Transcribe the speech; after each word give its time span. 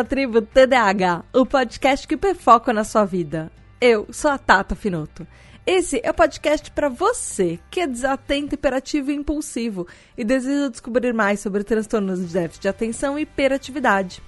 À 0.00 0.04
tribo 0.04 0.40
TDAH, 0.40 1.26
o 1.30 1.44
podcast 1.44 2.08
que 2.08 2.16
perfoca 2.16 2.72
na 2.72 2.84
sua 2.84 3.04
vida. 3.04 3.52
Eu 3.78 4.06
sou 4.10 4.30
a 4.30 4.38
Tata 4.38 4.74
Finoto. 4.74 5.26
Esse 5.66 6.00
é 6.02 6.10
o 6.10 6.14
podcast 6.14 6.70
para 6.70 6.88
você 6.88 7.60
que 7.70 7.80
é 7.80 7.86
desatento, 7.86 8.54
hiperativo 8.54 9.10
e 9.10 9.14
impulsivo 9.14 9.86
e 10.16 10.24
deseja 10.24 10.70
descobrir 10.70 11.12
mais 11.12 11.40
sobre 11.40 11.64
transtornos 11.64 12.18
de 12.18 12.32
déficit 12.32 12.62
de 12.62 12.68
atenção 12.68 13.18
e 13.18 13.22
hiperatividade. 13.22 14.22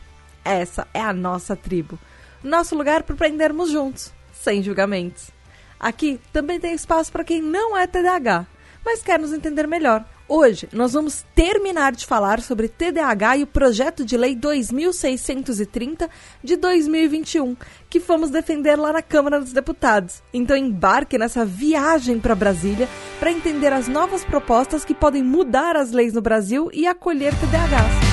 Essa 0.45 0.87
é 0.93 1.01
a 1.01 1.15
nossa 1.15 1.57
tribo, 1.57 1.99
nosso 2.45 2.77
lugar 2.77 3.03
para 3.03 3.15
aprendermos 3.15 3.71
juntos, 3.71 4.13
sem 4.31 4.63
julgamentos. 4.63 5.31
Aqui 5.81 6.21
também 6.35 6.61
tem 6.61 6.75
espaço 6.75 7.11
para 7.11 7.25
quem 7.25 7.41
não 7.41 7.75
é 7.75 7.87
TDAH, 7.87 8.47
mas 8.85 9.03
quer 9.03 9.19
nos 9.19 9.33
entender 9.33 9.67
melhor 9.67 10.05
Hoje 10.35 10.67
nós 10.73 10.95
vamos 10.95 11.27
terminar 11.35 11.93
de 11.93 12.07
falar 12.07 12.41
sobre 12.41 12.67
TDAH 12.67 13.37
e 13.37 13.43
o 13.43 13.47
projeto 13.47 14.03
de 14.03 14.17
lei 14.17 14.35
2630 14.35 16.09
de 16.43 16.57
2021, 16.57 17.55
que 17.91 18.01
fomos 18.01 18.31
defender 18.31 18.77
lá 18.77 18.95
na 18.95 19.03
Câmara 19.03 19.39
dos 19.39 19.53
Deputados. 19.53 20.23
Então 20.33 20.57
embarque 20.57 21.19
nessa 21.19 21.45
viagem 21.45 22.19
para 22.19 22.35
Brasília 22.35 22.89
para 23.21 23.31
entender 23.31 23.75
as 23.75 23.89
novas 23.89 24.25
propostas 24.25 24.87
que 24.87 24.95
podem 24.95 25.23
mudar 25.23 25.77
as 25.77 25.93
leis 25.93 26.15
no 26.15 26.23
Brasil 26.23 26.71
e 26.73 26.87
acolher 26.87 27.35
TDAHs. 27.35 28.12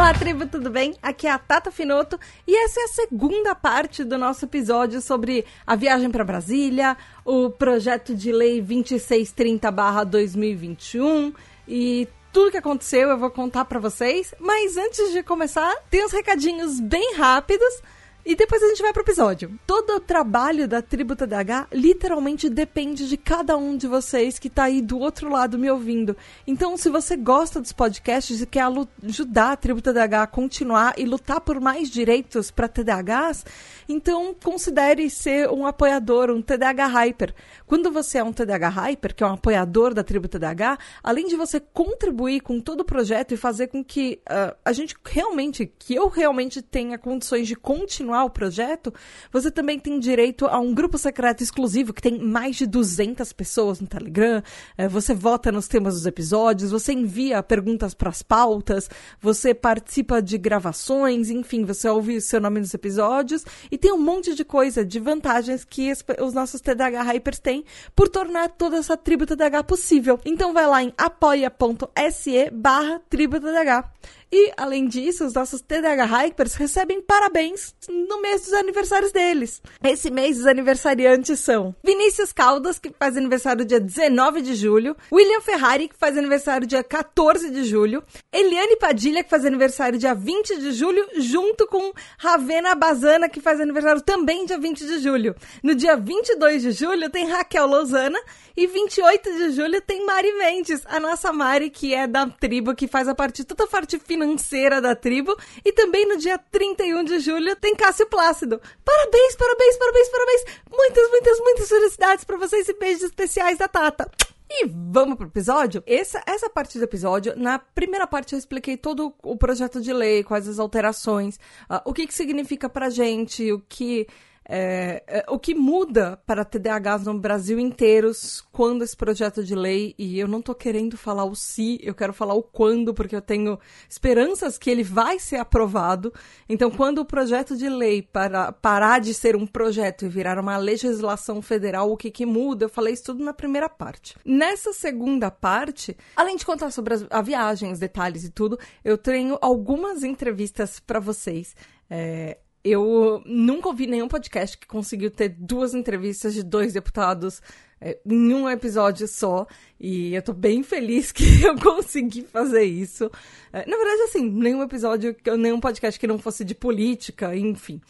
Olá, 0.00 0.14
tribo, 0.14 0.46
tudo 0.46 0.70
bem? 0.70 0.96
Aqui 1.02 1.26
é 1.26 1.30
a 1.30 1.38
Tata 1.38 1.70
Finoto 1.70 2.18
e 2.46 2.56
essa 2.64 2.80
é 2.80 2.84
a 2.84 2.88
segunda 2.88 3.54
parte 3.54 4.02
do 4.02 4.16
nosso 4.16 4.46
episódio 4.46 4.98
sobre 5.02 5.44
a 5.66 5.76
viagem 5.76 6.10
para 6.10 6.24
Brasília, 6.24 6.96
o 7.22 7.50
projeto 7.50 8.14
de 8.14 8.32
lei 8.32 8.62
2630/2021 8.62 11.34
e 11.68 12.08
tudo 12.32 12.50
que 12.50 12.56
aconteceu 12.56 13.10
eu 13.10 13.18
vou 13.18 13.30
contar 13.30 13.66
para 13.66 13.78
vocês. 13.78 14.34
Mas 14.40 14.78
antes 14.78 15.12
de 15.12 15.22
começar, 15.22 15.70
tem 15.90 16.02
uns 16.02 16.12
recadinhos 16.12 16.80
bem 16.80 17.16
rápidos. 17.16 17.82
E 18.30 18.36
depois 18.36 18.62
a 18.62 18.68
gente 18.68 18.80
vai 18.80 18.92
pro 18.92 19.02
episódio. 19.02 19.58
Todo 19.66 19.96
o 19.96 19.98
trabalho 19.98 20.68
da 20.68 20.80
Tribo 20.80 21.16
TDH 21.16 21.66
literalmente 21.72 22.48
depende 22.48 23.08
de 23.08 23.16
cada 23.16 23.56
um 23.56 23.76
de 23.76 23.88
vocês 23.88 24.38
que 24.38 24.48
tá 24.48 24.62
aí 24.62 24.80
do 24.80 25.00
outro 25.00 25.28
lado 25.28 25.58
me 25.58 25.68
ouvindo. 25.68 26.16
Então, 26.46 26.76
se 26.76 26.88
você 26.88 27.16
gosta 27.16 27.60
dos 27.60 27.72
podcasts 27.72 28.40
e 28.40 28.46
quer 28.46 28.68
ajudar 29.02 29.50
a 29.50 29.56
Tribo 29.56 29.82
TDH 29.82 30.22
a 30.22 30.26
continuar 30.28 30.94
e 30.96 31.06
lutar 31.06 31.40
por 31.40 31.60
mais 31.60 31.90
direitos 31.90 32.52
para 32.52 32.68
TDAHs, 32.68 33.44
então 33.90 34.34
considere 34.34 35.10
ser 35.10 35.50
um 35.50 35.66
apoiador, 35.66 36.30
um 36.30 36.40
TDAH 36.40 36.86
Hyper. 36.86 37.34
Quando 37.66 37.90
você 37.90 38.18
é 38.18 38.24
um 38.24 38.32
TDAH 38.32 38.68
Hyper, 38.68 39.14
que 39.14 39.24
é 39.24 39.26
um 39.26 39.32
apoiador 39.32 39.92
da 39.92 40.04
Tribo 40.04 40.28
TDAH, 40.28 40.78
além 41.02 41.26
de 41.26 41.36
você 41.36 41.58
contribuir 41.58 42.40
com 42.40 42.60
todo 42.60 42.80
o 42.80 42.84
projeto 42.84 43.32
e 43.32 43.36
fazer 43.36 43.66
com 43.66 43.82
que 43.84 44.20
uh, 44.28 44.56
a 44.64 44.72
gente 44.72 44.94
realmente, 45.04 45.66
que 45.66 45.94
eu 45.94 46.08
realmente 46.08 46.62
tenha 46.62 46.96
condições 46.98 47.48
de 47.48 47.56
continuar 47.56 48.24
o 48.24 48.30
projeto, 48.30 48.94
você 49.32 49.50
também 49.50 49.78
tem 49.78 49.98
direito 49.98 50.46
a 50.46 50.58
um 50.58 50.72
grupo 50.72 50.96
secreto 50.96 51.42
exclusivo 51.42 51.92
que 51.92 52.02
tem 52.02 52.18
mais 52.18 52.56
de 52.56 52.66
200 52.66 53.32
pessoas 53.32 53.80
no 53.80 53.86
Telegram. 53.86 54.42
É, 54.78 54.88
você 54.88 55.14
vota 55.14 55.50
nos 55.50 55.66
temas 55.66 55.94
dos 55.94 56.06
episódios, 56.06 56.70
você 56.70 56.92
envia 56.92 57.42
perguntas 57.42 57.92
para 57.94 58.10
as 58.10 58.22
pautas, 58.22 58.88
você 59.20 59.52
participa 59.52 60.22
de 60.22 60.38
gravações, 60.38 61.30
enfim, 61.30 61.64
você 61.64 61.88
ouve 61.88 62.20
seu 62.20 62.40
nome 62.40 62.60
nos 62.60 62.72
episódios 62.72 63.44
e 63.70 63.79
tem 63.80 63.92
um 63.92 63.98
monte 63.98 64.34
de 64.34 64.44
coisa, 64.44 64.84
de 64.84 65.00
vantagens 65.00 65.64
que 65.64 65.92
os 66.20 66.34
nossos 66.34 66.60
TDH 66.60 67.02
Hypers 67.02 67.38
têm 67.38 67.64
por 67.96 68.08
tornar 68.08 68.50
toda 68.50 68.76
essa 68.76 68.96
tribo 68.96 69.26
TDH 69.26 69.64
possível. 69.66 70.20
Então 70.24 70.52
vai 70.52 70.66
lá 70.66 70.82
em 70.82 70.92
apoia.se 70.96 72.50
barra 72.50 73.00
tribo 73.08 73.40
TDH. 73.40 73.90
E, 74.32 74.52
além 74.56 74.86
disso, 74.86 75.26
os 75.26 75.34
nossos 75.34 75.60
TDH 75.60 76.04
Hypers 76.04 76.54
recebem 76.54 77.02
parabéns 77.02 77.74
no 77.88 78.22
mês 78.22 78.42
dos 78.42 78.52
aniversários 78.52 79.10
deles. 79.10 79.60
Esse 79.82 80.08
mês, 80.08 80.38
os 80.38 80.46
aniversariantes 80.46 81.40
são 81.40 81.74
Vinícius 81.82 82.32
Caldas, 82.32 82.78
que 82.78 82.94
faz 82.96 83.16
aniversário 83.16 83.64
dia 83.64 83.80
19 83.80 84.40
de 84.40 84.54
julho, 84.54 84.96
William 85.12 85.40
Ferrari, 85.40 85.88
que 85.88 85.96
faz 85.96 86.16
aniversário 86.16 86.64
dia 86.64 86.84
14 86.84 87.50
de 87.50 87.64
julho, 87.64 88.04
Eliane 88.32 88.76
Padilha, 88.76 89.24
que 89.24 89.30
faz 89.30 89.44
aniversário 89.44 89.98
dia 89.98 90.14
20 90.14 90.58
de 90.58 90.72
julho, 90.72 91.04
junto 91.16 91.66
com 91.66 91.92
Ravena 92.16 92.76
Bazana, 92.76 93.28
que 93.28 93.40
faz 93.40 93.60
aniversário 93.60 94.00
também 94.00 94.46
dia 94.46 94.58
20 94.58 94.86
de 94.86 94.98
julho. 95.00 95.34
No 95.60 95.74
dia 95.74 95.96
22 95.96 96.62
de 96.62 96.70
julho 96.70 97.10
tem 97.10 97.26
Raquel 97.26 97.66
Lozana 97.66 98.20
e 98.56 98.66
28 98.66 99.32
de 99.32 99.50
julho 99.52 99.80
tem 99.80 100.06
Mari 100.06 100.32
Mendes, 100.34 100.82
a 100.86 101.00
nossa 101.00 101.32
Mari, 101.32 101.68
que 101.68 101.94
é 101.94 102.06
da 102.06 102.26
tribo, 102.28 102.76
que 102.76 102.86
faz 102.86 103.08
a 103.08 103.14
parte, 103.14 103.42
toda 103.42 103.64
a 103.64 103.66
parte 103.66 103.98
final 103.98 104.19
financeira 104.20 104.80
da 104.80 104.94
tribo. 104.94 105.36
E 105.64 105.72
também 105.72 106.06
no 106.06 106.16
dia 106.16 106.38
31 106.38 107.04
de 107.04 107.18
julho 107.20 107.56
tem 107.56 107.74
Cássio 107.74 108.06
Plácido. 108.06 108.60
Parabéns, 108.84 109.36
parabéns, 109.36 109.76
parabéns, 109.76 110.08
parabéns. 110.08 110.44
Muitas, 110.70 111.10
muitas, 111.10 111.40
muitas 111.40 111.68
felicidades 111.68 112.24
para 112.24 112.36
vocês 112.36 112.68
e 112.68 112.74
beijos 112.74 113.04
especiais 113.04 113.58
da 113.58 113.68
Tata. 113.68 114.10
E 114.52 114.66
vamos 114.66 115.16
pro 115.16 115.28
episódio? 115.28 115.82
Essa, 115.86 116.20
essa 116.26 116.50
parte 116.50 116.76
do 116.76 116.84
episódio, 116.84 117.34
na 117.36 117.58
primeira 117.58 118.04
parte 118.04 118.32
eu 118.32 118.38
expliquei 118.38 118.76
todo 118.76 119.14
o 119.22 119.36
projeto 119.36 119.80
de 119.80 119.92
lei, 119.92 120.24
quais 120.24 120.48
as 120.48 120.58
alterações, 120.58 121.36
uh, 121.70 121.80
o 121.84 121.92
que, 121.92 122.04
que 122.04 122.12
significa 122.12 122.68
pra 122.68 122.90
gente, 122.90 123.52
o 123.52 123.60
que 123.60 124.08
é, 124.52 125.04
é, 125.06 125.24
o 125.28 125.38
que 125.38 125.54
muda 125.54 126.20
para 126.26 126.44
TDAHs 126.44 127.04
no 127.04 127.16
Brasil 127.16 127.60
inteiros 127.60 128.44
quando 128.50 128.82
esse 128.82 128.96
projeto 128.96 129.44
de 129.44 129.54
lei, 129.54 129.94
e 129.96 130.18
eu 130.18 130.26
não 130.26 130.40
estou 130.40 130.56
querendo 130.56 130.96
falar 130.96 131.24
o 131.24 131.36
se, 131.36 131.78
eu 131.84 131.94
quero 131.94 132.12
falar 132.12 132.34
o 132.34 132.42
quando, 132.42 132.92
porque 132.92 133.14
eu 133.14 133.22
tenho 133.22 133.60
esperanças 133.88 134.58
que 134.58 134.68
ele 134.68 134.82
vai 134.82 135.20
ser 135.20 135.36
aprovado. 135.36 136.12
Então, 136.48 136.68
quando 136.68 136.98
o 136.98 137.04
projeto 137.04 137.56
de 137.56 137.68
lei 137.68 138.02
para, 138.02 138.50
parar 138.50 139.00
de 139.00 139.14
ser 139.14 139.36
um 139.36 139.46
projeto 139.46 140.04
e 140.04 140.08
virar 140.08 140.36
uma 140.36 140.56
legislação 140.56 141.40
federal, 141.40 141.92
o 141.92 141.96
que, 141.96 142.10
que 142.10 142.26
muda? 142.26 142.64
Eu 142.64 142.68
falei 142.68 142.94
isso 142.94 143.04
tudo 143.04 143.22
na 143.22 143.32
primeira 143.32 143.68
parte. 143.68 144.16
Nessa 144.24 144.72
segunda 144.72 145.30
parte, 145.30 145.96
além 146.16 146.36
de 146.36 146.44
contar 146.44 146.72
sobre 146.72 146.94
as, 146.94 147.06
a 147.08 147.22
viagem, 147.22 147.70
os 147.70 147.78
detalhes 147.78 148.24
e 148.24 148.30
tudo, 148.30 148.58
eu 148.84 148.98
tenho 148.98 149.38
algumas 149.40 150.02
entrevistas 150.02 150.80
para 150.80 150.98
vocês. 150.98 151.54
É, 151.88 152.38
eu 152.64 153.22
nunca 153.24 153.68
ouvi 153.68 153.86
nenhum 153.86 154.08
podcast 154.08 154.56
que 154.56 154.66
conseguiu 154.66 155.10
ter 155.10 155.30
duas 155.30 155.74
entrevistas 155.74 156.34
de 156.34 156.42
dois 156.42 156.72
deputados 156.72 157.40
é, 157.80 157.98
em 158.04 158.34
um 158.34 158.48
episódio 158.48 159.08
só. 159.08 159.46
E 159.78 160.14
eu 160.14 160.22
tô 160.22 160.32
bem 160.32 160.62
feliz 160.62 161.10
que 161.12 161.42
eu 161.42 161.56
consegui 161.58 162.22
fazer 162.22 162.64
isso. 162.64 163.10
É, 163.52 163.68
na 163.68 163.76
verdade, 163.76 164.02
assim, 164.02 164.28
nenhum 164.28 164.62
episódio, 164.62 165.16
nenhum 165.38 165.60
podcast 165.60 165.98
que 165.98 166.06
não 166.06 166.18
fosse 166.18 166.44
de 166.44 166.54
política, 166.54 167.34
enfim. 167.34 167.80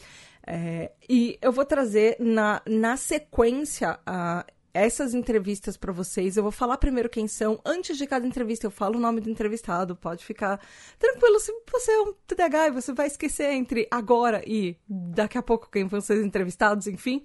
É, 0.46 0.92
e 1.08 1.38
eu 1.42 1.52
vou 1.52 1.64
trazer 1.64 2.16
na, 2.18 2.62
na 2.66 2.96
sequência 2.96 3.98
a 4.06 4.44
essas 4.72 5.14
entrevistas 5.14 5.76
para 5.76 5.92
vocês. 5.92 6.36
Eu 6.36 6.42
vou 6.42 6.52
falar 6.52 6.78
primeiro 6.78 7.08
quem 7.08 7.26
são. 7.26 7.60
Antes 7.64 7.96
de 7.98 8.06
cada 8.06 8.26
entrevista, 8.26 8.66
eu 8.66 8.70
falo 8.70 8.96
o 8.96 9.00
nome 9.00 9.20
do 9.20 9.30
entrevistado. 9.30 9.96
Pode 9.96 10.24
ficar 10.24 10.60
tranquilo. 10.98 11.38
Se 11.40 11.52
você 11.70 11.92
é 11.92 12.00
um 12.00 12.14
TDAH, 12.26 12.70
você 12.70 12.92
vai 12.92 13.06
esquecer 13.06 13.50
entre 13.52 13.86
agora 13.90 14.42
e 14.46 14.76
daqui 14.88 15.38
a 15.38 15.42
pouco 15.42 15.70
quem 15.70 15.86
vão 15.86 16.00
ser 16.00 16.18
os 16.18 16.24
entrevistados, 16.24 16.86
enfim. 16.86 17.22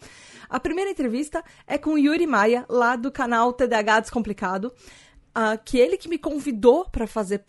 A 0.49 0.59
primeira 0.59 0.91
entrevista 0.91 1.43
é 1.67 1.77
com 1.77 1.97
Yuri 1.97 2.27
Maia, 2.27 2.65
lá 2.69 2.95
do 2.95 3.11
canal 3.11 3.53
TDAH 3.53 4.01
Descomplicado 4.01 4.73
uh, 5.35 5.59
que 5.63 5.77
ele 5.77 5.97
que 5.97 6.07
me 6.07 6.17
convidou 6.17 6.85
para 6.89 7.05
fazer 7.05 7.43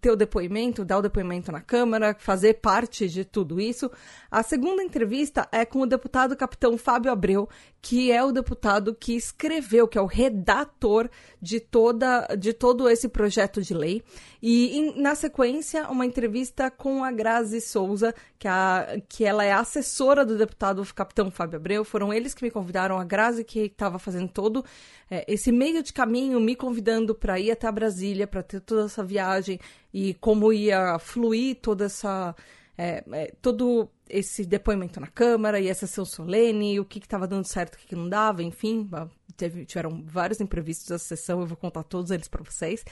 ter 0.00 0.10
o 0.10 0.16
depoimento, 0.16 0.84
dar 0.84 0.98
o 0.98 1.02
depoimento 1.02 1.50
na 1.50 1.60
Câmara, 1.60 2.16
fazer 2.18 2.54
parte 2.54 3.08
de 3.08 3.24
tudo 3.24 3.60
isso. 3.60 3.90
A 4.30 4.42
segunda 4.42 4.82
entrevista 4.82 5.48
é 5.50 5.64
com 5.64 5.80
o 5.80 5.86
deputado 5.86 6.36
capitão 6.36 6.78
Fábio 6.78 7.10
Abreu, 7.10 7.48
que 7.82 8.12
é 8.12 8.22
o 8.24 8.32
deputado 8.32 8.94
que 8.94 9.14
escreveu, 9.14 9.88
que 9.88 9.98
é 9.98 10.00
o 10.00 10.06
redator 10.06 11.10
de 11.40 11.60
toda 11.60 12.26
de 12.36 12.52
todo 12.52 12.88
esse 12.88 13.08
projeto 13.08 13.62
de 13.62 13.74
lei. 13.74 14.02
E 14.40 14.78
em, 14.78 15.00
na 15.00 15.14
sequência, 15.14 15.88
uma 15.88 16.06
entrevista 16.06 16.70
com 16.70 17.02
a 17.02 17.10
Grazi 17.10 17.60
Souza, 17.60 18.14
que, 18.38 18.46
a, 18.46 19.00
que 19.08 19.24
ela 19.24 19.44
é 19.44 19.52
assessora 19.52 20.24
do 20.24 20.38
deputado 20.38 20.86
capitão 20.94 21.30
Fábio 21.30 21.56
Abreu. 21.56 21.84
Foram 21.84 22.12
eles 22.12 22.34
que 22.34 22.44
me 22.44 22.50
convidaram, 22.50 22.98
a 22.98 23.04
Grazi 23.04 23.42
que 23.42 23.60
estava 23.60 23.98
fazendo 23.98 24.28
todo 24.28 24.64
é, 25.10 25.24
esse 25.26 25.50
meio 25.50 25.82
de 25.82 25.92
caminho, 25.92 26.38
me 26.40 26.54
convidando 26.54 27.07
para 27.14 27.38
ir 27.38 27.50
até 27.50 27.70
Brasília, 27.70 28.26
para 28.26 28.42
ter 28.42 28.60
toda 28.60 28.84
essa 28.86 29.04
viagem 29.04 29.58
e 29.92 30.14
como 30.14 30.52
ia 30.52 30.98
fluir 30.98 31.56
toda 31.60 31.86
essa. 31.86 32.34
É, 32.80 33.02
é, 33.12 33.32
todo 33.42 33.88
esse 34.08 34.44
depoimento 34.46 35.00
na 35.00 35.08
Câmara 35.08 35.58
e 35.58 35.66
essa 35.66 35.86
sessão 35.86 36.04
solene, 36.04 36.78
o 36.78 36.84
que 36.84 37.00
estava 37.00 37.26
dando 37.26 37.44
certo, 37.44 37.74
o 37.74 37.78
que, 37.78 37.88
que, 37.88 37.96
não 37.96 38.08
dava, 38.08 38.40
enfim, 38.40 38.88
teve, 39.36 39.66
tiveram 39.66 40.02
vários 40.06 40.40
imprevistos 40.40 40.90
essa 40.92 41.16
sessão, 41.16 41.40
eu 41.40 41.46
vou 41.46 41.56
contar 41.56 41.82
todos 41.82 42.12
eles 42.12 42.28
para 42.28 42.44
vocês. 42.44 42.84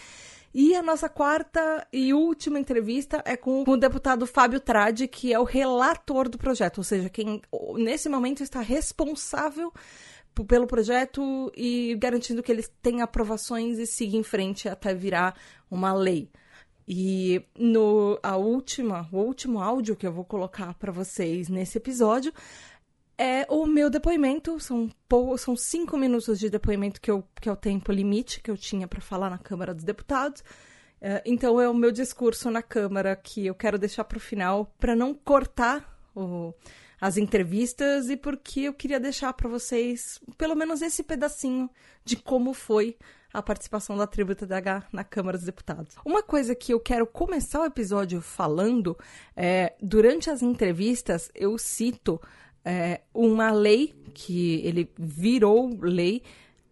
E 0.55 0.75
a 0.75 0.83
nossa 0.83 1.09
quarta 1.09 1.87
e 1.93 2.15
última 2.15 2.59
entrevista 2.59 3.23
é 3.27 3.37
com 3.37 3.63
o 3.67 3.77
deputado 3.77 4.27
Fábio 4.27 4.59
Tradi, 4.59 5.07
que 5.07 5.33
é 5.33 5.39
o 5.39 5.45
relator 5.45 6.29
do 6.29 6.39
projeto, 6.39 6.79
ou 6.79 6.85
seja, 6.85 7.11
quem 7.11 7.43
nesse 7.75 8.09
momento 8.09 8.43
está 8.43 8.61
responsável 8.61 9.73
pelo 10.45 10.67
projeto 10.67 11.53
e 11.57 11.97
garantindo 11.97 12.43
que 12.43 12.53
eles 12.53 12.71
tenham 12.83 13.03
aprovações 13.03 13.79
e 13.79 13.87
sigam 13.87 14.21
em 14.21 14.23
frente 14.23 14.69
até 14.69 14.95
virar 14.95 15.35
uma 15.71 15.93
lei. 15.93 16.31
E 16.89 17.43
no 17.59 18.19
a 18.23 18.37
última, 18.37 19.09
o 19.11 19.19
último 19.19 19.61
áudio 19.61 19.97
que 19.97 20.07
eu 20.07 20.13
vou 20.13 20.25
colocar 20.25 20.75
para 20.75 20.93
vocês 20.93 21.49
nesse 21.49 21.79
episódio 21.79 22.33
é 23.19 23.47
o 23.49 23.67
meu 23.67 23.91
depoimento. 23.91 24.61
São, 24.61 24.89
são 25.39 25.57
cinco 25.57 25.97
minutos 25.97 26.39
de 26.39 26.49
depoimento 26.49 27.01
que, 27.01 27.11
eu, 27.11 27.25
que 27.41 27.49
é 27.49 27.53
o 27.53 27.57
tempo 27.57 27.91
limite 27.91 28.41
que 28.41 28.51
eu 28.51 28.57
tinha 28.57 28.87
para 28.87 29.01
falar 29.01 29.31
na 29.31 29.39
Câmara 29.39 29.75
dos 29.75 29.85
Deputados. 29.85 30.43
Uh, 31.01 31.21
então 31.25 31.61
é 31.61 31.69
o 31.69 31.75
meu 31.75 31.91
discurso 31.91 32.51
na 32.51 32.63
Câmara 32.63 33.15
que 33.17 33.47
eu 33.47 33.55
quero 33.55 33.79
deixar 33.79 34.05
para 34.05 34.19
o 34.19 34.21
final 34.21 34.73
para 34.79 34.95
não 34.95 35.13
cortar 35.13 35.99
o, 36.15 36.55
as 37.01 37.17
entrevistas 37.17 38.09
e 38.09 38.17
porque 38.17 38.61
eu 38.61 38.75
queria 38.75 39.01
deixar 39.01 39.33
para 39.33 39.49
vocês 39.49 40.21
pelo 40.37 40.55
menos 40.55 40.83
esse 40.83 41.03
pedacinho 41.03 41.71
de 42.05 42.17
como 42.17 42.55
foi 42.55 42.97
a 43.33 43.43
participação 43.43 43.97
da 43.97 44.07
tribo 44.07 44.35
TDH 44.35 44.89
na 44.91 45.05
Câmara 45.05 45.37
dos 45.37 45.47
Deputados. 45.47 45.95
Uma 46.05 46.23
coisa 46.23 46.55
que 46.55 46.73
eu 46.73 46.81
quero 46.81 47.07
começar 47.07 47.61
o 47.61 47.67
episódio 47.67 48.23
falando 48.23 48.97
é 49.37 49.75
durante 49.81 50.31
as 50.31 50.43
entrevistas 50.43 51.31
eu 51.35 51.59
cito 51.59 52.21
é, 52.65 53.03
uma 53.13 53.51
lei 53.53 53.95
que 54.15 54.61
ele 54.65 54.91
virou 54.99 55.79
lei 55.81 56.23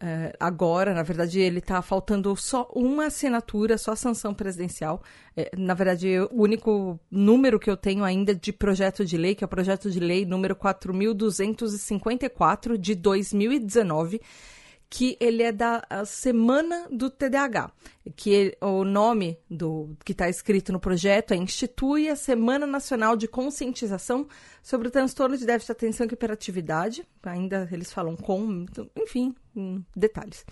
é, 0.00 0.34
agora, 0.38 0.92
na 0.92 1.02
verdade, 1.02 1.40
ele 1.40 1.58
está 1.58 1.80
faltando 1.80 2.34
só 2.36 2.70
uma 2.74 3.06
assinatura, 3.06 3.78
só 3.78 3.94
sanção 3.94 4.34
presidencial. 4.34 5.02
É, 5.36 5.50
na 5.56 5.74
verdade, 5.74 6.18
o 6.30 6.42
único 6.42 7.00
número 7.10 7.58
que 7.58 7.70
eu 7.70 7.76
tenho 7.76 8.04
ainda 8.04 8.34
de 8.34 8.52
projeto 8.52 9.04
de 9.04 9.16
lei, 9.16 9.34
que 9.34 9.44
é 9.44 9.46
o 9.46 9.48
projeto 9.48 9.90
de 9.90 10.00
lei 10.00 10.24
número 10.24 10.56
4.254 10.56 12.76
de 12.76 12.94
2019 12.94 14.20
que 14.94 15.16
ele 15.18 15.42
é 15.42 15.50
da 15.50 15.82
Semana 16.06 16.86
do 16.88 17.10
TDAH, 17.10 17.72
que 18.14 18.30
ele, 18.30 18.56
o 18.60 18.84
nome 18.84 19.36
do 19.50 19.90
que 20.04 20.12
está 20.12 20.28
escrito 20.28 20.72
no 20.72 20.78
projeto 20.78 21.34
é 21.34 21.36
Institui 21.36 22.08
a 22.08 22.14
Semana 22.14 22.64
Nacional 22.64 23.16
de 23.16 23.26
Conscientização 23.26 24.28
sobre 24.62 24.86
o 24.86 24.90
Transtorno 24.92 25.36
de 25.36 25.44
Déficit 25.44 25.66
de 25.66 25.72
Atenção 25.72 26.06
e 26.08 26.12
Hiperatividade. 26.12 27.04
Ainda 27.24 27.68
eles 27.72 27.92
falam 27.92 28.14
com, 28.14 28.66
enfim, 28.96 29.34
detalhes. 29.96 30.44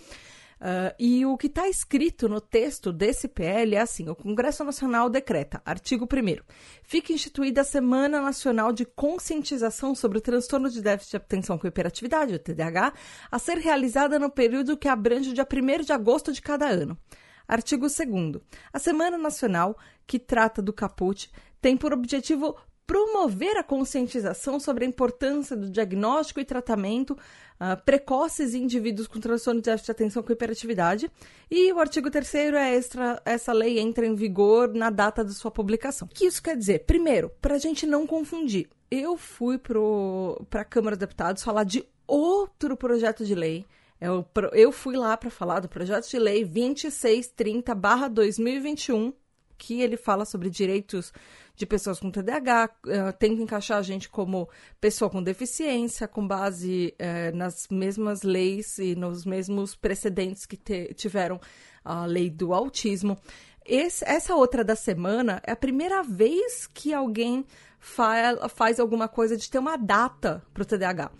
Uh, 0.63 0.95
e 0.97 1.25
o 1.25 1.37
que 1.37 1.47
está 1.47 1.67
escrito 1.67 2.29
no 2.29 2.39
texto 2.39 2.93
desse 2.93 3.27
PL 3.27 3.75
é 3.75 3.81
assim: 3.81 4.07
o 4.07 4.15
Congresso 4.15 4.63
Nacional 4.63 5.09
decreta, 5.09 5.61
artigo 5.65 6.05
1. 6.05 6.41
Fica 6.83 7.11
instituída 7.11 7.61
a 7.61 7.65
Semana 7.65 8.21
Nacional 8.21 8.71
de 8.71 8.85
Conscientização 8.85 9.93
sobre 9.93 10.19
o 10.19 10.21
Transtorno 10.21 10.69
de 10.69 10.81
Déficit 10.81 11.11
de 11.11 11.17
Atenção 11.17 11.57
com 11.57 11.67
Hiperatividade, 11.67 12.33
o 12.33 12.39
TDAH, 12.39 12.93
a 13.29 13.39
ser 13.39 13.57
realizada 13.57 14.17
no 14.17 14.29
período 14.29 14.77
que 14.77 14.87
abrange 14.87 15.31
o 15.31 15.33
dia 15.33 15.45
1 15.45 15.83
de 15.83 15.91
agosto 15.91 16.31
de 16.31 16.41
cada 16.41 16.65
ano. 16.65 16.97
Artigo 17.45 17.87
2. 17.87 18.41
A 18.71 18.79
Semana 18.79 19.17
Nacional, 19.17 19.77
que 20.07 20.17
trata 20.17 20.61
do 20.61 20.71
caput, 20.71 21.29
tem 21.59 21.75
por 21.75 21.91
objetivo 21.91 22.55
promover 22.85 23.57
a 23.57 23.63
conscientização 23.63 24.59
sobre 24.59 24.85
a 24.85 24.87
importância 24.87 25.55
do 25.55 25.69
diagnóstico 25.69 26.39
e 26.39 26.45
tratamento 26.45 27.11
uh, 27.11 27.81
precoces 27.85 28.53
em 28.53 28.63
indivíduos 28.63 29.07
com 29.07 29.19
transtorno 29.19 29.61
de 29.61 29.65
déficit 29.65 29.85
de 29.85 29.91
atenção 29.91 30.21
com 30.21 30.33
hiperatividade. 30.33 31.09
E 31.49 31.71
o 31.71 31.79
artigo 31.79 32.11
3 32.11 32.35
é 32.35 32.75
extra, 32.75 33.21
essa 33.25 33.53
lei 33.53 33.79
entra 33.79 34.05
em 34.05 34.15
vigor 34.15 34.73
na 34.73 34.89
data 34.89 35.23
de 35.23 35.33
sua 35.33 35.51
publicação. 35.51 36.07
O 36.07 36.13
que 36.13 36.25
isso 36.25 36.43
quer 36.43 36.57
dizer? 36.57 36.79
Primeiro, 36.85 37.31
para 37.41 37.55
a 37.55 37.59
gente 37.59 37.85
não 37.85 38.05
confundir, 38.05 38.69
eu 38.91 39.17
fui 39.17 39.57
para 39.57 40.61
a 40.61 40.65
Câmara 40.65 40.95
dos 40.95 41.01
Deputados 41.01 41.43
falar 41.43 41.63
de 41.63 41.85
outro 42.05 42.77
projeto 42.77 43.25
de 43.25 43.33
lei. 43.33 43.65
Eu, 43.99 44.25
eu 44.51 44.71
fui 44.71 44.95
lá 44.97 45.15
para 45.15 45.29
falar 45.29 45.59
do 45.61 45.69
projeto 45.69 46.09
de 46.09 46.19
lei 46.19 46.45
2630-2021, 46.45 49.13
que 49.57 49.81
ele 49.81 49.97
fala 49.97 50.25
sobre 50.25 50.49
direitos 50.49 51.13
de 51.55 51.65
pessoas 51.65 51.99
com 51.99 52.09
TDAH, 52.09 52.69
uh, 52.85 52.89
eh, 52.89 53.13
que 53.13 53.27
encaixar 53.27 53.77
a 53.77 53.81
gente 53.81 54.09
como 54.09 54.49
pessoa 54.81 55.09
com 55.09 55.21
deficiência, 55.21 56.07
com 56.07 56.27
base 56.27 56.95
uh, 56.99 57.35
nas 57.35 57.67
mesmas 57.69 58.23
leis 58.23 58.77
e 58.79 58.95
nos 58.95 59.25
mesmos 59.25 59.75
precedentes 59.75 60.45
que 60.45 60.57
tiveram 60.93 61.39
a 61.85 62.05
lei 62.05 62.29
do 62.29 62.53
autismo. 62.53 63.17
Esse, 63.65 64.03
essa 64.05 64.35
outra 64.35 64.63
da 64.63 64.75
semana 64.75 65.41
é 65.45 65.51
a 65.51 65.55
primeira 65.55 66.03
vez 66.03 66.67
que 66.67 66.93
alguém 66.93 67.45
fa 67.79 68.49
faz 68.49 68.79
alguma 68.79 69.07
coisa 69.07 69.37
de 69.37 69.49
ter 69.49 69.59
uma 69.59 69.77
data 69.77 70.43
para 70.53 70.63
o 70.63 70.65
TDAH. 70.65 71.11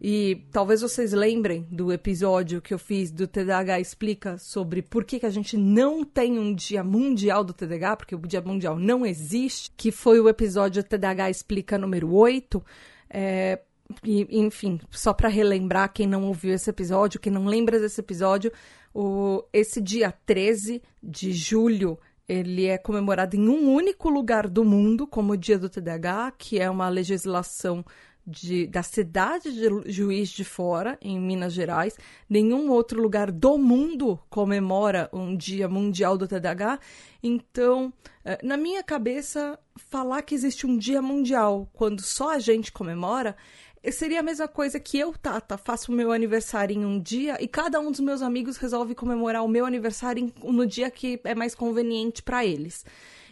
E 0.00 0.46
talvez 0.52 0.80
vocês 0.80 1.12
lembrem 1.12 1.66
do 1.70 1.92
episódio 1.92 2.62
que 2.62 2.72
eu 2.72 2.78
fiz 2.78 3.10
do 3.10 3.26
TDAH 3.26 3.80
Explica 3.80 4.38
sobre 4.38 4.80
por 4.80 5.04
que, 5.04 5.18
que 5.18 5.26
a 5.26 5.30
gente 5.30 5.56
não 5.56 6.04
tem 6.04 6.38
um 6.38 6.54
dia 6.54 6.84
mundial 6.84 7.42
do 7.42 7.52
TDAH, 7.52 7.96
porque 7.96 8.14
o 8.14 8.20
dia 8.20 8.40
mundial 8.40 8.78
não 8.78 9.04
existe, 9.04 9.72
que 9.76 9.90
foi 9.90 10.20
o 10.20 10.28
episódio 10.28 10.84
TDAH 10.84 11.30
Explica 11.30 11.76
número 11.76 12.12
8. 12.12 12.64
É, 13.10 13.60
e, 14.04 14.38
enfim, 14.38 14.80
só 14.90 15.12
para 15.12 15.28
relembrar 15.28 15.92
quem 15.92 16.06
não 16.06 16.24
ouviu 16.24 16.54
esse 16.54 16.70
episódio, 16.70 17.18
quem 17.18 17.32
não 17.32 17.46
lembra 17.46 17.80
desse 17.80 18.00
episódio, 18.00 18.52
o, 18.94 19.42
esse 19.52 19.80
dia 19.80 20.12
13 20.24 20.80
de 21.02 21.32
julho 21.32 21.98
ele 22.28 22.66
é 22.66 22.76
comemorado 22.76 23.36
em 23.36 23.48
um 23.48 23.72
único 23.72 24.10
lugar 24.10 24.46
do 24.46 24.62
mundo 24.62 25.06
como 25.06 25.32
o 25.32 25.36
Dia 25.36 25.58
do 25.58 25.70
TDAH, 25.70 26.34
que 26.36 26.58
é 26.60 26.68
uma 26.68 26.88
legislação 26.90 27.82
de, 28.28 28.66
da 28.66 28.82
cidade 28.82 29.50
de 29.50 29.90
Juiz 29.90 30.28
de 30.28 30.44
Fora, 30.44 30.98
em 31.00 31.18
Minas 31.18 31.54
Gerais. 31.54 31.96
Nenhum 32.28 32.70
outro 32.70 33.00
lugar 33.00 33.32
do 33.32 33.56
mundo 33.56 34.20
comemora 34.28 35.08
um 35.12 35.34
Dia 35.34 35.68
Mundial 35.68 36.18
do 36.18 36.28
TDAH. 36.28 36.78
Então, 37.22 37.92
eh, 38.24 38.38
na 38.42 38.58
minha 38.58 38.82
cabeça, 38.82 39.58
falar 39.76 40.20
que 40.22 40.34
existe 40.34 40.66
um 40.66 40.76
Dia 40.76 41.00
Mundial 41.00 41.68
quando 41.72 42.02
só 42.02 42.34
a 42.34 42.38
gente 42.38 42.70
comemora 42.70 43.34
eh, 43.82 43.90
seria 43.90 44.20
a 44.20 44.22
mesma 44.22 44.46
coisa 44.46 44.78
que 44.78 44.98
eu, 44.98 45.14
Tata, 45.14 45.56
faço 45.56 45.90
o 45.90 45.94
meu 45.94 46.12
aniversário 46.12 46.76
em 46.76 46.84
um 46.84 47.00
dia 47.00 47.42
e 47.42 47.48
cada 47.48 47.80
um 47.80 47.90
dos 47.90 48.00
meus 48.00 48.20
amigos 48.20 48.58
resolve 48.58 48.94
comemorar 48.94 49.42
o 49.42 49.48
meu 49.48 49.64
aniversário 49.64 50.30
no 50.44 50.66
dia 50.66 50.90
que 50.90 51.18
é 51.24 51.34
mais 51.34 51.54
conveniente 51.54 52.22
para 52.22 52.44
eles. 52.44 52.84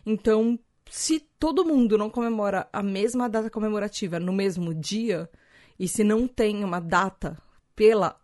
Então, 0.07 0.59
se 0.91 1.21
todo 1.39 1.65
mundo 1.65 1.99
não 1.99 2.11
comemora 2.11 2.69
a 2.73 2.83
mesma 2.83 3.29
data 3.29 3.51
comemorativa 3.51 4.19
no 4.19 4.33
mesmo 4.33 4.75
dia, 4.75 5.29
e 5.79 5.87
se 5.87 6.03
não 6.03 6.27
tem 6.27 6.65
uma 6.65 6.81
data 6.81 7.37
pela, 7.75 8.19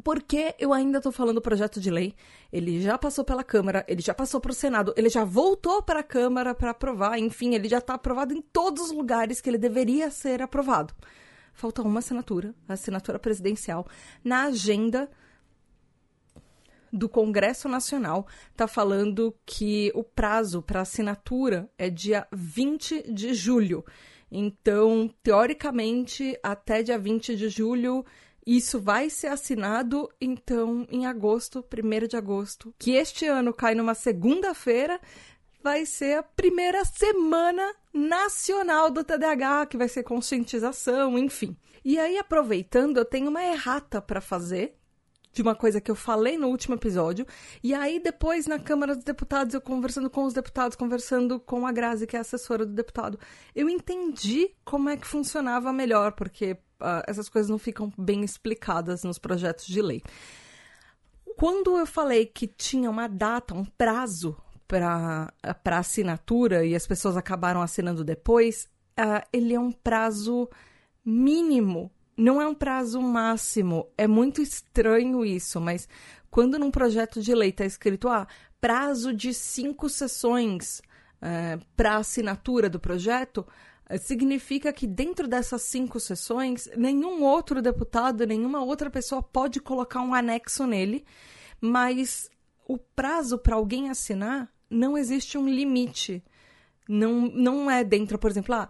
porque 0.02 0.54
eu 0.58 0.74
ainda 0.74 0.98
estou 0.98 1.10
falando 1.10 1.36
do 1.36 1.40
projeto 1.40 1.80
de 1.80 1.90
lei. 1.90 2.14
Ele 2.52 2.82
já 2.82 2.98
passou 2.98 3.24
pela 3.24 3.42
Câmara, 3.42 3.82
ele 3.88 4.02
já 4.02 4.12
passou 4.12 4.38
para 4.42 4.52
o 4.52 4.54
Senado, 4.54 4.92
ele 4.94 5.08
já 5.08 5.24
voltou 5.24 5.82
para 5.82 6.00
a 6.00 6.04
Câmara 6.04 6.54
para 6.54 6.72
aprovar. 6.72 7.18
Enfim, 7.18 7.54
ele 7.54 7.66
já 7.66 7.78
está 7.78 7.94
aprovado 7.94 8.34
em 8.34 8.42
todos 8.42 8.82
os 8.82 8.92
lugares 8.92 9.40
que 9.40 9.48
ele 9.48 9.56
deveria 9.56 10.10
ser 10.10 10.42
aprovado. 10.42 10.92
Falta 11.54 11.80
uma 11.80 12.00
assinatura, 12.00 12.54
a 12.68 12.74
assinatura 12.74 13.18
presidencial, 13.18 13.86
na 14.22 14.42
agenda 14.48 15.08
do 16.94 17.08
Congresso 17.08 17.68
Nacional 17.68 18.26
está 18.52 18.68
falando 18.68 19.34
que 19.44 19.90
o 19.94 20.04
prazo 20.04 20.62
para 20.62 20.80
assinatura 20.80 21.68
é 21.76 21.90
dia 21.90 22.26
20 22.32 23.12
de 23.12 23.34
julho. 23.34 23.84
Então, 24.30 25.12
teoricamente, 25.22 26.38
até 26.42 26.82
dia 26.82 26.98
20 26.98 27.36
de 27.36 27.48
julho 27.48 28.04
isso 28.46 28.78
vai 28.78 29.08
ser 29.08 29.28
assinado, 29.28 30.08
então, 30.20 30.86
em 30.90 31.06
agosto, 31.06 31.64
1 31.64 32.06
de 32.06 32.16
agosto, 32.16 32.74
que 32.78 32.92
este 32.92 33.24
ano 33.24 33.54
cai 33.54 33.74
numa 33.74 33.94
segunda-feira, 33.94 35.00
vai 35.62 35.86
ser 35.86 36.18
a 36.18 36.22
primeira 36.22 36.84
semana 36.84 37.74
nacional 37.90 38.90
do 38.90 39.02
TDAH, 39.02 39.66
que 39.66 39.78
vai 39.78 39.88
ser 39.88 40.02
conscientização, 40.02 41.18
enfim. 41.18 41.56
E 41.82 41.98
aí, 41.98 42.18
aproveitando, 42.18 42.98
eu 42.98 43.04
tenho 43.06 43.30
uma 43.30 43.42
errata 43.42 44.02
para 44.02 44.20
fazer, 44.20 44.76
de 45.34 45.42
uma 45.42 45.54
coisa 45.54 45.80
que 45.80 45.90
eu 45.90 45.96
falei 45.96 46.38
no 46.38 46.48
último 46.48 46.76
episódio. 46.76 47.26
E 47.62 47.74
aí, 47.74 47.98
depois, 47.98 48.46
na 48.46 48.58
Câmara 48.58 48.94
dos 48.94 49.04
Deputados, 49.04 49.52
eu 49.52 49.60
conversando 49.60 50.08
com 50.08 50.24
os 50.24 50.32
deputados, 50.32 50.76
conversando 50.76 51.40
com 51.40 51.66
a 51.66 51.72
Grazi, 51.72 52.06
que 52.06 52.16
é 52.16 52.20
assessora 52.20 52.64
do 52.64 52.72
deputado, 52.72 53.18
eu 53.54 53.68
entendi 53.68 54.50
como 54.64 54.88
é 54.88 54.96
que 54.96 55.06
funcionava 55.06 55.72
melhor, 55.72 56.12
porque 56.12 56.52
uh, 56.52 57.02
essas 57.06 57.28
coisas 57.28 57.50
não 57.50 57.58
ficam 57.58 57.92
bem 57.98 58.22
explicadas 58.22 59.02
nos 59.02 59.18
projetos 59.18 59.66
de 59.66 59.82
lei. 59.82 60.02
Quando 61.36 61.76
eu 61.76 61.84
falei 61.84 62.26
que 62.26 62.46
tinha 62.46 62.88
uma 62.88 63.08
data, 63.08 63.54
um 63.54 63.64
prazo 63.64 64.36
para 64.68 65.32
assinatura 65.78 66.64
e 66.64 66.76
as 66.76 66.86
pessoas 66.86 67.16
acabaram 67.16 67.60
assinando 67.60 68.04
depois, 68.04 68.68
uh, 68.98 69.26
ele 69.32 69.52
é 69.52 69.58
um 69.58 69.72
prazo 69.72 70.48
mínimo, 71.04 71.90
não 72.16 72.40
é 72.40 72.46
um 72.46 72.54
prazo 72.54 73.00
máximo. 73.00 73.88
É 73.96 74.06
muito 74.06 74.40
estranho 74.40 75.24
isso, 75.24 75.60
mas 75.60 75.88
quando 76.30 76.58
num 76.58 76.70
projeto 76.70 77.20
de 77.20 77.34
lei 77.34 77.50
está 77.50 77.64
escrito 77.64 78.08
ah, 78.08 78.26
prazo 78.60 79.12
de 79.12 79.32
cinco 79.34 79.88
sessões 79.88 80.78
uh, 80.78 80.82
eh, 81.22 81.58
para 81.76 81.96
assinatura 81.96 82.68
do 82.68 82.80
projeto, 82.80 83.46
uh, 83.90 83.98
significa 83.98 84.72
que 84.72 84.86
dentro 84.86 85.28
dessas 85.28 85.62
cinco 85.62 86.00
sessões, 86.00 86.68
nenhum 86.76 87.22
outro 87.22 87.60
deputado, 87.60 88.26
nenhuma 88.26 88.64
outra 88.64 88.88
pessoa 88.90 89.22
pode 89.22 89.60
colocar 89.60 90.00
um 90.00 90.14
anexo 90.14 90.66
nele, 90.66 91.04
mas 91.60 92.30
o 92.66 92.78
prazo 92.78 93.38
para 93.38 93.56
alguém 93.56 93.90
assinar 93.90 94.50
não 94.70 94.96
existe 94.96 95.36
um 95.36 95.48
limite. 95.48 96.24
Não, 96.86 97.22
não 97.22 97.70
é 97.70 97.82
dentro, 97.82 98.18
por 98.18 98.30
exemplo, 98.30 98.54
ah, 98.54 98.68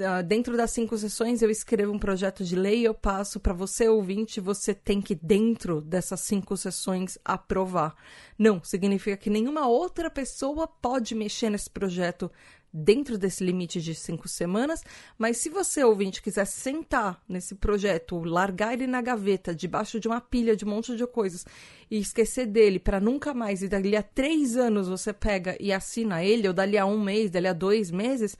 ah, 0.00 0.22
dentro 0.22 0.56
das 0.56 0.70
cinco 0.70 0.96
sessões 0.96 1.42
eu 1.42 1.50
escrevo 1.50 1.92
um 1.92 1.98
projeto 1.98 2.44
de 2.44 2.54
lei 2.54 2.86
eu 2.86 2.94
passo 2.94 3.40
para 3.40 3.52
você, 3.52 3.88
ouvinte, 3.88 4.40
você 4.40 4.72
tem 4.72 5.02
que, 5.02 5.16
dentro 5.16 5.80
dessas 5.80 6.20
cinco 6.20 6.56
sessões, 6.56 7.18
aprovar. 7.24 7.96
Não, 8.38 8.62
significa 8.62 9.16
que 9.16 9.28
nenhuma 9.28 9.66
outra 9.66 10.08
pessoa 10.08 10.68
pode 10.68 11.14
mexer 11.14 11.50
nesse 11.50 11.68
projeto 11.68 12.30
dentro 12.76 13.16
desse 13.16 13.42
limite 13.42 13.80
de 13.80 13.94
cinco 13.94 14.28
semanas, 14.28 14.82
mas 15.16 15.38
se 15.38 15.48
você, 15.48 15.82
ouvinte, 15.82 16.20
quiser 16.20 16.44
sentar 16.44 17.22
nesse 17.26 17.54
projeto, 17.54 18.22
largar 18.22 18.74
ele 18.74 18.86
na 18.86 19.00
gaveta, 19.00 19.54
debaixo 19.54 19.98
de 19.98 20.06
uma 20.06 20.20
pilha 20.20 20.54
de 20.54 20.66
um 20.66 20.68
monte 20.68 20.94
de 20.94 21.06
coisas, 21.06 21.46
e 21.90 21.98
esquecer 21.98 22.46
dele 22.46 22.78
para 22.78 23.00
nunca 23.00 23.32
mais, 23.32 23.62
e 23.62 23.68
dali 23.68 23.96
a 23.96 24.02
três 24.02 24.56
anos 24.56 24.88
você 24.88 25.12
pega 25.12 25.56
e 25.58 25.72
assina 25.72 26.22
ele, 26.22 26.48
ou 26.48 26.52
dali 26.52 26.76
a 26.76 26.84
um 26.84 27.00
mês, 27.00 27.30
dali 27.30 27.46
a 27.46 27.54
dois 27.54 27.90
meses, 27.90 28.36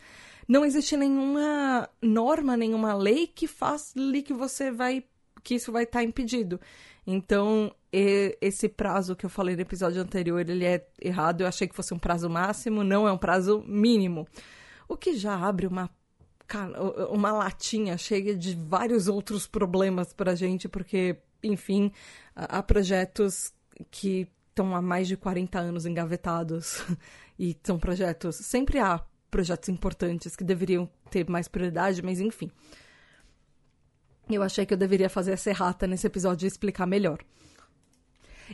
não 0.46 0.64
existe 0.64 0.96
nenhuma 0.96 1.88
norma, 2.02 2.56
nenhuma 2.56 2.94
lei 2.94 3.26
que 3.26 3.46
faça 3.46 3.94
que 4.24 4.34
você 4.34 4.70
vai 4.70 5.02
que 5.42 5.54
isso 5.54 5.70
vai 5.70 5.84
estar 5.84 6.00
tá 6.00 6.04
impedido. 6.04 6.60
Então, 7.06 7.72
esse 8.40 8.68
prazo 8.68 9.16
que 9.16 9.24
eu 9.24 9.30
falei 9.30 9.56
no 9.56 9.62
episódio 9.62 10.02
anterior, 10.02 10.40
ele 10.40 10.64
é 10.64 10.86
errado. 11.00 11.40
Eu 11.40 11.46
achei 11.46 11.66
que 11.66 11.74
fosse 11.74 11.94
um 11.94 11.98
prazo 11.98 12.28
máximo, 12.28 12.84
não 12.84 13.06
é 13.06 13.12
um 13.12 13.18
prazo 13.18 13.62
mínimo. 13.66 14.26
O 14.88 14.96
que 14.96 15.16
já 15.16 15.34
abre 15.34 15.66
uma 15.66 15.90
uma 17.10 17.32
latinha 17.32 17.98
cheia 17.98 18.36
de 18.36 18.54
vários 18.54 19.08
outros 19.08 19.48
problemas 19.48 20.12
para 20.12 20.36
gente, 20.36 20.68
porque, 20.68 21.16
enfim, 21.42 21.90
há 22.36 22.62
projetos 22.62 23.52
que 23.90 24.28
estão 24.50 24.74
há 24.74 24.80
mais 24.80 25.08
de 25.08 25.16
40 25.16 25.58
anos 25.58 25.86
engavetados 25.86 26.84
e 27.36 27.56
são 27.64 27.78
projetos. 27.78 28.36
Sempre 28.36 28.78
há 28.78 29.04
projetos 29.28 29.68
importantes 29.68 30.36
que 30.36 30.44
deveriam 30.44 30.88
ter 31.10 31.28
mais 31.28 31.48
prioridade, 31.48 32.00
mas 32.00 32.20
enfim. 32.20 32.50
Eu 34.30 34.42
achei 34.42 34.64
que 34.64 34.72
eu 34.72 34.78
deveria 34.78 35.10
fazer 35.10 35.32
essa 35.32 35.50
errata 35.50 35.86
nesse 35.86 36.06
episódio 36.06 36.46
e 36.46 36.48
explicar 36.48 36.86
melhor. 36.86 37.18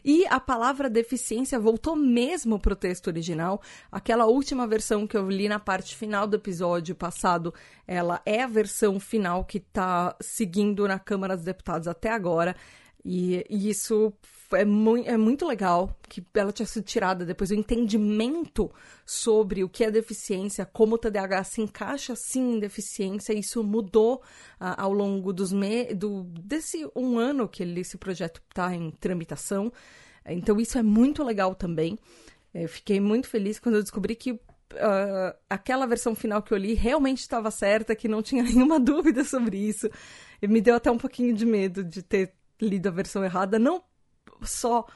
E 0.05 0.27
a 0.27 0.41
palavra 0.41 0.89
deficiência 0.89 1.59
voltou 1.59 1.97
mesmo 1.97 2.59
para 2.59 2.73
o 2.73 2.77
texto 2.77 3.09
original. 3.09 3.61
Aquela 3.91 4.27
última 4.27 4.67
versão 4.67 5.07
que 5.07 5.17
eu 5.17 5.29
li 5.29 5.49
na 5.49 5.59
parte 5.59 5.97
final 5.97 6.27
do 6.27 6.37
episódio 6.37 6.95
passado, 6.95 7.53
ela 7.87 8.21
é 8.25 8.43
a 8.43 8.47
versão 8.47 8.99
final 8.99 9.45
que 9.45 9.59
está 9.59 10.17
seguindo 10.21 10.87
na 10.87 10.99
Câmara 10.99 11.37
dos 11.37 11.45
Deputados 11.45 11.89
até 11.89 12.11
agora. 12.11 12.57
E, 13.05 13.45
e 13.51 13.69
isso 13.69 14.13
é, 14.55 14.65
mu 14.65 14.97
é 14.99 15.17
muito 15.17 15.47
legal 15.47 15.97
que 16.09 16.25
ela 16.35 16.53
tinha 16.53 16.67
sido 16.67 16.85
tirada 16.85 17.25
depois 17.25 17.51
o 17.51 17.55
entendimento 17.55 18.71
sobre 19.05 19.65
o 19.65 19.69
que 19.69 19.85
é 19.85 19.91
deficiência, 19.91 20.67
como 20.67 20.95
o 20.95 20.99
TDAH 20.99 21.45
se 21.45 21.61
encaixa 21.63 22.15
sim 22.15 22.55
em 22.55 22.59
deficiência, 22.59 23.33
isso 23.33 23.63
mudou 23.63 24.17
uh, 24.61 24.75
ao 24.77 24.93
longo 24.93 25.33
dos 25.33 25.53
me 25.53 25.95
do, 25.95 26.25
desse 26.25 26.89
um 26.95 27.19
ano 27.19 27.49
que 27.49 27.63
ele, 27.63 27.81
esse 27.81 27.97
projeto 27.97 28.41
está 28.49 28.75
em 28.75 28.91
tramitação. 28.91 29.73
Então 30.27 30.61
isso 30.61 30.79
é 30.79 30.83
muito 30.83 31.25
legal 31.25 31.55
também. 31.55 31.99
Eu 32.55 32.69
fiquei 32.69 33.01
muito 33.01 33.29
feliz 33.29 33.59
quando 33.59 33.77
eu 33.77 33.83
descobri 33.83 34.15
que 34.15 34.39
Uh, 34.73 35.37
aquela 35.51 35.85
versão 35.85 36.15
final 36.15 36.43
que 36.43 36.51
eu 36.51 36.57
li 36.57 36.73
realmente 36.73 37.19
estava 37.19 37.51
certa, 37.51 37.95
que 37.95 38.09
não 38.09 38.23
tinha 38.23 38.41
nenhuma 38.43 38.81
dúvida 38.81 39.23
sobre 39.23 39.59
isso. 39.59 39.87
E 40.41 40.49
me 40.49 40.63
deu 40.63 40.75
até 40.75 40.91
um 40.91 40.97
pouquinho 40.97 41.35
de 41.35 41.45
medo 41.45 41.85
de 41.85 42.03
ter 42.03 42.33
lido 42.59 42.87
a 42.87 42.91
versão 42.91 43.23
errada, 43.23 43.59
não 43.59 43.83
só 44.47 44.87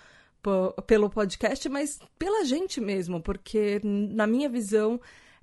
pelo 0.87 1.11
podcast, 1.11 1.69
mas 1.69 1.99
pela 2.19 2.45
gente 2.45 2.81
mesmo, 2.81 3.21
porque 3.21 3.81
na 3.83 4.26
minha 4.26 4.49
visão, 4.49 5.00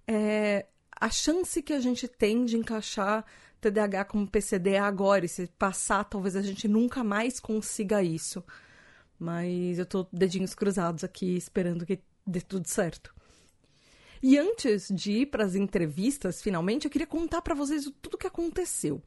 é, 0.08 0.66
a 1.00 1.10
chance 1.10 1.62
que 1.62 1.74
a 1.74 1.80
gente 1.80 2.08
tem 2.08 2.46
de 2.46 2.58
encaixar 2.58 3.26
TDAH 3.60 4.06
como 4.06 4.28
PCD 4.28 4.72
é 4.72 4.80
agora, 4.80 5.26
e 5.26 5.30
se 5.30 5.48
passar, 5.48 6.04
talvez 6.06 6.36
a 6.36 6.42
gente 6.42 6.68
nunca 6.68 7.04
mais 7.04 7.40
consiga 7.40 8.02
isso. 8.02 8.44
Mas 9.20 9.80
eu 9.80 9.86
tô 9.86 10.08
dedinhos 10.12 10.54
cruzados 10.56 11.04
aqui, 11.04 11.36
esperando 11.36 11.86
que 11.86 12.00
dê 12.26 12.42
tudo 12.42 12.68
certo. 12.68 13.14
E 14.26 14.38
antes 14.38 14.88
de 14.88 15.12
ir 15.12 15.26
para 15.26 15.44
as 15.44 15.54
entrevistas, 15.54 16.42
finalmente, 16.42 16.86
eu 16.86 16.92
queria 16.92 17.06
contar 17.06 17.42
para 17.42 17.54
vocês 17.54 17.84
tudo 18.02 18.14
o 18.14 18.18
que 18.18 18.26
aconteceu. 18.26 19.02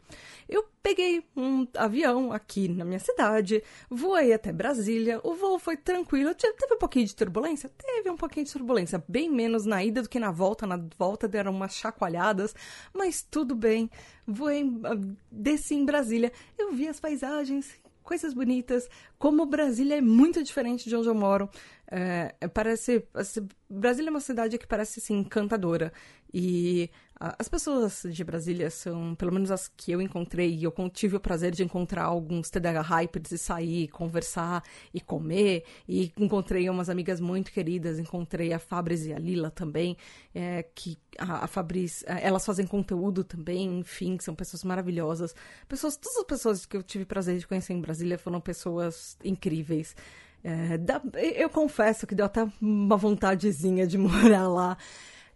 Eu 0.46 0.62
peguei 0.82 1.24
um 1.34 1.66
avião 1.74 2.30
aqui 2.32 2.68
na 2.68 2.84
minha 2.84 2.98
cidade, 2.98 3.62
voei 3.88 4.34
até 4.34 4.52
Brasília, 4.52 5.18
o 5.24 5.34
voo 5.34 5.58
foi 5.58 5.74
tranquilo, 5.74 6.34
teve 6.34 6.74
um 6.74 6.78
pouquinho 6.78 7.06
de 7.06 7.16
turbulência? 7.16 7.70
Teve 7.78 8.10
um 8.10 8.16
pouquinho 8.16 8.44
de 8.44 8.52
turbulência, 8.52 9.02
bem 9.08 9.30
menos 9.30 9.64
na 9.64 9.82
ida 9.82 10.02
do 10.02 10.08
que 10.08 10.18
na 10.18 10.30
volta, 10.30 10.66
na 10.66 10.78
volta 10.98 11.26
deram 11.26 11.50
umas 11.50 11.74
chacoalhadas, 11.74 12.54
mas 12.92 13.22
tudo 13.22 13.54
bem. 13.54 13.90
Voei, 14.26 14.70
ah, 14.84 15.00
desci 15.32 15.76
em 15.76 15.86
Brasília, 15.86 16.30
eu 16.58 16.74
vi 16.74 16.88
as 16.88 17.00
paisagens, 17.00 17.74
coisas 18.06 18.32
bonitas, 18.32 18.88
como 19.18 19.44
Brasília 19.44 19.98
é 19.98 20.00
muito 20.00 20.42
diferente 20.42 20.88
de 20.88 20.96
onde 20.96 21.08
eu 21.08 21.14
moro. 21.14 21.50
É, 21.90 22.34
é, 22.40 22.48
parece. 22.48 23.04
Assim, 23.12 23.46
Brasília 23.68 24.08
é 24.08 24.10
uma 24.10 24.20
cidade 24.20 24.56
que 24.56 24.66
parece 24.66 25.00
assim, 25.00 25.18
encantadora. 25.18 25.92
E 26.32 26.88
as 27.18 27.48
pessoas 27.48 28.02
de 28.10 28.22
Brasília 28.22 28.70
são, 28.70 29.14
pelo 29.14 29.32
menos 29.32 29.50
as 29.50 29.68
que 29.68 29.90
eu 29.90 30.02
encontrei, 30.02 30.54
e 30.54 30.64
eu 30.64 30.74
tive 30.92 31.16
o 31.16 31.20
prazer 31.20 31.50
de 31.50 31.64
encontrar 31.64 32.04
alguns 32.04 32.50
TDH 32.50 32.82
Hypers 32.82 33.32
e 33.32 33.38
sair, 33.38 33.88
conversar 33.88 34.62
e 34.92 35.00
comer. 35.00 35.64
E 35.88 36.12
encontrei 36.18 36.68
umas 36.68 36.90
amigas 36.90 37.18
muito 37.18 37.50
queridas, 37.52 37.98
encontrei 37.98 38.52
a 38.52 38.58
Fabris 38.58 39.06
e 39.06 39.14
a 39.14 39.18
Lila 39.18 39.50
também, 39.50 39.96
é, 40.34 40.62
que 40.74 40.98
a, 41.18 41.44
a 41.44 41.46
Fabris, 41.46 42.04
é, 42.06 42.26
elas 42.26 42.44
fazem 42.44 42.66
conteúdo 42.66 43.24
também, 43.24 43.78
enfim, 43.78 44.18
são 44.20 44.34
pessoas 44.34 44.62
maravilhosas. 44.62 45.34
Pessoas, 45.66 45.96
todas 45.96 46.18
as 46.18 46.24
pessoas 46.24 46.66
que 46.66 46.76
eu 46.76 46.82
tive 46.82 47.06
prazer 47.06 47.38
de 47.38 47.46
conhecer 47.46 47.72
em 47.72 47.80
Brasília 47.80 48.18
foram 48.18 48.42
pessoas 48.42 49.16
incríveis. 49.24 49.96
É, 50.44 50.76
dá, 50.76 51.00
eu 51.34 51.48
confesso 51.48 52.06
que 52.06 52.14
deu 52.14 52.26
até 52.26 52.46
uma 52.60 52.96
vontadezinha 52.96 53.86
de 53.86 53.96
morar 53.98 54.48
lá. 54.48 54.76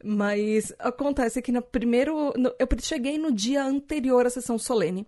Mas 0.02 0.72
acontece 0.78 1.42
que 1.42 1.52
no 1.52 1.62
primeiro. 1.62 2.32
No, 2.36 2.54
eu 2.58 2.66
cheguei 2.80 3.18
no 3.18 3.30
dia 3.30 3.64
anterior 3.64 4.26
à 4.26 4.30
sessão 4.30 4.58
solene. 4.58 5.06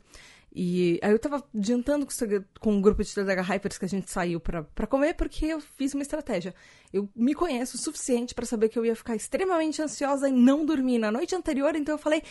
E 0.54 1.00
aí 1.02 1.11
eu 1.11 1.18
tava 1.18 1.42
adiantando 1.54 2.04
com, 2.04 2.12
com 2.61 2.72
um 2.75 2.82
grupo 2.82 3.02
de 3.02 3.14
TDH 3.14 3.40
Hypers 3.40 3.78
que 3.78 3.87
a 3.87 3.88
gente 3.88 4.11
saiu 4.11 4.38
para 4.38 4.87
comer, 4.87 5.14
porque 5.14 5.46
eu 5.46 5.61
fiz 5.61 5.94
uma 5.94 6.02
estratégia. 6.02 6.54
Eu 6.92 7.08
me 7.16 7.32
conheço 7.32 7.76
o 7.76 7.80
suficiente 7.80 8.34
para 8.34 8.44
saber 8.44 8.68
que 8.68 8.78
eu 8.78 8.84
ia 8.84 8.94
ficar 8.94 9.16
extremamente 9.16 9.80
ansiosa 9.80 10.28
e 10.28 10.32
não 10.32 10.66
dormir 10.66 10.99
na 10.99 11.11
noite 11.11 11.34
anterior, 11.34 11.75
então 11.75 11.94
eu 11.94 11.99
falei, 11.99 12.22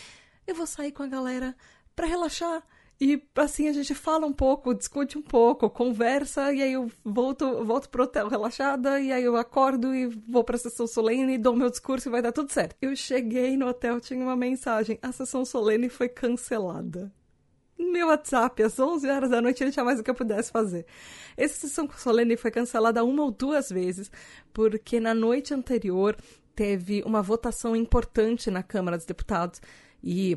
eu 0.46 0.54
vou 0.54 0.68
sair 0.68 0.92
com 0.92 1.02
a 1.02 1.08
galera 1.08 1.56
para 1.96 2.06
relaxar. 2.06 2.62
E 3.04 3.20
assim 3.34 3.66
a 3.66 3.72
gente 3.72 3.96
fala 3.96 4.24
um 4.28 4.32
pouco, 4.32 4.72
discute 4.72 5.18
um 5.18 5.22
pouco, 5.22 5.68
conversa, 5.68 6.52
e 6.52 6.62
aí 6.62 6.74
eu 6.74 6.88
volto, 7.04 7.64
volto 7.64 7.88
pro 7.90 8.04
hotel 8.04 8.28
relaxada, 8.28 9.00
e 9.00 9.10
aí 9.10 9.24
eu 9.24 9.36
acordo 9.36 9.92
e 9.92 10.06
vou 10.06 10.44
pra 10.44 10.56
sessão 10.56 10.86
solene, 10.86 11.36
dou 11.36 11.56
meu 11.56 11.68
discurso 11.68 12.08
e 12.08 12.12
vai 12.12 12.22
dar 12.22 12.30
tudo 12.30 12.52
certo. 12.52 12.76
Eu 12.80 12.94
cheguei 12.94 13.56
no 13.56 13.66
hotel, 13.66 14.00
tinha 14.00 14.22
uma 14.22 14.36
mensagem: 14.36 15.00
a 15.02 15.10
sessão 15.10 15.44
solene 15.44 15.88
foi 15.88 16.08
cancelada. 16.08 17.12
Meu 17.76 18.06
WhatsApp, 18.06 18.62
às 18.62 18.78
11 18.78 19.10
horas 19.10 19.30
da 19.30 19.42
noite, 19.42 19.64
ele 19.64 19.72
tinha 19.72 19.84
mais 19.84 19.98
o 19.98 20.04
que 20.04 20.10
eu 20.10 20.14
pudesse 20.14 20.52
fazer. 20.52 20.86
Essa 21.36 21.66
sessão 21.66 21.88
solene 21.96 22.36
foi 22.36 22.52
cancelada 22.52 23.02
uma 23.02 23.24
ou 23.24 23.32
duas 23.32 23.68
vezes, 23.68 24.12
porque 24.52 25.00
na 25.00 25.12
noite 25.12 25.52
anterior 25.52 26.16
teve 26.54 27.02
uma 27.04 27.20
votação 27.20 27.74
importante 27.74 28.48
na 28.48 28.62
Câmara 28.62 28.96
dos 28.96 29.06
Deputados 29.06 29.60
e 30.04 30.36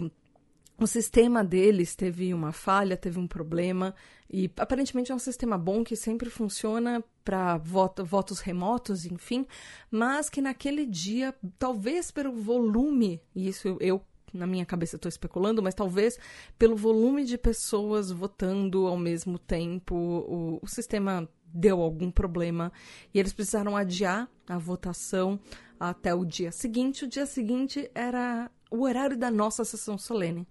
o 0.77 0.86
sistema 0.86 1.44
deles 1.44 1.96
teve 1.96 2.34
uma 2.34 2.51
falha, 2.51 2.98
teve 2.98 3.17
um 3.17 3.27
problema, 3.27 3.96
e 4.29 4.51
aparentemente 4.58 5.12
é 5.12 5.15
um 5.15 5.20
sistema 5.20 5.58
bom 5.58 5.84
que 5.84 5.96
sempre 5.96 6.29
funciona 6.29 7.03
para 7.24 7.58
voto, 7.58 8.03
votos 8.03 8.39
remotos, 8.39 9.05
enfim, 9.05 9.46
mas 9.89 10.29
que 10.29 10.41
naquele 10.41 10.86
dia, 10.86 11.34
talvez 11.58 12.12
pelo 12.12 12.34
volume, 12.34 13.22
e 13.34 13.48
isso 13.48 13.77
eu, 13.79 14.01
na 14.34 14.46
minha 14.46 14.65
cabeça 14.65 14.98
estou 14.98 15.08
especulando, 15.08 15.63
mas 15.63 15.74
talvez 15.74 16.20
pelo 16.60 16.75
volume 16.75 17.24
de 17.24 17.38
pessoas 17.38 18.12
votando 18.12 18.86
ao 18.86 18.98
mesmo 18.98 19.39
tempo, 19.39 19.96
o, 19.96 20.60
o 20.62 20.67
sistema 20.67 21.27
deu 21.56 21.82
algum 21.82 22.12
problema 22.12 22.72
e 23.14 23.20
eles 23.20 23.32
precisaram 23.32 23.78
adiar 23.78 24.30
a 24.48 24.58
votação 24.58 25.40
até 25.80 26.14
o 26.14 26.26
dia 26.26 26.52
seguinte. 26.52 27.06
O 27.06 27.08
dia 27.08 27.26
seguinte 27.26 27.90
era 27.96 28.52
o 28.70 28.84
horário 28.84 29.18
da 29.18 29.32
nossa 29.32 29.64
sessão 29.64 29.98
solene. 29.98 30.46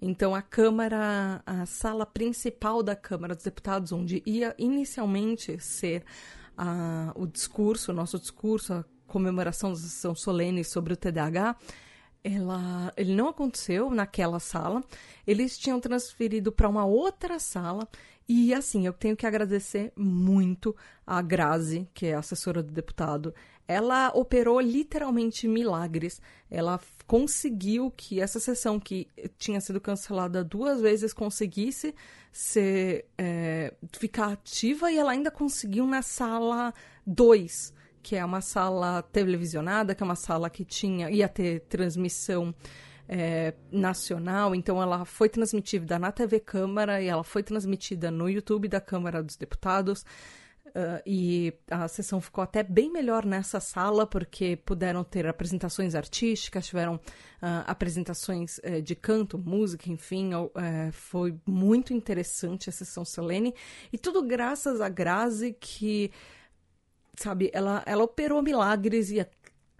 Então, 0.00 0.34
a 0.34 0.42
Câmara, 0.42 1.42
a 1.46 1.64
sala 1.64 2.04
principal 2.04 2.82
da 2.82 2.94
Câmara 2.94 3.34
dos 3.34 3.44
Deputados, 3.44 3.90
onde 3.90 4.22
ia 4.26 4.54
inicialmente 4.58 5.58
ser 5.58 6.04
a, 6.56 7.12
o 7.16 7.26
discurso, 7.26 7.90
o 7.90 7.94
nosso 7.94 8.18
discurso, 8.18 8.74
a 8.74 8.84
comemoração 9.06 9.70
da 9.70 9.78
sessão 9.78 10.14
solene 10.14 10.62
sobre 10.62 10.92
o 10.92 10.96
TDAH, 10.96 11.56
ela, 12.22 12.92
ele 12.96 13.14
não 13.14 13.28
aconteceu 13.28 13.90
naquela 13.90 14.40
sala. 14.40 14.82
Eles 15.26 15.58
tinham 15.58 15.78
transferido 15.78 16.50
para 16.50 16.68
uma 16.68 16.84
outra 16.84 17.38
sala. 17.38 17.86
E 18.28 18.54
assim, 18.54 18.86
eu 18.86 18.92
tenho 18.92 19.16
que 19.16 19.26
agradecer 19.26 19.92
muito 19.94 20.74
a 21.06 21.20
Grazi, 21.20 21.88
que 21.92 22.06
é 22.06 22.14
assessora 22.14 22.62
do 22.62 22.72
deputado. 22.72 23.34
Ela 23.68 24.10
operou 24.14 24.60
literalmente 24.60 25.46
milagres. 25.46 26.22
Ela 26.50 26.80
conseguiu 27.06 27.90
que 27.90 28.20
essa 28.20 28.40
sessão, 28.40 28.80
que 28.80 29.08
tinha 29.38 29.60
sido 29.60 29.80
cancelada 29.80 30.42
duas 30.42 30.80
vezes, 30.80 31.12
conseguisse 31.12 31.94
ser, 32.32 33.06
é, 33.18 33.74
ficar 33.92 34.32
ativa 34.32 34.90
e 34.90 34.98
ela 34.98 35.12
ainda 35.12 35.30
conseguiu 35.30 35.86
na 35.86 36.02
sala 36.02 36.72
2 37.06 37.72
que 38.04 38.16
é 38.16 38.22
uma 38.22 38.42
sala 38.42 39.00
televisionada, 39.00 39.94
que 39.94 40.02
é 40.02 40.04
uma 40.04 40.14
sala 40.14 40.50
que 40.50 40.62
tinha 40.62 41.10
ia 41.10 41.26
ter 41.26 41.60
transmissão 41.60 42.54
é, 43.08 43.54
nacional, 43.70 44.54
então 44.54 44.80
ela 44.80 45.04
foi 45.04 45.28
transmitida 45.28 45.98
na 45.98 46.10
TV 46.10 46.40
Câmara 46.40 47.00
e 47.02 47.06
ela 47.06 47.24
foi 47.24 47.42
transmitida 47.42 48.10
no 48.10 48.28
YouTube 48.28 48.68
da 48.68 48.80
Câmara 48.80 49.22
dos 49.22 49.36
Deputados. 49.36 50.04
Uh, 50.74 50.98
e 51.06 51.54
a 51.70 51.86
sessão 51.86 52.20
ficou 52.20 52.42
até 52.42 52.60
bem 52.60 52.90
melhor 52.90 53.24
nessa 53.24 53.60
sala, 53.60 54.04
porque 54.04 54.56
puderam 54.56 55.04
ter 55.04 55.24
apresentações 55.24 55.94
artísticas, 55.94 56.66
tiveram 56.66 56.96
uh, 56.96 57.62
apresentações 57.64 58.58
uh, 58.58 58.82
de 58.82 58.96
canto, 58.96 59.38
música, 59.38 59.88
enfim. 59.88 60.32
Eh, 60.34 60.90
foi 60.90 61.38
muito 61.46 61.94
interessante 61.94 62.68
a 62.68 62.72
sessão 62.72 63.04
solene. 63.04 63.54
E 63.92 63.98
tudo 63.98 64.20
graças 64.20 64.80
a 64.80 64.88
Grazi, 64.88 65.56
que 65.60 66.10
sabe, 67.16 67.50
ela, 67.52 67.84
ela 67.86 68.02
operou 68.02 68.42
milagres 68.42 69.12
e 69.12 69.20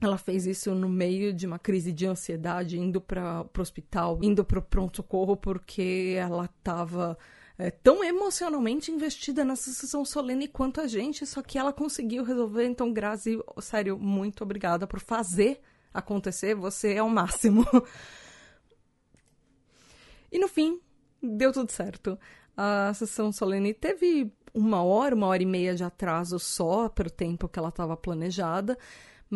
ela 0.04 0.18
fez 0.18 0.46
isso 0.46 0.75
no 0.75 0.88
meio 0.88 1.32
de 1.32 1.46
uma 1.46 1.58
crise 1.58 1.92
de 1.92 2.06
ansiedade, 2.06 2.78
indo 2.78 3.00
para 3.00 3.42
o 3.42 3.61
hospital, 3.61 4.18
indo 4.23 4.44
para 4.44 4.58
o 4.58 4.62
pronto-socorro, 4.62 5.37
porque 5.37 6.16
ela 6.18 6.44
estava 6.44 7.16
é, 7.58 7.70
tão 7.70 8.02
emocionalmente 8.02 8.90
investida 8.90 9.44
nessa 9.44 9.70
sessão 9.70 10.04
solene 10.04 10.49
quanto 10.49 10.80
a 10.80 10.87
gente, 10.87 11.26
só 11.26 11.42
que 11.42 11.58
ela 11.58 11.73
conseguiu 11.73 12.25
resolver. 12.25 12.66
Então, 12.66 12.92
Grazi, 12.92 13.38
sério, 13.61 13.99
muito 13.99 14.42
obrigada 14.42 14.87
por 14.87 15.00
fazer 15.00 15.61
acontecer. 15.92 16.54
Você 16.54 16.94
é 16.94 17.02
o 17.02 17.08
máximo. 17.08 17.64
e 20.30 20.38
no 20.38 20.49
fim, 20.49 20.80
deu 21.23 21.52
tudo 21.52 21.70
certo. 21.70 22.18
A 22.56 22.92
sessão 22.94 23.32
solene 23.32 23.73
teve 23.73 24.32
uma 24.52 24.82
hora, 24.82 25.14
uma 25.14 25.26
hora 25.26 25.42
e 25.42 25.46
meia 25.46 25.75
de 25.75 25.82
atraso 25.82 26.38
só 26.38 26.88
para 26.88 27.08
o 27.08 27.11
tempo 27.11 27.49
que 27.49 27.58
ela 27.58 27.68
estava 27.68 27.96
planejada. 27.96 28.78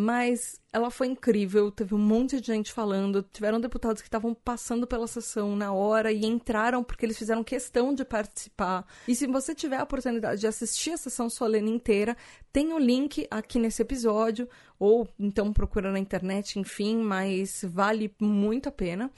Mas 0.00 0.60
ela 0.72 0.92
foi 0.92 1.08
incrível, 1.08 1.72
teve 1.72 1.92
um 1.92 1.98
monte 1.98 2.40
de 2.40 2.46
gente 2.46 2.72
falando, 2.72 3.20
tiveram 3.20 3.60
deputados 3.60 4.00
que 4.00 4.06
estavam 4.06 4.32
passando 4.32 4.86
pela 4.86 5.08
sessão 5.08 5.56
na 5.56 5.72
hora 5.72 6.12
e 6.12 6.24
entraram 6.24 6.84
porque 6.84 7.04
eles 7.04 7.18
fizeram 7.18 7.42
questão 7.42 7.92
de 7.92 8.04
participar. 8.04 8.86
E 9.08 9.14
se 9.16 9.26
você 9.26 9.56
tiver 9.56 9.78
a 9.78 9.82
oportunidade 9.82 10.40
de 10.40 10.46
assistir 10.46 10.92
a 10.92 10.96
sessão 10.96 11.28
solene 11.28 11.68
inteira, 11.68 12.16
tem 12.52 12.72
o 12.72 12.78
link 12.78 13.26
aqui 13.28 13.58
nesse 13.58 13.82
episódio, 13.82 14.48
ou 14.78 15.08
então 15.18 15.52
procura 15.52 15.90
na 15.90 15.98
internet, 15.98 16.60
enfim, 16.60 16.98
mas 16.98 17.64
vale 17.64 18.14
muito 18.20 18.68
a 18.68 18.72
pena. 18.72 19.10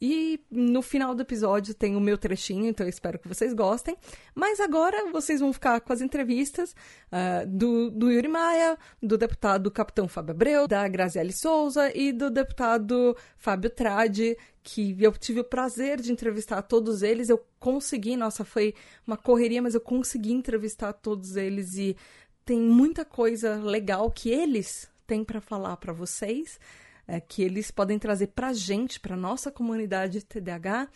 E 0.00 0.40
no 0.50 0.82
final 0.82 1.14
do 1.14 1.22
episódio 1.22 1.74
tem 1.74 1.96
o 1.96 2.00
meu 2.00 2.18
trechinho, 2.18 2.66
então 2.66 2.84
eu 2.84 2.90
espero 2.90 3.18
que 3.18 3.28
vocês 3.28 3.54
gostem. 3.54 3.96
Mas 4.34 4.60
agora 4.60 5.10
vocês 5.10 5.40
vão 5.40 5.52
ficar 5.52 5.80
com 5.80 5.92
as 5.92 6.02
entrevistas 6.02 6.74
uh, 7.10 7.46
do, 7.46 7.90
do 7.90 8.10
Yuri 8.10 8.28
Maia, 8.28 8.78
do 9.02 9.16
deputado 9.16 9.70
Capitão 9.70 10.06
Fábio 10.06 10.32
Abreu, 10.32 10.68
da 10.68 10.86
Graziele 10.86 11.32
Souza 11.32 11.90
e 11.96 12.12
do 12.12 12.30
deputado 12.30 13.16
Fábio 13.38 13.70
Tradi, 13.70 14.36
que 14.62 14.96
eu 15.00 15.12
tive 15.12 15.40
o 15.40 15.44
prazer 15.44 16.00
de 16.00 16.12
entrevistar 16.12 16.60
todos 16.60 17.02
eles. 17.02 17.30
Eu 17.30 17.42
consegui, 17.58 18.16
nossa, 18.16 18.44
foi 18.44 18.74
uma 19.06 19.16
correria, 19.16 19.62
mas 19.62 19.74
eu 19.74 19.80
consegui 19.80 20.32
entrevistar 20.32 20.92
todos 20.92 21.36
eles 21.36 21.76
e 21.76 21.96
tem 22.44 22.60
muita 22.60 23.04
coisa 23.04 23.56
legal 23.56 24.10
que 24.10 24.30
eles 24.30 24.88
têm 25.06 25.24
para 25.24 25.40
falar 25.40 25.76
para 25.78 25.92
vocês 25.92 26.60
é, 27.06 27.20
que 27.20 27.42
eles 27.42 27.70
podem 27.70 27.98
trazer 27.98 28.28
para 28.28 28.48
a 28.48 28.52
gente, 28.52 29.00
para 29.00 29.16
nossa 29.16 29.50
comunidade 29.50 30.24
TDAH. 30.24 30.88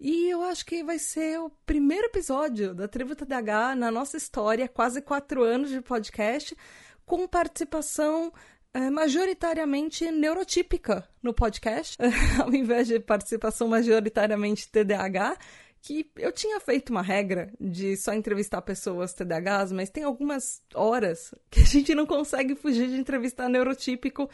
E 0.00 0.28
eu 0.28 0.42
acho 0.42 0.64
que 0.64 0.82
vai 0.84 0.98
ser 0.98 1.40
o 1.40 1.50
primeiro 1.66 2.06
episódio 2.06 2.74
da 2.74 2.86
Tribo 2.86 3.14
TDAH 3.16 3.74
na 3.74 3.90
nossa 3.90 4.16
história, 4.16 4.68
quase 4.68 5.02
quatro 5.02 5.42
anos 5.42 5.70
de 5.70 5.80
podcast, 5.80 6.56
com 7.04 7.26
participação 7.26 8.32
é, 8.72 8.90
majoritariamente 8.90 10.10
neurotípica 10.10 11.08
no 11.22 11.34
podcast, 11.34 11.96
ao 12.40 12.54
invés 12.54 12.86
de 12.86 13.00
participação 13.00 13.66
majoritariamente 13.68 14.70
TDAH 14.70 15.36
que 15.80 16.10
eu 16.16 16.32
tinha 16.32 16.60
feito 16.60 16.90
uma 16.90 17.02
regra 17.02 17.50
de 17.60 17.96
só 17.96 18.12
entrevistar 18.12 18.60
pessoas 18.62 19.14
TDAHs, 19.14 19.72
mas 19.72 19.90
tem 19.90 20.04
algumas 20.04 20.62
horas 20.74 21.34
que 21.50 21.60
a 21.60 21.64
gente 21.64 21.94
não 21.94 22.06
consegue 22.06 22.54
fugir 22.54 22.88
de 22.88 22.96
entrevistar 22.96 23.48
neurotípico, 23.48 24.28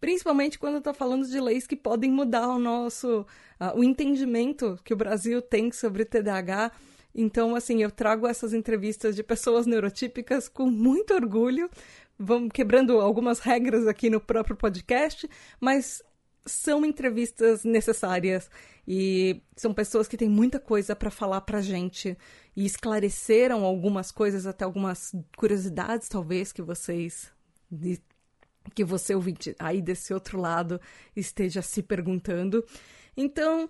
principalmente 0.00 0.58
quando 0.58 0.78
está 0.78 0.92
falando 0.92 1.26
de 1.26 1.40
leis 1.40 1.66
que 1.66 1.76
podem 1.76 2.10
mudar 2.10 2.48
o 2.48 2.58
nosso 2.58 3.26
uh, 3.60 3.78
o 3.78 3.84
entendimento 3.84 4.78
que 4.84 4.94
o 4.94 4.96
Brasil 4.96 5.40
tem 5.42 5.72
sobre 5.72 6.04
TDAH. 6.04 6.72
Então, 7.14 7.56
assim, 7.56 7.82
eu 7.82 7.90
trago 7.90 8.26
essas 8.26 8.52
entrevistas 8.52 9.16
de 9.16 9.22
pessoas 9.22 9.66
neurotípicas 9.66 10.48
com 10.48 10.66
muito 10.66 11.12
orgulho. 11.12 11.68
Vamos 12.16 12.50
quebrando 12.52 13.00
algumas 13.00 13.40
regras 13.40 13.86
aqui 13.88 14.08
no 14.10 14.20
próprio 14.20 14.54
podcast, 14.54 15.28
mas 15.58 16.02
são 16.46 16.84
entrevistas 16.84 17.64
necessárias 17.64 18.50
e 18.86 19.42
são 19.56 19.72
pessoas 19.72 20.08
que 20.08 20.16
têm 20.16 20.28
muita 20.28 20.58
coisa 20.58 20.96
para 20.96 21.10
falar 21.10 21.42
pra 21.42 21.60
gente 21.60 22.16
e 22.56 22.64
esclareceram 22.64 23.64
algumas 23.64 24.10
coisas, 24.10 24.46
até 24.46 24.64
algumas 24.64 25.14
curiosidades 25.36 26.08
talvez 26.08 26.52
que 26.52 26.62
vocês 26.62 27.32
que 28.74 28.84
você 28.84 29.14
ouvinte 29.14 29.54
aí 29.58 29.80
desse 29.80 30.12
outro 30.12 30.38
lado 30.38 30.80
esteja 31.16 31.62
se 31.62 31.82
perguntando. 31.82 32.64
Então, 33.16 33.68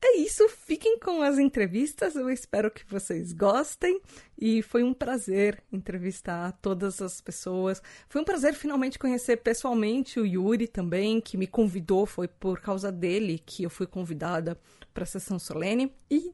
é 0.00 0.16
isso, 0.18 0.48
fiquem 0.48 0.98
com 0.98 1.22
as 1.22 1.38
entrevistas, 1.38 2.14
eu 2.14 2.30
espero 2.30 2.70
que 2.70 2.84
vocês 2.88 3.32
gostem 3.32 4.00
e 4.40 4.62
foi 4.62 4.84
um 4.84 4.94
prazer 4.94 5.62
entrevistar 5.72 6.52
todas 6.62 7.02
as 7.02 7.20
pessoas. 7.20 7.82
Foi 8.08 8.20
um 8.20 8.24
prazer 8.24 8.54
finalmente 8.54 8.98
conhecer 8.98 9.38
pessoalmente 9.38 10.20
o 10.20 10.26
Yuri 10.26 10.68
também, 10.68 11.20
que 11.20 11.36
me 11.36 11.46
convidou, 11.46 12.06
foi 12.06 12.28
por 12.28 12.60
causa 12.60 12.92
dele 12.92 13.42
que 13.44 13.64
eu 13.64 13.70
fui 13.70 13.86
convidada 13.86 14.58
para 14.94 15.02
a 15.02 15.06
sessão 15.06 15.38
solene. 15.38 15.92
E 16.08 16.32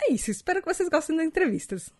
é 0.00 0.12
isso, 0.12 0.30
espero 0.30 0.62
que 0.62 0.72
vocês 0.72 0.88
gostem 0.88 1.16
das 1.16 1.26
entrevistas. 1.26 1.92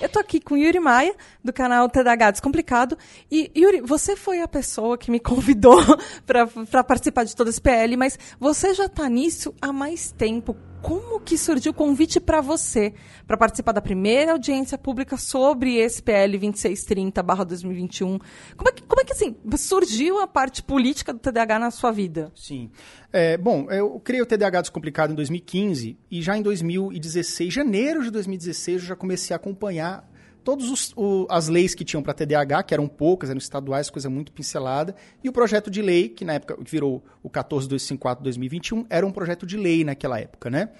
Eu 0.00 0.08
tô 0.08 0.20
aqui 0.20 0.40
com 0.40 0.56
Yuri 0.56 0.78
Maia, 0.78 1.14
do 1.42 1.52
canal 1.52 1.88
TDH 1.88 2.30
Descomplicado. 2.32 2.96
E, 3.30 3.50
Yuri, 3.56 3.80
você 3.80 4.14
foi 4.14 4.40
a 4.40 4.46
pessoa 4.46 4.96
que 4.96 5.10
me 5.10 5.18
convidou 5.20 5.78
para 6.24 6.84
participar 6.84 7.24
de 7.24 7.34
todo 7.34 7.50
esse 7.50 7.60
PL, 7.60 7.96
mas 7.96 8.18
você 8.38 8.74
já 8.74 8.88
tá 8.88 9.08
nisso 9.08 9.54
há 9.60 9.72
mais 9.72 10.12
tempo. 10.12 10.56
Como 10.82 11.20
que 11.20 11.36
surgiu 11.36 11.72
o 11.72 11.74
convite 11.74 12.20
para 12.20 12.40
você 12.40 12.94
para 13.26 13.36
participar 13.36 13.72
da 13.72 13.80
primeira 13.80 14.32
audiência 14.32 14.78
pública 14.78 15.16
sobre 15.16 15.76
esse 15.76 16.02
PL 16.02 16.38
2630/2021? 16.38 18.20
Como 18.56 18.68
é 18.68 18.72
que, 18.72 18.82
como 18.82 19.00
é 19.00 19.04
que 19.04 19.12
assim 19.12 19.36
surgiu 19.56 20.20
a 20.20 20.26
parte 20.26 20.62
política 20.62 21.12
do 21.12 21.18
TDAH 21.18 21.58
na 21.58 21.70
sua 21.70 21.90
vida? 21.90 22.32
Sim. 22.34 22.70
É, 23.12 23.36
bom, 23.36 23.70
eu 23.70 23.98
criei 24.00 24.22
o 24.22 24.26
TDAH 24.26 24.62
Descomplicado 24.62 25.12
em 25.12 25.16
2015 25.16 25.98
e 26.10 26.22
já 26.22 26.36
em 26.36 26.42
2016, 26.42 27.52
janeiro 27.52 28.02
de 28.02 28.10
2016, 28.10 28.82
eu 28.82 28.88
já 28.88 28.96
comecei 28.96 29.34
a 29.34 29.36
acompanhar 29.36 30.08
todas 30.48 30.94
as 31.28 31.48
leis 31.48 31.74
que 31.74 31.84
tinham 31.84 32.02
para 32.02 32.14
TDAH, 32.14 32.62
que 32.62 32.72
eram 32.72 32.88
poucas, 32.88 33.28
eram 33.28 33.36
estaduais, 33.36 33.90
coisa 33.90 34.08
muito 34.08 34.32
pincelada, 34.32 34.94
e 35.22 35.28
o 35.28 35.32
projeto 35.32 35.70
de 35.70 35.82
lei, 35.82 36.08
que 36.08 36.24
na 36.24 36.32
época 36.32 36.56
virou 36.62 37.04
o 37.22 37.28
14254-2021, 37.28 38.86
era 38.88 39.06
um 39.06 39.12
projeto 39.12 39.44
de 39.44 39.58
lei 39.58 39.84
naquela 39.84 40.18
época, 40.18 40.48
né? 40.48 40.70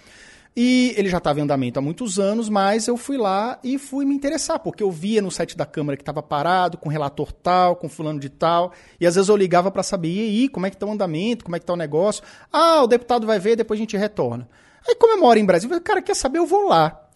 E 0.56 0.94
ele 0.96 1.10
já 1.10 1.18
estava 1.18 1.38
em 1.38 1.42
andamento 1.42 1.78
há 1.78 1.82
muitos 1.82 2.18
anos, 2.18 2.48
mas 2.48 2.88
eu 2.88 2.96
fui 2.96 3.18
lá 3.18 3.58
e 3.62 3.76
fui 3.76 4.06
me 4.06 4.14
interessar, 4.14 4.58
porque 4.58 4.82
eu 4.82 4.90
via 4.90 5.20
no 5.20 5.30
site 5.30 5.54
da 5.54 5.66
Câmara 5.66 5.98
que 5.98 6.02
estava 6.02 6.22
parado, 6.22 6.78
com 6.78 6.88
relator 6.88 7.30
tal, 7.30 7.76
com 7.76 7.90
fulano 7.90 8.18
de 8.18 8.30
tal, 8.30 8.72
e 8.98 9.06
às 9.06 9.16
vezes 9.16 9.28
eu 9.28 9.36
ligava 9.36 9.70
para 9.70 9.82
saber, 9.82 10.08
e 10.08 10.20
aí, 10.20 10.48
como 10.48 10.64
é 10.64 10.70
que 10.70 10.76
está 10.76 10.86
o 10.86 10.92
andamento, 10.92 11.44
como 11.44 11.56
é 11.56 11.58
que 11.58 11.64
está 11.64 11.74
o 11.74 11.76
negócio? 11.76 12.24
Ah, 12.50 12.82
o 12.82 12.86
deputado 12.86 13.26
vai 13.26 13.38
ver, 13.38 13.54
depois 13.54 13.78
a 13.78 13.82
gente 13.82 13.98
retorna. 13.98 14.48
Aí, 14.88 14.94
como 14.94 15.12
eu 15.12 15.20
moro 15.20 15.38
em 15.38 15.44
Brasília, 15.44 15.66
eu 15.66 15.76
falei, 15.76 15.84
cara, 15.84 16.00
quer 16.00 16.16
saber, 16.16 16.38
eu 16.38 16.46
vou 16.46 16.66
lá. 16.66 17.07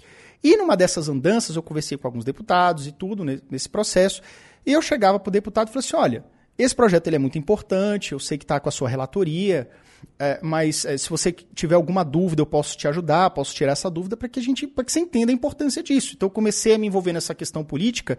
E 0.43 0.57
numa 0.57 0.77
dessas 0.77 1.09
andanças, 1.09 1.55
eu 1.57 1.63
conversei 1.63 1.97
com 1.97 2.07
alguns 2.07 2.25
deputados 2.25 2.87
e 2.87 2.93
tudo 2.93 3.25
nesse 3.25 3.69
processo, 3.69 4.21
e 4.67 4.73
eu 4.73 4.83
chegava 4.83 5.19
para 5.19 5.29
o 5.29 5.33
deputado 5.33 5.69
e 5.69 5.73
falei 5.73 5.87
assim: 5.87 5.97
olha, 5.97 6.25
esse 6.59 6.75
projeto 6.75 7.07
ele 7.07 7.17
é 7.17 7.19
muito 7.19 7.39
importante, 7.39 8.13
eu 8.13 8.19
sei 8.19 8.37
que 8.37 8.45
está 8.45 8.59
com 8.61 8.69
a 8.69 8.73
sua 8.73 8.89
relatoria, 8.89 9.69
é, 10.19 10.39
mas 10.43 10.85
é, 10.85 10.97
se 10.99 11.09
você 11.09 11.33
tiver 11.33 11.75
alguma 11.75 12.05
dúvida, 12.05 12.43
eu 12.43 12.47
posso 12.47 12.77
te 12.77 12.87
ajudar, 12.89 13.31
posso 13.31 13.55
tirar 13.55 13.73
essa 13.73 13.91
dúvida 13.91 14.17
para 14.17 14.29
que 14.29 14.39
a 14.39 14.43
gente, 14.43 14.67
para 14.67 14.85
que 14.85 14.93
você 14.93 15.01
entenda 15.01 15.33
a 15.33 15.35
importância 15.35 15.83
disso. 15.83 16.13
Então 16.17 16.27
eu 16.27 16.31
comecei 16.31 16.75
a 16.75 16.79
me 16.79 16.87
envolver 16.87 17.13
nessa 17.13 17.35
questão 17.35 17.65
política, 17.65 18.19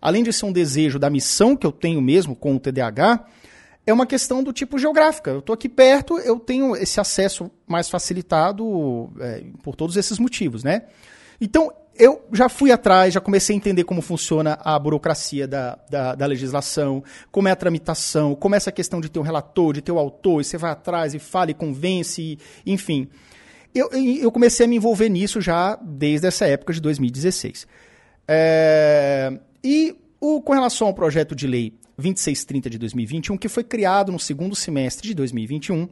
além 0.00 0.22
de 0.22 0.32
ser 0.32 0.46
um 0.46 0.52
desejo 0.52 0.98
da 0.98 1.08
missão 1.08 1.56
que 1.56 1.66
eu 1.66 1.72
tenho 1.72 2.00
mesmo 2.00 2.34
com 2.34 2.54
o 2.54 2.60
TDAH, 2.60 3.26
é 3.86 3.92
uma 3.92 4.06
questão 4.06 4.42
do 4.42 4.52
tipo 4.52 4.78
geográfica. 4.78 5.30
Eu 5.30 5.38
estou 5.38 5.54
aqui 5.54 5.68
perto, 5.68 6.18
eu 6.18 6.38
tenho 6.38 6.76
esse 6.76 7.00
acesso 7.00 7.50
mais 7.66 7.88
facilitado 7.88 9.10
é, 9.20 9.44
por 9.62 9.74
todos 9.74 9.96
esses 9.96 10.18
motivos, 10.18 10.62
né? 10.62 10.82
Então, 11.40 11.72
eu 12.00 12.24
já 12.32 12.48
fui 12.48 12.72
atrás, 12.72 13.12
já 13.12 13.20
comecei 13.20 13.54
a 13.54 13.58
entender 13.58 13.84
como 13.84 14.00
funciona 14.00 14.58
a 14.62 14.78
burocracia 14.78 15.46
da, 15.46 15.78
da, 15.88 16.14
da, 16.14 16.26
legislação, 16.26 17.02
como 17.30 17.48
é 17.48 17.50
a 17.50 17.56
tramitação, 17.56 18.34
como 18.34 18.54
é 18.54 18.56
essa 18.56 18.72
questão 18.72 19.00
de 19.00 19.10
ter 19.10 19.18
um 19.18 19.22
relator, 19.22 19.74
de 19.74 19.82
ter 19.82 19.92
o 19.92 19.96
um 19.96 19.98
autor, 19.98 20.40
e 20.40 20.44
você 20.44 20.56
vai 20.56 20.70
atrás 20.70 21.14
e 21.14 21.18
fala 21.18 21.50
e 21.50 21.54
convence, 21.54 22.22
e, 22.22 22.38
enfim. 22.70 23.08
Eu, 23.74 23.90
eu 23.92 24.32
comecei 24.32 24.66
a 24.66 24.68
me 24.68 24.76
envolver 24.76 25.08
nisso 25.08 25.40
já 25.40 25.76
desde 25.76 26.26
essa 26.26 26.46
época 26.46 26.72
de 26.72 26.80
2016. 26.80 27.66
É, 28.26 29.38
e 29.62 29.94
o, 30.20 30.40
com 30.40 30.52
relação 30.52 30.88
ao 30.88 30.94
projeto 30.94 31.36
de 31.36 31.46
lei 31.46 31.74
2630 31.96 32.70
de 32.70 32.78
2021, 32.78 33.36
que 33.36 33.48
foi 33.48 33.62
criado 33.62 34.10
no 34.10 34.18
segundo 34.18 34.56
semestre 34.56 35.08
de 35.08 35.14
2021, 35.14 35.88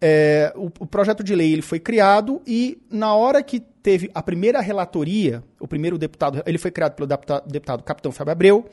é, 0.00 0.52
o, 0.56 0.66
o, 0.80 0.86
projeto 0.86 1.22
de 1.22 1.34
lei 1.34 1.52
ele 1.52 1.62
foi 1.62 1.78
criado 1.78 2.40
e 2.46 2.80
na 2.90 3.14
hora 3.14 3.42
que 3.42 3.60
teve 3.60 4.10
a 4.14 4.22
primeira 4.22 4.60
relatoria, 4.60 5.44
o 5.60 5.68
primeiro 5.68 5.98
deputado, 5.98 6.42
ele 6.46 6.58
foi 6.58 6.70
criado 6.70 6.94
pelo 6.94 7.06
deputado, 7.06 7.46
deputado 7.46 7.82
Capitão 7.82 8.10
Fábio 8.10 8.32
Abreu, 8.32 8.66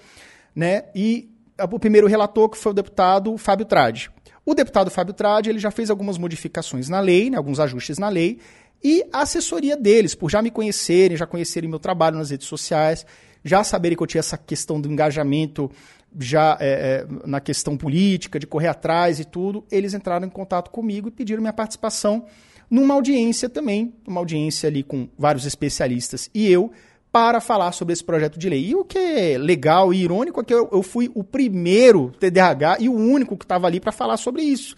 né? 0.56 0.86
E 0.96 1.30
o 1.72 1.80
primeiro 1.80 2.08
relator 2.08 2.50
que 2.50 2.58
foi 2.58 2.72
o 2.72 2.76
deputado 2.76 3.38
Fábio 3.38 3.66
Trade. 3.66 4.10
O 4.46 4.54
deputado 4.54 4.90
Fábio 4.90 5.14
Trade 5.14 5.50
ele 5.50 5.60
já 5.60 5.72
fez 5.72 5.90
algumas 5.90 6.18
modificações 6.18 6.88
na 6.88 7.02
lei, 7.02 7.30
né, 7.30 7.38
alguns 7.38 7.60
ajustes 7.60 7.98
na 7.98 8.08
lei, 8.08 8.40
e 8.82 9.04
a 9.12 9.22
assessoria 9.22 9.76
deles, 9.76 10.16
por 10.16 10.30
já 10.30 10.42
me 10.42 10.52
conhecerem, 10.52 11.18
já 11.18 11.26
conhecerem 11.26 11.70
meu 11.70 11.80
trabalho 11.80 12.18
nas 12.18 12.30
redes 12.30 12.48
sociais, 12.48 13.06
já 13.44 13.64
saberem 13.64 13.98
que 13.98 14.04
eu 14.04 14.08
tinha 14.08 14.20
essa 14.20 14.38
questão 14.38 14.80
do 14.80 14.90
engajamento 14.90 15.70
já 16.20 16.58
é, 16.60 16.68
é, 16.70 17.28
na 17.28 17.40
questão 17.40 17.78
política, 17.78 18.40
de 18.40 18.48
correr 18.48 18.68
atrás 18.68 19.20
e 19.20 19.26
tudo, 19.26 19.66
eles 19.72 19.94
entraram 19.94 20.26
em 20.26 20.30
contato 20.30 20.72
comigo 20.72 21.08
e 21.08 21.12
pediram 21.12 21.42
minha 21.42 21.54
participação 21.54 22.26
numa 22.70 22.94
audiência 22.94 23.48
também, 23.48 23.94
uma 24.08 24.20
audiência 24.20 24.68
ali 24.68 24.84
com 24.84 25.08
vários 25.18 25.46
especialistas 25.46 26.30
e 26.34 26.52
eu, 26.52 26.72
para 27.12 27.40
falar 27.40 27.72
sobre 27.72 27.94
esse 27.94 28.04
projeto 28.04 28.38
de 28.38 28.50
lei. 28.50 28.68
E 28.68 28.76
o 28.76 28.84
que 28.84 28.98
é 28.98 29.38
legal 29.38 29.94
e 29.94 30.04
irônico 30.04 30.42
é 30.42 30.44
que 30.44 30.54
eu, 30.54 30.70
eu 30.72 30.84
fui 30.84 31.10
o 31.16 31.24
primeiro 31.24 32.12
TDAH 32.20 32.78
e 32.80 32.90
o 32.90 32.94
único 32.94 33.38
que 33.38 33.46
estava 33.46 33.68
ali 33.68 33.80
para 33.80 33.92
falar 33.92 34.18
sobre 34.18 34.42
isso. 34.42 34.76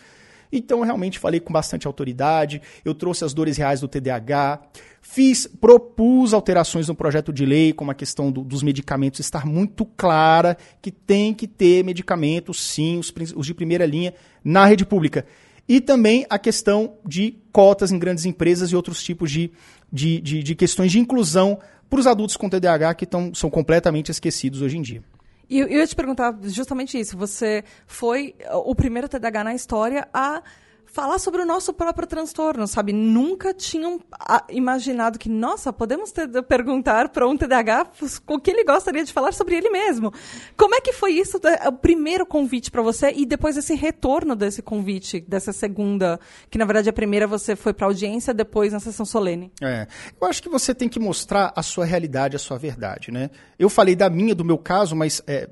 Então, 0.52 0.80
eu 0.80 0.86
realmente 0.86 1.20
falei 1.20 1.40
com 1.40 1.54
bastante 1.54 1.86
autoridade, 1.86 2.62
eu 2.84 2.96
trouxe 2.96 3.24
as 3.24 3.34
dores 3.34 3.58
reais 3.58 3.82
do 3.82 3.88
TDAH, 3.88 4.62
fiz, 5.02 5.48
propus 5.48 6.34
alterações 6.34 6.88
no 6.88 6.96
projeto 6.96 7.32
de 7.32 7.46
lei, 7.46 7.72
como 7.72 7.92
a 7.92 7.96
questão 7.96 8.32
do, 8.32 8.44
dos 8.44 8.64
medicamentos 8.64 9.20
estar 9.20 9.46
muito 9.46 9.86
clara, 9.86 10.58
que 10.82 10.92
tem 10.92 11.34
que 11.34 11.48
ter 11.48 11.84
medicamentos, 11.84 12.62
sim, 12.62 12.98
os, 12.98 13.14
os 13.36 13.46
de 13.46 13.54
primeira 13.54 13.86
linha, 13.86 14.14
na 14.44 14.66
rede 14.66 14.86
pública. 14.86 15.26
E 15.68 15.80
também 15.80 16.26
a 16.30 16.40
questão 16.40 16.96
de 17.06 17.36
cotas 17.52 17.92
em 17.92 18.00
grandes 18.00 18.26
empresas 18.26 18.72
e 18.72 18.76
outros 18.76 19.04
tipos 19.04 19.30
de, 19.30 19.52
de, 19.94 20.20
de, 20.20 20.42
de 20.42 20.56
questões 20.56 20.92
de 20.92 20.98
inclusão 21.00 21.60
para 21.88 22.00
os 22.00 22.08
adultos 22.08 22.36
com 22.36 22.50
TDAH 22.50 22.96
que 22.96 23.06
tão, 23.06 23.34
são 23.36 23.52
completamente 23.52 24.10
esquecidos 24.10 24.62
hoje 24.62 24.78
em 24.78 24.82
dia. 24.82 25.04
E 25.50 25.60
eu 25.60 25.68
ia 25.68 25.88
te 25.88 25.96
perguntar 25.96 26.38
justamente 26.44 27.00
isso. 27.00 27.18
Você 27.18 27.64
foi 27.88 28.36
o 28.52 28.76
primeiro 28.76 29.10
TDAH 29.10 29.44
na 29.44 29.56
história 29.56 30.08
a 30.14 30.44
falar 30.92 31.20
sobre 31.20 31.42
o 31.42 31.46
nosso 31.46 31.74
próprio 31.74 32.08
transtorno, 32.08 32.68
sabe? 32.68 32.92
Nunca 32.94 33.54
tinham 33.54 34.00
ah, 34.12 34.44
imaginado 34.50 35.20
que, 35.20 35.30
nossa, 35.30 35.72
podemos 35.72 36.12
ter, 36.12 36.28
perguntar 36.44 37.10
para 37.10 37.28
um 37.28 37.38
TDAH 37.38 37.88
o 38.28 38.40
que 38.40 38.52
ele 38.52 38.64
gostaria 38.64 39.04
de 39.04 39.14
falar 39.14 39.32
sobre 39.32 39.56
ele 39.56 39.70
mesmo. 39.70 40.12
Como 40.58 40.76
é 40.76 40.82
que 40.82 40.94
foi 40.94 41.14
isso, 41.14 41.40
o 41.68 41.72
primeiro 41.72 42.26
convite 42.26 42.72
para 42.72 42.82
você 42.82 43.12
e 43.16 43.26
depois 43.26 43.58
esse 43.58 43.76
retorno 43.76 44.36
desse 44.36 44.62
convite, 44.62 45.20
dessa 45.22 45.54
segunda, 45.54 46.20
que 46.50 46.58
na 46.58 46.66
verdade 46.66 46.90
a 46.90 46.94
primeira 46.94 47.28
você 47.28 47.56
foi 47.56 47.74
para 47.74 47.86
audiência, 47.86 48.34
depois 48.34 48.74
na 48.74 48.80
sessão 48.80 49.06
solene? 49.06 49.52
É, 49.62 49.88
eu 50.20 50.28
acho 50.28 50.42
que 50.42 50.50
você 50.50 50.74
tem 50.74 50.90
que 50.90 51.00
mostrar 51.00 51.54
a 51.56 51.64
sua 51.64 51.86
realidade, 51.86 52.36
a 52.36 52.40
sua 52.40 52.58
verdade, 52.58 53.12
né? 53.12 53.30
Eu 53.58 53.70
falei 53.70 53.96
da 53.96 54.10
minha, 54.10 54.34
do 54.34 54.44
meu 54.44 54.58
caso, 54.58 54.96
mas 54.96 55.22
é, 55.28 55.50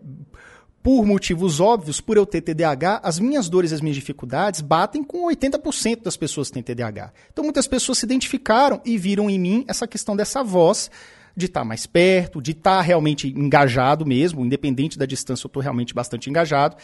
por 0.88 1.06
motivos 1.06 1.60
óbvios, 1.60 2.00
por 2.00 2.16
eu 2.16 2.26
ter 2.26 2.40
TDAH, 2.40 3.02
as 3.04 3.20
minhas 3.20 3.50
dores 3.50 3.72
e 3.72 3.74
as 3.74 3.82
minhas 3.82 3.98
dificuldades 3.98 4.62
batem 4.62 5.04
com 5.04 5.28
80% 5.28 6.02
das 6.02 6.16
pessoas 6.16 6.48
que 6.48 6.54
têm 6.54 6.64
TDAH. 6.64 7.12
Então 7.30 7.44
muitas 7.44 7.68
pessoas 7.68 7.98
se 7.98 8.06
identificaram 8.06 8.80
e 8.86 8.98
viram 8.98 9.30
em 9.30 9.38
mim 9.38 9.66
essa 9.68 9.86
questão 9.86 10.16
dessa 10.16 10.42
voz 10.42 10.90
de 11.36 11.48
estar 11.48 11.60
tá 11.60 11.66
mais 11.66 11.86
perto, 11.86 12.42
de 12.42 12.52
estar 12.52 12.78
tá 12.78 12.82
realmente 12.82 13.28
engajado 13.28 14.06
mesmo, 14.06 14.46
independente 14.46 14.98
da 14.98 15.06
distância, 15.06 15.46
eu 15.46 15.50
estou 15.50 15.62
realmente 15.62 15.94
bastante 15.94 16.30
engajado. 16.30 16.78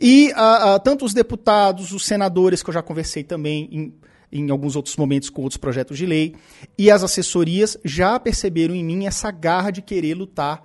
E 0.00 0.32
uh, 0.32 0.74
uh, 0.74 0.80
tanto 0.80 1.04
os 1.04 1.14
deputados, 1.14 1.92
os 1.92 2.04
senadores, 2.04 2.60
que 2.60 2.70
eu 2.70 2.74
já 2.74 2.82
conversei 2.82 3.22
também 3.22 3.68
em, 3.70 3.94
em 4.32 4.50
alguns 4.50 4.74
outros 4.74 4.96
momentos 4.96 5.30
com 5.30 5.42
outros 5.42 5.58
projetos 5.58 5.96
de 5.96 6.06
lei, 6.06 6.34
e 6.76 6.90
as 6.90 7.04
assessorias 7.04 7.78
já 7.84 8.18
perceberam 8.18 8.74
em 8.74 8.82
mim 8.82 9.06
essa 9.06 9.30
garra 9.30 9.70
de 9.70 9.80
querer 9.80 10.14
lutar 10.14 10.64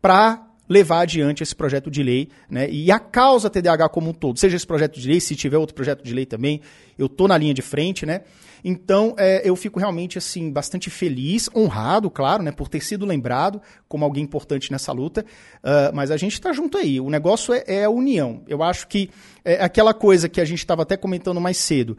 para 0.00 0.51
levar 0.72 1.02
adiante 1.02 1.42
esse 1.42 1.54
projeto 1.54 1.90
de 1.90 2.02
lei, 2.02 2.28
né? 2.48 2.68
E 2.70 2.90
a 2.90 2.98
causa 2.98 3.50
TDAH 3.50 3.90
como 3.90 4.10
um 4.10 4.12
todo, 4.14 4.38
seja 4.38 4.56
esse 4.56 4.66
projeto 4.66 4.98
de 4.98 5.06
lei, 5.06 5.20
se 5.20 5.36
tiver 5.36 5.58
outro 5.58 5.74
projeto 5.74 6.02
de 6.02 6.14
lei 6.14 6.24
também, 6.24 6.60
eu 6.98 7.08
tô 7.08 7.28
na 7.28 7.36
linha 7.36 7.52
de 7.52 7.60
frente, 7.62 8.06
né? 8.06 8.22
Então, 8.64 9.14
é, 9.18 9.42
eu 9.44 9.56
fico 9.56 9.78
realmente, 9.78 10.16
assim, 10.16 10.50
bastante 10.50 10.88
feliz, 10.88 11.50
honrado, 11.54 12.08
claro, 12.08 12.42
né, 12.42 12.52
por 12.52 12.68
ter 12.68 12.80
sido 12.80 13.04
lembrado 13.04 13.60
como 13.88 14.04
alguém 14.04 14.22
importante 14.22 14.70
nessa 14.70 14.92
luta, 14.92 15.24
uh, 15.64 15.94
mas 15.94 16.10
a 16.10 16.16
gente 16.16 16.34
está 16.34 16.52
junto 16.52 16.78
aí, 16.78 17.00
o 17.00 17.10
negócio 17.10 17.52
é, 17.52 17.64
é, 17.66 17.84
a 17.84 17.90
união. 17.90 18.42
Eu 18.46 18.62
acho 18.62 18.86
que 18.86 19.10
é 19.44 19.62
aquela 19.62 19.92
coisa 19.92 20.28
que 20.28 20.40
a 20.40 20.44
gente 20.44 20.60
estava 20.60 20.82
até 20.82 20.96
comentando 20.96 21.40
mais 21.40 21.56
cedo, 21.56 21.98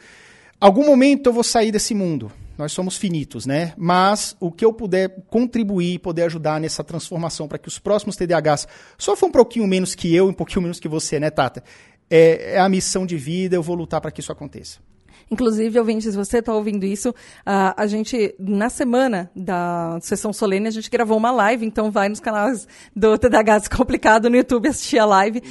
algum 0.60 0.86
momento 0.86 1.28
eu 1.28 1.34
vou 1.34 1.44
sair 1.44 1.72
desse 1.72 1.94
mundo, 1.94 2.32
nós 2.58 2.72
somos 2.72 2.98
finitos, 2.98 3.46
né? 3.46 3.74
Mas 3.78 4.36
o 4.40 4.52
que 4.52 4.64
eu 4.64 4.72
puder 4.72 5.10
contribuir, 5.28 6.00
poder 6.00 6.24
ajudar 6.24 6.60
nessa 6.60 6.84
transformação 6.84 7.48
para 7.48 7.58
que 7.58 7.68
os 7.68 7.80
próximos 7.80 8.16
TDAHs 8.16 8.68
sofram 8.98 9.30
um 9.30 9.32
pouquinho 9.32 9.68
menos 9.68 9.96
que 9.96 10.14
eu, 10.14 10.28
um 10.28 10.34
pouquinho 10.34 10.62
menos 10.62 10.80
que 10.80 10.88
você, 10.88 11.20
né, 11.20 11.30
Tata? 11.30 11.64
É, 12.10 12.56
é 12.56 12.60
a 12.60 12.70
missão 12.70 13.06
de 13.06 13.18
vida, 13.18 13.56
eu 13.56 13.64
vou 13.64 13.76
lutar 13.76 14.00
para 14.00 14.12
que 14.12 14.20
isso 14.20 14.32
aconteça. 14.32 14.80
Inclusive, 15.32 15.80
ouvintes, 15.80 16.14
você 16.14 16.40
está 16.40 16.54
ouvindo 16.54 16.86
isso, 16.86 17.10
uh, 17.10 17.74
a 17.76 17.88
gente, 17.88 18.36
na 18.38 18.70
semana 18.70 19.32
da 19.36 19.98
sessão 20.02 20.32
solene, 20.32 20.68
a 20.68 20.72
gente 20.72 20.90
gravou 20.92 21.18
uma 21.18 21.32
live, 21.32 21.66
então 21.66 21.90
vai 21.90 22.10
nos 22.10 22.20
canais 22.20 22.68
do 22.96 23.18
TDAH 23.18 23.60
Descomplicado 23.60 24.30
no 24.30 24.36
YouTube 24.36 24.68
assistir 24.68 25.00
a 25.00 25.06
live. 25.06 25.42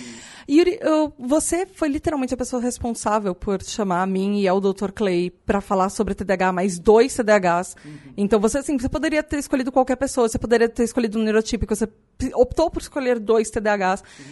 Yuri, 0.52 0.78
eu, 0.82 1.12
você 1.18 1.66
foi 1.66 1.88
literalmente 1.88 2.34
a 2.34 2.36
pessoa 2.36 2.60
responsável 2.60 3.34
por 3.34 3.62
chamar 3.62 4.02
a 4.02 4.06
mim 4.06 4.40
e 4.40 4.46
ao 4.46 4.60
Dr. 4.60 4.90
Clay 4.94 5.30
para 5.30 5.60
falar 5.62 5.88
sobre 5.88 6.14
TDAH, 6.14 6.52
mais 6.52 6.78
dois 6.78 7.14
TDAHs. 7.14 7.74
Uhum. 7.84 7.92
Então 8.16 8.38
você 8.38 8.58
assim, 8.58 8.78
você 8.78 8.88
poderia 8.88 9.22
ter 9.22 9.38
escolhido 9.38 9.72
qualquer 9.72 9.96
pessoa, 9.96 10.28
você 10.28 10.38
poderia 10.38 10.68
ter 10.68 10.82
escolhido 10.84 11.18
um 11.18 11.22
neurotípico, 11.22 11.74
você 11.74 11.88
optou 12.34 12.70
por 12.70 12.82
escolher 12.82 13.18
dois 13.18 13.50
TDAHs. 13.50 14.02
Uhum. 14.02 14.24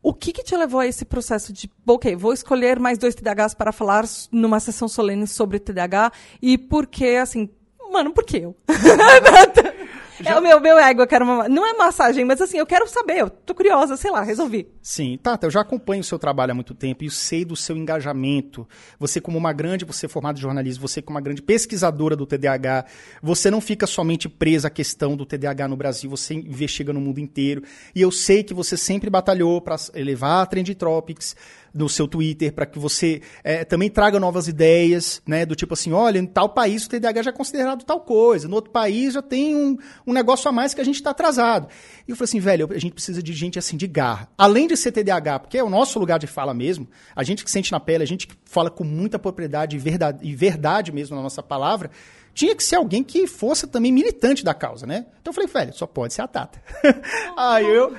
O 0.00 0.14
que, 0.14 0.32
que 0.32 0.42
te 0.42 0.56
levou 0.56 0.80
a 0.80 0.86
esse 0.86 1.04
processo 1.04 1.52
de, 1.52 1.70
ok, 1.86 2.16
vou 2.16 2.32
escolher 2.32 2.78
mais 2.78 2.96
dois 2.96 3.14
TDAHs 3.14 3.52
para 3.52 3.72
falar 3.72 4.04
numa 4.32 4.60
sessão 4.60 4.88
solene 4.88 5.26
sobre 5.26 5.58
TDAH 5.58 6.12
e 6.40 6.56
por 6.56 6.86
que, 6.86 7.16
assim, 7.16 7.50
mano, 7.92 8.12
por 8.12 8.24
que 8.24 8.38
eu? 8.38 8.56
Já... 10.20 10.30
É 10.30 10.38
o 10.38 10.42
meu, 10.42 10.60
meu 10.60 10.78
ego, 10.78 11.02
eu 11.02 11.06
quero 11.06 11.24
uma. 11.24 11.48
Não 11.48 11.66
é 11.66 11.74
massagem, 11.74 12.24
mas 12.24 12.40
assim, 12.40 12.58
eu 12.58 12.66
quero 12.66 12.88
saber, 12.88 13.18
eu 13.18 13.30
tô 13.30 13.54
curiosa, 13.54 13.96
sei 13.96 14.10
lá, 14.10 14.22
resolvi. 14.22 14.68
Sim, 14.82 15.18
Tata, 15.22 15.46
eu 15.46 15.50
já 15.50 15.60
acompanho 15.60 16.00
o 16.00 16.04
seu 16.04 16.18
trabalho 16.18 16.52
há 16.52 16.54
muito 16.54 16.74
tempo 16.74 17.04
e 17.04 17.10
sei 17.10 17.44
do 17.44 17.54
seu 17.56 17.76
engajamento. 17.76 18.66
Você, 18.98 19.20
como 19.20 19.38
uma 19.38 19.52
grande, 19.52 19.84
você 19.84 20.06
é 20.06 20.08
formado 20.08 20.38
em 20.38 20.40
jornalismo, 20.40 20.86
você, 20.86 21.00
como 21.00 21.16
uma 21.16 21.22
grande 21.22 21.42
pesquisadora 21.42 22.16
do 22.16 22.26
TDAH, 22.26 22.86
você 23.22 23.50
não 23.50 23.60
fica 23.60 23.86
somente 23.86 24.28
presa 24.28 24.68
à 24.68 24.70
questão 24.70 25.16
do 25.16 25.24
TDAH 25.24 25.68
no 25.68 25.76
Brasil, 25.76 26.10
você 26.10 26.34
investiga 26.34 26.92
no 26.92 27.00
mundo 27.00 27.20
inteiro. 27.20 27.62
E 27.94 28.00
eu 28.00 28.10
sei 28.10 28.42
que 28.42 28.54
você 28.54 28.76
sempre 28.76 29.10
batalhou 29.10 29.60
para 29.60 29.76
elevar 29.94 30.42
a 30.42 30.46
Trend 30.46 30.74
Tropics, 30.74 31.36
no 31.72 31.88
seu 31.88 32.08
Twitter 32.08 32.52
para 32.52 32.66
que 32.66 32.78
você 32.78 33.22
é, 33.42 33.64
também 33.64 33.90
traga 33.90 34.18
novas 34.18 34.48
ideias, 34.48 35.22
né? 35.26 35.44
Do 35.44 35.54
tipo 35.54 35.74
assim, 35.74 35.92
olha, 35.92 36.18
em 36.18 36.26
tal 36.26 36.48
país 36.48 36.86
o 36.86 36.88
TDAH 36.88 37.22
já 37.22 37.30
é 37.30 37.32
considerado 37.32 37.84
tal 37.84 38.00
coisa, 38.00 38.48
no 38.48 38.54
outro 38.56 38.70
país 38.70 39.14
já 39.14 39.22
tem 39.22 39.54
um, 39.54 39.76
um 40.06 40.12
negócio 40.12 40.48
a 40.48 40.52
mais 40.52 40.74
que 40.74 40.80
a 40.80 40.84
gente 40.84 40.96
está 40.96 41.10
atrasado. 41.10 41.68
E 42.06 42.10
eu 42.10 42.16
falei 42.16 42.28
assim, 42.28 42.40
velho, 42.40 42.68
a 42.70 42.78
gente 42.78 42.92
precisa 42.92 43.22
de 43.22 43.32
gente 43.32 43.58
assim 43.58 43.76
de 43.76 43.86
garra. 43.86 44.28
Além 44.36 44.66
de 44.66 44.76
ser 44.76 44.92
TDAH, 44.92 45.40
porque 45.40 45.58
é 45.58 45.64
o 45.64 45.70
nosso 45.70 45.98
lugar 45.98 46.18
de 46.18 46.26
fala 46.26 46.54
mesmo, 46.54 46.88
a 47.14 47.22
gente 47.22 47.44
que 47.44 47.50
sente 47.50 47.72
na 47.72 47.80
pele, 47.80 48.02
a 48.02 48.06
gente 48.06 48.26
que 48.26 48.34
fala 48.44 48.70
com 48.70 48.84
muita 48.84 49.18
propriedade 49.18 49.76
e 49.76 49.78
verdade, 49.78 50.18
e 50.22 50.34
verdade 50.34 50.92
mesmo 50.92 51.16
na 51.16 51.22
nossa 51.22 51.42
palavra, 51.42 51.90
tinha 52.34 52.54
que 52.54 52.62
ser 52.62 52.76
alguém 52.76 53.02
que 53.02 53.26
fosse 53.26 53.66
também 53.66 53.90
militante 53.90 54.44
da 54.44 54.54
causa, 54.54 54.86
né? 54.86 55.06
Então 55.20 55.30
eu 55.30 55.34
falei, 55.34 55.48
velho, 55.48 55.72
só 55.74 55.86
pode 55.86 56.14
ser 56.14 56.22
a 56.22 56.28
Tata. 56.28 56.62
Aí 57.36 57.66
eu 57.66 57.96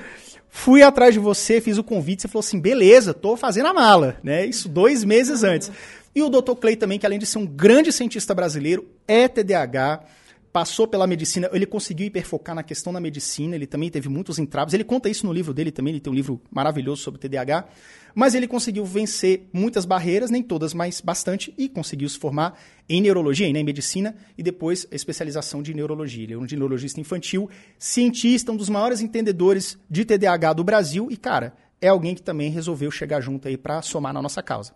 fui 0.50 0.82
atrás 0.82 1.14
de 1.14 1.20
você, 1.20 1.60
fiz 1.60 1.78
o 1.78 1.84
convite, 1.84 2.22
você 2.22 2.28
falou 2.28 2.40
assim, 2.40 2.60
beleza, 2.60 3.14
tô 3.14 3.36
fazendo 3.36 3.66
a 3.66 3.74
mala, 3.74 4.18
né? 4.22 4.44
Isso 4.44 4.68
dois 4.68 5.04
meses 5.04 5.42
antes. 5.42 5.70
E 6.14 6.22
o 6.22 6.28
Dr. 6.28 6.54
Clay 6.60 6.76
também, 6.76 6.98
que 6.98 7.06
além 7.06 7.18
de 7.18 7.26
ser 7.26 7.38
um 7.38 7.46
grande 7.46 7.92
cientista 7.92 8.34
brasileiro, 8.34 8.86
é 9.06 9.28
TDAH, 9.28 10.04
passou 10.52 10.88
pela 10.88 11.06
medicina, 11.06 11.48
ele 11.52 11.66
conseguiu 11.66 12.06
hiperfocar 12.08 12.54
na 12.54 12.64
questão 12.64 12.92
da 12.92 13.00
medicina, 13.00 13.54
ele 13.54 13.66
também 13.66 13.88
teve 13.88 14.08
muitos 14.08 14.38
entraves, 14.38 14.74
ele 14.74 14.82
conta 14.82 15.08
isso 15.08 15.24
no 15.24 15.32
livro 15.32 15.54
dele 15.54 15.70
também, 15.70 15.92
ele 15.92 16.00
tem 16.00 16.12
um 16.12 16.16
livro 16.16 16.40
maravilhoso 16.50 17.02
sobre 17.02 17.20
TDAH, 17.20 17.66
mas 18.14 18.34
ele 18.34 18.46
conseguiu 18.46 18.84
vencer 18.84 19.48
muitas 19.52 19.84
barreiras, 19.84 20.30
nem 20.30 20.42
todas, 20.42 20.74
mas 20.74 21.00
bastante, 21.00 21.54
e 21.56 21.68
conseguiu 21.68 22.08
se 22.08 22.18
formar 22.18 22.58
em 22.88 23.00
neurologia, 23.00 23.46
em 23.46 23.64
medicina, 23.64 24.16
e 24.36 24.42
depois 24.42 24.86
especialização 24.90 25.62
de 25.62 25.74
neurologia. 25.74 26.24
Ele 26.24 26.34
é 26.34 26.38
um 26.38 26.46
neurologista 26.50 27.00
infantil, 27.00 27.48
cientista, 27.78 28.52
um 28.52 28.56
dos 28.56 28.68
maiores 28.68 29.00
entendedores 29.00 29.78
de 29.88 30.04
TDAH 30.04 30.52
do 30.52 30.64
Brasil, 30.64 31.08
e 31.10 31.16
cara, 31.16 31.54
é 31.80 31.88
alguém 31.88 32.14
que 32.14 32.22
também 32.22 32.50
resolveu 32.50 32.90
chegar 32.90 33.20
junto 33.20 33.48
aí 33.48 33.56
para 33.56 33.82
somar 33.82 34.12
na 34.12 34.20
nossa 34.20 34.42
causa. 34.42 34.74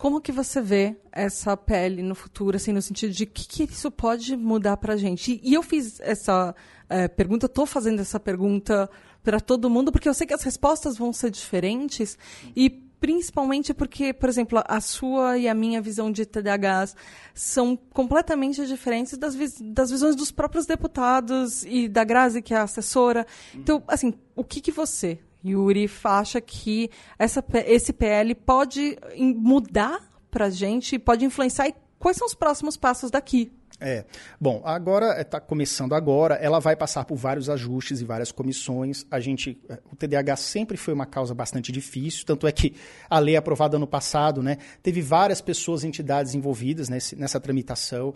Como 0.00 0.18
que 0.18 0.32
você 0.32 0.62
vê 0.62 0.96
essa 1.12 1.54
pele 1.58 2.02
no 2.02 2.14
futuro, 2.14 2.56
assim, 2.56 2.72
no 2.72 2.80
sentido 2.80 3.12
de 3.12 3.26
que, 3.26 3.66
que 3.66 3.74
isso 3.74 3.90
pode 3.90 4.34
mudar 4.34 4.78
para 4.78 4.94
a 4.94 4.96
gente? 4.96 5.32
E, 5.32 5.50
e, 5.50 5.54
eu 5.54 5.62
fiz 5.62 6.00
essa 6.00 6.54
é, 6.88 7.06
pergunta, 7.06 7.44
estou 7.44 7.66
fazendo 7.66 8.00
essa 8.00 8.18
pergunta 8.18 8.88
para 9.22 9.40
todo 9.40 9.70
mundo, 9.70 9.92
porque 9.92 10.08
eu 10.08 10.14
sei 10.14 10.26
que 10.26 10.34
as 10.34 10.42
respostas 10.42 10.96
vão 10.96 11.12
ser 11.12 11.30
diferentes 11.30 12.16
e 12.56 12.70
principalmente 13.00 13.72
porque, 13.72 14.12
por 14.12 14.28
exemplo, 14.28 14.62
a 14.66 14.80
sua 14.80 15.38
e 15.38 15.48
a 15.48 15.54
minha 15.54 15.80
visão 15.80 16.12
de 16.12 16.26
TDAHs 16.26 16.94
são 17.34 17.76
completamente 17.94 18.66
diferentes 18.66 19.16
das, 19.16 19.34
vis 19.34 19.58
das 19.58 19.90
visões 19.90 20.14
dos 20.14 20.30
próprios 20.30 20.66
deputados 20.66 21.64
e 21.64 21.88
da 21.88 22.04
Grazi, 22.04 22.42
que 22.42 22.52
é 22.52 22.58
a 22.58 22.64
assessora. 22.64 23.26
Então, 23.54 23.82
assim, 23.88 24.12
o 24.36 24.44
que, 24.44 24.60
que 24.60 24.70
você, 24.70 25.18
Yuri 25.44 25.90
acha 26.04 26.40
que 26.40 26.90
essa, 27.18 27.42
esse 27.66 27.92
PL 27.92 28.34
pode 28.34 28.98
mudar 29.18 30.10
para 30.30 30.46
a 30.46 30.50
gente, 30.50 30.98
pode 30.98 31.24
influenciar 31.24 31.68
e 31.68 31.74
quais 31.98 32.18
são 32.18 32.26
os 32.26 32.34
próximos 32.34 32.76
passos 32.76 33.10
daqui? 33.10 33.50
É. 33.80 34.04
Bom, 34.38 34.60
agora 34.62 35.18
está 35.20 35.38
é, 35.38 35.40
começando 35.40 35.94
agora, 35.94 36.34
ela 36.34 36.60
vai 36.60 36.76
passar 36.76 37.06
por 37.06 37.16
vários 37.16 37.48
ajustes 37.48 38.02
e 38.02 38.04
várias 38.04 38.30
comissões. 38.30 39.06
A 39.10 39.18
gente, 39.18 39.58
é, 39.70 39.78
o 39.90 39.96
TDAH 39.96 40.36
sempre 40.36 40.76
foi 40.76 40.92
uma 40.92 41.06
causa 41.06 41.34
bastante 41.34 41.72
difícil, 41.72 42.26
tanto 42.26 42.46
é 42.46 42.52
que 42.52 42.74
a 43.08 43.18
lei 43.18 43.36
aprovada 43.36 43.76
ano 43.76 43.86
passado, 43.86 44.42
né, 44.42 44.58
teve 44.82 45.00
várias 45.00 45.40
pessoas, 45.40 45.82
entidades 45.82 46.34
envolvidas 46.34 46.90
nesse, 46.90 47.16
nessa 47.16 47.40
tramitação. 47.40 48.12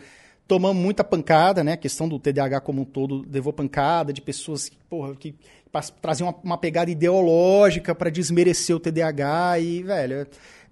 Tomamos 0.46 0.83
muita 0.83 1.03
pancada, 1.03 1.64
né? 1.64 1.72
A 1.72 1.77
questão 1.77 2.07
do 2.07 2.18
TDAH 2.18 2.61
como 2.61 2.83
um 2.83 2.85
todo 2.85 3.27
levou 3.31 3.50
pancada 3.50 4.12
de 4.12 4.20
pessoas 4.20 4.68
que, 4.68 4.77
porra, 4.90 5.14
que 5.16 5.35
traziam 6.03 6.29
uma, 6.29 6.38
uma 6.44 6.59
pegada 6.59 6.90
ideológica 6.90 7.94
para 7.94 8.11
desmerecer 8.11 8.77
o 8.77 8.79
TDAH 8.79 9.61
e, 9.61 9.83
velho, 9.83 10.27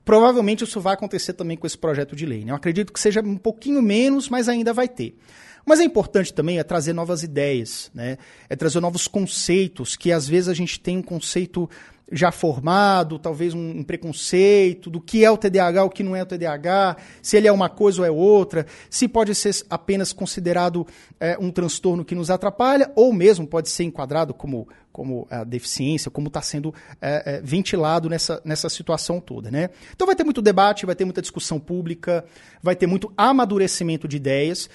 provavelmente 0.05 0.65
isso 0.65 0.81
vai 0.81 0.95
acontecer 0.95 1.33
também 1.33 1.57
com 1.57 1.67
esse 1.67 1.79
projeto 1.79 2.15
de 2.17 2.27
lei. 2.27 2.45
Né? 2.45 2.53
Eu 2.53 2.57
acredito 2.57 2.93
que 2.93 3.01
seja 3.01 3.21
um 3.21 3.37
pouquinho 3.37 3.81
menos, 3.83 4.29
mas 4.29 4.49
ainda 4.49 4.73
vai 4.73 4.88
ter. 4.88 5.17
Mas 5.64 5.81
é 5.81 5.85
importante 5.85 6.33
também 6.33 6.59
é 6.59 6.64
trazer 6.64 6.92
novas 6.92 7.22
ideias, 7.22 7.90
né? 7.94 8.18
é 8.48 8.57
trazer 8.57 8.81
novos 8.81 9.07
conceitos, 9.07 9.96
que 9.96 10.12
às 10.12 10.29
vezes 10.29 10.48
a 10.48 10.55
gente 10.55 10.79
tem 10.81 10.98
um 10.98 11.03
conceito 11.03 11.68
já 12.12 12.31
formado, 12.31 13.18
talvez 13.18 13.55
um, 13.55 13.79
um, 13.79 13.83
preconceito 13.83 14.90
do 14.90 15.01
que 15.01 15.25
é 15.25 15.31
o 15.31 15.37
TDAH, 15.37 15.85
o 15.85 15.90
que 15.90 16.03
não 16.03 16.14
é 16.14 16.22
o 16.22 16.27
TDAH, 16.27 16.96
se 17.22 17.38
ele 17.38 17.48
é 17.48 17.53
uma 17.53 17.70
coisa 17.70 18.03
ou 18.03 18.07
é 18.07 18.11
outra, 18.11 18.66
se 18.90 19.09
pode 19.09 19.35
ser 19.35 19.55
apenas 19.70 20.12
considerado 20.12 20.87
é, 21.18 21.38
um 21.40 21.51
transtorno 21.51 22.05
que 22.05 22.14
nos 22.14 22.31
atrapalha, 22.31 22.92
ou 22.94 23.12
mesmo 23.14 23.46
pode 23.46 23.70
ser 23.70 23.85
enquadrado 23.85 24.35
como, 24.35 24.68
como 24.92 25.27
a 25.31 25.42
deficiência, 25.42 26.11
como 26.11 26.29
está 26.29 26.42
sendo 26.42 26.75
é, 27.01 27.37
é, 27.37 27.40
ventilado 27.40 28.11
nessa, 28.11 28.42
nessa 28.44 28.68
situação 28.68 29.18
toda. 29.18 29.51
Né? 29.51 29.70
Então 29.94 30.07
vai 30.07 30.14
ter 30.14 30.25
muito 30.25 30.42
debate, 30.42 30.85
vai 30.85 30.94
ter 30.94 31.07
muita 31.07 31.22
discussão 31.22 31.59
pública, 31.59 32.25
vai 32.62 32.77
ter 32.77 32.87
muito 32.87 33.11
amadurecimento 33.16 34.07
de 34.07 34.18
ideias. 34.18 34.68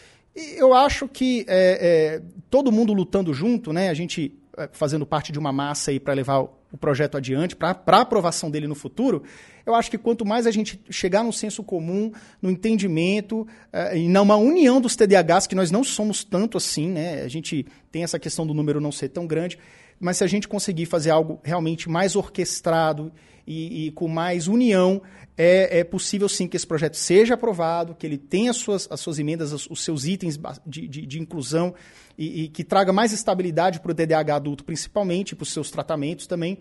Eu 0.56 0.73
acho 0.73 1.08
que 1.08 1.45
é, 1.47 2.19
é, 2.19 2.21
todo 2.50 2.71
mundo 2.71 2.93
lutando 2.93 3.34
junto, 3.34 3.73
né? 3.73 3.89
a 3.89 3.93
gente 3.93 4.38
é, 4.58 4.69
fazendo 4.71 5.06
parte 5.06 5.32
de 5.32 5.39
uma 5.39 5.52
massa 5.52 5.91
aí 5.91 6.00
para 6.00 6.13
levar 6.13 6.41
o 6.71 6.78
projeto 6.78 7.17
adiante, 7.17 7.56
para 7.56 7.80
a 7.86 8.02
aprovação 8.02 8.52
dele 8.52 8.67
no 8.67 8.76
futuro, 8.76 9.23
eu 9.65 9.73
acho 9.73 9.89
que 9.89 9.97
quanto 9.97 10.26
mais 10.26 10.45
a 10.45 10.52
gente 10.52 10.80
chegar 10.89 11.23
no 11.23 11.32
senso 11.32 11.63
comum, 11.63 12.12
no 12.41 12.50
entendimento 12.50 13.41
uh, 13.41 13.95
e 13.95 14.08
numa 14.08 14.36
união 14.36 14.82
dos 14.82 14.95
TDAHs, 14.95 15.47
que 15.47 15.56
nós 15.56 15.71
não 15.71 15.84
somos 15.84 16.23
tanto 16.23 16.58
assim, 16.58 16.89
né? 16.89 17.21
A 17.21 17.28
gente 17.28 17.65
tem 17.91 18.04
essa 18.04 18.19
questão 18.19 18.45
do 18.45 18.54
número 18.54 18.82
não 18.82 18.91
ser 18.91 19.10
tão 19.10 19.26
grande, 19.26 19.58
mas 20.00 20.17
se 20.17 20.23
a 20.23 20.28
gente 20.28 20.47
conseguir 20.47 20.86
fazer 20.86 21.10
algo 21.10 21.39
realmente 21.43 21.89
mais 21.89 22.15
orquestrado 22.15 23.12
e, 23.48 23.88
e 23.88 23.92
com 23.92 24.10
mais 24.10 24.48
união, 24.48 25.02
é, 25.38 25.80
é, 25.80 25.84
possível 25.84 26.28
sim 26.28 26.48
que 26.48 26.58
esse 26.58 26.68
projeto 26.68 26.96
seja 26.96 27.36
aprovado, 27.36 27.96
que 27.96 28.06
ele 28.06 28.18
tenha 28.18 28.52
as 28.52 28.58
suas, 28.58 28.88
as 28.92 29.00
suas 29.00 29.18
emendas, 29.18 29.54
os 29.70 29.84
seus 29.84 30.06
itens 30.06 30.38
de, 30.66 30.88
de, 30.88 31.06
de 31.06 31.20
inclusão 31.20 31.74
e, 32.18 32.44
e, 32.44 32.48
que 32.50 32.64
traga 32.64 32.92
mais 32.92 33.14
estabilidade 33.14 33.80
para 33.80 33.92
o 33.92 33.96
TDAH 33.96 34.36
adulto, 34.36 34.66
principalmente, 34.66 35.36
para 35.36 35.44
os 35.44 35.54
seus 35.54 35.72
tratamentos 35.72 36.28
também. 36.28 36.58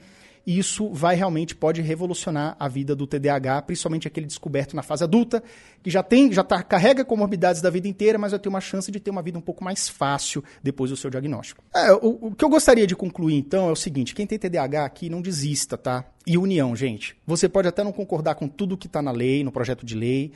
E 0.46 0.58
isso 0.60 0.88
vai 0.90 1.16
realmente, 1.16 1.56
pode 1.56 1.82
revolucionar 1.82 2.54
a 2.60 2.68
vida 2.68 2.94
do 2.94 3.04
TDAH, 3.04 3.62
principalmente 3.62 4.06
aquele 4.06 4.26
descoberto 4.26 4.76
na 4.76 4.82
fase 4.82 5.02
adulta, 5.02 5.42
que 5.82 5.90
já 5.90 6.04
tem, 6.04 6.32
já 6.32 6.44
tá, 6.44 6.62
carrega 6.62 7.04
comorbidades 7.04 7.60
da 7.60 7.68
vida 7.68 7.88
inteira, 7.88 8.16
mas 8.16 8.30
vai 8.30 8.38
ter 8.38 8.48
uma 8.48 8.60
chance 8.60 8.92
de 8.92 9.00
ter 9.00 9.10
uma 9.10 9.22
vida 9.22 9.36
um 9.36 9.42
pouco 9.42 9.64
mais 9.64 9.88
fácil 9.88 10.44
depois 10.62 10.90
do 10.90 10.96
seu 10.96 11.10
diagnóstico. 11.10 11.64
É, 11.74 11.92
o, 11.94 12.28
o 12.28 12.34
que 12.34 12.44
eu 12.44 12.48
gostaria 12.48 12.86
de 12.86 12.94
concluir, 12.94 13.34
então, 13.34 13.68
é 13.68 13.72
o 13.72 13.76
seguinte: 13.76 14.14
quem 14.14 14.24
tem 14.24 14.38
TDAH 14.38 14.84
aqui, 14.84 15.10
não 15.10 15.20
desista, 15.20 15.76
tá? 15.76 16.04
E 16.24 16.38
união, 16.38 16.76
gente. 16.76 17.16
Você 17.26 17.48
pode 17.48 17.66
até 17.66 17.82
não 17.82 17.90
concordar 17.90 18.36
com 18.36 18.46
tudo 18.46 18.76
que 18.76 18.86
está 18.86 19.02
na 19.02 19.10
lei, 19.10 19.42
no 19.42 19.50
projeto 19.50 19.84
de 19.84 19.96
lei, 19.96 20.30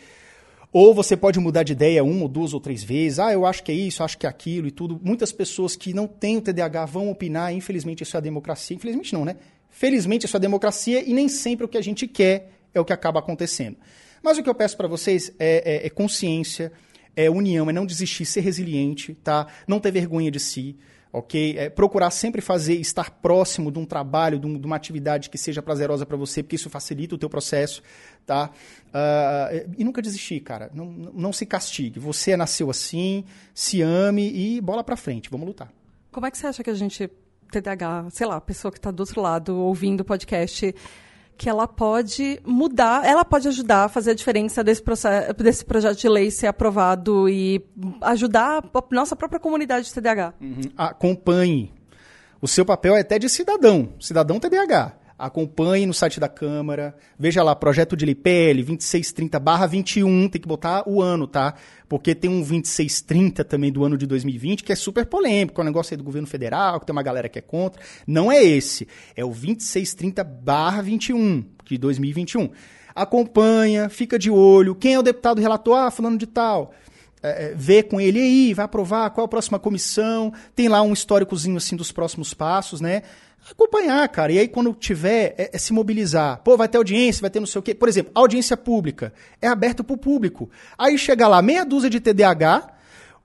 ou 0.73 0.92
você 0.92 1.16
pode 1.16 1.38
mudar 1.38 1.62
de 1.62 1.73
ideia 1.73 2.03
uma 2.03 2.23
ou 2.23 2.29
duas 2.29 2.53
ou 2.53 2.61
três 2.61 2.83
vezes. 2.83 3.20
Ah, 3.20 3.33
eu 3.33 3.46
acho 3.46 3.62
que 3.62 3.70
é 3.70 3.75
isso, 3.77 4.03
acho 4.03 4.18
que 4.18 4.27
é 4.27 4.29
aquilo 4.29 4.66
e 4.66 4.70
tudo. 4.73 5.01
Muitas 5.03 5.31
pessoas 5.31 5.77
que 5.77 5.94
não 5.94 6.09
têm 6.09 6.37
o 6.37 6.40
TDAH 6.40 6.87
vão 6.87 7.11
opinar. 7.11 7.53
Infelizmente, 7.53 8.03
isso 8.03 8.16
é 8.16 8.18
a 8.18 8.20
democracia. 8.20 8.77
Infelizmente, 8.77 9.12
não, 9.12 9.25
né? 9.25 9.37
Felizmente, 9.70 10.26
isso 10.26 10.37
é 10.37 10.40
democracia 10.40 11.02
e 11.02 11.12
nem 11.12 11.28
sempre 11.28 11.64
o 11.64 11.68
que 11.68 11.78
a 11.78 11.83
gente 11.83 12.06
quer 12.06 12.52
é 12.74 12.80
o 12.80 12.85
que 12.85 12.92
acaba 12.92 13.20
acontecendo. 13.20 13.76
Mas 14.22 14.37
o 14.37 14.42
que 14.42 14.50
eu 14.50 14.54
peço 14.54 14.76
para 14.76 14.88
vocês 14.88 15.33
é, 15.38 15.83
é, 15.83 15.87
é 15.87 15.90
consciência, 15.90 16.72
é 17.16 17.30
união, 17.30 17.70
é 17.70 17.72
não 17.72 17.87
desistir, 17.87 18.24
ser 18.24 18.40
resiliente, 18.40 19.14
tá? 19.14 19.46
Não 19.66 19.80
ter 19.80 19.90
vergonha 19.90 20.30
de 20.30 20.38
si 20.38 20.76
ok? 21.12 21.59
É, 21.59 21.68
procurar 21.68 22.11
sempre 22.11 22.40
fazer, 22.40 22.74
estar 22.74 23.11
próximo 23.11 23.70
de 23.70 23.78
um 23.78 23.85
trabalho, 23.85 24.38
de, 24.38 24.46
um, 24.46 24.59
de 24.59 24.66
uma 24.66 24.76
atividade 24.76 25.28
que 25.28 25.37
seja 25.37 25.62
prazerosa 25.62 26.06
para 26.06 26.16
você, 26.16 26.42
porque 26.42 26.56
isso 26.56 26.70
facilita 26.70 27.14
o 27.14 27.18
teu 27.18 27.28
processo, 27.28 27.83
tá? 28.24 28.50
Uh, 28.87 29.74
e 29.76 29.85
nunca 29.85 30.00
desistir, 30.00 30.40
cara. 30.40 30.70
Não, 30.72 30.87
não 30.87 31.33
se 31.33 31.44
castigue. 31.44 31.98
Você 31.98 32.37
nasceu 32.37 32.70
assim, 32.70 33.24
se 33.54 33.83
ame 33.83 34.30
e 34.30 34.61
bola 34.61 34.85
para 34.85 34.96
frente. 34.96 35.30
Vamos 35.30 35.46
lutar. 35.46 35.72
Como 36.11 36.26
é 36.26 36.30
que 36.30 36.38
você 36.38 36.46
acha 36.46 36.62
que 36.62 36.70
a 36.70 36.74
gente, 36.74 37.11
TDAH, 37.51 38.07
sei 38.11 38.27
lá, 38.27 38.37
a 38.37 38.41
pessoa 38.41 38.71
que 38.71 38.79
está 38.79 38.91
do 38.91 39.01
outro 39.01 39.21
lado 39.21 39.57
ouvindo 39.57 40.01
o 40.01 40.05
podcast 40.05 40.75
que 41.37 41.49
ela 41.49 41.67
pode 41.67 42.39
mudar, 42.45 43.07
ela 43.07 43.25
pode 43.25 43.49
ajudar 43.49 43.85
a 43.85 43.89
fazer 43.89 44.11
a 44.11 44.15
diferença 44.15 44.63
desse, 44.63 44.83
processo, 44.83 45.33
desse 45.33 45.65
projeto 45.65 45.99
de 45.99 46.07
lei 46.07 46.31
ser 46.31 46.49
aprovado 46.49 47.31
e 47.31 47.65
ajudar 48.03 48.63
a 48.63 48.95
nossa 48.95 49.17
própria 49.17 49.41
comunidade 49.41 49.87
de 49.87 49.95
TDAH. 49.95 50.35
Uhum. 50.39 50.61
Acompanhe. 50.77 51.73
O 52.43 52.47
seu 52.47 52.65
papel 52.65 52.95
é 52.95 53.01
até 53.01 53.19
de 53.19 53.29
cidadão, 53.31 53.95
cidadão 53.99 54.39
TDAH 54.39 55.00
acompanhe 55.20 55.85
no 55.85 55.92
site 55.92 56.18
da 56.18 56.28
Câmara, 56.28 56.96
veja 57.18 57.42
lá, 57.42 57.54
projeto 57.54 57.94
de 57.94 58.06
lei 58.06 58.14
PL 58.14 58.64
2630-21, 58.64 60.30
tem 60.30 60.40
que 60.40 60.48
botar 60.48 60.88
o 60.88 61.02
ano, 61.02 61.26
tá? 61.26 61.54
Porque 61.88 62.14
tem 62.14 62.30
um 62.30 62.40
2630 62.40 63.44
também 63.44 63.70
do 63.70 63.85
ano 63.85 63.98
de 63.98 64.06
2020, 64.06 64.64
que 64.64 64.72
é 64.72 64.76
super 64.76 65.04
polêmico, 65.04 65.61
é 65.61 65.62
um 65.62 65.66
negócio 65.66 65.92
aí 65.92 65.98
do 65.98 66.04
governo 66.04 66.26
federal, 66.26 66.80
que 66.80 66.87
tem 66.87 66.92
uma 66.92 67.02
galera 67.02 67.28
que 67.28 67.38
é 67.38 67.42
contra. 67.42 67.83
Não 68.06 68.33
é 68.33 68.42
esse, 68.42 68.88
é 69.14 69.22
o 69.22 69.30
2630-21, 69.30 71.44
de 71.66 71.76
2021. 71.76 72.48
Acompanha, 72.94 73.90
fica 73.90 74.18
de 74.18 74.30
olho, 74.30 74.74
quem 74.74 74.94
é 74.94 74.98
o 74.98 75.02
deputado 75.02 75.38
relator? 75.40 75.76
Ah, 75.76 75.90
falando 75.90 76.18
de 76.18 76.26
tal. 76.26 76.72
É, 77.22 77.50
é, 77.50 77.54
vê 77.54 77.83
com 77.83 78.00
ele 78.00 78.18
aí, 78.18 78.54
vai 78.54 78.64
aprovar, 78.64 79.11
qual 79.11 79.26
a 79.26 79.28
próxima 79.28 79.59
comissão, 79.59 80.33
tem 80.56 80.68
lá 80.68 80.80
um 80.80 80.94
históricozinho 80.94 81.59
assim 81.59 81.76
dos 81.76 81.92
próximos 81.92 82.33
passos, 82.33 82.80
né? 82.80 83.02
Acompanhar, 83.50 84.09
cara. 84.09 84.33
E 84.33 84.38
aí, 84.38 84.48
quando 84.48 84.72
tiver, 84.74 85.35
é, 85.38 85.50
é, 85.53 85.59
se 85.59 85.72
mobilizar. 85.72 86.40
Pô, 86.42 86.57
vai 86.57 86.68
ter 86.68 86.79
audiência, 86.79 87.20
vai 87.20 87.31
ter 87.31 87.40
não 87.40 87.46
sei 87.46 87.59
o 87.59 87.62
quê. 87.62 87.74
Por 87.74 87.88
exemplo, 87.88 88.12
audiência 88.14 88.57
pública 88.57 89.12
é 89.40 89.48
aberta 89.48 89.83
para 89.85 89.94
o 89.94 89.98
público. 89.98 90.50
Aí 90.76 90.98
chega 90.98 91.29
lá 91.29 91.40
meia 91.42 91.64
dúzia 91.64 91.90
de 91.90 92.00
TDAH, 92.00 92.74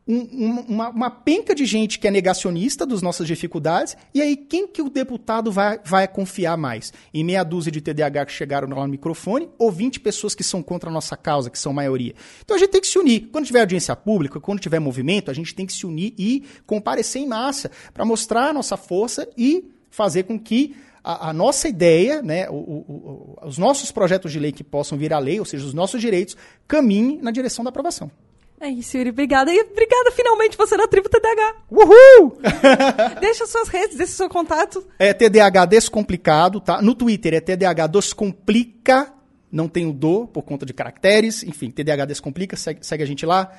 um, 0.07 0.65
uma, 0.67 0.89
uma, 0.89 1.09
penca 1.09 1.55
de 1.55 1.65
gente 1.65 1.97
que 1.97 2.07
é 2.07 2.11
negacionista 2.11 2.85
das 2.85 3.01
nossas 3.01 3.25
dificuldades, 3.25 3.97
e 4.13 4.21
aí 4.21 4.37
quem 4.37 4.67
que 4.67 4.81
o 4.81 4.89
deputado 4.89 5.51
vai, 5.51 5.79
vai 5.83 6.07
confiar 6.07 6.55
mais? 6.55 6.93
Em 7.11 7.23
meia 7.23 7.43
dúzia 7.43 7.71
de 7.71 7.81
TDAH 7.81 8.27
que 8.27 8.31
chegaram 8.31 8.67
no 8.67 8.87
microfone, 8.87 9.49
ou 9.57 9.71
20 9.71 9.99
pessoas 9.99 10.35
que 10.35 10.43
são 10.43 10.61
contra 10.61 10.89
a 10.89 10.93
nossa 10.93 11.17
causa, 11.17 11.49
que 11.49 11.57
são 11.57 11.73
maioria? 11.73 12.13
Então 12.43 12.55
a 12.55 12.59
gente 12.59 12.69
tem 12.69 12.81
que 12.81 12.87
se 12.87 12.99
unir. 12.99 13.29
Quando 13.31 13.45
tiver 13.45 13.61
audiência 13.61 13.95
pública, 13.95 14.39
quando 14.39 14.59
tiver 14.59 14.79
movimento, 14.79 15.31
a 15.31 15.33
gente 15.33 15.55
tem 15.55 15.65
que 15.65 15.73
se 15.73 15.87
unir 15.87 16.13
e 16.17 16.43
comparecer 16.67 17.21
em 17.23 17.27
massa 17.27 17.71
para 17.91 18.05
mostrar 18.05 18.49
a 18.49 18.53
nossa 18.53 18.77
força 18.77 19.27
e 19.35 19.74
fazer 19.95 20.23
com 20.23 20.37
que 20.37 20.75
a, 21.03 21.29
a 21.29 21.33
nossa 21.33 21.69
ideia, 21.69 22.21
né, 22.21 22.49
o, 22.49 22.53
o, 22.53 23.37
o, 23.43 23.47
os 23.47 23.57
nossos 23.57 23.91
projetos 23.91 24.31
de 24.31 24.39
lei 24.39 24.51
que 24.51 24.63
possam 24.63 24.97
vir 24.97 25.13
à 25.13 25.19
lei, 25.19 25.39
ou 25.39 25.45
seja, 25.45 25.65
os 25.65 25.73
nossos 25.73 26.01
direitos, 26.01 26.35
caminhem 26.67 27.19
na 27.21 27.31
direção 27.31 27.63
da 27.63 27.69
aprovação. 27.69 28.11
É 28.59 28.69
isso, 28.69 28.97
Yuri. 28.97 29.09
Obrigada. 29.09 29.53
E 29.53 29.59
obrigada 29.61 30.11
finalmente 30.11 30.57
você 30.57 30.75
na 30.77 30.87
tribo 30.87 31.09
TDAH. 31.09 31.55
Uhul! 31.69 32.39
deixa 33.19 33.45
suas 33.45 33.67
redes, 33.67 33.97
deixa 33.97 34.13
seu 34.13 34.29
contato. 34.29 34.85
É 34.97 35.13
TDAH 35.13 35.65
Descomplicado, 35.65 36.59
tá? 36.61 36.81
No 36.81 36.95
Twitter 36.95 37.33
é 37.33 37.41
TDAH 37.41 37.87
Descomplica. 37.87 39.13
Não 39.51 39.67
tem 39.67 39.85
o 39.85 39.93
do 39.93 40.25
por 40.27 40.43
conta 40.43 40.65
de 40.65 40.73
caracteres. 40.73 41.43
Enfim, 41.43 41.69
TDAH 41.69 42.05
Descomplica. 42.05 42.55
Segue, 42.55 42.79
segue 42.81 43.03
a 43.03 43.07
gente 43.07 43.25
lá. 43.25 43.51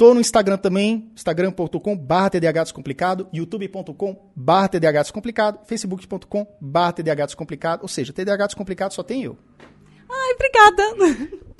Tô 0.00 0.14
no 0.14 0.20
Instagram 0.22 0.56
também, 0.56 1.12
instagram.com 1.14 1.94
barra 1.94 2.30
TDAH 2.30 2.62
Descomplicado, 2.62 3.28
youtube.com 3.34 4.32
barra 4.34 4.70
facebook.com 5.66 6.46
barra 6.58 6.94
ou 7.82 7.86
seja, 7.86 8.10
TDAH 8.10 8.46
Descomplicado 8.46 8.94
só 8.94 9.02
tem 9.02 9.24
eu. 9.24 9.36
Ai, 10.10 10.32
obrigada! 10.32 11.38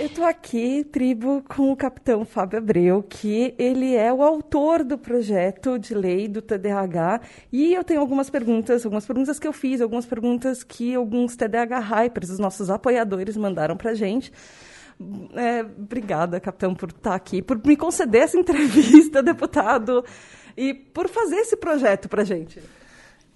Eu 0.00 0.08
tô 0.08 0.24
aqui, 0.24 0.84
tribo, 0.84 1.42
com 1.48 1.72
o 1.72 1.76
capitão 1.76 2.24
Fábio 2.24 2.60
Abreu, 2.60 3.02
que 3.02 3.52
ele 3.58 3.96
é 3.96 4.12
o 4.12 4.22
autor 4.22 4.84
do 4.84 4.96
projeto 4.96 5.76
de 5.76 5.92
lei 5.92 6.28
do 6.28 6.40
TDAH. 6.40 7.20
E 7.50 7.74
eu 7.74 7.82
tenho 7.82 7.98
algumas 8.00 8.30
perguntas, 8.30 8.84
algumas 8.84 9.04
perguntas 9.04 9.40
que 9.40 9.48
eu 9.48 9.52
fiz, 9.52 9.80
algumas 9.80 10.06
perguntas 10.06 10.62
que 10.62 10.94
alguns 10.94 11.34
TDAH 11.34 11.80
Hypers, 11.80 12.30
os 12.30 12.38
nossos 12.38 12.70
apoiadores, 12.70 13.36
mandaram 13.36 13.76
pra 13.76 13.92
gente. 13.92 14.32
É, 15.34 15.62
obrigada, 15.62 16.40
capitão, 16.40 16.74
por 16.74 16.90
estar 16.90 17.14
aqui, 17.14 17.40
por 17.40 17.60
me 17.64 17.76
conceder 17.76 18.22
essa 18.22 18.38
entrevista, 18.38 19.22
deputado, 19.22 20.04
e 20.56 20.74
por 20.74 21.08
fazer 21.08 21.36
esse 21.36 21.56
projeto 21.56 22.08
pra 22.08 22.24
gente. 22.24 22.60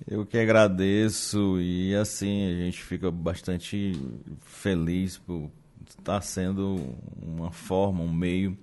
Eu 0.09 0.27
que 0.27 0.37
agradeço 0.37 1.61
e 1.61 1.94
assim 1.94 2.51
a 2.51 2.64
gente 2.64 2.83
fica 2.83 3.11
bastante 3.11 3.92
feliz 4.40 5.18
por 5.18 5.48
está 6.03 6.20
sendo 6.20 6.96
uma 7.22 7.51
forma, 7.51 8.03
um 8.03 8.12
meio 8.12 8.57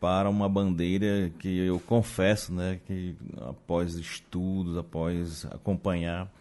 para 0.00 0.30
uma 0.30 0.48
bandeira 0.48 1.30
que 1.38 1.58
eu 1.58 1.78
confesso, 1.80 2.52
né, 2.54 2.80
que 2.86 3.14
após 3.42 3.94
estudos, 3.94 4.78
após 4.78 5.44
acompanhar, 5.46 6.32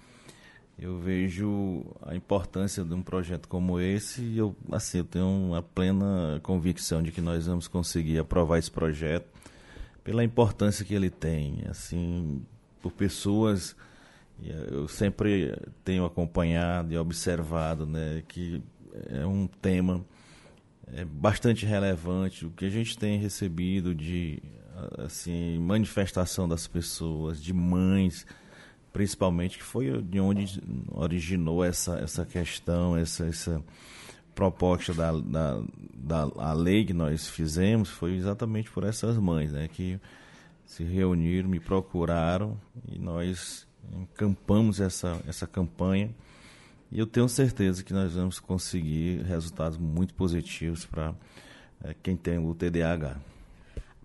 eu 0.79 0.97
vejo 0.99 1.85
a 2.01 2.15
importância 2.15 2.83
de 2.83 2.93
um 2.93 3.01
projeto 3.01 3.47
como 3.47 3.79
esse 3.79 4.21
e 4.21 4.37
eu, 4.37 4.55
assim, 4.71 4.99
eu 4.99 5.03
tenho 5.03 5.27
uma 5.27 5.61
plena 5.61 6.39
convicção 6.41 7.03
de 7.03 7.11
que 7.11 7.21
nós 7.21 7.47
vamos 7.47 7.67
conseguir 7.67 8.19
aprovar 8.19 8.57
esse 8.59 8.71
projeto 8.71 9.27
pela 10.03 10.23
importância 10.23 10.85
que 10.85 10.93
ele 10.93 11.09
tem, 11.09 11.63
assim, 11.67 12.41
por 12.81 12.91
pessoas 12.91 13.75
eu 14.41 14.87
sempre 14.87 15.53
tenho 15.83 16.05
acompanhado 16.05 16.93
e 16.93 16.97
observado, 16.97 17.85
né, 17.85 18.23
que 18.27 18.61
é 19.09 19.25
um 19.25 19.47
tema 19.47 20.03
é, 20.93 21.03
bastante 21.03 21.65
relevante. 21.65 22.45
O 22.45 22.51
que 22.51 22.65
a 22.65 22.69
gente 22.69 22.97
tem 22.97 23.19
recebido 23.19 23.93
de 23.93 24.41
assim 24.99 25.59
manifestação 25.59 26.47
das 26.47 26.65
pessoas, 26.65 27.41
de 27.41 27.53
mães, 27.53 28.25
principalmente, 28.91 29.57
que 29.57 29.63
foi 29.63 30.01
de 30.01 30.19
onde 30.19 30.61
originou 30.91 31.63
essa, 31.63 31.99
essa 31.99 32.25
questão, 32.25 32.97
essa, 32.97 33.25
essa 33.25 33.63
proposta 34.33 34.93
da, 34.93 35.11
da, 35.11 35.61
da 35.93 36.31
a 36.37 36.53
lei 36.53 36.85
que 36.85 36.93
nós 36.93 37.27
fizemos, 37.27 37.89
foi 37.89 38.15
exatamente 38.15 38.71
por 38.71 38.83
essas 38.83 39.17
mães, 39.17 39.51
né, 39.51 39.67
que 39.67 39.99
se 40.65 40.83
reuniram, 40.83 41.49
me 41.49 41.59
procuraram 41.59 42.59
e 42.87 42.99
nós 42.99 43.67
encampamos 43.91 44.79
essa, 44.79 45.19
essa 45.27 45.47
campanha 45.47 46.13
e 46.91 46.99
eu 46.99 47.05
tenho 47.05 47.29
certeza 47.29 47.83
que 47.83 47.93
nós 47.93 48.13
vamos 48.15 48.39
conseguir 48.39 49.21
resultados 49.23 49.77
muito 49.77 50.13
positivos 50.13 50.85
para 50.85 51.13
é, 51.83 51.95
quem 52.01 52.15
tem 52.15 52.39
o 52.39 52.53
TDAH. 52.55 53.17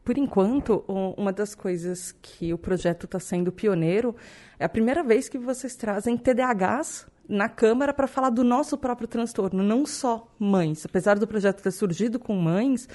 Por 0.04 0.18
enquanto, 0.18 0.84
uma 1.16 1.32
das 1.32 1.54
coisas 1.54 2.12
que 2.20 2.52
o 2.52 2.58
projeto 2.58 3.06
está 3.06 3.18
sendo 3.18 3.50
pioneiro 3.50 4.14
é 4.58 4.64
a 4.64 4.68
primeira 4.68 5.02
vez 5.02 5.28
que 5.28 5.38
vocês 5.38 5.74
trazem 5.76 6.16
TDAHs 6.16 7.06
na 7.28 7.48
Câmara 7.48 7.92
para 7.92 8.06
falar 8.06 8.30
do 8.30 8.44
nosso 8.44 8.76
próprio 8.76 9.08
transtorno, 9.08 9.62
não 9.62 9.86
só 9.86 10.28
mães. 10.38 10.84
Apesar 10.84 11.18
do 11.18 11.26
projeto 11.26 11.62
ter 11.62 11.70
surgido 11.70 12.18
com 12.18 12.34
mães, 12.36 12.88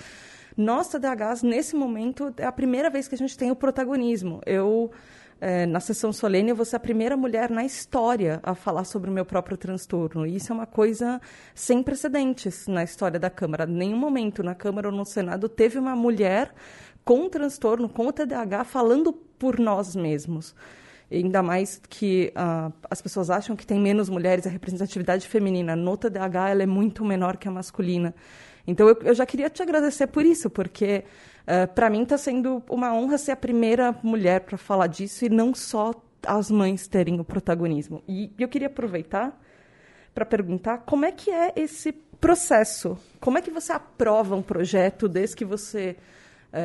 nós 0.55 0.87
TDAHs, 0.89 1.41
nesse 1.41 1.75
momento, 1.75 2.33
é 2.37 2.45
a 2.45 2.51
primeira 2.51 2.89
vez 2.89 3.07
que 3.07 3.15
a 3.15 3.17
gente 3.17 3.37
tem 3.37 3.51
o 3.51 3.55
protagonismo. 3.55 4.41
Eu 4.45 4.91
é, 5.41 5.65
na 5.65 5.79
sessão 5.79 6.11
solene, 6.11 6.49
eu 6.49 6.55
vou 6.55 6.65
ser 6.65 6.75
a 6.75 6.79
primeira 6.79 7.15
mulher 7.15 7.49
na 7.49 7.63
história 7.63 8.39
a 8.43 8.53
falar 8.53 8.83
sobre 8.83 9.09
o 9.09 9.13
meu 9.13 9.25
próprio 9.25 9.57
transtorno. 9.57 10.25
E 10.25 10.35
isso 10.35 10.51
é 10.51 10.55
uma 10.55 10.65
coisa 10.65 11.21
sem 11.55 11.81
precedentes 11.81 12.67
na 12.67 12.83
história 12.83 13.19
da 13.19 13.29
Câmara. 13.29 13.65
Nenhum 13.65 13.97
momento 13.97 14.43
na 14.43 14.53
Câmara 14.53 14.89
ou 14.89 14.93
no 14.93 15.05
Senado 15.05 15.47
teve 15.47 15.79
uma 15.79 15.95
mulher 15.95 16.53
com 17.05 17.29
transtorno, 17.29 17.87
com 17.87 18.11
TDAH, 18.11 18.65
falando 18.65 19.13
por 19.13 19.59
nós 19.59 19.95
mesmos. 19.95 20.53
Ainda 21.11 21.41
mais 21.41 21.81
que 21.89 22.31
uh, 22.35 22.71
as 22.89 23.01
pessoas 23.01 23.29
acham 23.29 23.55
que 23.55 23.65
tem 23.65 23.79
menos 23.79 24.09
mulheres, 24.09 24.45
a 24.45 24.49
representatividade 24.49 25.27
feminina 25.27 25.75
no 25.75 25.97
TDAH 25.97 26.49
ela 26.49 26.63
é 26.63 26.67
muito 26.67 27.03
menor 27.03 27.37
que 27.37 27.47
a 27.47 27.51
masculina. 27.51 28.13
Então 28.67 28.87
eu, 28.87 28.97
eu 29.01 29.13
já 29.15 29.25
queria 29.25 29.49
te 29.49 29.61
agradecer 29.61 30.07
por 30.07 30.25
isso, 30.25 30.49
porque 30.49 31.03
Uh, 31.49 31.51
eh, 31.51 31.65
para 31.65 31.89
mim 31.89 32.03
está 32.03 32.15
sendo 32.15 32.61
uma 32.69 32.93
honra 32.93 33.17
ser 33.17 33.31
a 33.31 33.35
primeira 33.35 33.95
mulher 34.03 34.41
para 34.41 34.55
falar 34.55 34.85
disso 34.85 35.25
e 35.25 35.29
não 35.29 35.55
só 35.55 35.91
as 36.23 36.51
mães 36.51 36.87
terem 36.87 37.19
o 37.19 37.23
protagonismo. 37.23 38.03
E 38.07 38.31
eu 38.37 38.47
queria 38.47 38.67
aproveitar 38.67 39.35
para 40.13 40.25
perguntar 40.25 40.79
como 40.79 41.05
é 41.05 41.11
que 41.11 41.31
é 41.31 41.53
esse 41.55 41.91
processo? 41.91 42.97
Como 43.19 43.37
é 43.37 43.41
que 43.41 43.49
você 43.49 43.71
aprova 43.71 44.35
um 44.35 44.41
projeto 44.41 45.07
desde 45.07 45.35
que 45.35 45.45
você 45.45 45.95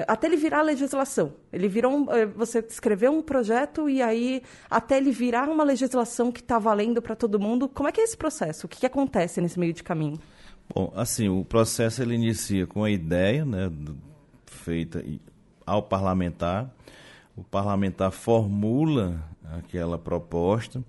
até 0.06 0.26
ele 0.26 0.36
virar 0.36 0.62
legislação. 0.62 1.32
Ele 1.52 1.68
virou 1.68 1.92
um, 1.92 2.02
uh, 2.04 2.28
você 2.36 2.60
escreveu 2.60 3.12
um 3.12 3.22
projeto 3.22 3.88
e 3.88 4.00
aí 4.00 4.42
até 4.70 4.96
ele 4.96 5.10
virar 5.10 5.48
uma 5.48 5.62
legislação 5.64 6.32
que 6.32 6.40
está 6.40 6.58
valendo 6.58 7.02
para 7.02 7.14
todo 7.14 7.38
mundo. 7.38 7.68
Como 7.68 7.88
é 7.88 7.92
que 7.92 8.00
é 8.00 8.04
esse 8.04 8.16
processo? 8.16 8.66
O 8.66 8.68
que, 8.68 8.80
que, 8.80 8.86
acontece 8.86 9.40
nesse 9.40 9.58
meio 9.58 9.72
de 9.72 9.82
caminho? 9.82 10.18
Bom, 10.74 10.92
assim, 10.96 11.28
o 11.28 11.44
processo 11.44 12.02
ele 12.02 12.14
inicia 12.14 12.66
com 12.66 12.82
a 12.82 12.90
ideia, 12.90 13.44
né, 13.44 13.70
feita 14.46 15.04
ao 15.66 15.82
parlamentar. 15.82 16.70
O 17.36 17.44
parlamentar 17.44 18.10
formula 18.10 19.20
aquela 19.52 19.98
proposta, 19.98 20.82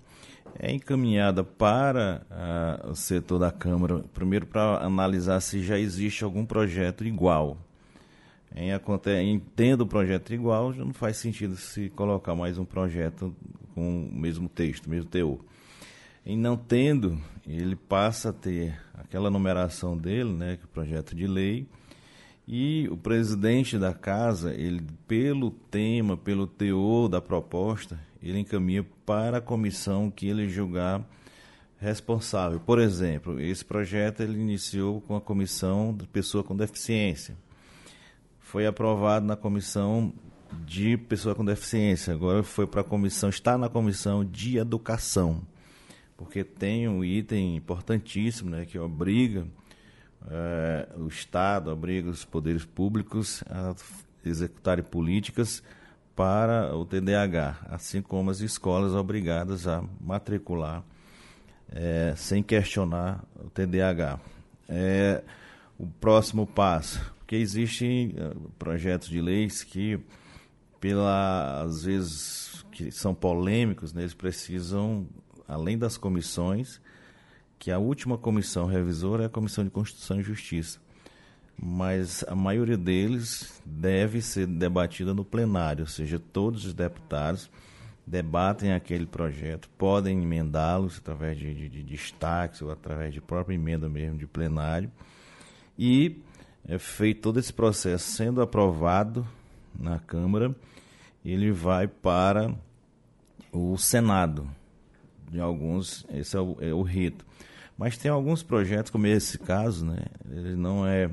é 0.58 0.72
encaminhada 0.72 1.44
para 1.44 2.22
o 2.88 2.94
setor 2.94 3.38
da 3.38 3.50
Câmara, 3.50 4.04
primeiro 4.14 4.46
para 4.46 4.78
analisar 4.78 5.40
se 5.40 5.62
já 5.62 5.78
existe 5.78 6.24
algum 6.24 6.44
projeto 6.44 7.04
igual. 7.04 7.58
Em, 8.56 8.70
em 9.20 9.38
tendo 9.38 9.82
o 9.82 9.86
projeto 9.86 10.32
igual, 10.32 10.72
já 10.72 10.82
não 10.82 10.94
faz 10.94 11.18
sentido 11.18 11.56
se 11.56 11.90
colocar 11.90 12.34
mais 12.34 12.56
um 12.56 12.64
projeto 12.64 13.36
com 13.74 14.06
o 14.06 14.14
mesmo 14.14 14.48
texto, 14.48 14.88
mesmo 14.88 15.10
teor. 15.10 15.38
Em 16.24 16.38
não 16.38 16.56
tendo, 16.56 17.20
ele 17.46 17.76
passa 17.76 18.30
a 18.30 18.32
ter 18.32 18.80
aquela 18.94 19.30
numeração 19.30 19.94
dele, 19.94 20.32
né, 20.32 20.56
que 20.56 20.62
é 20.62 20.64
o 20.64 20.68
projeto 20.68 21.14
de 21.14 21.26
lei, 21.26 21.68
e 22.48 22.88
o 22.90 22.96
presidente 22.96 23.78
da 23.78 23.92
casa, 23.92 24.54
ele 24.54 24.82
pelo 25.06 25.50
tema, 25.50 26.16
pelo 26.16 26.46
teor 26.46 27.08
da 27.08 27.20
proposta, 27.20 28.00
ele 28.22 28.38
encaminha 28.38 28.86
para 29.04 29.36
a 29.36 29.40
comissão 29.40 30.10
que 30.10 30.26
ele 30.28 30.48
julgar 30.48 31.04
responsável. 31.78 32.58
Por 32.58 32.78
exemplo, 32.78 33.38
esse 33.38 33.64
projeto 33.64 34.22
ele 34.22 34.40
iniciou 34.40 35.02
com 35.02 35.14
a 35.14 35.20
comissão 35.20 35.94
de 35.94 36.06
pessoa 36.06 36.42
com 36.42 36.56
deficiência. 36.56 37.36
Foi 38.46 38.64
aprovado 38.64 39.26
na 39.26 39.34
comissão 39.34 40.12
de 40.64 40.96
pessoa 40.96 41.34
com 41.34 41.44
deficiência. 41.44 42.14
Agora 42.14 42.44
foi 42.44 42.64
para 42.64 42.80
a 42.80 42.84
comissão, 42.84 43.28
está 43.28 43.58
na 43.58 43.68
comissão 43.68 44.24
de 44.24 44.56
educação. 44.56 45.42
Porque 46.16 46.44
tem 46.44 46.86
um 46.88 47.04
item 47.04 47.56
importantíssimo, 47.56 48.50
né, 48.50 48.64
que 48.64 48.78
obriga 48.78 49.48
é, 50.30 50.88
o 50.96 51.08
Estado 51.08 51.72
obriga 51.72 52.08
os 52.08 52.24
poderes 52.24 52.64
públicos 52.64 53.42
a 53.50 53.74
executarem 54.24 54.84
políticas 54.84 55.60
para 56.14 56.72
o 56.74 56.86
TDAH, 56.86 57.66
assim 57.68 58.00
como 58.00 58.30
as 58.30 58.38
escolas 58.38 58.92
obrigadas 58.92 59.66
a 59.66 59.82
matricular 60.00 60.84
é, 61.72 62.14
sem 62.16 62.44
questionar 62.44 63.24
o 63.44 63.50
TDAH. 63.50 64.20
É, 64.68 65.24
o 65.76 65.86
próximo 65.86 66.46
passo, 66.46 67.15
Porque 67.26 67.34
existem 67.34 68.10
uh, 68.10 68.50
projetos 68.56 69.08
de 69.08 69.20
leis 69.20 69.64
que, 69.64 69.98
pela, 70.78 71.60
às 71.62 71.82
vezes, 71.82 72.64
que 72.70 72.92
são 72.92 73.12
polêmicos, 73.12 73.92
né, 73.92 74.02
eles 74.02 74.14
precisam, 74.14 75.08
além 75.48 75.76
das 75.76 75.98
comissões, 75.98 76.80
que 77.58 77.72
a 77.72 77.80
última 77.80 78.16
comissão 78.16 78.66
revisora 78.66 79.24
é 79.24 79.26
a 79.26 79.28
Comissão 79.28 79.64
de 79.64 79.70
Constituição 79.70 80.20
e 80.20 80.22
Justiça. 80.22 80.78
Mas 81.60 82.24
a 82.28 82.36
maioria 82.36 82.76
deles 82.76 83.60
deve 83.66 84.22
ser 84.22 84.46
debatida 84.46 85.12
no 85.12 85.24
plenário, 85.24 85.82
ou 85.82 85.88
seja, 85.88 86.20
todos 86.20 86.64
os 86.64 86.74
deputados 86.74 87.50
debatem 88.06 88.72
aquele 88.72 89.04
projeto, 89.04 89.68
podem 89.76 90.22
emendá-los 90.22 90.98
através 90.98 91.36
de, 91.36 91.52
de, 91.52 91.68
de 91.68 91.82
destaques 91.82 92.62
ou 92.62 92.70
através 92.70 93.12
de 93.12 93.20
própria 93.20 93.56
emenda 93.56 93.88
mesmo 93.88 94.16
de 94.16 94.28
plenário. 94.28 94.92
E 95.76 96.22
é 96.68 96.78
feito 96.78 97.22
todo 97.22 97.38
esse 97.38 97.52
processo 97.52 98.10
sendo 98.10 98.40
aprovado 98.40 99.26
na 99.78 99.98
Câmara, 99.98 100.54
ele 101.24 101.50
vai 101.52 101.86
para 101.86 102.54
o 103.52 103.76
Senado. 103.76 104.48
De 105.30 105.40
alguns, 105.40 106.06
esse 106.12 106.36
é 106.36 106.40
o, 106.40 106.56
é 106.60 106.72
o 106.72 106.82
rito. 106.82 107.24
Mas 107.76 107.98
tem 107.98 108.10
alguns 108.10 108.42
projetos, 108.42 108.90
como 108.90 109.06
esse 109.06 109.38
caso, 109.38 109.84
né? 109.84 109.98
Ele 110.30 110.56
não 110.56 110.86
é 110.86 111.10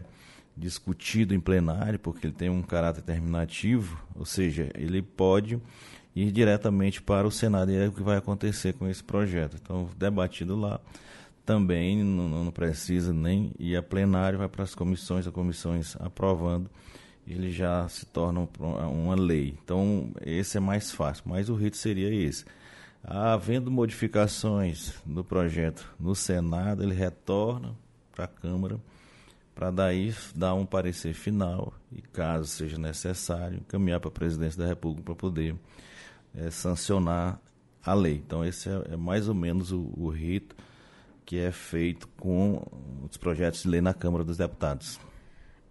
discutido 0.56 1.34
em 1.34 1.40
plenário, 1.40 2.00
porque 2.00 2.28
ele 2.28 2.34
tem 2.34 2.50
um 2.50 2.62
caráter 2.62 3.02
terminativo, 3.02 4.00
ou 4.16 4.26
seja, 4.26 4.70
ele 4.76 5.02
pode 5.02 5.60
ir 6.16 6.32
diretamente 6.32 7.02
para 7.02 7.28
o 7.28 7.32
Senado. 7.32 7.72
E 7.72 7.76
é 7.76 7.88
o 7.88 7.92
que 7.92 8.04
vai 8.04 8.18
acontecer 8.18 8.74
com 8.74 8.88
esse 8.88 9.04
projeto. 9.04 9.58
Então, 9.62 9.90
debatido 9.98 10.56
lá, 10.56 10.80
também 11.46 12.04
não, 12.04 12.46
não 12.46 12.52
precisa 12.52 13.14
nem 13.14 13.52
ir 13.60 13.76
a 13.76 13.84
plenário, 13.84 14.40
vai 14.40 14.48
para 14.48 14.64
as 14.64 14.74
comissões, 14.74 15.28
as 15.28 15.34
comissões 15.34 15.96
aprovando, 16.00 16.70
ele 17.28 17.52
já 17.52 17.88
se 17.88 18.06
torna 18.06 18.48
uma 18.60 19.16
lei. 19.16 19.58
Então, 19.64 20.12
esse 20.22 20.58
é 20.58 20.60
mais 20.60 20.92
fácil, 20.92 21.24
mas 21.28 21.50
o 21.50 21.56
rito 21.56 21.78
seria 21.78 22.14
esse. 22.14 22.46
Havendo 23.04 23.70
modificações 23.70 24.94
no 25.06 25.24
projeto 25.24 25.94
no 26.00 26.16
Senado, 26.16 26.84
ele 26.84 26.94
retorna 26.94 27.76
para 28.14 28.26
a 28.26 28.28
Câmara 28.28 28.80
para 29.54 29.70
daí 29.70 30.14
dar 30.36 30.54
um 30.54 30.66
parecer 30.66 31.14
final 31.14 31.74
e, 31.92 32.02
caso 32.02 32.48
seja 32.48 32.78
necessário, 32.78 33.60
encaminhar 33.60 34.00
para 34.00 34.10
a 34.10 34.12
presidência 34.12 34.62
da 34.62 34.68
República 34.68 35.04
para 35.04 35.16
poder 35.16 35.56
é, 36.36 36.50
sancionar 36.50 37.40
a 37.86 37.94
lei. 37.94 38.16
Então, 38.26 38.44
esse 38.44 38.70
é, 38.70 38.94
é 38.94 38.98
mais 38.98 39.28
ou 39.28 39.36
menos 39.36 39.72
o, 39.72 39.94
o, 39.96 40.10
rito 40.10 40.56
que 41.26 41.40
é 41.40 41.52
feito 41.52 42.08
com 42.20 42.62
os 43.10 43.18
projetos 43.18 43.64
de 43.64 43.70
lei 43.70 43.82
na 43.82 43.94
Câmara 43.94 44.24
dos 44.24 44.38
Deputados. 44.38 45.00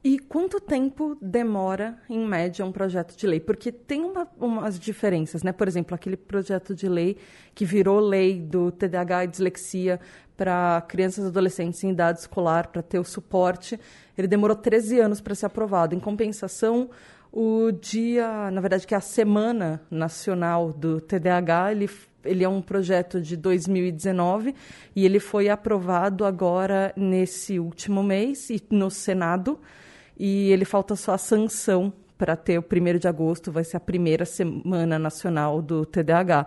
E 0.05 0.18
quanto 0.18 0.61
tempo 0.61 1.16
demora, 1.22 1.96
em 2.11 2.26
média, 2.26 2.64
um 2.64 2.72
projeto 2.72 3.16
de 3.16 3.24
lei? 3.24 3.38
Porque 3.38 3.70
tem 3.70 4.05
uma, 4.05 4.26
umas 4.36 4.76
diferenças, 4.76 5.44
né? 5.44 5.53
Por 5.53 5.68
exemplo, 5.68 5.94
aquele 5.94 6.16
projeto 6.16 6.74
de 6.74 6.88
lei 6.88 7.16
que 7.55 7.64
virou 7.64 8.00
lei 8.00 8.40
do 8.40 8.72
TDAH 8.72 9.24
e 9.24 9.28
dislexia 9.28 10.00
para 10.36 10.82
crianças 10.88 11.24
e 11.24 11.28
adolescentes 11.28 11.84
em 11.84 11.90
idade 11.90 12.18
escolar, 12.18 12.66
para 12.66 12.82
ter 12.82 12.98
o 12.98 13.05
suporte, 13.05 13.78
ele 14.18 14.26
demorou 14.26 14.57
13 14.57 14.98
anos 14.98 15.20
para 15.20 15.36
ser 15.36 15.46
aprovado. 15.46 15.94
Em 15.94 16.00
compensação, 16.00 16.90
o 17.30 17.70
dia, 17.70 18.50
na 18.50 18.61
verdade, 18.61 18.84
que 18.84 18.94
é 18.94 18.96
a 18.96 19.00
Semana 19.00 19.80
Nacional 19.88 20.72
do 20.72 21.00
TDAH, 21.00 21.72
ele, 21.72 21.88
ele 22.24 22.44
é 22.44 22.48
um 22.48 22.62
projeto 22.62 23.20
de 23.20 23.36
2019 23.36 24.54
e 24.94 25.04
ele 25.04 25.18
foi 25.18 25.48
aprovado 25.48 26.24
agora 26.24 26.92
nesse 26.96 27.58
último 27.58 28.02
mês 28.02 28.48
no 28.70 28.90
Senado. 28.90 29.58
E 30.18 30.50
ele 30.52 30.64
falta 30.64 30.94
só 30.94 31.14
a 31.14 31.18
sanção 31.18 31.92
para 32.16 32.36
ter 32.36 32.58
o 32.58 32.62
1 32.62 32.98
de 32.98 33.08
agosto, 33.08 33.50
vai 33.50 33.64
ser 33.64 33.76
a 33.76 33.80
primeira 33.80 34.24
Semana 34.24 34.98
Nacional 34.98 35.60
do 35.60 35.84
TDAH. 35.84 36.46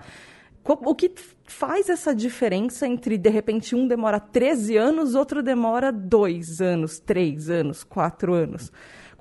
O 0.63 0.95
que 0.95 1.11
faz 1.45 1.89
essa 1.89 2.15
diferença 2.15 2.87
entre, 2.87 3.17
de 3.17 3.29
repente, 3.29 3.75
um 3.75 3.87
demora 3.87 4.19
13 4.19 4.77
anos, 4.77 5.13
outro 5.13 5.43
demora 5.43 5.91
2 5.91 6.61
anos, 6.61 6.97
3 6.99 7.49
anos, 7.49 7.83
4 7.83 8.33
anos? 8.33 8.71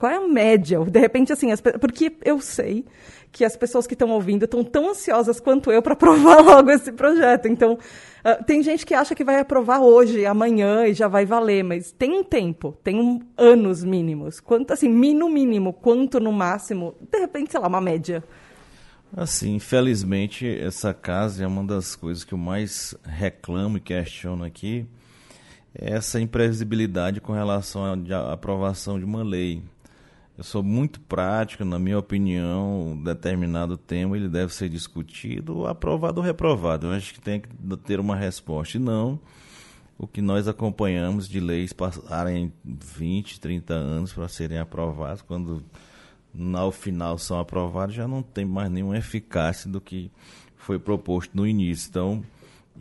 Qual 0.04 0.12
é 0.12 0.16
a 0.16 0.28
média? 0.28 0.84
De 0.84 1.00
repente, 1.00 1.32
assim, 1.32 1.50
as, 1.50 1.62
porque 1.62 2.12
eu 2.22 2.38
sei 2.38 2.84
que 3.32 3.42
as 3.42 3.56
pessoas 3.56 3.86
que 3.86 3.94
estão 3.94 4.10
ouvindo 4.10 4.44
estão 4.44 4.62
tão 4.62 4.90
ansiosas 4.90 5.40
quanto 5.40 5.72
eu 5.72 5.80
para 5.80 5.94
aprovar 5.94 6.42
logo 6.44 6.70
esse 6.70 6.92
projeto. 6.92 7.48
Então, 7.48 7.72
uh, 7.72 8.44
tem 8.44 8.62
gente 8.62 8.84
que 8.84 8.92
acha 8.92 9.14
que 9.14 9.24
vai 9.24 9.40
aprovar 9.40 9.80
hoje, 9.80 10.26
amanhã 10.26 10.86
e 10.86 10.92
já 10.92 11.08
vai 11.08 11.24
valer, 11.24 11.64
mas 11.64 11.90
tem 11.90 12.12
um 12.12 12.22
tempo, 12.22 12.76
tem 12.84 13.00
um, 13.00 13.18
anos 13.34 13.82
mínimos. 13.82 14.40
Quanto, 14.40 14.74
assim, 14.74 14.90
no 14.90 15.30
mínimo, 15.30 15.72
quanto 15.72 16.20
no 16.20 16.30
máximo? 16.30 16.94
De 17.10 17.18
repente, 17.20 17.52
sei 17.52 17.60
lá, 17.60 17.66
uma 17.66 17.80
média. 17.80 18.22
Assim, 19.16 19.54
infelizmente, 19.54 20.46
essa 20.46 20.92
casa 20.92 21.44
é 21.44 21.46
uma 21.46 21.64
das 21.64 21.96
coisas 21.96 22.24
que 22.24 22.34
eu 22.34 22.38
mais 22.38 22.94
reclamo 23.04 23.78
e 23.78 23.80
questiono 23.80 24.44
aqui, 24.44 24.86
é 25.74 25.94
essa 25.94 26.20
imprevisibilidade 26.20 27.22
com 27.22 27.32
relação 27.32 27.82
à 27.86 28.32
aprovação 28.34 28.98
de 28.98 29.04
uma 29.06 29.22
lei. 29.22 29.62
Eu 30.36 30.42
sou 30.42 30.62
muito 30.62 31.00
prático, 31.00 31.64
na 31.64 31.78
minha 31.78 31.98
opinião, 31.98 32.90
um 32.90 33.02
determinado 33.02 33.76
tema 33.76 34.16
ele 34.16 34.28
deve 34.28 34.52
ser 34.52 34.68
discutido, 34.68 35.66
aprovado 35.66 36.20
ou 36.20 36.26
reprovado. 36.26 36.88
Eu 36.88 36.92
acho 36.92 37.14
que 37.14 37.20
tem 37.20 37.40
que 37.40 37.48
ter 37.84 38.00
uma 38.00 38.16
resposta. 38.16 38.76
E 38.76 38.80
não 38.80 39.20
o 39.96 40.06
que 40.06 40.20
nós 40.20 40.48
acompanhamos 40.48 41.28
de 41.28 41.40
leis 41.40 41.72
passarem 41.72 42.52
20, 42.64 43.40
30 43.40 43.74
anos 43.74 44.12
para 44.12 44.28
serem 44.28 44.58
aprovadas, 44.58 45.22
quando 45.22 45.62
ao 46.54 46.72
final 46.72 47.16
são 47.16 47.38
aprovadas, 47.38 47.94
já 47.94 48.08
não 48.08 48.22
tem 48.22 48.44
mais 48.44 48.70
nenhuma 48.70 48.98
eficácia 48.98 49.70
do 49.70 49.80
que 49.80 50.10
foi 50.56 50.78
proposto 50.78 51.30
no 51.36 51.46
início. 51.46 51.88
Então, 51.88 52.24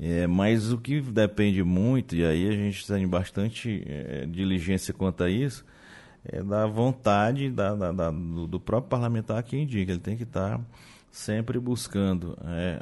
é, 0.01 0.26
mas 0.26 0.72
o 0.72 0.78
que 0.80 1.01
depende 1.01 1.64
muito, 1.64 2.16
e 2.16 2.26
aí 2.26 2.49
a 2.49 2.51
gente 2.51 2.86
tem 2.88 3.08
bastante 3.08 3.84
é, 3.86 4.26
diligência 4.26 4.91
quanto 4.91 5.24
a 5.24 5.30
isso, 5.30 5.64
é 6.26 6.41
da 6.41 6.65
vontade 6.65 7.49
da, 7.49 7.76
da, 7.76 7.91
da 7.91 8.11
do, 8.11 8.47
do, 8.47 8.59
próprio 8.59 8.89
parlamentar 8.89 9.41
que 9.43 9.57
indica. 9.57 9.91
Ele 9.91 9.99
tem 9.99 10.15
que 10.15 10.24
estar 10.24 10.61
sempre 11.11 11.59
buscando 11.59 12.38
é, 12.45 12.80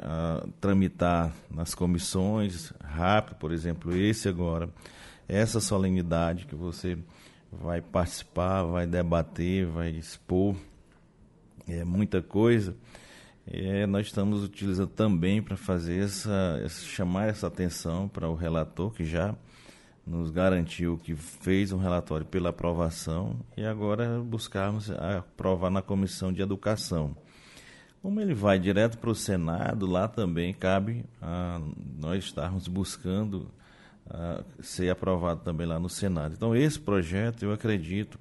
tramitar 0.60 1.32
nas 1.50 1.74
comissões 1.74 2.72
rápido, 2.82 3.36
por 3.36 3.52
exemplo, 3.52 3.94
esse 3.94 4.28
agora, 4.28 4.68
essa 5.28 5.60
solenidade 5.60 6.46
que 6.46 6.54
você 6.54 6.96
vai 7.50 7.82
participar, 7.82 8.62
vai 8.62 8.86
debater, 8.86 9.66
vai 9.66 9.90
expor 9.90 10.56
é, 11.68 11.84
muita 11.84 12.22
coisa. 12.22 12.74
É, 13.46 13.86
nós 13.86 14.06
estamos 14.06 14.44
utilizando 14.44 14.90
também 14.90 15.42
para 15.42 15.56
fazer 15.56 16.04
essa, 16.04 16.60
essa, 16.64 16.84
chamar 16.84 17.28
essa 17.28 17.48
atenção 17.48 18.08
para 18.08 18.28
o 18.28 18.34
relator 18.34 18.92
que 18.92 19.04
já 19.04 19.34
nos 20.06 20.30
garantiu 20.30 20.98
que 20.98 21.14
fez 21.14 21.72
um 21.72 21.78
relatório 21.78 22.26
pela 22.26 22.50
aprovação 22.50 23.36
e 23.56 23.64
agora 23.64 24.20
buscarmos 24.20 24.90
aprovar 24.90 25.70
na 25.70 25.80
comissão 25.80 26.32
de 26.32 26.42
educação. 26.42 27.16
Como 28.02 28.20
ele 28.20 28.34
vai 28.34 28.58
direto 28.58 28.98
para 28.98 29.10
o 29.10 29.14
Senado, 29.14 29.86
lá 29.86 30.08
também 30.08 30.52
cabe 30.52 31.04
a 31.20 31.60
nós 32.00 32.24
estarmos 32.24 32.66
buscando 32.66 33.48
ser 34.60 34.90
aprovado 34.90 35.40
também 35.40 35.66
lá 35.66 35.78
no 35.78 35.88
Senado. 35.88 36.34
Então, 36.36 36.54
esse 36.54 36.78
projeto, 36.78 37.44
eu 37.44 37.52
acredito 37.52 38.18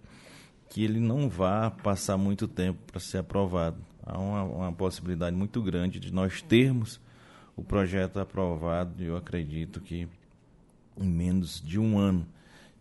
que 0.70 0.84
ele 0.84 1.00
não 1.00 1.28
vá 1.28 1.70
passar 1.70 2.16
muito 2.16 2.48
tempo 2.48 2.80
para 2.86 3.00
ser 3.00 3.18
aprovado. 3.18 3.78
Há 4.06 4.18
uma, 4.18 4.44
uma 4.44 4.72
possibilidade 4.72 5.36
muito 5.36 5.62
grande 5.62 6.00
de 6.00 6.14
nós 6.14 6.42
termos 6.42 7.02
o 7.56 7.64
projeto 7.64 8.20
aprovado, 8.20 9.04
e 9.04 9.08
eu 9.08 9.18
acredito 9.18 9.82
que 9.82 10.08
em 10.98 11.08
menos 11.08 11.62
de 11.62 11.80
um 11.80 11.98
ano. 11.98 12.28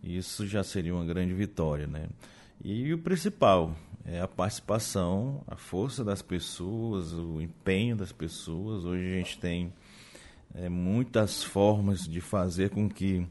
Isso 0.03 0.47
já 0.47 0.65
seria 0.65 0.95
uma 0.95 1.05
grande 1.05 1.35
vitória, 1.35 1.87
né? 1.87 2.09
E 2.63 2.93
o 2.93 2.99
principal 2.99 3.75
é 4.05 4.21
a 4.21 4.29
participação, 4.29 5.43
a 5.47 5.57
força 5.57 6.05
das 6.05 6.23
pessoas, 6.23 7.13
o 7.13 7.41
empenho 7.41 7.97
das 7.97 8.13
pessoas. 8.13 8.85
Hoje 8.85 9.07
a 9.07 9.17
gente 9.19 9.39
tem 9.39 9.73
é, 10.55 10.69
muitas 10.69 11.43
formas 11.43 12.07
de 12.07 12.21
fazer 12.21 12.71
com 12.71 12.89
que 12.89 13.27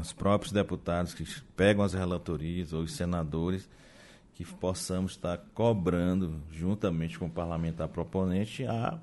os 0.00 0.12
próprios 0.12 0.52
deputados 0.52 1.12
que 1.12 1.24
pegam 1.56 1.84
as 1.84 1.92
relatorias 1.92 2.72
ou 2.72 2.82
os 2.82 2.92
senadores 2.92 3.68
que 4.34 4.44
possamos 4.44 5.12
estar 5.12 5.38
cobrando 5.54 6.40
juntamente 6.50 7.18
com 7.18 7.26
o 7.26 7.30
parlamentar 7.30 7.88
proponente 7.88 8.64
a 8.64 8.98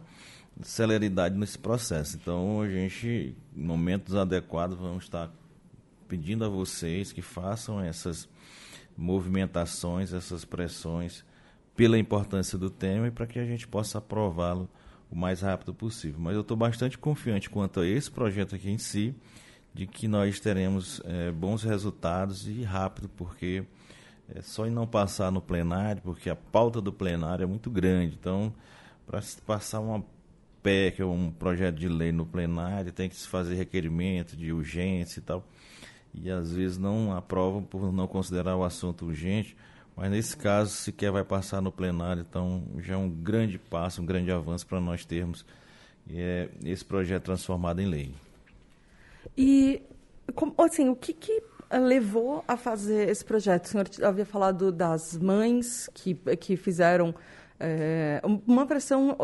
celeridade 0.62 1.38
nesse 1.38 1.57
processo. 1.57 2.18
Então, 2.18 2.62
a 2.62 2.70
gente, 2.70 3.36
em 3.55 3.62
momentos 3.62 4.16
adequados, 4.16 4.78
vamos 4.78 5.03
estar 5.03 5.32
pedindo 6.07 6.43
a 6.43 6.49
vocês 6.49 7.12
que 7.12 7.22
façam 7.22 7.80
essas 7.80 8.28
movimentações, 8.97 10.12
essas 10.12 10.43
pressões 10.43 11.24
pela 11.76 11.97
importância 11.97 12.57
do 12.57 12.70
tema 12.70 13.07
e 13.07 13.12
para 13.12 13.26
que 13.26 13.39
a 13.39 13.45
gente 13.45 13.68
possa 13.68 13.99
aprová-lo 13.99 14.70
o 15.10 15.16
mais 15.16 15.41
rápido 15.41 15.74
possível. 15.74 16.20
Mas 16.20 16.36
eu 16.36 16.41
estou 16.41 16.57
bastante 16.57 16.97
confiante 16.97 17.49
quanto 17.49 17.80
a 17.80 17.88
esse 17.88 18.12
projeto 18.12 18.55
aqui 18.55 18.70
em 18.70 18.78
si, 18.78 19.16
de 19.74 19.88
que 19.88 20.07
nós 20.07 20.39
teremos 20.39 21.01
é, 21.05 21.32
bons 21.32 21.64
resultados 21.64 22.47
e 22.47 22.64
rápido, 22.64 23.07
porque 23.10 23.64
é 24.36 24.41
só 24.41 24.68
em 24.68 24.72
não 24.72 24.86
passar 24.86 25.32
no 25.32 25.41
plenário, 25.41 26.01
porque 26.01 26.30
a 26.30 26.36
pauta 26.36 26.82
do 26.82 26.91
plenário 26.91 27.43
é 27.43 27.45
muito 27.45 27.70
grande. 27.70 28.18
Então, 28.20 28.53
para 29.07 29.22
passar 29.45 29.80
uma 29.80 30.03
PEC 30.62 31.01
ou 31.03 31.14
um 31.14 31.32
projeto 31.32 31.76
de 31.76 31.88
lei 31.88 32.12
no 32.12 32.26
plenário, 32.26 32.91
tem 32.91 33.10
que 33.10 33.16
se 33.16 33.28
fazer 33.28 33.55
requerimento 33.55 34.36
de 34.36 34.51
urgência 34.51 35.20
e 35.20 35.24
tal. 35.24 35.43
E 36.14 36.30
às 36.30 36.51
vezes 36.51 36.78
não 36.78 37.16
aprovam 37.16 37.64
por 37.64 37.91
não 37.91 38.07
considerar 38.07 38.55
o 38.55 38.64
assunto 38.64 39.05
urgente. 39.05 39.55
Mas 39.95 40.12
nesse 40.12 40.38
caso, 40.38 40.72
sequer 40.72 41.12
vai 41.12 41.26
passar 41.26 41.62
no 41.62 41.72
plenário, 41.72 42.26
então 42.28 42.64
já 42.80 42.93
é 42.93 42.97
um 42.97 43.10
grande 43.10 43.57
passo, 43.57 44.01
um 44.01 44.05
grande 44.05 44.32
avanço 44.32 44.66
para 44.66 44.80
nós 44.80 45.03
termos 45.03 45.45
é, 46.10 46.47
esse 46.64 46.86
projeto 46.86 47.24
transformado 47.24 47.82
em 47.82 47.86
lei. 47.86 48.12
E, 49.38 49.82
assim, 50.57 50.88
o 50.88 50.95
que, 50.95 51.12
que 51.12 51.43
levou 51.72 52.43
a 52.47 52.55
fazer 52.55 53.10
esse 53.10 53.24
projeto? 53.24 53.66
O 53.66 53.68
senhor 53.68 53.88
havia 54.03 54.26
falado 54.26 54.72
das 54.72 55.18
mães 55.18 55.89
que, 55.93 56.16
que 56.38 56.55
fizeram 56.55 57.14
é, 57.60 58.22
uma 58.47 58.66
pressão 58.66 59.18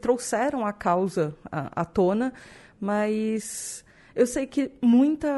trouxeram 0.00 0.66
a 0.66 0.72
causa 0.72 1.34
à, 1.50 1.84
tona, 1.84 2.32
mas 2.80 3.84
eu 4.14 4.26
sei 4.26 4.46
que 4.46 4.70
muita. 4.82 5.28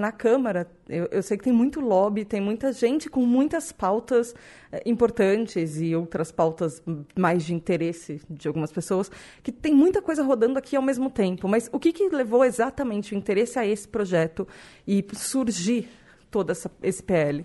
Na 0.00 0.12
Câmara, 0.12 0.70
eu, 0.88 1.08
eu, 1.10 1.22
sei 1.22 1.36
que 1.36 1.44
tem 1.44 1.52
muito 1.52 1.80
lobby, 1.80 2.24
tem 2.24 2.40
muita 2.40 2.72
gente 2.72 3.10
com 3.10 3.26
muitas 3.26 3.72
pautas 3.72 4.34
eh, 4.72 4.82
importantes 4.86 5.80
e 5.80 5.94
outras 5.94 6.32
pautas 6.32 6.82
mais 7.18 7.44
de 7.44 7.52
interesse 7.52 8.20
de 8.30 8.48
algumas 8.48 8.72
pessoas, 8.72 9.10
que 9.42 9.52
tem 9.52 9.74
muita 9.74 10.00
coisa 10.00 10.22
rodando 10.22 10.58
aqui 10.58 10.76
ao 10.76 10.82
mesmo 10.82 11.10
tempo. 11.10 11.46
Mas 11.48 11.68
o 11.72 11.78
que, 11.78 11.92
que 11.92 12.08
levou 12.08 12.44
exatamente 12.44 13.14
o 13.14 13.18
interesse 13.18 13.58
a 13.58 13.66
esse 13.66 13.86
projeto 13.86 14.48
e 14.86 15.04
surgir 15.14 15.88
todo 16.30 16.50
essa, 16.50 16.70
esse 16.82 17.02
PL? 17.02 17.44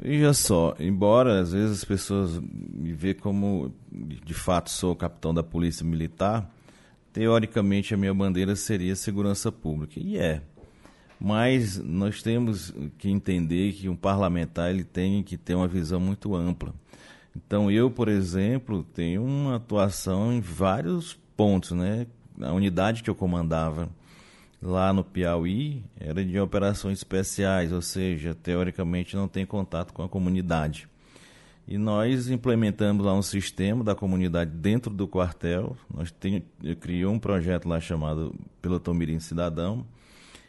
Veja 0.00 0.32
só, 0.32 0.76
embora 0.78 1.40
às 1.40 1.52
vezes 1.52 1.78
as 1.78 1.84
pessoas 1.84 2.38
me 2.40 2.92
vejam 2.92 3.20
como 3.20 3.74
de 3.90 4.34
fato 4.34 4.70
sou 4.70 4.94
capitão 4.94 5.34
da 5.34 5.42
Polícia 5.42 5.84
Militar 5.84 6.48
teoricamente 7.18 7.92
a 7.92 7.96
minha 7.96 8.14
bandeira 8.14 8.54
seria 8.54 8.94
segurança 8.94 9.50
pública. 9.50 9.98
E 9.98 10.16
é. 10.16 10.40
Mas 11.20 11.76
nós 11.76 12.22
temos 12.22 12.72
que 12.96 13.10
entender 13.10 13.72
que 13.72 13.88
um 13.88 13.96
parlamentar 13.96 14.70
ele 14.70 14.84
tem 14.84 15.22
que 15.24 15.36
ter 15.36 15.56
uma 15.56 15.66
visão 15.66 15.98
muito 15.98 16.36
ampla. 16.36 16.72
Então 17.36 17.70
eu, 17.70 17.90
por 17.90 18.08
exemplo, 18.08 18.84
tenho 18.94 19.24
uma 19.24 19.56
atuação 19.56 20.32
em 20.32 20.40
vários 20.40 21.18
pontos, 21.36 21.72
né? 21.72 22.06
A 22.40 22.52
unidade 22.52 23.02
que 23.02 23.10
eu 23.10 23.16
comandava 23.16 23.88
lá 24.60 24.92
no 24.92 25.04
Piauí 25.04 25.84
era 25.98 26.24
de 26.24 26.38
operações 26.38 26.98
especiais, 26.98 27.72
ou 27.72 27.80
seja, 27.80 28.34
teoricamente 28.34 29.16
não 29.16 29.28
tem 29.28 29.46
contato 29.46 29.92
com 29.92 30.02
a 30.02 30.08
comunidade. 30.08 30.88
E 31.66 31.76
nós 31.76 32.30
implementamos 32.30 33.04
lá 33.04 33.12
um 33.12 33.20
sistema 33.20 33.84
da 33.84 33.94
comunidade 33.94 34.50
dentro 34.50 34.90
do 34.92 35.06
quartel. 35.06 35.76
Nós 35.94 36.10
tem, 36.10 36.42
criou 36.80 37.12
um 37.12 37.18
projeto 37.18 37.68
lá 37.68 37.78
chamado 37.78 38.34
Pelotão 38.62 38.94
Mirim 38.94 39.20
Cidadão. 39.20 39.84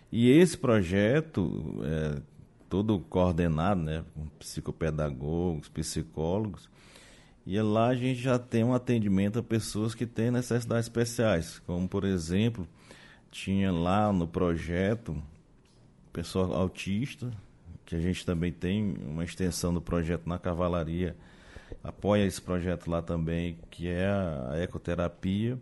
E 0.10 0.30
esse 0.30 0.58
projeto, 0.58 1.84
é, 1.84 2.22
todo 2.70 3.00
coordenado, 3.00 3.82
né, 3.82 4.04
com 4.16 4.28
psicopedagogos, 4.40 5.68
psicólogos, 5.68 6.70
e 7.46 7.60
lá 7.62 7.88
a 7.88 7.96
gente 7.96 8.22
já 8.22 8.40
tem 8.40 8.64
um 8.64 8.74
atendimento 8.74 9.40
a 9.40 9.44
pessoas 9.44 9.94
que 9.94 10.06
têm 10.06 10.32
necessidades 10.32 10.86
especiais, 10.86 11.60
como 11.68 11.88
por 11.88 12.06
exemplo, 12.06 12.66
tinha 13.32 13.72
lá 13.72 14.12
no 14.12 14.28
projeto 14.28 15.22
pessoa 16.12 16.56
autista, 16.58 17.32
que 17.86 17.96
a 17.96 18.00
gente 18.00 18.26
também 18.26 18.52
tem 18.52 18.96
uma 19.06 19.24
extensão 19.24 19.74
do 19.74 19.82
projeto 19.82 20.28
na 20.28 20.38
cavalaria, 20.38 21.16
apoia 21.84 22.26
esse 22.26 22.42
projeto 22.42 22.90
lá 22.90 23.02
também, 23.02 23.58
que 23.70 23.88
é 23.88 24.08
a 24.08 24.60
ecoterapia, 24.60 25.58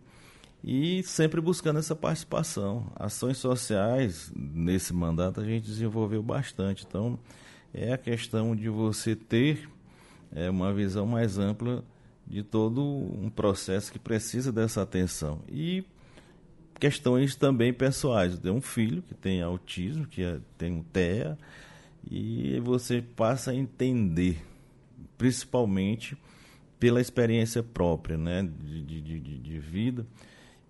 e 0.62 1.02
sempre 1.04 1.40
buscando 1.40 1.78
essa 1.78 1.94
participação. 1.94 2.90
Ações 2.96 3.38
sociais, 3.38 4.32
nesse 4.34 4.92
mandato, 4.92 5.40
a 5.40 5.44
gente 5.44 5.66
desenvolveu 5.66 6.22
bastante. 6.22 6.84
Então, 6.86 7.18
é 7.72 7.92
a 7.92 7.98
questão 7.98 8.56
de 8.56 8.68
você 8.68 9.14
ter 9.14 9.68
é, 10.32 10.50
uma 10.50 10.72
visão 10.72 11.06
mais 11.06 11.38
ampla 11.38 11.84
de 12.26 12.42
todo 12.42 12.82
um 12.82 13.30
processo 13.30 13.92
que 13.92 13.98
precisa 13.98 14.52
dessa 14.52 14.82
atenção. 14.82 15.40
E 15.48 15.84
questões 16.78 17.36
também 17.36 17.72
pessoais. 17.72 18.32
Eu 18.32 18.38
tenho 18.38 18.54
um 18.54 18.60
filho 18.60 19.02
que 19.02 19.14
tem 19.14 19.42
autismo, 19.42 20.06
que 20.06 20.22
é, 20.22 20.38
tem 20.56 20.72
um 20.72 20.82
TEA, 20.82 21.38
e 22.10 22.58
você 22.60 23.02
passa 23.02 23.50
a 23.50 23.54
entender, 23.54 24.42
principalmente 25.16 26.16
pela 26.78 27.00
experiência 27.00 27.62
própria 27.62 28.16
né, 28.16 28.48
de, 28.60 28.82
de, 28.82 29.00
de, 29.00 29.38
de 29.38 29.58
vida. 29.58 30.06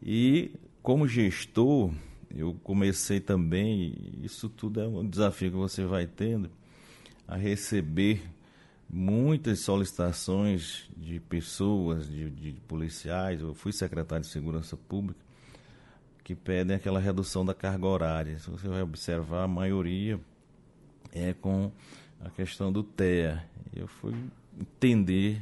E 0.02 0.50
como 0.82 1.06
gestor, 1.06 1.92
eu 2.34 2.54
comecei 2.62 3.20
também, 3.20 3.94
isso 4.22 4.48
tudo 4.48 4.80
é 4.80 4.86
um 4.86 5.06
desafio 5.06 5.50
que 5.50 5.56
você 5.56 5.84
vai 5.84 6.06
tendo, 6.06 6.50
a 7.26 7.36
receber 7.36 8.22
muitas 8.88 9.60
solicitações 9.60 10.88
de 10.96 11.20
pessoas, 11.20 12.08
de, 12.08 12.30
de, 12.30 12.52
policiais, 12.66 13.40
eu 13.40 13.52
fui 13.54 13.72
secretário 13.72 14.24
de 14.24 14.30
Segurança 14.30 14.76
Pública, 14.76 15.20
que 16.28 16.34
pedem 16.34 16.76
aquela 16.76 17.00
redução 17.00 17.42
da 17.42 17.54
carga 17.54 17.86
horária. 17.86 18.38
Se 18.38 18.50
você 18.50 18.68
vai 18.68 18.82
observar, 18.82 19.44
a 19.44 19.48
maioria 19.48 20.20
é 21.10 21.32
com 21.32 21.72
a 22.22 22.28
questão 22.28 22.70
do 22.70 22.82
TEA. 22.82 23.42
Eu 23.74 23.88
fui 23.88 24.14
entender 24.60 25.40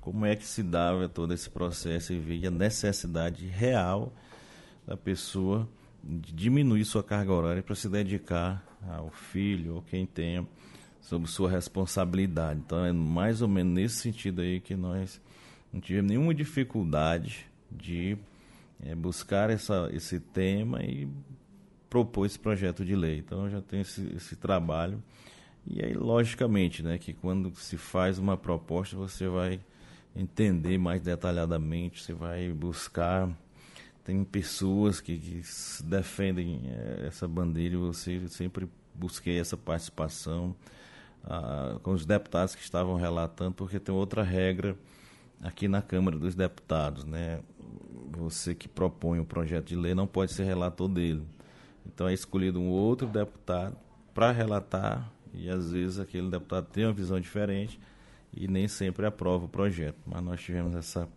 como 0.00 0.24
é 0.24 0.36
que 0.36 0.46
se 0.46 0.62
dava 0.62 1.08
todo 1.08 1.34
esse 1.34 1.50
processo 1.50 2.12
e 2.12 2.20
vi 2.20 2.46
a 2.46 2.52
necessidade 2.52 3.48
real 3.48 4.12
da 4.86 4.96
pessoa 4.96 5.68
de 6.04 6.32
diminuir 6.32 6.84
sua 6.84 7.02
carga 7.02 7.32
horária 7.32 7.60
para 7.60 7.74
se 7.74 7.88
dedicar 7.88 8.64
ao 8.88 9.10
filho 9.10 9.74
ou 9.74 9.82
quem 9.82 10.06
tenha 10.06 10.46
sob 11.00 11.26
sua 11.26 11.50
responsabilidade. 11.50 12.60
Então 12.64 12.84
é 12.84 12.92
mais 12.92 13.42
ou 13.42 13.48
menos 13.48 13.72
nesse 13.72 13.96
sentido 13.96 14.40
aí 14.40 14.60
que 14.60 14.76
nós 14.76 15.20
não 15.72 15.80
tivemos 15.80 16.08
nenhuma 16.12 16.32
dificuldade 16.32 17.44
de 17.72 18.16
é, 18.84 18.94
buscar 18.94 19.50
essa, 19.50 19.88
esse 19.92 20.20
tema 20.20 20.82
e 20.82 21.08
propor 21.88 22.26
esse 22.26 22.38
projeto 22.38 22.84
de 22.84 22.94
lei. 22.94 23.18
Então 23.18 23.44
eu 23.44 23.50
já 23.50 23.62
tenho 23.62 23.82
esse, 23.82 24.06
esse 24.14 24.36
trabalho. 24.36 25.02
E 25.66 25.84
aí, 25.84 25.92
logicamente, 25.94 26.82
né, 26.82 26.96
que 26.98 27.12
quando 27.12 27.54
se 27.56 27.76
faz 27.76 28.18
uma 28.18 28.36
proposta, 28.36 28.96
você 28.96 29.28
vai 29.28 29.60
entender 30.16 30.78
mais 30.78 31.02
detalhadamente, 31.02 32.02
você 32.02 32.12
vai 32.12 32.50
buscar. 32.50 33.28
Tem 34.04 34.24
pessoas 34.24 35.00
que, 35.00 35.18
que 35.18 35.42
defendem 35.84 36.62
é, 36.64 37.06
essa 37.06 37.28
bandeira 37.28 37.74
e 37.74 37.78
você 37.78 38.26
sempre 38.28 38.68
busquei 38.94 39.38
essa 39.38 39.56
participação 39.56 40.56
ah, 41.24 41.78
com 41.82 41.92
os 41.92 42.06
deputados 42.06 42.54
que 42.54 42.62
estavam 42.62 42.96
relatando, 42.96 43.52
porque 43.52 43.78
tem 43.78 43.94
outra 43.94 44.22
regra 44.22 44.76
aqui 45.42 45.68
na 45.68 45.82
Câmara 45.82 46.18
dos 46.18 46.34
Deputados, 46.34 47.04
né? 47.04 47.40
Você 48.16 48.54
que 48.54 48.68
propõe 48.68 49.18
o 49.20 49.24
projeto 49.24 49.66
de 49.66 49.76
lei 49.76 49.94
não 49.94 50.06
pode 50.06 50.32
ser 50.32 50.44
relator 50.44 50.88
dele. 50.88 51.22
Então 51.86 52.08
é 52.08 52.12
escolhido 52.12 52.60
um 52.60 52.68
outro 52.68 53.06
deputado 53.06 53.76
para 54.14 54.30
relatar 54.30 55.10
e 55.32 55.48
às 55.48 55.72
vezes 55.72 55.98
aquele 55.98 56.30
deputado 56.30 56.66
tem 56.66 56.84
uma 56.84 56.92
visão 56.92 57.20
diferente 57.20 57.78
e 58.32 58.48
nem 58.48 58.68
sempre 58.68 59.06
aprova 59.06 59.44
o 59.44 59.48
projeto. 59.48 59.98
Mas 60.06 60.22
nós 60.22 60.40
tivemos 60.40 60.74
essa 60.74 61.08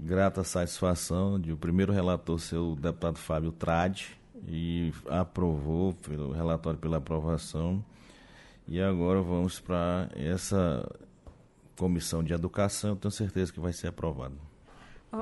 grata 0.00 0.42
satisfação 0.42 1.38
de 1.40 1.52
o 1.52 1.56
primeiro 1.56 1.92
relator 1.92 2.38
ser 2.38 2.56
o 2.56 2.74
deputado 2.74 3.18
Fábio 3.18 3.52
Trade 3.52 4.16
e 4.46 4.92
aprovou 5.08 5.94
o 6.08 6.32
relatório 6.32 6.78
pela 6.78 6.98
aprovação. 6.98 7.84
E 8.66 8.80
agora 8.80 9.20
vamos 9.20 9.60
para 9.60 10.08
essa 10.14 10.88
comissão 11.76 12.22
de 12.22 12.32
educação, 12.32 12.90
eu 12.90 12.96
tenho 12.96 13.12
certeza 13.12 13.52
que 13.52 13.60
vai 13.60 13.72
ser 13.72 13.88
aprovado. 13.88 14.36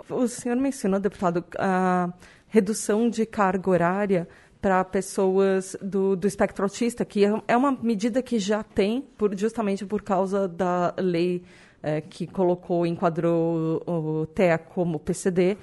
O 0.08 0.26
senhor 0.28 0.56
mencionou, 0.56 1.00
deputado, 1.00 1.44
a 1.58 2.12
redução 2.48 3.08
de 3.08 3.26
carga 3.26 3.70
horária 3.70 4.28
para 4.60 4.84
pessoas 4.84 5.76
do, 5.82 6.14
do 6.14 6.26
espectro 6.26 6.64
autista, 6.64 7.04
que 7.04 7.24
é, 7.24 7.42
é 7.48 7.56
uma 7.56 7.72
medida 7.72 8.22
que 8.22 8.38
já 8.38 8.62
tem, 8.62 9.02
por, 9.18 9.36
justamente 9.36 9.84
por 9.84 10.02
causa 10.02 10.46
da 10.46 10.94
lei 10.98 11.42
é, 11.82 12.00
que 12.00 12.26
colocou, 12.26 12.86
enquadrou 12.86 13.82
o 13.86 14.26
TEA 14.26 14.58
como 14.58 15.00
PCD. 15.00 15.56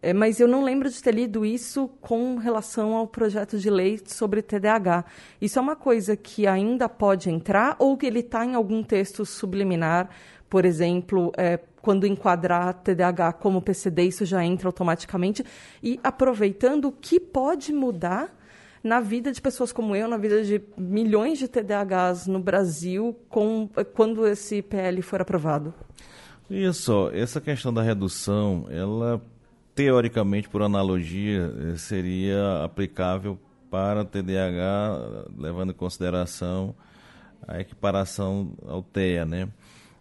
É, 0.00 0.12
mas 0.12 0.38
eu 0.38 0.46
não 0.46 0.62
lembro 0.62 0.88
de 0.88 1.02
ter 1.02 1.14
lido 1.14 1.44
isso 1.44 1.88
com 2.00 2.36
relação 2.36 2.94
ao 2.94 3.06
projeto 3.06 3.58
de 3.58 3.70
lei 3.70 3.98
sobre 4.04 4.42
TDAH. 4.42 5.04
Isso 5.40 5.58
é 5.58 5.62
uma 5.62 5.74
coisa 5.74 6.14
que 6.14 6.46
ainda 6.46 6.88
pode 6.88 7.30
entrar 7.30 7.74
ou 7.78 7.96
que 7.96 8.06
ele 8.06 8.20
está 8.20 8.44
em 8.44 8.54
algum 8.54 8.82
texto 8.82 9.24
subliminar, 9.24 10.10
por 10.48 10.64
exemplo, 10.64 11.32
é, 11.36 11.58
quando 11.84 12.06
enquadrar 12.06 12.72
TDAH 12.72 13.34
como 13.34 13.60
PCD, 13.60 14.04
isso 14.04 14.24
já 14.24 14.42
entra 14.42 14.68
automaticamente. 14.68 15.44
E 15.82 16.00
aproveitando, 16.02 16.86
o 16.86 16.92
que 16.92 17.20
pode 17.20 17.74
mudar 17.74 18.34
na 18.82 19.00
vida 19.00 19.30
de 19.30 19.38
pessoas 19.38 19.70
como 19.70 19.94
eu, 19.94 20.08
na 20.08 20.16
vida 20.16 20.42
de 20.42 20.62
milhões 20.78 21.38
de 21.38 21.46
TDAHs 21.46 22.26
no 22.26 22.40
Brasil, 22.40 23.14
com, 23.28 23.68
quando 23.92 24.26
esse 24.26 24.62
PL 24.62 25.02
for 25.02 25.20
aprovado? 25.20 25.74
Isso, 26.48 27.10
essa 27.12 27.38
questão 27.38 27.72
da 27.72 27.82
redução, 27.82 28.66
ela 28.70 29.20
teoricamente, 29.74 30.48
por 30.48 30.62
analogia, 30.62 31.52
eh, 31.68 31.76
seria 31.76 32.64
aplicável 32.64 33.38
para 33.70 34.06
TDAH, 34.06 35.26
levando 35.36 35.72
em 35.72 35.74
consideração 35.74 36.74
a 37.46 37.60
equiparação 37.60 38.54
ao 38.66 38.82
TEA, 38.82 39.26
né? 39.26 39.50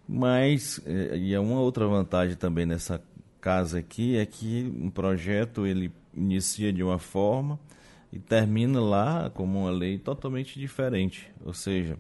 Mas, 0.07 0.81
eh, 0.85 1.17
e 1.17 1.33
é 1.33 1.39
uma 1.39 1.59
outra 1.59 1.87
vantagem 1.87 2.35
também 2.35 2.65
nessa 2.65 3.01
casa 3.39 3.79
aqui, 3.79 4.17
é 4.17 4.25
que 4.25 4.71
um 4.79 4.89
projeto 4.89 5.65
ele 5.65 5.91
inicia 6.13 6.71
de 6.71 6.83
uma 6.83 6.99
forma 6.99 7.59
e 8.11 8.19
termina 8.19 8.79
lá 8.79 9.29
como 9.29 9.61
uma 9.61 9.71
lei 9.71 9.97
totalmente 9.97 10.59
diferente. 10.59 11.31
Ou 11.43 11.53
seja, 11.53 11.97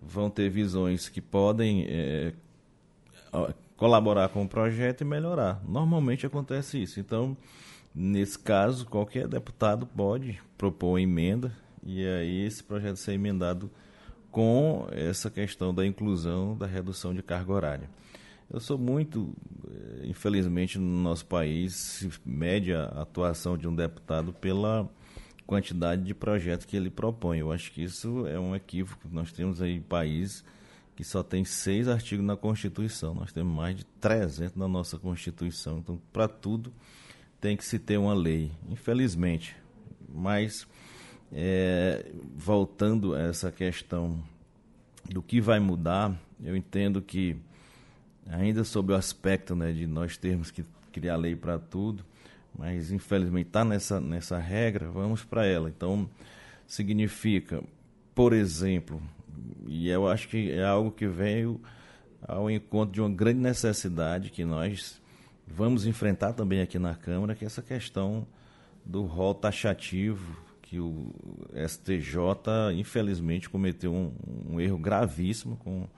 vão 0.00 0.30
ter 0.30 0.48
visões 0.48 1.08
que 1.08 1.20
podem 1.20 1.86
é, 1.88 2.32
colaborar 3.76 4.28
com 4.28 4.44
o 4.44 4.48
projeto 4.48 5.00
e 5.00 5.04
melhorar. 5.04 5.60
Normalmente 5.66 6.26
acontece 6.26 6.82
isso. 6.82 7.00
Então, 7.00 7.36
nesse 7.94 8.38
caso, 8.38 8.86
qualquer 8.86 9.26
deputado 9.26 9.86
pode 9.86 10.40
propor 10.56 10.98
emenda 10.98 11.52
e 11.82 12.06
aí 12.06 12.44
esse 12.44 12.62
projeto 12.62 12.96
ser 12.96 13.12
emendado 13.12 13.70
com 14.30 14.86
essa 14.92 15.30
questão 15.30 15.74
da 15.74 15.86
inclusão 15.86 16.56
da 16.56 16.66
redução 16.66 17.14
de 17.14 17.22
carga 17.22 17.52
horária. 17.52 17.90
Eu 18.52 18.58
sou 18.58 18.76
muito, 18.76 19.32
eh, 19.68 20.06
infelizmente, 20.06 20.78
no 20.78 21.02
nosso 21.02 21.26
país, 21.26 21.74
se 21.74 22.10
mede 22.24 22.74
a 22.74 22.84
atuação 22.86 23.56
de 23.56 23.68
um 23.68 23.74
deputado 23.74 24.32
pela 24.32 24.90
quantidade 25.46 26.02
de 26.02 26.14
projetos 26.14 26.66
que 26.66 26.76
ele 26.76 26.90
propõe. 26.90 27.38
Eu 27.38 27.52
acho 27.52 27.72
que 27.72 27.82
isso 27.82 28.26
é 28.26 28.38
um 28.38 28.54
equívoco. 28.54 29.08
Nós 29.10 29.32
temos 29.32 29.60
aí 29.60 29.80
países 29.80 30.44
que 30.96 31.04
só 31.04 31.22
tem 31.22 31.44
seis 31.44 31.88
artigos 31.88 32.24
na 32.24 32.36
Constituição. 32.36 33.14
Nós 33.14 33.32
temos 33.32 33.54
mais 33.54 33.76
de 33.76 33.84
300 34.00 34.54
na 34.54 34.68
nossa 34.68 34.98
Constituição. 34.98 35.78
Então, 35.78 36.00
para 36.12 36.28
tudo 36.28 36.72
tem 37.40 37.56
que 37.56 37.64
se 37.64 37.78
ter 37.78 37.96
uma 37.96 38.14
lei, 38.14 38.52
infelizmente. 38.68 39.56
Mas, 40.12 40.68
é, 41.32 42.06
voltando 42.36 43.14
a 43.14 43.20
essa 43.22 43.50
questão 43.52 44.22
do 45.08 45.22
que 45.22 45.40
vai 45.40 45.58
mudar, 45.60 46.14
eu 46.42 46.56
entendo 46.56 47.00
que 47.00 47.36
ainda 48.28 48.64
sob 48.64 48.92
o 48.92 48.96
aspecto 48.96 49.54
né, 49.54 49.72
de 49.72 49.86
nós 49.86 50.16
termos 50.16 50.50
que 50.50 50.64
criar 50.92 51.16
lei 51.16 51.34
para 51.34 51.58
tudo, 51.58 52.04
mas 52.56 52.90
infelizmente 52.90 53.46
está 53.46 53.64
nessa, 53.64 54.00
nessa 54.00 54.38
regra, 54.38 54.88
vamos 54.90 55.24
para 55.24 55.46
ela. 55.46 55.68
Então, 55.68 56.08
significa, 56.66 57.62
por 58.14 58.32
exemplo, 58.32 59.00
e 59.66 59.88
eu 59.88 60.08
acho 60.08 60.28
que 60.28 60.50
é 60.50 60.64
algo 60.64 60.90
que 60.90 61.06
veio 61.06 61.60
ao 62.26 62.50
encontro 62.50 62.92
de 62.92 63.00
uma 63.00 63.10
grande 63.10 63.40
necessidade 63.40 64.30
que 64.30 64.44
nós 64.44 65.00
vamos 65.46 65.86
enfrentar 65.86 66.32
também 66.32 66.60
aqui 66.60 66.78
na 66.78 66.94
Câmara, 66.94 67.34
que 67.34 67.44
é 67.44 67.46
essa 67.46 67.62
questão 67.62 68.26
do 68.84 69.02
rol 69.02 69.34
taxativo, 69.34 70.36
que 70.70 70.78
o 70.78 71.12
STJ, 71.66 72.72
infelizmente, 72.76 73.50
cometeu 73.50 73.92
um, 73.92 74.12
um 74.50 74.60
erro 74.60 74.78
gravíssimo 74.78 75.56
com 75.56 75.88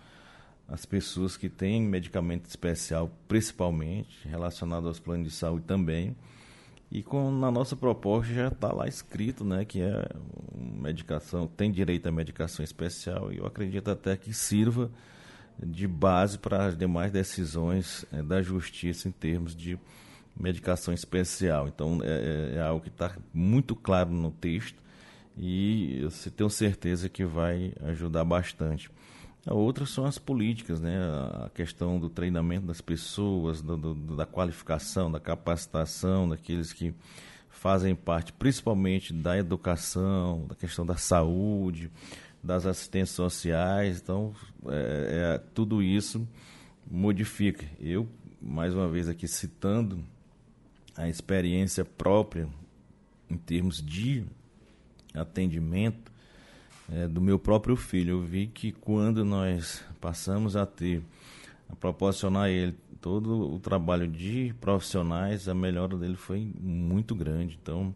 as 0.66 0.86
pessoas 0.86 1.36
que 1.36 1.50
têm 1.50 1.82
medicamento 1.82 2.46
especial, 2.46 3.14
principalmente, 3.28 4.26
relacionado 4.26 4.88
aos 4.88 4.98
planos 4.98 5.28
de 5.28 5.34
saúde 5.34 5.66
também. 5.66 6.16
E 6.90 7.02
com, 7.02 7.30
na 7.30 7.50
nossa 7.50 7.76
proposta 7.76 8.32
já 8.32 8.48
está 8.48 8.72
lá 8.72 8.88
escrito 8.88 9.44
né, 9.44 9.66
que 9.66 9.82
é 9.82 10.08
medicação, 10.56 11.46
tem 11.46 11.70
direito 11.70 12.08
à 12.08 12.12
medicação 12.12 12.64
especial 12.64 13.30
e 13.30 13.36
eu 13.36 13.46
acredito 13.46 13.90
até 13.90 14.16
que 14.16 14.32
sirva 14.32 14.90
de 15.62 15.86
base 15.86 16.38
para 16.38 16.64
as 16.64 16.78
demais 16.78 17.12
decisões 17.12 18.06
é, 18.10 18.22
da 18.22 18.40
justiça 18.40 19.06
em 19.06 19.12
termos 19.12 19.54
de 19.54 19.78
medicação 20.38 20.92
especial. 20.92 21.68
Então 21.68 22.00
é, 22.02 22.52
é, 22.54 22.56
é 22.56 22.60
algo 22.60 22.82
que 22.82 22.88
está 22.88 23.16
muito 23.32 23.74
claro 23.74 24.10
no 24.10 24.30
texto 24.30 24.82
e 25.36 26.00
eu 26.02 26.10
tenho 26.30 26.50
certeza 26.50 27.08
que 27.08 27.24
vai 27.24 27.72
ajudar 27.82 28.24
bastante. 28.24 28.90
A 29.46 29.54
outra 29.54 29.84
são 29.86 30.04
as 30.04 30.18
políticas, 30.18 30.80
né? 30.80 30.98
a 31.44 31.50
questão 31.52 31.98
do 31.98 32.08
treinamento 32.08 32.66
das 32.66 32.80
pessoas, 32.80 33.60
do, 33.60 33.76
do, 33.76 34.16
da 34.16 34.24
qualificação, 34.24 35.10
da 35.10 35.18
capacitação 35.18 36.28
daqueles 36.28 36.72
que 36.72 36.94
fazem 37.48 37.94
parte 37.94 38.32
principalmente 38.32 39.12
da 39.12 39.36
educação, 39.36 40.46
da 40.48 40.54
questão 40.54 40.86
da 40.86 40.96
saúde, 40.96 41.90
das 42.42 42.66
assistências 42.66 43.16
sociais. 43.16 44.00
Então, 44.00 44.32
é, 44.68 45.34
é, 45.34 45.38
tudo 45.52 45.82
isso 45.82 46.26
modifica. 46.88 47.64
Eu, 47.80 48.08
mais 48.40 48.74
uma 48.74 48.88
vez 48.88 49.08
aqui 49.08 49.26
citando 49.26 50.04
a 50.96 51.08
experiência 51.08 51.84
própria 51.84 52.48
em 53.30 53.36
termos 53.36 53.82
de 53.82 54.24
atendimento, 55.14 56.12
é, 56.90 57.08
do 57.08 57.20
meu 57.20 57.38
próprio 57.38 57.76
filho. 57.76 58.16
Eu 58.16 58.22
vi 58.22 58.46
que 58.46 58.72
quando 58.72 59.24
nós 59.24 59.82
passamos 60.00 60.56
a 60.56 60.66
ter, 60.66 61.02
a 61.68 61.76
proporcionar 61.76 62.44
a 62.44 62.50
ele 62.50 62.76
todo 63.00 63.52
o 63.52 63.58
trabalho 63.58 64.06
de 64.06 64.54
profissionais, 64.60 65.48
a 65.48 65.54
melhora 65.54 65.96
dele 65.96 66.16
foi 66.16 66.52
muito 66.60 67.14
grande. 67.14 67.58
Então, 67.60 67.94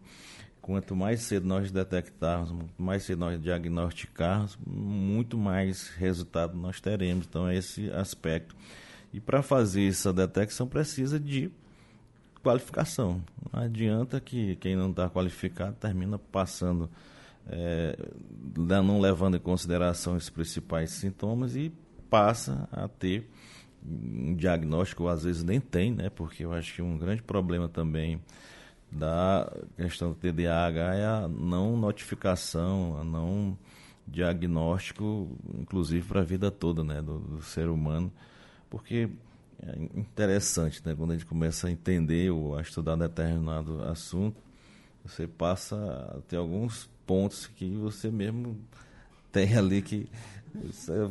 quanto 0.61 0.95
mais 0.95 1.21
cedo 1.21 1.47
nós 1.47 1.71
detectarmos, 1.71 2.53
mais 2.77 3.03
cedo 3.03 3.19
nós 3.19 3.41
diagnosticarmos, 3.41 4.57
muito 4.65 5.37
mais 5.37 5.89
resultado 5.89 6.57
nós 6.57 6.81
teremos. 6.81 7.25
Então, 7.25 7.47
é 7.47 7.55
esse 7.55 7.89
aspecto. 7.91 8.55
E 9.13 9.19
para 9.19 9.41
fazer 9.41 9.87
essa 9.87 10.11
detecção 10.11 10.67
precisa 10.67 11.19
de 11.19 11.49
qualificação. 12.39 13.21
Não 13.51 13.61
adianta 13.61 14.19
que 14.19 14.55
quem 14.57 14.75
não 14.75 14.89
está 14.91 15.09
qualificado 15.09 15.75
termina 15.75 16.17
passando 16.17 16.89
é, 17.49 17.97
não 18.57 18.99
levando 18.99 19.37
em 19.37 19.39
consideração 19.39 20.15
os 20.15 20.29
principais 20.29 20.91
sintomas 20.91 21.55
e 21.55 21.71
passa 22.09 22.67
a 22.71 22.87
ter 22.87 23.29
um 23.85 24.35
diagnóstico, 24.35 25.07
às 25.07 25.23
vezes 25.23 25.43
nem 25.43 25.59
tem, 25.59 25.93
né? 25.93 26.09
Porque 26.09 26.43
eu 26.43 26.51
acho 26.51 26.75
que 26.75 26.81
um 26.81 26.97
grande 26.97 27.21
problema 27.21 27.69
também 27.69 28.21
da 28.91 29.51
questão 29.75 30.09
do 30.09 30.15
TDAH 30.15 30.95
é 30.95 31.05
a 31.05 31.27
não 31.27 31.77
notificação, 31.77 32.97
a 32.99 33.03
não 33.03 33.57
diagnóstico, 34.07 35.29
inclusive 35.53 36.07
para 36.07 36.21
a 36.21 36.23
vida 36.23 36.49
toda, 36.49 36.83
né, 36.83 37.01
do, 37.01 37.19
do, 37.19 37.41
ser 37.41 37.67
humano, 37.67 38.11
porque 38.69 39.09
é 39.63 39.99
interessante, 39.99 40.81
né, 40.85 40.93
quando 40.95 41.11
a 41.11 41.13
gente 41.13 41.25
começa 41.25 41.67
a 41.67 41.71
entender 41.71 42.29
ou 42.29 42.55
a 42.55 42.61
estudar 42.61 42.95
determinado 42.95 43.83
assunto, 43.83 44.37
você 45.03 45.27
passa 45.27 45.75
a 45.75 46.21
ter 46.27 46.35
alguns 46.35 46.89
pontos 47.05 47.47
que 47.47 47.69
você 47.75 48.11
mesmo 48.11 48.59
tem 49.31 49.55
ali 49.55 49.81
que 49.81 50.09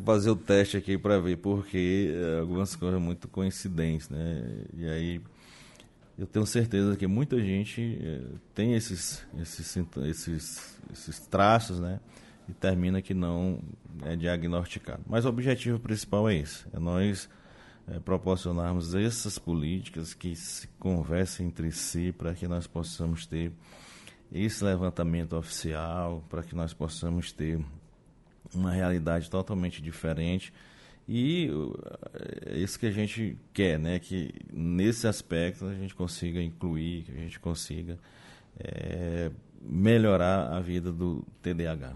fazer 0.05 0.31
o 0.31 0.37
teste 0.37 0.77
aqui 0.77 0.99
para 0.99 1.19
ver, 1.19 1.39
porque 1.39 2.13
é, 2.15 2.41
algumas 2.41 2.75
coisas 2.75 3.01
muito 3.01 3.29
coincidentes, 3.29 4.09
né? 4.09 4.65
E 4.75 4.87
aí 4.89 5.21
eu 6.19 6.27
tenho 6.27 6.47
certeza 6.47 6.97
que 6.97 7.07
muita 7.07 7.41
gente 7.41 7.99
é, 8.01 8.21
tem 8.55 8.75
esses, 8.75 9.25
esses, 9.39 9.77
esses, 10.05 10.79
esses 10.93 11.21
traços, 11.21 11.79
né? 11.81 12.01
E 12.49 12.53
termina 12.53 13.03
que 13.03 13.13
não 13.13 13.61
é 14.03 14.15
diagnosticado. 14.15 15.03
Mas 15.07 15.25
o 15.25 15.29
objetivo 15.29 15.79
principal 15.79 16.29
é 16.29 16.37
esse: 16.37 16.65
é 16.73 16.79
nós 16.79 17.29
é, 17.89 17.99
proporcionarmos 18.01 18.95
essas 18.95 19.39
políticas 19.39 20.15
que 20.15 20.35
se 20.35 20.67
conversem 20.79 21.47
entre 21.47 21.71
si 21.73 22.13
para 22.13 22.35
que 22.35 22.49
nós 22.49 22.67
possamos 22.67 23.27
ter 23.27 23.53
esse 24.33 24.65
levantamento 24.65 25.37
oficial 25.37 26.25
para 26.29 26.43
que 26.43 26.55
nós 26.55 26.73
possamos 26.75 27.33
ter 27.33 27.65
uma 28.55 28.73
realidade 28.73 29.31
totalmente 29.31 29.81
diferente 29.81 30.53
e 31.09 31.49
é 32.47 32.59
isso 32.59 32.79
que 32.79 32.87
a 32.87 32.91
gente 32.91 33.39
quer, 33.53 33.79
né? 33.79 33.99
Que 34.01 34.35
nesse 34.53 35.07
aspecto 35.07 35.67
a 35.67 35.75
gente 35.75 35.95
consiga 35.95 36.43
incluir, 36.43 37.05
que 37.05 37.13
a 37.13 37.15
gente 37.15 37.39
consiga 37.39 37.97
é, 38.59 39.31
melhorar 39.63 40.53
a 40.53 40.61
vida 40.61 40.91
do 40.91 41.25
TDAH. 41.43 41.95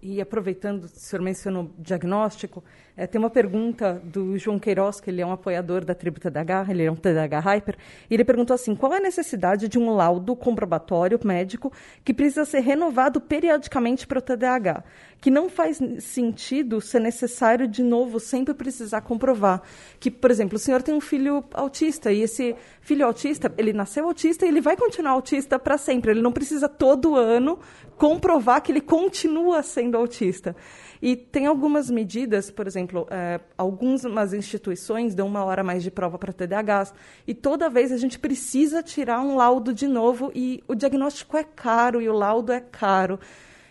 E 0.00 0.20
aproveitando, 0.20 0.84
o 0.84 0.88
senhor 0.88 1.22
mencionou 1.22 1.70
diagnóstico, 1.76 2.62
é, 2.96 3.06
tem 3.06 3.18
uma 3.18 3.30
pergunta 3.30 4.00
do 4.04 4.38
João 4.38 4.58
Queiroz, 4.58 5.00
que 5.00 5.10
ele 5.10 5.20
é 5.20 5.26
um 5.26 5.32
apoiador 5.32 5.84
da 5.84 5.94
tribo 5.94 6.20
TDAH, 6.20 6.66
ele 6.70 6.84
é 6.84 6.90
um 6.90 6.94
TDAH 6.94 7.40
Hyper, 7.40 7.76
e 8.08 8.14
ele 8.14 8.24
perguntou 8.24 8.54
assim, 8.54 8.76
qual 8.76 8.92
é 8.92 8.98
a 8.98 9.00
necessidade 9.00 9.68
de 9.68 9.78
um 9.78 9.90
laudo 9.90 10.36
comprobatório 10.36 11.18
médico 11.24 11.72
que 12.04 12.14
precisa 12.14 12.44
ser 12.44 12.60
renovado 12.60 13.20
periodicamente 13.20 14.06
para 14.06 14.18
o 14.18 14.22
TDAH? 14.22 14.84
Que 15.20 15.30
não 15.30 15.48
faz 15.48 15.80
sentido 16.00 16.80
ser 16.80 17.00
necessário, 17.00 17.66
de 17.66 17.82
novo, 17.82 18.20
sempre 18.20 18.54
precisar 18.54 19.00
comprovar. 19.00 19.62
Que, 19.98 20.10
por 20.10 20.30
exemplo, 20.30 20.56
o 20.56 20.58
senhor 20.58 20.82
tem 20.82 20.94
um 20.94 21.00
filho 21.00 21.44
autista, 21.52 22.12
e 22.12 22.22
esse 22.22 22.54
filho 22.80 23.04
autista, 23.04 23.52
ele 23.58 23.72
nasceu 23.72 24.04
autista 24.04 24.46
e 24.46 24.48
ele 24.48 24.60
vai 24.60 24.76
continuar 24.76 25.12
autista 25.12 25.58
para 25.58 25.76
sempre. 25.76 26.12
Ele 26.12 26.22
não 26.22 26.32
precisa 26.32 26.68
todo 26.68 27.16
ano 27.16 27.58
comprovar 27.96 28.62
que 28.62 28.70
ele 28.70 28.80
continua 28.80 29.62
sendo 29.62 29.96
autista. 29.96 30.54
E 31.00 31.16
tem 31.16 31.46
algumas 31.46 31.90
medidas, 31.90 32.50
por 32.50 32.66
exemplo, 32.66 33.06
é, 33.10 33.40
algumas 33.56 34.32
instituições 34.32 35.14
dão 35.14 35.26
uma 35.26 35.44
hora 35.44 35.62
mais 35.62 35.82
de 35.82 35.90
prova 35.90 36.18
para 36.18 36.32
TDAHs, 36.32 36.92
e 37.26 37.34
toda 37.34 37.68
vez 37.68 37.92
a 37.92 37.96
gente 37.96 38.18
precisa 38.18 38.82
tirar 38.82 39.20
um 39.20 39.36
laudo 39.36 39.72
de 39.72 39.86
novo, 39.86 40.30
e 40.34 40.62
o 40.66 40.74
diagnóstico 40.74 41.36
é 41.36 41.44
caro, 41.44 42.00
e 42.00 42.08
o 42.08 42.12
laudo 42.12 42.52
é 42.52 42.60
caro. 42.60 43.18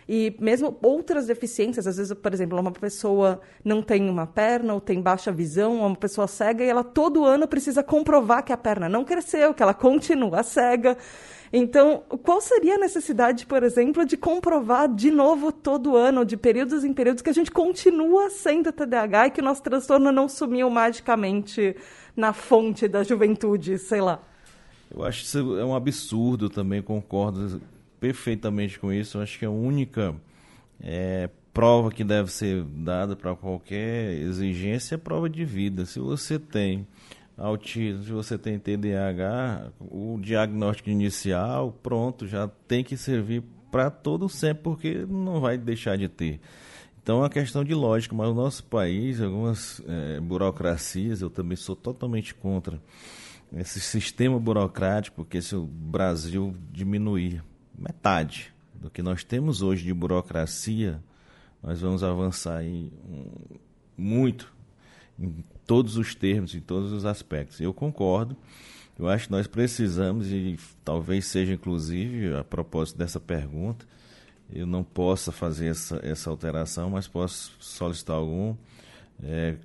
E 0.10 0.34
mesmo 0.40 0.78
outras 0.82 1.28
deficiências, 1.28 1.86
às 1.86 1.98
vezes, 1.98 2.14
por 2.14 2.34
exemplo, 2.34 2.58
uma 2.58 2.72
pessoa 2.72 3.42
não 3.64 3.82
tem 3.82 4.10
uma 4.10 4.26
perna 4.26 4.74
ou 4.74 4.80
tem 4.80 5.02
baixa 5.02 5.34
visão, 5.34 5.80
ou 5.80 5.88
uma 5.88 5.96
pessoa 5.98 6.28
cega, 6.28 6.64
e 6.64 6.70
ela 6.70 6.84
todo 6.84 7.26
ano 7.26 7.46
precisa 7.46 7.84
comprovar 7.84 8.44
que 8.44 8.54
a 8.54 8.58
perna 8.58 8.88
não 8.88 9.04
cresceu, 9.04 9.54
que 9.54 9.62
ela 9.62 9.74
continua 9.74 10.44
cega. 10.44 10.98
Então, 11.52 12.04
qual 12.24 12.40
seria 12.40 12.76
a 12.76 12.78
necessidade, 12.78 13.46
por 13.46 13.64
exemplo, 13.64 14.06
de 14.06 14.16
comprovar 14.16 14.94
de 14.94 15.12
novo 15.12 15.52
todo 15.52 15.96
ano, 15.96 16.26
de 16.26 16.38
períodos 16.38 16.86
em 16.86 16.94
períodos, 16.94 17.22
que 17.22 17.30
a 17.30 17.34
gente 17.34 17.52
continua 17.52 18.30
sendo 18.30 18.72
TDAH 18.72 19.28
e 19.28 19.32
que 19.32 19.42
o 19.42 19.44
nosso 19.44 19.62
transtorno 19.62 20.12
não 20.12 20.30
sumiu 20.30 20.70
magicamente 20.70 21.76
na 22.16 22.32
fonte 22.32 22.88
da 22.88 23.04
juventude, 23.04 23.78
sei 23.78 24.02
lá? 24.02 24.22
Eu 24.90 25.04
acho 25.04 25.20
que 25.20 25.26
isso 25.26 25.58
é 25.58 25.66
um 25.66 25.76
absurdo 25.76 26.50
também, 26.50 26.82
concordo 26.82 27.62
perfeitamente 28.00 28.80
com 28.80 28.92
isso. 28.92 29.18
Eu 29.18 29.22
acho 29.22 29.38
que 29.38 29.46
a 29.46 29.50
única 29.50 30.16
é, 30.82 31.30
prova 31.54 31.92
que 31.92 32.04
deve 32.04 32.32
ser 32.32 32.64
dada 32.64 33.16
para 33.16 33.36
qualquer 33.36 34.14
exigência 34.14 34.96
é 34.96 34.98
prova 34.98 35.30
de 35.30 35.44
vida. 35.44 35.86
Se 35.86 36.00
você 36.00 36.38
tem 36.38 36.88
autismo, 37.38 38.04
se 38.04 38.12
você 38.12 38.38
tem 38.38 38.60
TDAH, 38.60 39.72
o 39.80 40.20
diagnóstico 40.22 40.90
inicial, 40.90 41.72
pronto, 41.84 42.28
já 42.28 42.48
tem 42.68 42.84
que 42.84 42.98
servir 42.98 43.44
para 43.72 43.90
todo 43.90 44.28
sempre, 44.30 44.64
porque 44.64 45.06
não 45.08 45.40
vai 45.40 45.58
deixar 45.58 45.98
de 45.98 46.08
ter. 46.08 46.40
Então 47.02 47.18
é 47.18 47.22
uma 47.22 47.30
questão 47.30 47.64
de 47.64 47.74
lógica, 47.74 48.14
mas 48.14 48.28
o 48.28 48.34
nosso 48.34 48.64
país, 48.66 49.22
algumas 49.22 49.82
é, 49.88 50.20
burocracias, 50.20 51.22
eu 51.22 51.30
também 51.30 51.56
sou 51.56 51.76
totalmente 51.76 52.36
contra 52.36 52.82
esse 53.56 53.80
sistema 53.80 54.38
burocrático, 54.40 55.16
porque 55.18 55.42
se 55.42 55.56
o 55.56 55.64
Brasil 55.64 56.54
diminuir 56.72 57.42
metade 57.78 58.54
do 58.74 58.90
que 58.90 59.02
nós 59.02 59.24
temos 59.24 59.62
hoje 59.62 59.84
de 59.84 59.94
burocracia, 59.94 61.02
nós 61.62 61.82
vamos 61.82 62.04
avançar 62.04 62.64
um, 62.64 62.90
muito 63.98 64.54
em 65.20 65.44
todos 65.66 65.98
os 65.98 66.16
termos, 66.16 66.54
em 66.56 66.62
todos 66.62 66.92
os 66.92 67.06
aspectos. 67.06 67.60
Eu 67.60 67.74
concordo. 67.74 68.36
Eu 68.98 69.08
acho 69.08 69.26
que 69.26 69.32
nós 69.32 69.46
precisamos, 69.46 70.32
e 70.32 70.58
talvez 70.84 71.26
seja 71.26 71.54
inclusive 71.54 72.36
a 72.36 72.44
propósito 72.44 72.98
dessa 72.98 73.20
pergunta, 73.20 73.86
eu 74.52 74.66
não 74.66 74.84
possa 74.84 75.32
fazer 75.32 75.68
essa, 75.68 76.00
essa 76.04 76.30
alteração, 76.30 76.90
mas 76.90 77.08
posso 77.08 77.54
solicitar 77.60 78.16
algum 78.16 78.56
é, 79.22 79.56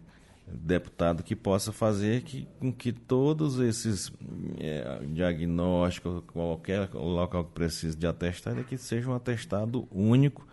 deputado 0.52 1.22
que 1.22 1.34
possa 1.34 1.72
fazer 1.72 2.22
que, 2.22 2.46
com 2.58 2.72
que 2.72 2.92
todos 2.92 3.58
esses 3.58 4.12
é, 4.58 5.00
diagnósticos, 5.06 6.22
qualquer 6.32 6.90
local 6.92 7.44
que 7.44 7.52
precise 7.52 7.96
de 7.96 8.06
atestado, 8.06 8.60
é 8.60 8.64
que 8.64 8.76
seja 8.76 9.10
um 9.10 9.14
atestado 9.14 9.88
único 9.90 10.46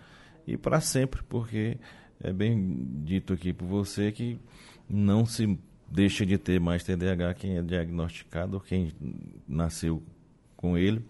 e 0.47 0.57
para 0.57 0.81
sempre, 0.81 1.21
porque 1.23 1.77
é 2.21 2.33
bem 2.33 2.87
dito 3.03 3.33
aqui 3.33 3.53
por 3.53 3.65
você 3.65 4.11
que 4.11 4.39
não 4.89 5.25
se 5.25 5.57
deixa 5.91 6.25
de 6.25 6.37
ter 6.37 6.59
mais 6.59 6.83
TDAH 6.83 7.33
quem 7.35 7.57
é 7.57 7.61
diagnosticado 7.61 8.59
quem 8.59 8.91
nasceu 9.47 10.01
com 10.55 10.77
ele. 10.77 11.03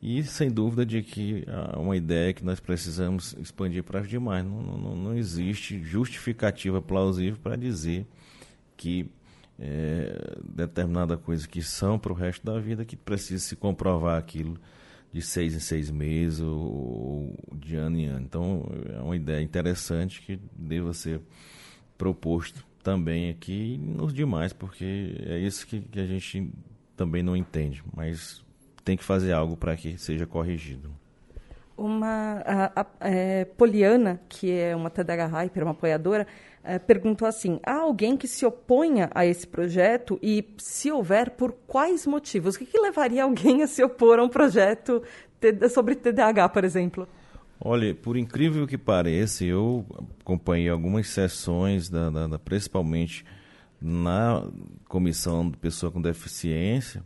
E 0.00 0.22
sem 0.22 0.50
dúvida 0.50 0.84
de 0.84 1.02
que 1.02 1.44
há 1.48 1.78
uma 1.78 1.96
ideia 1.96 2.34
que 2.34 2.44
nós 2.44 2.60
precisamos 2.60 3.34
expandir 3.38 3.82
para 3.82 4.00
as 4.00 4.08
demais. 4.08 4.44
Não, 4.44 4.62
não, 4.62 4.94
não 4.94 5.16
existe 5.16 5.82
justificativa 5.82 6.82
plausível 6.82 7.38
para 7.42 7.56
dizer 7.56 8.06
que 8.76 9.10
é, 9.58 10.36
determinada 10.44 11.16
coisa 11.16 11.46
que 11.46 11.62
são 11.62 11.98
para 11.98 12.12
o 12.12 12.14
resto 12.14 12.44
da 12.44 12.58
vida 12.58 12.84
que 12.84 12.96
precisa 12.96 13.42
se 13.42 13.56
comprovar 13.56 14.18
aquilo 14.18 14.58
de 15.12 15.22
seis 15.22 15.54
em 15.54 15.60
seis 15.60 15.90
meses 15.90 16.40
ou, 16.40 17.32
de 17.52 17.76
ano 17.76 17.98
em 17.98 18.06
ano. 18.06 18.24
Então 18.24 18.66
é 18.92 19.00
uma 19.00 19.16
ideia 19.16 19.40
interessante 19.40 20.20
que 20.20 20.40
deva 20.56 20.92
ser 20.92 21.20
proposto 21.96 22.66
também 22.82 23.30
aqui 23.30 23.78
nos 23.78 24.12
demais, 24.12 24.52
porque 24.52 25.16
é 25.24 25.38
isso 25.38 25.66
que, 25.66 25.80
que 25.80 26.00
a 26.00 26.06
gente 26.06 26.50
também 26.96 27.22
não 27.22 27.36
entende, 27.36 27.82
mas 27.94 28.44
tem 28.84 28.96
que 28.96 29.04
fazer 29.04 29.32
algo 29.32 29.56
para 29.56 29.76
que 29.76 29.96
seja 29.96 30.26
corrigido. 30.26 30.92
Uma 31.76 32.42
a, 32.44 32.80
a, 32.80 32.86
é, 33.00 33.44
Poliana, 33.44 34.20
que 34.28 34.50
é 34.50 34.76
uma 34.76 34.90
TDH 34.90 35.26
Hyper, 35.26 35.62
uma 35.62 35.72
apoiadora, 35.72 36.26
é, 36.64 36.78
perguntou 36.78 37.28
assim: 37.28 37.60
há 37.64 37.74
alguém 37.74 38.16
que 38.16 38.26
se 38.26 38.44
oponha 38.46 39.10
a 39.14 39.26
esse 39.26 39.46
projeto 39.46 40.18
e, 40.22 40.44
se 40.56 40.90
houver, 40.90 41.30
por 41.30 41.52
quais 41.66 42.06
motivos? 42.06 42.54
O 42.54 42.58
que, 42.58 42.66
que 42.66 42.80
levaria 42.80 43.24
alguém 43.24 43.62
a 43.62 43.66
se 43.66 43.84
opor 43.84 44.18
a 44.18 44.24
um 44.24 44.28
projeto 44.28 45.02
sobre 45.70 45.94
TDAH, 45.94 46.48
por 46.48 46.64
exemplo? 46.64 47.06
Olha, 47.60 47.94
por 47.94 48.16
incrível 48.16 48.66
que 48.66 48.78
pareça, 48.78 49.44
eu 49.44 49.86
acompanhei 50.20 50.68
algumas 50.68 51.08
sessões, 51.08 51.88
da, 51.88 52.10
da, 52.10 52.26
da, 52.26 52.38
principalmente 52.38 53.24
na 53.80 54.42
comissão 54.88 55.48
de 55.50 55.56
pessoa 55.58 55.92
com 55.92 56.00
deficiência, 56.00 57.04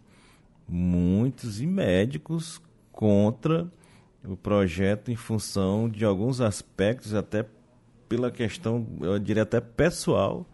muitos 0.69 1.61
e 1.61 1.67
médicos 1.67 2.63
contra 2.93 3.71
o 4.25 4.37
projeto 4.37 5.11
em 5.11 5.17
função 5.17 5.89
de 5.89 6.05
alguns 6.05 6.41
aspectos, 6.41 7.15
até 7.15 7.45
pela 8.09 8.31
questão, 8.31 8.87
eu 9.01 9.19
diria 9.19 9.43
até 9.43 9.61
pessoal, 9.61 10.47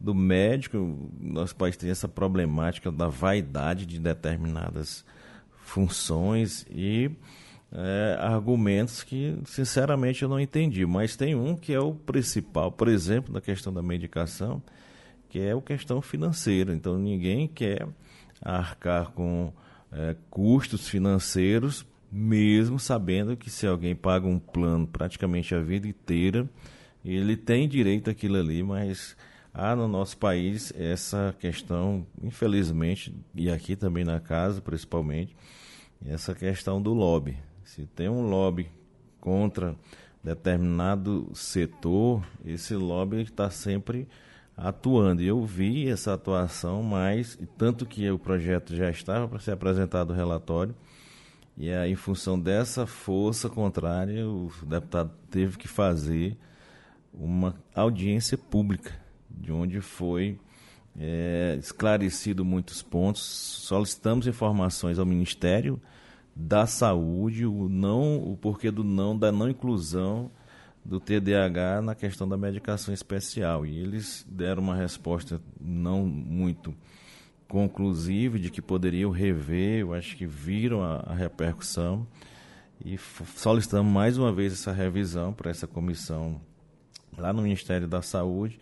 do 0.00 0.14
médico. 0.14 0.98
Nosso 1.20 1.54
país 1.54 1.76
tem 1.76 1.90
essa 1.90 2.08
problemática 2.08 2.90
da 2.90 3.08
vaidade 3.08 3.84
de 3.84 4.00
determinadas 4.00 5.04
funções 5.62 6.66
e 6.70 7.10
é, 7.70 8.16
argumentos 8.18 9.04
que, 9.04 9.38
sinceramente, 9.44 10.22
eu 10.22 10.28
não 10.28 10.40
entendi. 10.40 10.86
Mas 10.86 11.14
tem 11.14 11.34
um 11.34 11.54
que 11.54 11.72
é 11.72 11.80
o 11.80 11.94
principal, 11.94 12.72
por 12.72 12.88
exemplo, 12.88 13.32
na 13.32 13.40
questão 13.40 13.72
da 13.72 13.82
medicação, 13.82 14.62
que 15.28 15.38
é 15.38 15.52
a 15.52 15.60
questão 15.60 16.00
financeira. 16.00 16.74
Então, 16.74 16.98
ninguém 16.98 17.46
quer 17.46 17.86
arcar 18.42 19.10
com 19.10 19.52
é, 19.92 20.16
custos 20.30 20.88
financeiros, 20.88 21.86
mesmo 22.10 22.80
sabendo 22.80 23.36
que 23.36 23.50
se 23.50 23.66
alguém 23.66 23.94
paga 23.94 24.26
um 24.26 24.38
plano 24.38 24.86
praticamente 24.86 25.54
a 25.54 25.60
vida 25.60 25.86
inteira, 25.86 26.48
ele 27.04 27.36
tem 27.36 27.68
direito 27.68 28.10
àquilo 28.10 28.36
ali, 28.36 28.62
mas 28.62 29.16
há 29.52 29.74
no 29.74 29.88
nosso 29.88 30.16
país 30.18 30.72
essa 30.76 31.34
questão, 31.38 32.06
infelizmente, 32.22 33.14
e 33.34 33.50
aqui 33.50 33.76
também 33.76 34.04
na 34.04 34.20
casa, 34.20 34.60
principalmente, 34.60 35.34
essa 36.04 36.34
questão 36.34 36.80
do 36.80 36.92
lobby. 36.92 37.36
Se 37.64 37.86
tem 37.86 38.08
um 38.08 38.28
lobby 38.28 38.70
contra 39.20 39.76
determinado 40.22 41.30
setor, 41.34 42.22
esse 42.44 42.74
lobby 42.74 43.22
está 43.22 43.50
sempre 43.50 44.06
atuando. 44.56 45.22
Eu 45.22 45.44
vi 45.44 45.88
essa 45.88 46.12
atuação, 46.12 46.82
mas 46.82 47.38
tanto 47.56 47.86
que 47.86 48.10
o 48.10 48.18
projeto 48.18 48.76
já 48.76 48.90
estava 48.90 49.26
para 49.26 49.38
ser 49.38 49.52
apresentado 49.52 50.10
o 50.10 50.16
relatório, 50.16 50.74
e 51.56 51.70
aí, 51.70 51.92
em 51.92 51.96
função 51.96 52.40
dessa 52.40 52.86
força 52.86 53.48
contrária, 53.48 54.26
o 54.26 54.50
deputado 54.64 55.10
teve 55.30 55.58
que 55.58 55.68
fazer 55.68 56.36
uma 57.12 57.60
audiência 57.74 58.38
pública, 58.38 58.92
de 59.28 59.52
onde 59.52 59.80
foi 59.80 60.38
é, 60.98 61.56
esclarecido 61.58 62.44
muitos 62.44 62.82
pontos. 62.82 63.22
Solicitamos 63.22 64.26
informações 64.26 64.98
ao 64.98 65.06
Ministério 65.06 65.80
da 66.34 66.66
saúde, 66.66 67.44
o 67.44 67.68
não, 67.68 68.16
o 68.18 68.36
porquê 68.36 68.70
do 68.70 68.84
não, 68.84 69.16
da 69.16 69.30
não 69.30 69.48
inclusão 69.48 70.30
do 70.84 70.98
TDAH 70.98 71.82
na 71.82 71.94
questão 71.94 72.28
da 72.28 72.36
medicação 72.36 72.94
especial. 72.94 73.66
E 73.66 73.78
eles 73.78 74.26
deram 74.28 74.62
uma 74.62 74.76
resposta 74.76 75.40
não 75.60 76.06
muito 76.06 76.74
conclusiva 77.46 78.38
de 78.38 78.48
que 78.48 78.62
poderiam 78.62 79.10
rever, 79.10 79.80
eu 79.80 79.92
acho 79.92 80.16
que 80.16 80.24
viram 80.24 80.82
a, 80.82 81.00
a 81.00 81.14
repercussão 81.14 82.06
e 82.82 82.96
solicitamos 83.36 83.92
mais 83.92 84.16
uma 84.16 84.32
vez 84.32 84.52
essa 84.52 84.72
revisão 84.72 85.32
para 85.32 85.50
essa 85.50 85.66
comissão 85.66 86.40
lá 87.16 87.32
no 87.32 87.42
Ministério 87.42 87.88
da 87.88 88.02
Saúde 88.02 88.58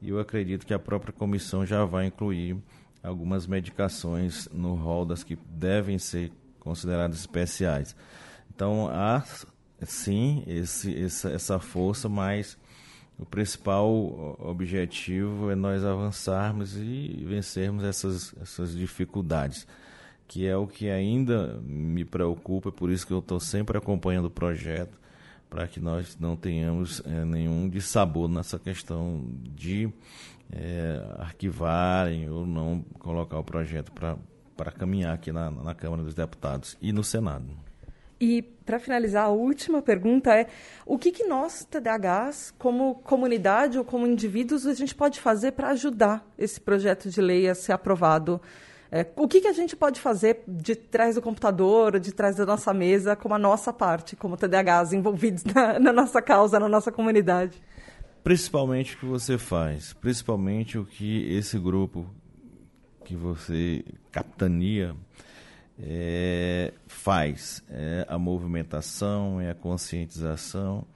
e 0.00 0.10
eu 0.10 0.20
acredito 0.20 0.66
que 0.66 0.74
a 0.74 0.78
própria 0.78 1.12
comissão 1.12 1.64
já 1.64 1.84
vai 1.84 2.06
incluir 2.06 2.56
algumas 3.02 3.46
medicações 3.46 4.48
no 4.52 4.74
rol 4.74 5.04
das 5.04 5.22
que 5.22 5.36
devem 5.48 5.98
ser 5.98 6.32
consideradas 6.60 7.18
especiais. 7.20 7.96
Então 8.54 8.88
há 8.88 9.22
sim 9.84 10.42
esse, 10.46 10.94
essa, 11.02 11.30
essa 11.30 11.58
força, 11.58 12.08
mas 12.08 12.58
o 13.18 13.24
principal 13.24 14.36
objetivo 14.38 15.50
é 15.50 15.54
nós 15.54 15.84
avançarmos 15.84 16.76
e 16.76 17.24
vencermos 17.26 17.84
essas, 17.84 18.34
essas 18.40 18.76
dificuldades, 18.76 19.66
que 20.28 20.46
é 20.46 20.56
o 20.56 20.66
que 20.66 20.90
ainda 20.90 21.58
me 21.62 22.04
preocupa, 22.04 22.70
por 22.70 22.90
isso 22.90 23.06
que 23.06 23.12
eu 23.12 23.20
estou 23.20 23.40
sempre 23.40 23.78
acompanhando 23.78 24.26
o 24.26 24.30
projeto, 24.30 24.98
para 25.48 25.66
que 25.66 25.80
nós 25.80 26.16
não 26.18 26.36
tenhamos 26.36 27.02
é, 27.04 27.24
nenhum 27.24 27.68
dissabor 27.68 28.28
nessa 28.28 28.58
questão 28.58 29.24
de 29.54 29.88
é, 30.52 31.02
arquivarem 31.18 32.28
ou 32.30 32.46
não 32.46 32.84
colocar 32.98 33.38
o 33.38 33.44
projeto 33.44 33.92
para 33.92 34.72
caminhar 34.72 35.14
aqui 35.14 35.32
na, 35.32 35.50
na 35.50 35.74
Câmara 35.74 36.02
dos 36.02 36.14
Deputados 36.14 36.76
e 36.80 36.92
no 36.92 37.02
Senado. 37.04 37.66
E, 38.18 38.40
para 38.64 38.78
finalizar, 38.78 39.26
a 39.26 39.28
última 39.28 39.82
pergunta 39.82 40.34
é: 40.34 40.46
o 40.86 40.96
que, 40.96 41.12
que 41.12 41.24
nós, 41.24 41.66
TDAHs, 41.70 42.54
como 42.58 42.94
comunidade 42.96 43.78
ou 43.78 43.84
como 43.84 44.06
indivíduos, 44.06 44.66
a 44.66 44.72
gente 44.72 44.94
pode 44.94 45.20
fazer 45.20 45.52
para 45.52 45.68
ajudar 45.68 46.26
esse 46.38 46.58
projeto 46.58 47.10
de 47.10 47.20
lei 47.20 47.48
a 47.48 47.54
ser 47.54 47.72
aprovado? 47.72 48.40
É, 48.96 49.06
o 49.14 49.28
que, 49.28 49.42
que 49.42 49.46
a 49.46 49.52
gente 49.52 49.76
pode 49.76 50.00
fazer 50.00 50.42
de 50.48 50.74
trás 50.74 51.16
do 51.16 51.20
computador, 51.20 52.00
de 52.00 52.12
trás 52.12 52.36
da 52.36 52.46
nossa 52.46 52.72
mesa, 52.72 53.14
como 53.14 53.34
a 53.34 53.38
nossa 53.38 53.70
parte, 53.70 54.16
como 54.16 54.38
TDAHs 54.38 54.94
envolvidos 54.94 55.44
na, 55.52 55.78
na 55.78 55.92
nossa 55.92 56.22
causa, 56.22 56.58
na 56.58 56.66
nossa 56.66 56.90
comunidade? 56.90 57.62
Principalmente 58.24 58.96
o 58.96 58.98
que 58.98 59.04
você 59.04 59.36
faz, 59.36 59.92
principalmente 59.92 60.78
o 60.78 60.86
que 60.86 61.30
esse 61.30 61.58
grupo 61.58 62.06
que 63.04 63.14
você 63.14 63.84
capitania 64.10 64.96
é, 65.78 66.72
faz 66.86 67.62
é 67.68 68.06
a 68.08 68.18
movimentação, 68.18 69.38
é 69.42 69.50
a 69.50 69.54
conscientização 69.54 70.86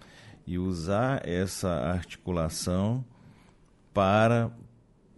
e 0.47 0.59
usar 0.59 1.21
essa 1.29 1.69
articulação 1.69 3.05
para 3.93 4.51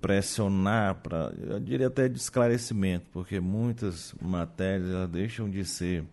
pressionar, 0.03 0.97
para, 0.97 1.33
eu 1.41 1.61
diria 1.61 1.87
até 1.87 2.09
de 2.09 2.19
esclarecimento, 2.19 3.07
porque 3.13 3.39
muitas 3.39 4.13
matérias 4.21 5.09
deixam 5.09 5.49
de 5.49 5.65
ser 5.65 6.05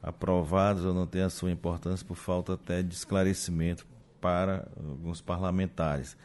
aprovadas 0.00 0.84
ou 0.84 0.94
não 0.94 1.04
têm 1.04 1.22
a 1.22 1.28
sua 1.28 1.50
importância 1.50 2.06
por 2.06 2.16
falta 2.16 2.54
até 2.54 2.80
de 2.80 2.94
esclarecimento 2.94 3.84
para 4.20 4.68
alguns 4.76 5.20
parlamentares. 5.20 6.16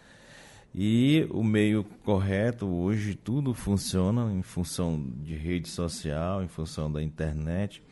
E 0.76 1.28
o 1.32 1.44
meio 1.44 1.84
correto, 2.04 2.68
hoje 2.68 3.16
tudo 3.16 3.54
funciona 3.56 4.32
em 4.32 4.44
função 4.44 5.04
de 5.24 5.36
rede 5.36 5.70
social, 5.70 6.44
em 6.44 6.48
função 6.48 6.91
da 6.91 7.02
internet. 7.02 7.84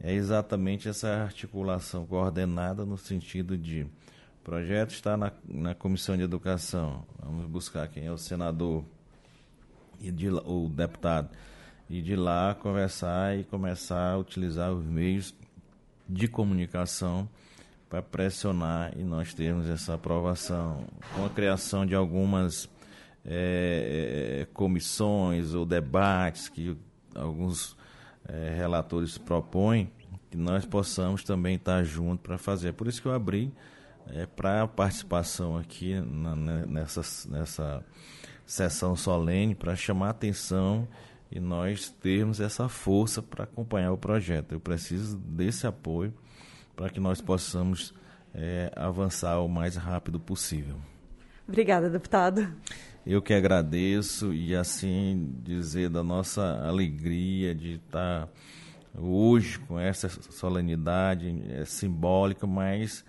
É 0.00 0.12
exatamente 0.12 0.88
essa 0.88 1.08
articulação 1.08 2.04
coordenada 2.04 2.84
no 2.84 2.98
sentido 2.98 3.56
de 3.56 3.86
o 4.44 4.50
projeto 4.54 4.90
está 4.90 5.16
na, 5.16 5.32
na 5.48 5.74
comissão 5.74 6.18
de 6.18 6.22
educação, 6.22 7.02
vamos 7.18 7.46
buscar 7.46 7.88
quem 7.88 8.04
é 8.04 8.12
o 8.12 8.18
senador 8.18 8.84
e 9.98 10.10
de, 10.10 10.28
o 10.28 10.68
deputado, 10.68 11.30
e 11.88 12.02
de 12.02 12.14
lá 12.14 12.54
conversar 12.54 13.38
e 13.38 13.44
começar 13.44 14.12
a 14.12 14.18
utilizar 14.18 14.70
os 14.70 14.84
meios 14.84 15.34
de 16.06 16.28
comunicação 16.28 17.26
para 17.88 18.02
pressionar 18.02 18.92
e 18.98 19.02
nós 19.02 19.32
termos 19.32 19.66
essa 19.66 19.94
aprovação. 19.94 20.84
Com 21.14 21.24
a 21.24 21.30
criação 21.30 21.86
de 21.86 21.94
algumas 21.94 22.68
é, 23.24 24.46
comissões 24.52 25.54
ou 25.54 25.64
debates 25.64 26.50
que 26.50 26.76
alguns 27.14 27.74
é, 28.28 28.54
relatores 28.54 29.16
propõem, 29.16 29.90
que 30.30 30.36
nós 30.36 30.66
possamos 30.66 31.24
também 31.24 31.56
estar 31.56 31.82
juntos 31.82 32.22
para 32.22 32.36
fazer. 32.36 32.74
Por 32.74 32.88
isso 32.88 33.00
que 33.00 33.08
eu 33.08 33.14
abri 33.14 33.50
é, 34.08 34.26
para 34.26 34.62
a 34.62 34.68
participação 34.68 35.56
aqui 35.56 36.00
na, 36.00 36.36
né, 36.36 36.64
nessa, 36.66 37.02
nessa 37.28 37.84
sessão 38.46 38.96
solene, 38.96 39.54
para 39.54 39.74
chamar 39.74 40.08
a 40.08 40.10
atenção 40.10 40.86
e 41.30 41.40
nós 41.40 41.90
termos 41.90 42.40
essa 42.40 42.68
força 42.68 43.22
para 43.22 43.44
acompanhar 43.44 43.92
o 43.92 43.98
projeto. 43.98 44.52
Eu 44.52 44.60
preciso 44.60 45.16
desse 45.16 45.66
apoio 45.66 46.12
para 46.76 46.90
que 46.90 47.00
nós 47.00 47.20
possamos 47.20 47.94
é, 48.34 48.70
avançar 48.76 49.40
o 49.40 49.48
mais 49.48 49.76
rápido 49.76 50.18
possível. 50.20 50.76
Obrigada, 51.46 51.90
deputado. 51.90 52.54
Eu 53.06 53.20
que 53.20 53.34
agradeço 53.34 54.32
e 54.32 54.54
assim 54.54 55.34
dizer 55.42 55.90
da 55.90 56.02
nossa 56.02 56.66
alegria 56.66 57.54
de 57.54 57.74
estar 57.74 58.28
hoje 58.96 59.58
com 59.58 59.78
essa 59.78 60.08
solenidade 60.08 61.42
é 61.50 61.64
simbólica, 61.64 62.46
mas 62.46 63.04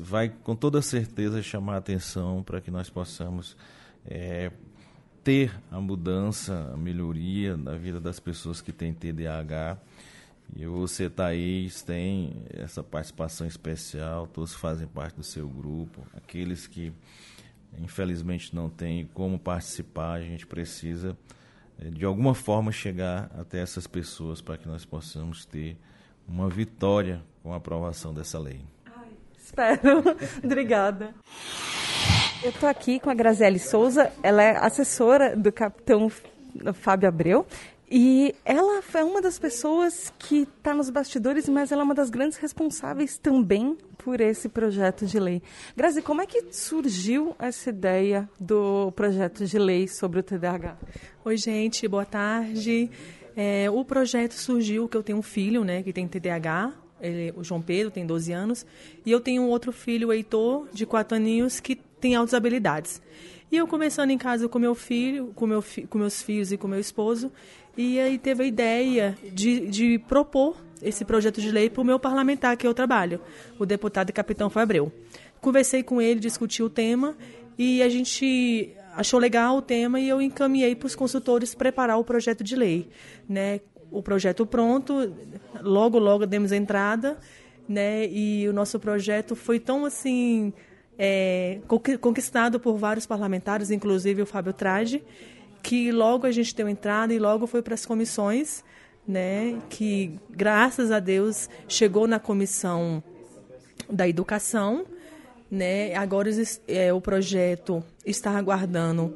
vai 0.00 0.28
com 0.28 0.54
toda 0.54 0.82
certeza 0.82 1.42
chamar 1.42 1.74
a 1.74 1.78
atenção 1.78 2.42
para 2.42 2.60
que 2.60 2.70
nós 2.70 2.90
possamos 2.90 3.56
é, 4.04 4.50
ter 5.22 5.52
a 5.70 5.80
mudança, 5.80 6.70
a 6.72 6.76
melhoria 6.76 7.56
da 7.56 7.76
vida 7.76 8.00
das 8.00 8.20
pessoas 8.20 8.60
que 8.60 8.72
têm 8.72 8.92
TDAH 8.92 9.78
e 10.54 10.66
você, 10.66 11.08
Thaís, 11.08 11.82
tem 11.82 12.44
essa 12.50 12.82
participação 12.82 13.46
especial, 13.46 14.26
todos 14.26 14.54
fazem 14.54 14.86
parte 14.86 15.16
do 15.16 15.22
seu 15.22 15.48
grupo. 15.48 16.06
Aqueles 16.14 16.66
que, 16.66 16.92
infelizmente, 17.78 18.54
não 18.54 18.68
têm 18.68 19.06
como 19.14 19.38
participar, 19.38 20.14
a 20.14 20.22
gente 20.22 20.46
precisa, 20.46 21.16
eh, 21.78 21.88
de 21.88 22.04
alguma 22.04 22.34
forma, 22.34 22.70
chegar 22.70 23.30
até 23.38 23.60
essas 23.60 23.86
pessoas 23.86 24.42
para 24.42 24.58
que 24.58 24.68
nós 24.68 24.84
possamos 24.84 25.46
ter 25.46 25.78
uma 26.28 26.50
vitória 26.50 27.22
com 27.42 27.54
a 27.54 27.56
aprovação 27.56 28.12
dessa 28.12 28.38
lei. 28.38 28.60
Espero. 29.52 30.02
Obrigada. 30.42 31.14
Eu 32.42 32.48
estou 32.48 32.68
aqui 32.68 32.98
com 32.98 33.10
a 33.10 33.14
Graziele 33.14 33.58
Souza, 33.58 34.10
ela 34.22 34.42
é 34.42 34.56
assessora 34.56 35.36
do 35.36 35.52
capitão 35.52 36.10
Fábio 36.72 37.08
Abreu 37.08 37.46
e 37.88 38.34
ela 38.46 38.82
é 38.94 39.04
uma 39.04 39.20
das 39.20 39.38
pessoas 39.38 40.10
que 40.18 40.48
está 40.58 40.72
nos 40.72 40.88
bastidores, 40.88 41.46
mas 41.50 41.70
ela 41.70 41.82
é 41.82 41.84
uma 41.84 41.94
das 41.94 42.08
grandes 42.08 42.38
responsáveis 42.38 43.18
também 43.18 43.76
por 43.98 44.22
esse 44.22 44.48
projeto 44.48 45.04
de 45.04 45.20
lei. 45.20 45.42
Grazi, 45.76 46.00
como 46.00 46.22
é 46.22 46.26
que 46.26 46.46
surgiu 46.50 47.36
essa 47.38 47.68
ideia 47.68 48.28
do 48.40 48.90
projeto 48.92 49.44
de 49.44 49.58
lei 49.58 49.86
sobre 49.86 50.20
o 50.20 50.22
TDAH? 50.22 50.78
Oi, 51.26 51.36
gente, 51.36 51.86
boa 51.86 52.06
tarde. 52.06 52.90
É, 53.36 53.70
o 53.70 53.84
projeto 53.84 54.32
surgiu 54.32 54.88
que 54.88 54.96
eu 54.96 55.02
tenho 55.02 55.18
um 55.18 55.22
filho, 55.22 55.62
né, 55.62 55.82
que 55.82 55.92
tem 55.92 56.08
TDAH. 56.08 56.81
Ele, 57.02 57.34
o 57.36 57.42
João 57.42 57.60
Pedro 57.60 57.90
tem 57.90 58.06
12 58.06 58.32
anos 58.32 58.64
e 59.04 59.10
eu 59.10 59.20
tenho 59.20 59.42
um 59.42 59.48
outro 59.48 59.72
filho, 59.72 60.08
o 60.08 60.12
Heitor, 60.12 60.68
de 60.72 60.86
4 60.86 61.16
aninhos, 61.16 61.60
que 61.60 61.74
tem 61.74 62.14
altas 62.14 62.32
habilidades. 62.32 63.02
E 63.50 63.56
eu 63.56 63.66
conversando 63.66 64.10
em 64.10 64.18
casa 64.18 64.48
com 64.48 64.58
meu 64.58 64.74
filho, 64.74 65.32
com, 65.34 65.46
meu 65.46 65.62
com 65.90 65.98
meus 65.98 66.22
filhos 66.22 66.52
e 66.52 66.56
com 66.56 66.66
meu 66.66 66.80
esposo, 66.80 67.30
e 67.76 67.98
aí 67.98 68.18
teve 68.18 68.44
a 68.44 68.46
ideia 68.46 69.18
de, 69.32 69.66
de 69.66 69.98
propor 69.98 70.56
esse 70.80 71.04
projeto 71.04 71.40
de 71.40 71.50
lei 71.50 71.70
para 71.70 71.80
o 71.80 71.84
meu 71.84 71.98
parlamentar 71.98 72.56
que 72.56 72.66
eu 72.66 72.74
trabalho, 72.74 73.20
o 73.58 73.66
deputado 73.66 74.12
Capitão 74.12 74.50
Fabreu. 74.50 74.92
Conversei 75.40 75.82
com 75.82 76.00
ele, 76.00 76.20
discuti 76.20 76.62
o 76.62 76.70
tema 76.70 77.16
e 77.58 77.82
a 77.82 77.88
gente 77.88 78.74
achou 78.94 79.18
legal 79.18 79.56
o 79.56 79.62
tema 79.62 80.00
e 80.00 80.08
eu 80.08 80.20
encaminhei 80.20 80.74
para 80.74 80.86
os 80.86 80.94
consultores 80.94 81.54
preparar 81.54 81.98
o 81.98 82.04
projeto 82.04 82.44
de 82.44 82.56
lei, 82.56 82.88
né? 83.28 83.60
O 83.92 84.02
projeto 84.02 84.46
pronto, 84.46 85.14
logo 85.60 85.98
logo 85.98 86.26
demos 86.26 86.50
entrada, 86.50 87.18
né? 87.68 88.06
E 88.06 88.48
o 88.48 88.52
nosso 88.52 88.80
projeto 88.80 89.36
foi 89.36 89.60
tão 89.60 89.84
assim 89.84 90.52
é, 90.98 91.60
conquistado 92.00 92.58
por 92.58 92.76
vários 92.76 93.06
parlamentares, 93.06 93.70
inclusive 93.70 94.22
o 94.22 94.26
Fábio 94.26 94.52
Trade, 94.52 95.04
que 95.62 95.92
logo 95.92 96.26
a 96.26 96.32
gente 96.32 96.54
deu 96.54 96.68
entrada 96.68 97.12
e 97.12 97.18
logo 97.18 97.46
foi 97.46 97.62
para 97.62 97.74
as 97.74 97.86
comissões, 97.86 98.64
né? 99.06 99.58
Que 99.68 100.18
graças 100.30 100.90
a 100.90 100.98
Deus 100.98 101.48
chegou 101.68 102.06
na 102.06 102.18
comissão 102.18 103.02
da 103.90 104.08
educação, 104.08 104.86
né? 105.50 105.94
Agora 105.94 106.30
é, 106.66 106.92
o 106.92 107.00
projeto 107.00 107.84
está 108.06 108.30
aguardando 108.30 109.14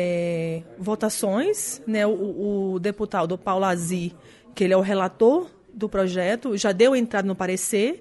é, 0.00 0.62
votações, 0.78 1.82
né? 1.84 2.06
O, 2.06 2.74
o 2.74 2.78
deputado 2.78 3.36
Paulo 3.36 3.64
Azi, 3.64 4.14
que 4.54 4.62
ele 4.62 4.72
é 4.72 4.76
o 4.76 4.80
relator 4.80 5.50
do 5.74 5.88
projeto, 5.88 6.56
já 6.56 6.70
deu 6.70 6.94
entrada 6.94 7.26
no 7.26 7.34
parecer, 7.34 8.00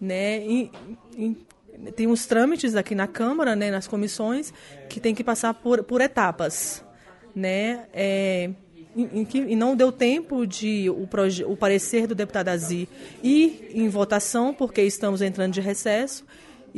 né? 0.00 0.44
E, 0.44 0.70
e, 1.16 1.36
tem 1.94 2.08
uns 2.08 2.26
trâmites 2.26 2.74
aqui 2.74 2.92
na 2.92 3.06
Câmara, 3.06 3.54
né, 3.54 3.70
nas 3.70 3.86
comissões, 3.86 4.52
que 4.88 4.98
tem 4.98 5.14
que 5.14 5.22
passar 5.22 5.54
por, 5.54 5.84
por 5.84 6.00
etapas, 6.00 6.84
né? 7.32 7.86
É, 7.92 8.50
e 8.96 9.54
não 9.54 9.76
deu 9.76 9.92
tempo 9.92 10.44
de 10.44 10.90
o, 10.90 11.08
o 11.46 11.56
parecer 11.56 12.08
do 12.08 12.16
deputado 12.16 12.48
Azi 12.48 12.88
ir 13.22 13.70
em 13.72 13.88
votação, 13.88 14.52
porque 14.52 14.82
estamos 14.82 15.22
entrando 15.22 15.52
de 15.52 15.60
recesso. 15.60 16.26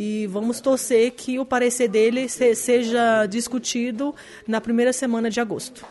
E 0.03 0.27
vamos 0.29 0.63
torcer 0.63 1.11
que 1.11 1.39
o 1.39 1.45
parecer 1.45 1.87
dele 1.87 2.27
se, 2.27 2.55
seja 2.55 3.27
discutido 3.27 4.15
na 4.49 4.59
primeira 4.59 4.95
semana 4.95 5.29
de 5.29 5.39
agosto. 5.39 5.85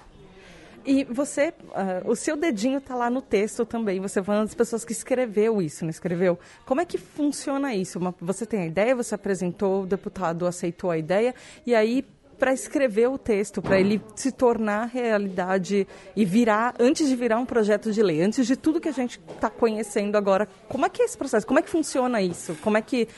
E 0.84 1.04
você, 1.04 1.50
uh, 1.50 2.10
o 2.10 2.16
seu 2.16 2.36
dedinho 2.36 2.80
está 2.80 2.96
lá 2.96 3.08
no 3.08 3.22
texto 3.22 3.68
também. 3.68 4.00
Você 4.00 4.24
foi 4.24 4.34
uma 4.34 4.46
das 4.46 4.56
pessoas 4.56 4.84
que 4.84 4.94
escreveu 4.94 5.62
isso, 5.62 5.86
não 5.86 5.92
escreveu? 5.92 6.40
Como 6.66 6.82
é 6.82 6.86
que 6.86 6.98
funciona 6.98 7.76
isso? 7.76 8.00
Uma, 8.00 8.16
você 8.20 8.48
tem 8.48 8.62
a 8.62 8.66
ideia, 8.66 8.96
você 8.96 9.14
apresentou, 9.14 9.84
o 9.84 9.86
deputado 9.86 10.48
aceitou 10.48 10.90
a 10.90 10.98
ideia, 10.98 11.36
e 11.64 11.76
aí 11.76 12.04
para 12.40 12.54
escrever 12.54 13.10
o 13.10 13.18
texto, 13.18 13.62
para 13.62 13.80
ele 13.80 14.02
se 14.16 14.32
tornar 14.32 14.86
realidade 14.86 15.86
e 16.16 16.24
virar, 16.24 16.74
antes 16.80 17.10
de 17.10 17.16
virar 17.16 17.38
um 17.38 17.46
projeto 17.46 17.92
de 17.92 18.02
lei, 18.02 18.22
antes 18.22 18.48
de 18.48 18.56
tudo 18.56 18.80
que 18.80 18.88
a 18.88 18.94
gente 18.94 19.20
está 19.36 19.50
conhecendo 19.50 20.16
agora, 20.16 20.48
como 20.70 20.86
é 20.86 20.90
que 20.90 21.02
é 21.02 21.06
esse 21.06 21.18
processo? 21.18 21.46
Como 21.46 21.60
é 21.60 21.62
que 21.62 21.70
funciona 21.70 22.22
isso? 22.22 22.56
Como 22.62 22.78
é 22.78 22.82
que 22.82 23.10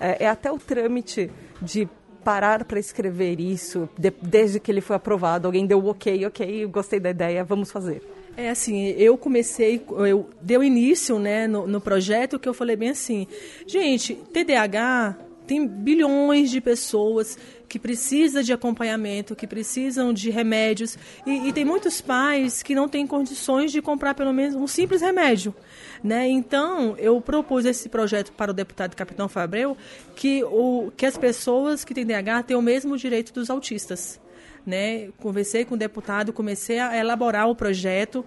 é, 0.00 0.24
é 0.24 0.28
até 0.28 0.50
o 0.50 0.58
trâmite 0.58 1.30
de 1.60 1.88
parar 2.24 2.64
para 2.64 2.78
escrever 2.78 3.40
isso 3.40 3.88
de, 3.98 4.10
desde 4.22 4.58
que 4.58 4.70
ele 4.70 4.80
foi 4.80 4.96
aprovado? 4.96 5.46
Alguém 5.46 5.66
deu 5.66 5.84
ok, 5.86 6.26
ok, 6.26 6.66
gostei 6.66 6.98
da 6.98 7.10
ideia, 7.10 7.44
vamos 7.44 7.70
fazer. 7.70 8.02
É 8.36 8.48
assim, 8.50 8.86
eu 8.96 9.18
comecei, 9.18 9.84
eu 9.90 10.30
deu 10.40 10.62
início, 10.62 11.18
né, 11.18 11.46
no, 11.46 11.66
no 11.66 11.80
projeto 11.80 12.38
que 12.38 12.48
eu 12.48 12.54
falei 12.54 12.76
bem 12.76 12.90
assim, 12.90 13.26
gente, 13.66 14.14
TDAH 14.14 15.16
tem 15.46 15.66
bilhões 15.66 16.50
de 16.50 16.60
pessoas 16.60 17.36
que 17.70 17.78
precisam 17.78 18.42
de 18.42 18.52
acompanhamento, 18.52 19.36
que 19.36 19.46
precisam 19.46 20.12
de 20.12 20.28
remédios. 20.28 20.98
E, 21.24 21.48
e, 21.48 21.52
tem 21.52 21.64
muitos 21.64 22.00
pais 22.00 22.64
que 22.64 22.74
não 22.74 22.88
têm 22.88 23.06
condições 23.06 23.70
de 23.70 23.80
comprar 23.80 24.12
pelo 24.12 24.32
menos 24.32 24.56
um 24.56 24.66
simples 24.66 25.00
remédio. 25.00 25.54
Né? 26.02 26.26
Então, 26.28 26.96
eu 26.98 27.20
propus 27.20 27.64
esse 27.64 27.88
projeto 27.88 28.32
para 28.32 28.50
o 28.50 28.54
deputado 28.54 28.96
Capitão 28.96 29.28
Fabreu 29.28 29.76
que, 30.16 30.42
o, 30.42 30.90
que 30.96 31.06
as 31.06 31.16
pessoas 31.16 31.84
que 31.84 31.94
têm 31.94 32.04
DH 32.04 32.42
tenham 32.44 32.58
o 32.58 32.62
mesmo 32.62 32.96
direito 32.96 33.32
dos 33.32 33.48
autistas. 33.48 34.20
Né? 34.66 35.10
Conversei 35.18 35.64
com 35.64 35.76
o 35.76 35.78
deputado, 35.78 36.32
comecei 36.32 36.80
a 36.80 36.96
elaborar 36.96 37.48
o 37.48 37.54
projeto. 37.54 38.26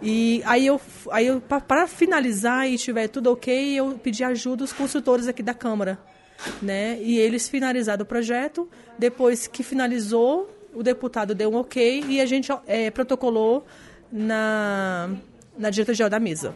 E 0.00 0.40
aí 0.46 0.68
eu, 0.68 0.80
aí 1.10 1.26
eu 1.26 1.40
para 1.40 1.88
finalizar 1.88 2.70
e 2.70 2.78
tiver 2.78 3.08
tudo 3.08 3.32
ok, 3.32 3.74
eu 3.74 3.98
pedi 4.00 4.22
ajuda 4.22 4.58
dos 4.58 4.72
consultores 4.72 5.26
aqui 5.26 5.42
da 5.42 5.52
Câmara 5.52 5.98
né? 6.60 6.98
E 7.00 7.18
eles 7.18 7.48
finalizaram 7.48 8.02
o 8.02 8.06
projeto. 8.06 8.68
Depois 8.98 9.46
que 9.46 9.62
finalizou, 9.62 10.50
o 10.74 10.82
deputado 10.82 11.34
deu 11.34 11.50
um 11.50 11.56
ok 11.56 12.04
e 12.08 12.20
a 12.20 12.26
gente 12.26 12.50
é, 12.66 12.90
protocolou 12.90 13.64
na, 14.10 15.10
na 15.56 15.70
diretoria 15.70 16.08
da 16.08 16.18
mesa. 16.18 16.54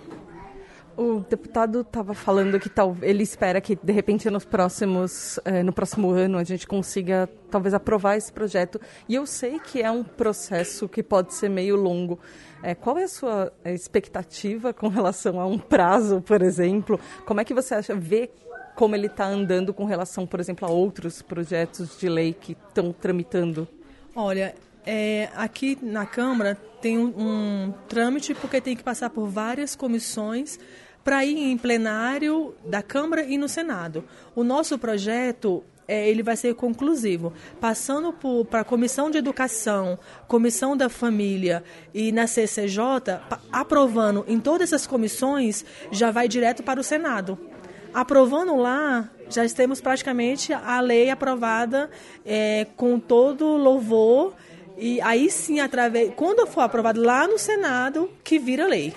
O 0.97 1.21
deputado 1.21 1.83
estava 1.83 2.13
falando 2.13 2.59
que 2.59 2.69
tal, 2.69 2.97
ele 3.03 3.23
espera 3.23 3.61
que 3.61 3.77
de 3.77 3.93
repente 3.93 4.29
nos 4.29 4.45
próximos, 4.45 5.39
eh, 5.45 5.63
no 5.63 5.73
próximo 5.73 6.11
ano 6.11 6.39
a 6.39 6.43
gente 6.43 6.67
consiga 6.67 7.29
talvez 7.49 7.73
aprovar 7.73 8.17
esse 8.17 8.33
projeto. 8.33 8.81
E 9.09 9.15
eu 9.15 9.25
sei 9.25 9.61
que 9.61 9.81
é 9.81 9.89
um 9.93 10.03
processo 10.03 10.89
que 10.89 11.01
pode 11.01 11.35
ser 11.35 11.49
meio 11.49 11.77
longo. 11.77 12.19
Eh, 12.65 12.75
qual 12.75 12.99
é 12.99 13.05
a 13.05 13.09
sua 13.09 13.53
expectativa 13.65 14.75
com 14.75 14.89
relação 14.89 15.41
a 15.41 15.47
um 15.47 15.57
prazo, 15.57 16.21
por 16.21 16.43
exemplo? 16.43 16.99
Como 17.25 17.41
é 17.41 17.45
que 17.45 17.55
você 17.55 17.77
acha 17.77 17.95
ver 17.95 18.35
como 18.79 18.95
ele 18.95 19.09
está 19.09 19.27
andando 19.27 19.75
com 19.75 19.85
relação, 19.85 20.25
por 20.25 20.39
exemplo, 20.39 20.65
a 20.65 20.71
outros 20.71 21.21
projetos 21.21 21.99
de 21.99 22.09
lei 22.09 22.33
que 22.33 22.53
estão 22.53 22.93
tramitando? 22.93 23.67
Olha, 24.15 24.55
é, 24.87 25.31
aqui 25.35 25.77
na 25.83 26.07
Câmara 26.07 26.57
tem 26.81 26.97
um, 26.97 27.13
um 27.19 27.75
trâmite 27.89 28.35
porque 28.37 28.61
tem 28.61 28.77
que 28.77 28.85
passar 28.85 29.11
por 29.11 29.27
várias 29.27 29.75
comissões 29.75 30.61
para 31.03 31.25
ir 31.25 31.51
em 31.51 31.59
plenário 31.59 32.55
da 32.65 32.81
Câmara 32.81 33.25
e 33.25 33.37
no 33.37 33.49
Senado. 33.49 34.05
O 34.33 34.45
nosso 34.45 34.79
projeto 34.79 35.65
é, 35.89 36.09
ele 36.09 36.23
vai 36.23 36.37
ser 36.37 36.55
conclusivo, 36.55 37.33
passando 37.61 38.15
para 38.45 38.61
a 38.61 38.65
Comissão 38.65 39.11
de 39.11 39.19
Educação, 39.19 39.99
Comissão 40.29 40.77
da 40.77 40.89
Família 40.89 41.65
e 41.93 42.13
na 42.13 42.29
CCJ, 42.29 43.23
aprovando 43.51 44.25
em 44.29 44.39
todas 44.39 44.69
essas 44.69 44.87
comissões, 44.87 45.65
já 45.91 46.13
vai 46.13 46.29
direto 46.29 46.63
para 46.63 46.79
o 46.79 46.85
Senado. 46.85 47.48
Aprovando 47.93 48.57
lá, 48.57 49.09
já 49.29 49.47
temos 49.49 49.81
praticamente 49.81 50.53
a 50.53 50.81
lei 50.81 51.11
aprovada 51.11 51.91
é, 52.25 52.67
com 52.77 52.99
todo 52.99 53.57
louvor. 53.57 54.35
E 54.77 55.01
aí 55.01 55.31
sim, 55.31 55.59
através, 55.61 56.13
quando 56.15 56.47
for 56.47 56.61
aprovado 56.61 57.01
lá 57.03 57.27
no 57.27 57.39
Senado, 57.39 58.11
que 58.23 58.39
vira 58.39 58.67
lei. 58.67 58.95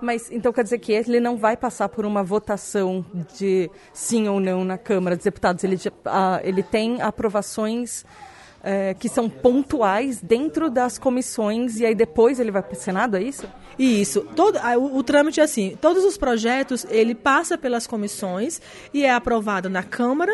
Mas 0.00 0.30
então 0.30 0.52
quer 0.52 0.64
dizer 0.64 0.78
que 0.78 0.92
ele 0.92 1.20
não 1.20 1.36
vai 1.36 1.56
passar 1.56 1.88
por 1.88 2.06
uma 2.06 2.22
votação 2.22 3.04
de 3.36 3.70
sim 3.92 4.28
ou 4.28 4.40
não 4.40 4.64
na 4.64 4.78
Câmara 4.78 5.14
dos 5.14 5.24
Deputados. 5.24 5.62
Ele, 5.62 5.76
uh, 5.76 6.40
ele 6.42 6.62
tem 6.62 7.02
aprovações 7.02 8.04
é, 8.62 8.94
que 8.94 9.08
são 9.08 9.28
pontuais 9.28 10.20
dentro 10.20 10.70
das 10.70 10.98
comissões 10.98 11.80
e 11.80 11.86
aí 11.86 11.94
depois 11.94 12.38
ele 12.38 12.50
vai 12.50 12.62
para 12.62 12.72
o 12.72 12.76
Senado, 12.76 13.16
é 13.16 13.22
isso? 13.22 13.46
Isso. 13.78 14.22
Todo, 14.36 14.58
o, 14.58 14.98
o 14.98 15.02
trâmite 15.02 15.40
é 15.40 15.44
assim: 15.44 15.76
todos 15.80 16.04
os 16.04 16.18
projetos 16.18 16.86
ele 16.90 17.14
passa 17.14 17.56
pelas 17.56 17.86
comissões 17.86 18.60
e 18.92 19.04
é 19.04 19.12
aprovado 19.12 19.70
na 19.70 19.82
Câmara 19.82 20.32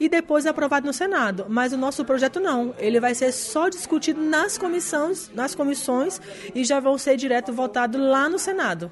e 0.00 0.08
depois 0.08 0.46
é 0.46 0.48
aprovado 0.48 0.86
no 0.86 0.92
Senado. 0.92 1.46
Mas 1.48 1.72
o 1.72 1.76
nosso 1.76 2.04
projeto 2.04 2.40
não. 2.40 2.74
Ele 2.78 2.98
vai 3.00 3.14
ser 3.14 3.32
só 3.32 3.68
discutido 3.68 4.20
nas 4.20 4.56
comissões, 4.56 5.30
nas 5.34 5.54
comissões 5.54 6.20
e 6.54 6.64
já 6.64 6.80
vão 6.80 6.96
ser 6.96 7.16
direto 7.16 7.52
votado 7.52 7.98
lá 7.98 8.28
no 8.28 8.38
Senado. 8.38 8.90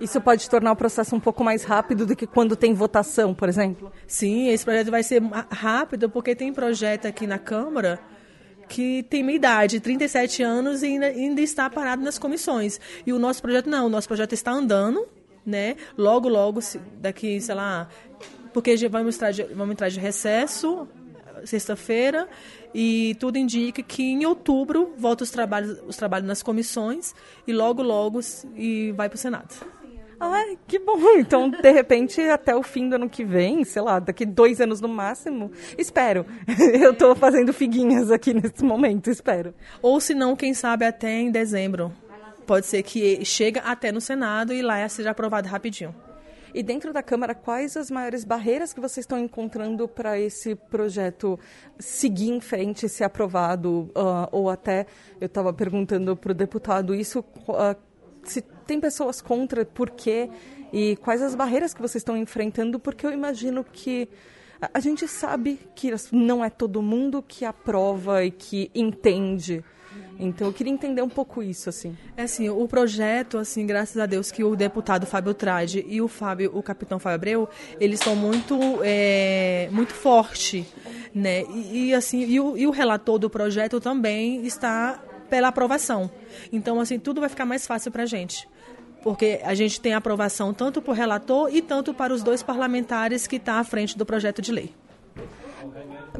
Isso 0.00 0.20
pode 0.20 0.48
tornar 0.48 0.72
o 0.72 0.76
processo 0.76 1.16
um 1.16 1.20
pouco 1.20 1.42
mais 1.42 1.64
rápido 1.64 2.06
do 2.06 2.14
que 2.14 2.26
quando 2.26 2.54
tem 2.54 2.72
votação, 2.72 3.34
por 3.34 3.48
exemplo? 3.48 3.90
Sim, 4.06 4.48
esse 4.48 4.64
projeto 4.64 4.90
vai 4.92 5.02
ser 5.02 5.20
rápido 5.50 6.08
porque 6.08 6.36
tem 6.36 6.52
projeto 6.52 7.06
aqui 7.06 7.26
na 7.26 7.38
Câmara 7.38 7.98
que 8.68 9.02
tem 9.04 9.22
minha 9.22 9.36
idade, 9.36 9.80
37 9.80 10.42
anos, 10.42 10.82
e 10.82 10.86
ainda, 10.86 11.06
ainda 11.06 11.40
está 11.40 11.68
parado 11.70 12.02
nas 12.02 12.18
comissões. 12.18 12.80
E 13.06 13.12
o 13.12 13.18
nosso 13.18 13.40
projeto 13.40 13.68
não, 13.68 13.86
o 13.86 13.88
nosso 13.88 14.06
projeto 14.06 14.32
está 14.32 14.52
andando, 14.52 15.06
né? 15.44 15.76
Logo, 15.96 16.28
logo, 16.28 16.60
daqui, 17.00 17.40
sei 17.40 17.54
lá, 17.54 17.88
porque 18.52 18.76
vamos 18.88 19.16
entrar 19.16 19.30
de, 19.30 19.42
vamos 19.44 19.72
entrar 19.72 19.88
de 19.88 19.98
recesso 19.98 20.86
sexta-feira 21.44 22.28
e 22.74 23.16
tudo 23.18 23.38
indica 23.38 23.82
que 23.82 24.02
em 24.02 24.26
outubro 24.26 24.92
volta 24.98 25.24
os 25.24 25.30
trabalhos, 25.30 25.78
os 25.86 25.96
trabalhos 25.96 26.26
nas 26.26 26.42
comissões 26.42 27.14
e 27.46 27.52
logo, 27.52 27.82
logo 27.82 28.20
e 28.56 28.92
vai 28.92 29.08
para 29.08 29.16
o 29.16 29.18
Senado. 29.18 29.54
Ai, 30.20 30.58
que 30.66 30.78
bom. 30.78 30.98
Então, 31.18 31.48
de 31.48 31.70
repente, 31.70 32.20
até 32.22 32.54
o 32.54 32.62
fim 32.62 32.88
do 32.88 32.96
ano 32.96 33.08
que 33.08 33.24
vem, 33.24 33.64
sei 33.64 33.82
lá, 33.82 33.98
daqui 33.98 34.24
dois 34.24 34.60
anos 34.60 34.80
no 34.80 34.88
máximo, 34.88 35.50
espero. 35.76 36.26
Eu 36.80 36.92
estou 36.92 37.14
fazendo 37.14 37.52
figuinhas 37.52 38.10
aqui 38.10 38.34
nesse 38.34 38.64
momento, 38.64 39.10
espero. 39.10 39.54
Ou 39.82 40.00
se 40.00 40.14
não, 40.14 40.34
quem 40.34 40.54
sabe 40.54 40.84
até 40.84 41.12
em 41.12 41.30
dezembro. 41.30 41.92
Pode 42.46 42.66
ser 42.66 42.82
que 42.82 43.24
chegue 43.24 43.60
até 43.62 43.92
no 43.92 44.00
Senado 44.00 44.54
e 44.54 44.62
lá 44.62 44.88
seja 44.88 45.10
aprovado 45.10 45.48
rapidinho. 45.48 45.94
E 46.54 46.62
dentro 46.62 46.92
da 46.92 47.02
Câmara, 47.02 47.34
quais 47.34 47.76
as 47.76 47.90
maiores 47.90 48.24
barreiras 48.24 48.72
que 48.72 48.80
vocês 48.80 49.04
estão 49.04 49.18
encontrando 49.18 49.86
para 49.86 50.18
esse 50.18 50.54
projeto 50.54 51.38
seguir 51.78 52.30
em 52.30 52.40
frente, 52.40 52.88
ser 52.88 53.04
aprovado? 53.04 53.90
Uh, 53.94 54.28
ou 54.32 54.50
até, 54.50 54.86
eu 55.20 55.26
estava 55.26 55.52
perguntando 55.52 56.16
para 56.16 56.32
o 56.32 56.34
deputado 56.34 56.94
isso, 56.94 57.20
uh, 57.20 57.76
se 58.32 58.42
tem 58.66 58.80
pessoas 58.80 59.20
contra, 59.20 59.64
por 59.64 59.90
quê? 59.90 60.28
E 60.72 60.96
quais 60.96 61.22
as 61.22 61.34
barreiras 61.34 61.72
que 61.72 61.80
vocês 61.80 62.00
estão 62.02 62.16
enfrentando? 62.16 62.78
Porque 62.78 63.06
eu 63.06 63.12
imagino 63.12 63.64
que 63.64 64.08
a 64.74 64.80
gente 64.80 65.06
sabe 65.06 65.58
que 65.74 65.92
não 66.12 66.44
é 66.44 66.50
todo 66.50 66.82
mundo 66.82 67.22
que 67.26 67.44
aprova 67.44 68.24
e 68.24 68.30
que 68.30 68.70
entende. 68.74 69.64
Então 70.18 70.48
eu 70.48 70.52
queria 70.52 70.72
entender 70.72 71.00
um 71.00 71.08
pouco 71.08 71.42
isso 71.42 71.68
assim. 71.68 71.96
É 72.16 72.24
assim, 72.24 72.48
o 72.48 72.66
projeto, 72.66 73.38
assim, 73.38 73.64
graças 73.64 73.96
a 73.98 74.06
Deus 74.06 74.32
que 74.32 74.42
o 74.42 74.56
deputado 74.56 75.06
Fábio 75.06 75.32
Trade 75.32 75.84
e 75.88 76.02
o 76.02 76.08
Fábio, 76.08 76.50
o 76.54 76.62
capitão 76.62 76.98
Fábio 76.98 77.14
Abreu, 77.14 77.48
eles 77.80 78.00
são 78.00 78.16
muito, 78.16 78.58
é, 78.82 79.68
muito 79.70 79.94
forte, 79.94 80.66
né? 81.14 81.42
E, 81.44 81.88
e 81.88 81.94
assim, 81.94 82.20
e 82.24 82.40
o, 82.40 82.56
e 82.56 82.66
o 82.66 82.70
relator 82.70 83.18
do 83.18 83.30
projeto 83.30 83.80
também 83.80 84.44
está 84.44 85.00
pela 85.28 85.48
aprovação. 85.48 86.10
Então, 86.52 86.80
assim, 86.80 86.98
tudo 86.98 87.20
vai 87.20 87.28
ficar 87.28 87.44
mais 87.44 87.66
fácil 87.66 87.90
para 87.90 88.02
a 88.02 88.06
gente. 88.06 88.48
Porque 89.02 89.40
a 89.44 89.54
gente 89.54 89.80
tem 89.80 89.94
aprovação 89.94 90.52
tanto 90.52 90.82
para 90.82 90.90
o 90.90 90.94
relator 90.94 91.54
e 91.54 91.62
tanto 91.62 91.94
para 91.94 92.12
os 92.12 92.22
dois 92.22 92.42
parlamentares 92.42 93.26
que 93.26 93.36
estão 93.36 93.54
tá 93.54 93.60
à 93.60 93.64
frente 93.64 93.96
do 93.96 94.04
projeto 94.04 94.42
de 94.42 94.52
lei. 94.52 94.74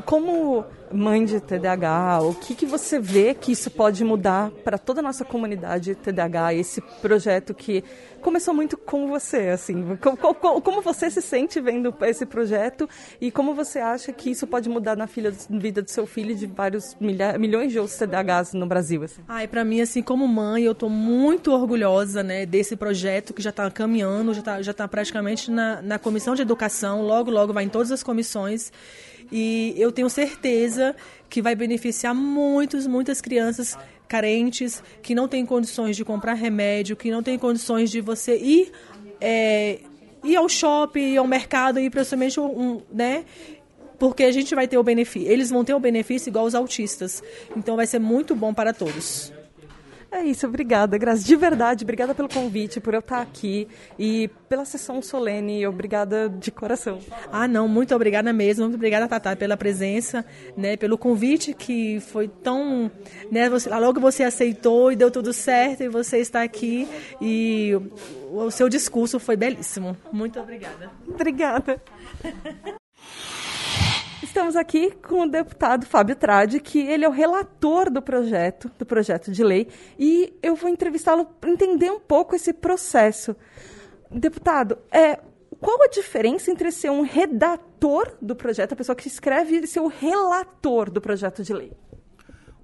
Como 0.05 0.65
mãe 0.93 1.25
de 1.25 1.41
TDAH, 1.41 2.21
o 2.23 2.35
que, 2.35 2.55
que 2.55 2.67
você 2.67 2.99
vê 2.99 3.35
que 3.35 3.53
isso 3.53 3.71
pode 3.71 4.03
mudar 4.05 4.51
para 4.65 4.79
toda 4.79 5.01
a 5.01 5.03
nossa 5.03 5.25
comunidade 5.25 5.95
TDAH, 5.95 6.55
esse 6.55 6.81
projeto 7.03 7.55
que 7.55 7.85
começou 8.21 8.53
muito 8.53 8.77
com 8.77 9.09
você, 9.09 9.49
assim, 9.49 9.97
como, 9.97 10.61
como 10.61 10.83
você 10.83 11.11
se 11.11 11.23
sente 11.23 11.61
vendo 11.61 11.95
esse 12.03 12.27
projeto 12.27 12.89
e 13.21 13.31
como 13.31 13.55
você 13.55 13.79
acha 13.79 14.13
que 14.13 14.31
isso 14.31 14.47
pode 14.47 14.69
mudar 14.69 14.97
na 14.97 15.07
filha, 15.07 15.33
vida 15.49 15.83
do 15.83 15.91
seu 15.91 16.07
filho 16.07 16.33
e 16.33 16.35
de 16.35 16.47
vários 16.47 16.97
milha, 17.01 17.39
milhões 17.39 17.71
de 17.71 17.79
outros 17.79 17.97
TDAHs 17.97 18.55
no 18.55 18.67
Brasil? 18.67 19.03
Assim? 19.03 19.23
Ai, 19.29 19.47
para 19.47 19.65
mim, 19.65 19.81
assim, 19.81 20.03
como 20.03 20.27
mãe, 20.27 20.65
eu 20.65 20.73
estou 20.73 20.91
muito 20.91 21.53
orgulhosa, 21.53 22.23
né, 22.23 22.45
desse 22.45 22.77
projeto 22.77 23.33
que 23.33 23.43
já 23.43 23.51
está 23.51 23.71
caminhando, 23.71 24.33
já 24.35 24.41
está 24.41 24.63
já 24.63 24.75
tá 24.75 24.89
praticamente 24.89 25.51
na, 25.51 25.81
na 25.83 25.99
comissão 25.99 26.35
de 26.35 26.43
educação, 26.43 27.03
logo, 27.03 27.31
logo 27.31 27.53
vai 27.53 27.65
em 27.65 27.69
todas 27.69 27.93
as 27.93 28.03
comissões 28.03 28.73
e 29.31 29.75
eu 29.77 29.93
tenho 29.93 30.09
certeza 30.09 30.95
que 31.29 31.43
vai 31.43 31.55
beneficiar 31.55 32.15
muitos, 32.15 32.87
muitas 32.87 33.21
crianças 33.21 33.77
carentes 34.09 34.83
que 35.03 35.15
não 35.15 35.29
têm 35.29 35.45
condições 35.45 35.97
de 35.97 36.05
comprar 36.05 36.35
remédio, 36.35 36.97
que 36.97 37.11
não 37.11 37.23
têm 37.23 37.39
condições 37.39 37.91
de 37.91 38.01
você 38.01 38.37
ir, 38.37 38.73
é, 39.21 39.81
ir 40.25 40.37
ao 40.37 40.49
shopping, 40.49 41.13
ir 41.13 41.19
ao 41.19 41.27
mercado, 41.27 41.79
ir 41.79 41.91
principalmente 41.91 42.41
um, 42.41 42.81
né? 42.91 43.25
Porque 43.99 44.23
a 44.25 44.33
gente 44.33 44.55
vai 44.55 44.67
ter 44.67 44.79
o 44.79 44.83
benefício, 44.83 45.31
eles 45.31 45.51
vão 45.51 45.65
ter 45.65 45.75
o 45.75 45.81
benefício 45.81 46.31
igual 46.31 46.45
os 46.45 46.55
autistas. 46.55 47.23
Então 47.57 47.77
vai 47.77 47.87
ser 47.87 47.99
muito 47.99 48.35
bom 48.35 48.55
para 48.55 48.73
todos. 48.73 49.33
É 50.11 50.23
isso, 50.23 50.47
obrigada, 50.47 50.97
Graça. 50.97 51.23
De 51.23 51.37
verdade, 51.37 51.85
obrigada 51.85 52.15
pelo 52.15 52.29
convite, 52.29 52.81
por 52.81 52.95
eu 52.95 53.01
estar 53.01 53.21
aqui 53.21 53.69
e 53.99 54.29
pela 54.49 54.65
sessão 54.65 55.03
solene. 55.03 55.67
Obrigada 55.67 56.29
de 56.31 56.51
coração. 56.51 56.99
Ah, 57.31 57.47
não, 57.47 57.69
muito 57.69 57.95
obrigada 57.95 58.33
mesmo. 58.33 58.65
Muito 58.65 58.77
obrigada, 58.77 59.07
Tatá, 59.07 59.37
pela 59.37 59.57
presença, 59.57 60.25
né, 60.57 60.77
pelo 60.77 60.97
convite 60.97 61.53
que 61.53 62.01
foi 62.01 62.27
tão. 62.27 62.91
Né, 63.31 63.51
você, 63.51 63.69
logo 63.69 64.01
você 64.01 64.25
aceitou 64.25 64.91
e 64.91 64.97
deu 64.97 65.11
tudo 65.11 65.33
certo 65.33 65.83
e 65.83 65.89
você 65.89 66.19
está 66.19 66.43
aqui 66.43 66.89
e 67.21 67.73
o, 68.31 68.45
o 68.47 68.51
seu 68.51 68.69
discurso 68.69 69.21
foi 69.21 69.37
belíssimo. 69.37 69.95
Muito 70.11 70.41
obrigada. 70.41 70.91
Obrigada. 71.07 71.83
Estamos 74.29 74.57
aqui 74.57 74.91
com 74.91 75.23
o 75.23 75.27
deputado 75.27 75.87
Fábio 75.87 76.15
Tradi, 76.15 76.61
que 76.61 76.81
ele 76.81 77.03
é 77.03 77.09
o 77.09 77.11
relator 77.11 77.91
do 77.91 78.03
projeto, 78.03 78.71
do 78.79 78.85
projeto 78.85 79.33
de 79.33 79.43
lei, 79.43 79.69
e 79.99 80.35
eu 80.43 80.55
vou 80.55 80.69
entrevistá-lo 80.69 81.25
para 81.25 81.49
entender 81.49 81.91
um 81.91 81.99
pouco 81.99 82.37
esse 82.37 82.53
processo. 82.53 83.35
Deputado, 84.11 84.77
é, 84.93 85.19
qual 85.59 85.83
a 85.83 85.89
diferença 85.89 86.51
entre 86.51 86.71
ser 86.71 86.91
um 86.91 87.01
redator 87.01 88.19
do 88.21 88.37
projeto, 88.37 88.75
a 88.75 88.77
pessoa 88.77 88.95
que 88.95 89.09
escreve, 89.09 89.61
e 89.61 89.67
ser 89.67 89.81
o 89.81 89.89
relator 89.89 90.91
do 90.91 91.01
projeto 91.01 91.43
de 91.43 91.55
lei? 91.55 91.73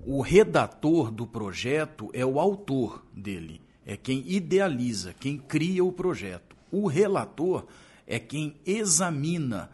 O 0.04 0.20
redator 0.20 1.10
do 1.10 1.26
projeto 1.26 2.10
é 2.12 2.26
o 2.26 2.38
autor 2.38 3.06
dele, 3.10 3.62
é 3.86 3.96
quem 3.96 4.22
idealiza, 4.26 5.14
quem 5.18 5.38
cria 5.38 5.82
o 5.82 5.90
projeto. 5.90 6.54
O 6.70 6.86
relator 6.86 7.64
é 8.06 8.18
quem 8.18 8.54
examina 8.66 9.70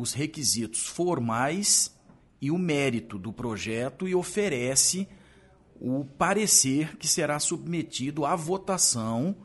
os 0.00 0.14
requisitos 0.14 0.86
formais 0.86 1.94
e 2.40 2.50
o 2.50 2.56
mérito 2.56 3.18
do 3.18 3.32
projeto 3.32 4.08
e 4.08 4.14
oferece 4.14 5.06
o 5.78 6.06
parecer 6.16 6.96
que 6.96 7.06
será 7.06 7.38
submetido 7.38 8.24
à 8.24 8.34
votação 8.34 9.36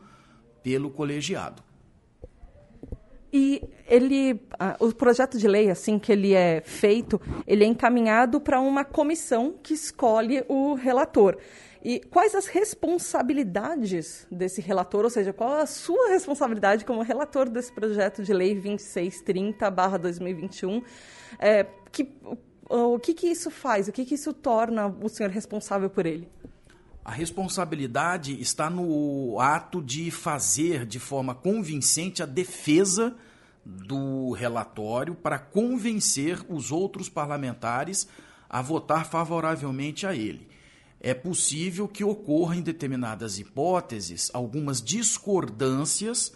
pelo 0.64 0.89
colegiado. 0.89 1.62
E 3.34 3.62
ele, 3.86 4.39
o 4.80 4.93
projeto 4.93 5.38
de 5.38 5.45
lei, 5.45 5.70
assim 5.70 5.99
que 5.99 6.10
ele 6.10 6.34
é 6.34 6.62
feito, 6.62 7.20
ele 7.45 7.66
é 7.66 7.68
encaminhado 7.68 8.39
para 8.39 8.62
uma 8.62 8.86
comissão 8.86 9.56
que 9.62 9.74
escolhe 9.74 10.45
o 10.47 10.74
relator. 10.74 11.38
E 11.86 11.99
quais 11.99 12.33
as 12.33 12.47
responsabilidades 12.47 14.25
desse 14.31 14.59
relator, 14.59 15.03
ou 15.03 15.09
seja, 15.11 15.31
qual 15.31 15.59
a 15.59 15.67
sua 15.67 16.09
responsabilidade 16.09 16.83
como 16.83 17.03
relator 17.03 17.47
desse 17.47 17.71
projeto 17.71 18.23
de 18.23 18.33
lei 18.33 18.59
2630/2021? 18.59 20.83
É, 21.38 21.67
que, 21.91 22.11
o, 22.67 22.97
que, 22.97 23.13
que 23.13 23.27
isso 23.27 23.51
faz? 23.51 23.88
O 23.88 23.91
que, 23.91 24.03
que 24.03 24.15
isso 24.15 24.33
torna 24.33 24.88
o 24.88 25.07
senhor 25.07 25.29
responsável 25.29 25.88
por 25.88 26.07
ele? 26.07 26.27
A 27.03 27.11
responsabilidade 27.11 28.41
está 28.41 28.67
no 28.67 29.39
ato 29.39 29.79
de 29.79 30.09
fazer 30.09 30.88
de 30.88 30.99
forma 30.99 31.36
convincente 31.36 32.23
a 32.23 32.25
defesa 32.25 33.15
do 33.63 34.31
relatório 34.31 35.13
para 35.13 35.38
convencer 35.38 36.43
os 36.49 36.71
outros 36.71 37.09
parlamentares 37.09 38.07
a 38.49 38.59
votar 38.59 39.05
favoravelmente 39.05 40.07
a 40.07 40.15
ele 40.15 40.55
é 41.06 41.14
possível 41.14 41.88
que 41.88 42.03
ocorra 42.03 42.56
em 42.56 42.64
determinadas 42.64 43.38
hipóteses 43.38 44.32
algumas 44.34 44.82
discordâncias 44.82 46.34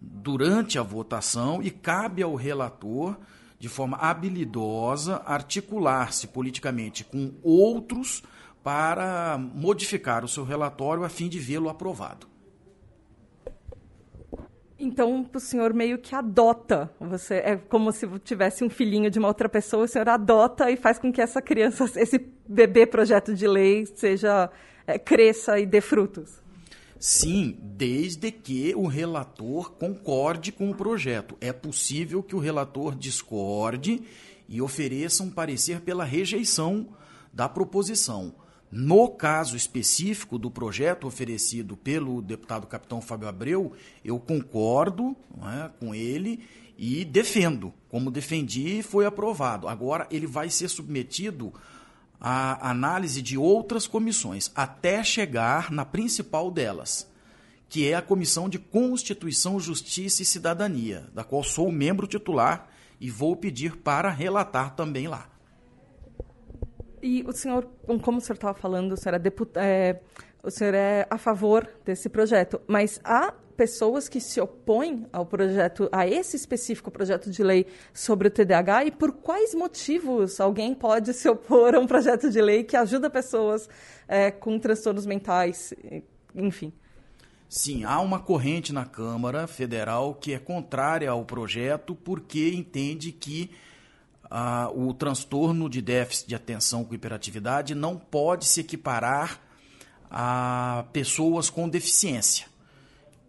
durante 0.00 0.78
a 0.78 0.82
votação 0.82 1.62
e 1.62 1.70
cabe 1.70 2.22
ao 2.22 2.34
relator, 2.34 3.14
de 3.58 3.68
forma 3.68 3.98
habilidosa, 3.98 5.20
articular-se 5.26 6.28
politicamente 6.28 7.04
com 7.04 7.34
outros 7.42 8.22
para 8.64 9.36
modificar 9.36 10.24
o 10.24 10.28
seu 10.28 10.44
relatório 10.44 11.04
a 11.04 11.10
fim 11.10 11.28
de 11.28 11.38
vê-lo 11.38 11.68
aprovado. 11.68 12.26
Então, 14.78 15.28
o 15.30 15.40
senhor 15.40 15.74
meio 15.74 15.98
que 15.98 16.14
adota. 16.14 16.90
Você 17.00 17.34
é 17.34 17.56
como 17.56 17.92
se 17.92 18.06
tivesse 18.20 18.64
um 18.64 18.70
filhinho 18.70 19.10
de 19.10 19.18
uma 19.18 19.28
outra 19.28 19.48
pessoa, 19.48 19.84
o 19.84 19.88
senhor 19.88 20.08
adota 20.08 20.70
e 20.70 20.76
faz 20.76 20.98
com 20.98 21.12
que 21.12 21.20
essa 21.20 21.42
criança, 21.42 21.84
esse 21.96 22.18
bebê 22.48 22.86
projeto 22.86 23.34
de 23.34 23.46
lei, 23.46 23.86
seja 23.86 24.50
é, 24.86 24.98
cresça 24.98 25.58
e 25.58 25.66
dê 25.66 25.80
frutos. 25.80 26.40
Sim, 26.98 27.58
desde 27.60 28.32
que 28.32 28.74
o 28.74 28.86
relator 28.86 29.72
concorde 29.72 30.50
com 30.50 30.70
o 30.70 30.74
projeto. 30.74 31.36
É 31.40 31.52
possível 31.52 32.22
que 32.22 32.34
o 32.34 32.38
relator 32.38 32.94
discorde 32.94 34.02
e 34.48 34.62
ofereça 34.62 35.22
um 35.22 35.30
parecer 35.30 35.80
pela 35.80 36.04
rejeição 36.04 36.88
da 37.32 37.48
proposição. 37.48 38.34
No 38.70 39.08
caso 39.08 39.56
específico 39.56 40.38
do 40.38 40.50
projeto 40.50 41.06
oferecido 41.06 41.76
pelo 41.76 42.20
deputado 42.20 42.66
capitão 42.66 43.00
Fábio 43.00 43.28
Abreu, 43.28 43.72
eu 44.04 44.18
concordo 44.18 45.14
é, 45.38 45.70
com 45.78 45.94
ele 45.94 46.40
e 46.78 47.04
defendo. 47.04 47.72
Como 47.88 48.10
defendi, 48.10 48.82
foi 48.82 49.06
aprovado. 49.06 49.68
Agora 49.68 50.06
ele 50.10 50.26
vai 50.26 50.50
ser 50.50 50.68
submetido 50.68 51.52
à 52.20 52.70
análise 52.70 53.20
de 53.22 53.36
outras 53.36 53.86
comissões, 53.86 54.50
até 54.54 55.02
chegar 55.04 55.70
na 55.70 55.84
principal 55.84 56.50
delas, 56.50 57.10
que 57.68 57.88
é 57.88 57.94
a 57.94 58.02
Comissão 58.02 58.48
de 58.48 58.58
Constituição, 58.58 59.58
Justiça 59.60 60.22
e 60.22 60.24
Cidadania, 60.24 61.08
da 61.12 61.24
qual 61.24 61.42
sou 61.42 61.70
membro 61.70 62.06
titular 62.06 62.68
e 63.00 63.10
vou 63.10 63.36
pedir 63.36 63.76
para 63.76 64.10
relatar 64.10 64.74
também 64.74 65.08
lá. 65.08 65.28
E 67.02 67.22
o 67.26 67.32
senhor, 67.32 67.68
como 68.02 68.18
o 68.18 68.20
senhor 68.20 68.34
estava 68.34 68.54
falando, 68.54 68.92
o 68.92 68.96
senhor, 68.96 69.14
é 69.14 69.18
deput... 69.18 69.50
É, 69.56 70.00
o 70.42 70.50
senhor 70.50 70.74
é 70.74 71.06
a 71.10 71.18
favor 71.18 71.68
desse 71.84 72.08
projeto, 72.08 72.60
mas 72.68 73.00
há 73.02 73.34
pessoas 73.56 74.08
que 74.08 74.20
se 74.20 74.40
opõem 74.40 75.06
ao 75.12 75.24
projeto, 75.24 75.88
a 75.90 76.06
esse 76.06 76.36
específico 76.36 76.90
projeto 76.90 77.30
de 77.30 77.42
lei 77.42 77.66
sobre 77.92 78.28
o 78.28 78.30
TDAH 78.30 78.84
e 78.84 78.90
por 78.90 79.12
quais 79.12 79.54
motivos 79.54 80.40
alguém 80.40 80.74
pode 80.74 81.12
se 81.14 81.28
opor 81.28 81.74
a 81.74 81.80
um 81.80 81.86
projeto 81.86 82.30
de 82.30 82.40
lei 82.40 82.64
que 82.64 82.76
ajuda 82.76 83.08
pessoas 83.08 83.68
é, 84.06 84.30
com 84.30 84.58
transtornos 84.58 85.06
mentais, 85.06 85.72
enfim. 86.34 86.72
Sim, 87.48 87.84
há 87.84 88.00
uma 88.00 88.18
corrente 88.18 88.72
na 88.72 88.84
Câmara 88.84 89.46
Federal 89.46 90.14
que 90.14 90.34
é 90.34 90.38
contrária 90.38 91.10
ao 91.10 91.24
projeto 91.24 91.94
porque 91.94 92.50
entende 92.52 93.12
que 93.12 93.50
ah, 94.30 94.70
o 94.74 94.92
transtorno 94.92 95.70
de 95.70 95.80
déficit 95.80 96.28
de 96.28 96.34
atenção 96.34 96.84
com 96.84 96.94
hiperatividade 96.94 97.74
não 97.74 97.96
pode 97.96 98.44
se 98.44 98.60
equiparar 98.60 99.40
a 100.10 100.84
pessoas 100.92 101.48
com 101.48 101.68
deficiência. 101.68 102.46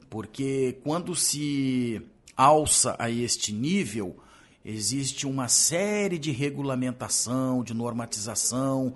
Porque 0.10 0.80
quando 0.84 1.16
se 1.16 2.02
alça 2.36 2.96
a 3.00 3.10
este 3.10 3.52
nível, 3.52 4.18
existe 4.64 5.26
uma 5.26 5.48
série 5.48 6.18
de 6.18 6.32
regulamentação, 6.32 7.64
de 7.64 7.74
normatização, 7.74 8.96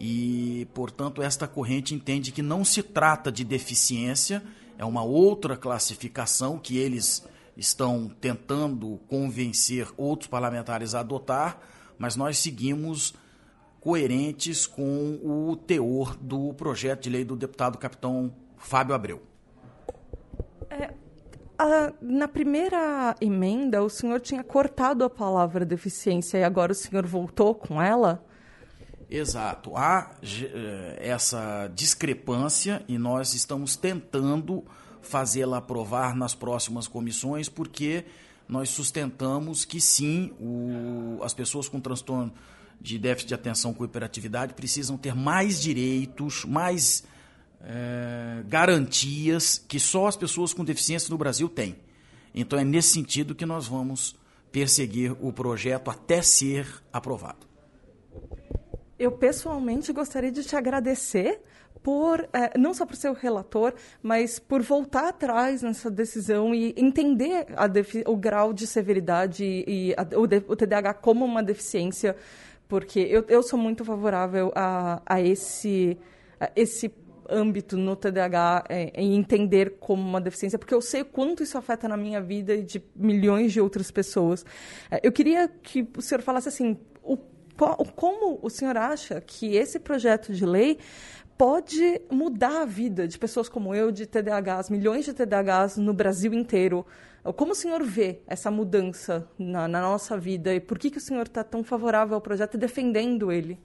e, 0.00 0.66
portanto, 0.74 1.22
esta 1.22 1.46
corrente 1.46 1.94
entende 1.94 2.32
que 2.32 2.42
não 2.42 2.64
se 2.64 2.82
trata 2.82 3.30
de 3.30 3.44
deficiência, 3.44 4.42
é 4.76 4.84
uma 4.84 5.02
outra 5.02 5.56
classificação 5.56 6.58
que 6.58 6.76
eles 6.76 7.24
estão 7.56 8.08
tentando 8.20 8.98
convencer 9.06 9.88
outros 9.96 10.28
parlamentares 10.28 10.94
a 10.94 11.00
adotar, 11.00 11.60
mas 11.98 12.16
nós 12.16 12.38
seguimos 12.38 13.14
coerentes 13.80 14.66
com 14.66 15.20
o 15.22 15.56
teor 15.56 16.16
do 16.16 16.54
projeto 16.54 17.02
de 17.02 17.10
lei 17.10 17.24
do 17.24 17.36
deputado 17.36 17.78
capitão 17.78 18.34
Fábio 18.56 18.94
Abreu. 18.94 19.31
É, 20.72 20.94
a, 21.58 21.92
na 22.00 22.26
primeira 22.26 23.14
emenda, 23.20 23.82
o 23.82 23.90
senhor 23.90 24.20
tinha 24.20 24.42
cortado 24.42 25.04
a 25.04 25.10
palavra 25.10 25.64
deficiência 25.64 26.38
e 26.38 26.44
agora 26.44 26.72
o 26.72 26.74
senhor 26.74 27.06
voltou 27.06 27.54
com 27.54 27.80
ela? 27.80 28.24
Exato. 29.10 29.76
Há 29.76 30.12
essa 30.96 31.70
discrepância 31.74 32.82
e 32.88 32.96
nós 32.96 33.34
estamos 33.34 33.76
tentando 33.76 34.64
fazê-la 35.02 35.58
aprovar 35.58 36.16
nas 36.16 36.34
próximas 36.34 36.88
comissões, 36.88 37.48
porque 37.48 38.06
nós 38.48 38.70
sustentamos 38.70 39.66
que 39.66 39.80
sim, 39.80 40.32
o, 40.40 41.22
as 41.22 41.34
pessoas 41.34 41.68
com 41.68 41.80
transtorno 41.80 42.32
de 42.80 42.98
déficit 42.98 43.28
de 43.28 43.34
atenção 43.34 43.74
com 43.74 43.84
hiperatividade 43.84 44.54
precisam 44.54 44.96
ter 44.96 45.14
mais 45.14 45.60
direitos, 45.60 46.44
mais 46.46 47.04
é, 47.64 48.42
garantias 48.46 49.58
que 49.58 49.78
só 49.78 50.06
as 50.06 50.16
pessoas 50.16 50.52
com 50.52 50.64
deficiência 50.64 51.10
no 51.10 51.18
Brasil 51.18 51.48
têm. 51.48 51.76
Então 52.34 52.58
é 52.58 52.64
nesse 52.64 52.94
sentido 52.94 53.34
que 53.34 53.46
nós 53.46 53.66
vamos 53.66 54.16
perseguir 54.50 55.12
o 55.20 55.32
projeto 55.32 55.90
até 55.90 56.22
ser 56.22 56.66
aprovado. 56.92 57.46
Eu 58.98 59.12
pessoalmente 59.12 59.92
gostaria 59.92 60.30
de 60.30 60.44
te 60.44 60.54
agradecer 60.54 61.40
por 61.82 62.28
é, 62.32 62.56
não 62.56 62.72
só 62.72 62.86
por 62.86 62.94
ser 62.94 63.10
o 63.10 63.14
relator, 63.14 63.74
mas 64.02 64.38
por 64.38 64.62
voltar 64.62 65.08
atrás 65.08 65.62
nessa 65.62 65.90
decisão 65.90 66.54
e 66.54 66.74
entender 66.76 67.46
o 68.06 68.16
grau 68.16 68.52
de 68.52 68.66
severidade 68.66 69.44
e 69.44 69.94
a, 69.96 70.06
o, 70.16 70.52
o, 70.52 70.56
TDAH 70.56 70.94
como 70.94 71.24
uma 71.24 71.42
deficiência, 71.42 72.16
porque 72.68 73.00
eu, 73.00 73.24
eu 73.28 73.42
sou 73.42 73.58
muito 73.58 73.84
favorável 73.84 74.52
a, 74.54 75.02
a 75.04 75.20
esse 75.20 75.98
a 76.38 76.50
esse 76.56 76.88
âmbito 77.32 77.76
no 77.76 77.96
TDAH 77.96 78.64
é, 78.68 78.92
em 78.94 79.16
entender 79.16 79.78
como 79.80 80.02
uma 80.02 80.20
deficiência, 80.20 80.58
porque 80.58 80.74
eu 80.74 80.80
sei 80.80 81.02
quanto 81.02 81.42
isso 81.42 81.56
afeta 81.56 81.88
na 81.88 81.96
minha 81.96 82.20
vida 82.20 82.54
e 82.54 82.62
de 82.62 82.82
milhões 82.94 83.52
de 83.52 83.60
outras 83.60 83.90
pessoas. 83.90 84.44
É, 84.90 85.00
eu 85.02 85.10
queria 85.10 85.48
que 85.48 85.88
o 85.96 86.02
senhor 86.02 86.20
falasse 86.22 86.48
assim, 86.48 86.78
o, 87.02 87.16
como 87.96 88.38
o 88.42 88.50
senhor 88.50 88.76
acha 88.76 89.20
que 89.20 89.54
esse 89.56 89.78
projeto 89.78 90.32
de 90.32 90.44
lei 90.44 90.78
pode 91.36 92.00
mudar 92.10 92.62
a 92.62 92.64
vida 92.64 93.08
de 93.08 93.18
pessoas 93.18 93.48
como 93.48 93.74
eu, 93.74 93.90
de 93.90 94.06
TDAHs, 94.06 94.70
milhões 94.70 95.04
de 95.04 95.12
TDAHs 95.12 95.76
no 95.76 95.92
Brasil 95.92 96.32
inteiro. 96.32 96.86
Como 97.36 97.52
o 97.52 97.54
senhor 97.54 97.82
vê 97.82 98.20
essa 98.26 98.50
mudança 98.50 99.28
na, 99.38 99.68
na 99.68 99.80
nossa 99.80 100.16
vida 100.18 100.54
e 100.54 100.60
por 100.60 100.78
que, 100.78 100.90
que 100.90 100.98
o 100.98 101.00
senhor 101.00 101.26
está 101.26 101.44
tão 101.44 101.62
favorável 101.62 102.14
ao 102.14 102.20
projeto 102.20 102.54
e 102.54 102.58
defendendo 102.58 103.30
ele? 103.30 103.58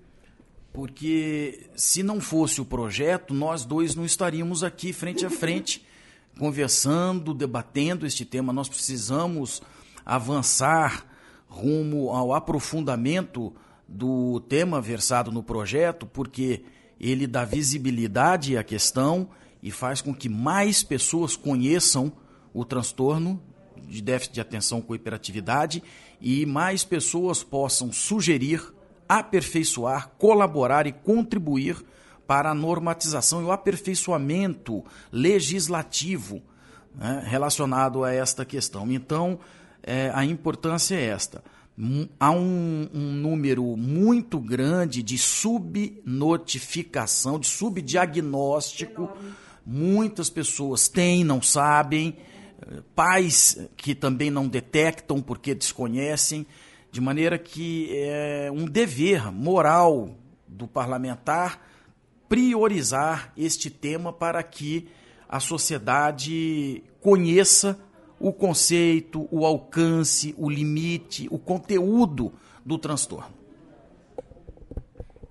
Porque 0.78 1.72
se 1.76 2.04
não 2.04 2.22
fosse 2.22 2.62
o 2.62 2.66
projeto, 2.66 3.34
nós 3.34 3.66
dois 3.66 3.96
não 3.96 4.06
estaríamos 4.06 4.64
aqui 4.64 4.94
frente 4.94 5.26
a 5.26 5.30
frente, 5.32 5.84
conversando, 6.38 7.34
debatendo 7.34 8.06
este 8.06 8.24
tema. 8.24 8.54
Nós 8.54 8.70
precisamos 8.70 9.60
avançar 10.06 11.04
rumo 11.48 12.12
ao 12.12 12.32
aprofundamento 12.32 13.56
do 13.88 14.40
tema 14.42 14.80
versado 14.80 15.32
no 15.32 15.42
projeto, 15.42 16.06
porque 16.06 16.64
ele 17.02 17.26
dá 17.26 17.44
visibilidade 17.44 18.56
à 18.56 18.64
questão 18.64 19.30
e 19.64 19.72
faz 19.72 20.00
com 20.00 20.14
que 20.14 20.30
mais 20.30 20.84
pessoas 20.84 21.36
conheçam 21.36 22.14
o 22.54 22.64
transtorno 22.64 23.42
de 23.88 24.00
déficit 24.00 24.36
de 24.36 24.42
atenção 24.42 24.80
com 24.80 24.94
hiperatividade 24.94 25.82
e 26.22 26.46
mais 26.46 26.84
pessoas 26.84 27.42
possam 27.42 27.92
sugerir, 27.92 28.62
aperfeiçoar, 29.08 30.10
colaborar 30.18 30.88
e 30.88 30.92
contribuir 30.92 31.78
para 32.26 32.52
a 32.52 32.56
normatização 32.56 33.42
e 33.42 33.46
o 33.46 33.52
aperfeiçoamento 33.52 34.84
legislativo 35.12 36.42
né, 36.94 37.24
relacionado 37.26 38.04
a 38.04 38.14
esta 38.14 38.44
questão. 38.44 38.92
Então, 38.92 39.40
é, 39.82 40.12
a 40.14 40.26
importância 40.26 40.96
é 40.96 41.06
esta 41.06 41.42
há 42.20 42.32
um, 42.32 42.90
um, 42.92 43.14
número 43.14 43.78
muito 43.78 44.40
grande 44.40 45.04
de 45.04 45.16
subnotificação, 45.18 47.40
de 47.40 47.48
subdiagnóstico. 47.48 49.16
Muitas 49.64 50.28
pessoas 50.30 50.88
têm, 50.88 51.24
não 51.24 51.40
sabem, 51.42 52.18
pais 52.96 53.60
que 53.76 53.94
também 53.94 54.32
não 54.32 54.48
detectam 54.48 55.22
porque 55.22 55.54
desconhecem, 55.54 56.48
de 56.92 57.02
maneira 57.02 57.38
que 57.38 57.90
é 57.92 58.50
um 58.52 58.66
dever 58.66 59.32
moral 59.32 60.18
do 60.48 60.68
parlamentar 60.68 61.62
priorizar 62.28 63.32
este 63.38 63.70
tema 63.70 64.12
para 64.12 64.42
que 64.44 64.88
a 65.30 65.40
sociedade 65.40 66.84
conheça 67.02 67.78
o 68.20 68.34
conceito, 68.34 69.28
o 69.32 69.46
alcance, 69.46 70.34
o 70.38 70.50
limite, 70.50 71.28
o 71.30 71.38
conteúdo 71.38 72.34
do 72.66 72.78
transtorno. 72.78 73.36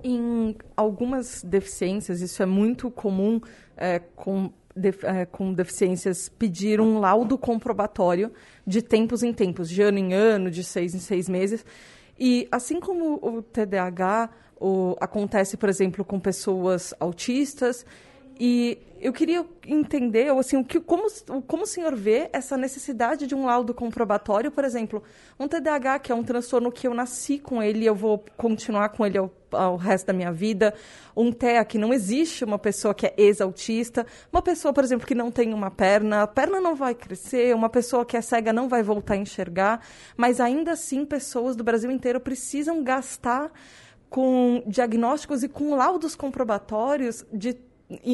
Em 0.03 0.55
algumas 0.77 1.43
deficiências, 1.43 2.21
isso 2.21 2.43
é 2.43 2.47
muito 2.47 2.91
comum 2.91 3.41
é, 3.77 3.99
com, 3.99 4.53
def, 4.75 5.03
é, 5.03 5.27
com 5.27 5.53
deficiências 5.53 6.29
pedir 6.29 6.81
um 6.81 7.01
laudo 7.01 7.37
comprobatório 7.37 8.33
de 8.67 8.83
tempos 8.83 9.23
em 9.23 9.33
tempos, 9.33 9.69
de 9.69 9.81
ano 9.83 9.99
em 9.99 10.13
ano, 10.13 10.51
de 10.51 10.65
seis 10.65 10.95
em 10.95 10.99
seis 10.99 11.29
meses. 11.29 11.65
E 12.19 12.49
assim 12.51 12.81
como 12.81 13.19
o 13.23 13.43
TDAH 13.43 14.31
o, 14.59 14.97
acontece, 15.01 15.57
por 15.57 15.69
exemplo, 15.69 16.05
com 16.05 16.19
pessoas 16.19 16.95
autistas, 16.99 17.85
e 18.39 18.79
eu 19.01 19.13
queria 19.13 19.45
entender, 19.67 20.31
assim, 20.33 20.57
o 20.57 20.65
que, 20.65 20.81
como, 20.81 21.07
como 21.47 21.63
o 21.65 21.67
senhor 21.67 21.95
vê 21.95 22.29
essa 22.33 22.57
necessidade 22.57 23.27
de 23.27 23.35
um 23.35 23.45
laudo 23.45 23.75
comprobatório, 23.75 24.51
por 24.51 24.65
exemplo, 24.65 25.03
um 25.39 25.47
TDAH, 25.47 25.99
que 25.99 26.13
é 26.13 26.15
um 26.15 26.23
transtorno 26.23 26.73
que 26.73 26.87
eu 26.87 26.95
nasci 26.95 27.39
com 27.39 27.63
ele 27.63 27.81
e 27.81 27.87
eu 27.87 27.95
vou 27.95 28.25
continuar 28.37 28.89
com 28.91 29.05
ele 29.05 29.19
ao, 29.19 29.31
ao 29.53 29.77
resto 29.77 30.07
da 30.07 30.13
minha 30.13 30.33
vida, 30.33 30.75
um 31.15 31.31
TEA, 31.31 31.65
que 31.65 31.79
não 31.79 31.93
existe 31.93 32.45
uma 32.45 32.59
pessoa 32.59 32.95
que 32.95 33.07
é 33.07 33.15
ex-autista, 33.17 34.07
uma 34.33 34.43
pessoa, 34.43 34.73
por 34.73 34.83
exemplo, 34.83 35.07
que 35.07 35.15
não 35.15 35.31
tem 35.31 35.53
uma 35.53 35.71
perna, 35.71 36.23
a 36.23 36.27
perna 36.27 36.61
não 36.61 36.75
vai 36.75 36.95
crescer, 36.95 37.55
uma 37.55 37.69
pessoa 37.69 38.05
que 38.05 38.17
é 38.17 38.21
cega 38.21 38.53
não 38.53 38.69
vai 38.69 38.83
voltar 38.83 39.15
a 39.15 39.19
enxergar, 39.19 39.87
mas 40.17 40.41
ainda 40.41 40.73
assim 40.73 41.05
pessoas 41.05 41.55
do 41.55 41.63
Brasil 41.63 41.91
inteiro 41.91 42.19
precisam 42.19 42.83
gastar 42.83 43.53
com 44.09 44.63
diagnósticos 44.67 45.43
e 45.43 45.49
com 45.49 45.75
laudos 45.75 46.15
comprobatórios 46.15 47.25
de 47.33 47.57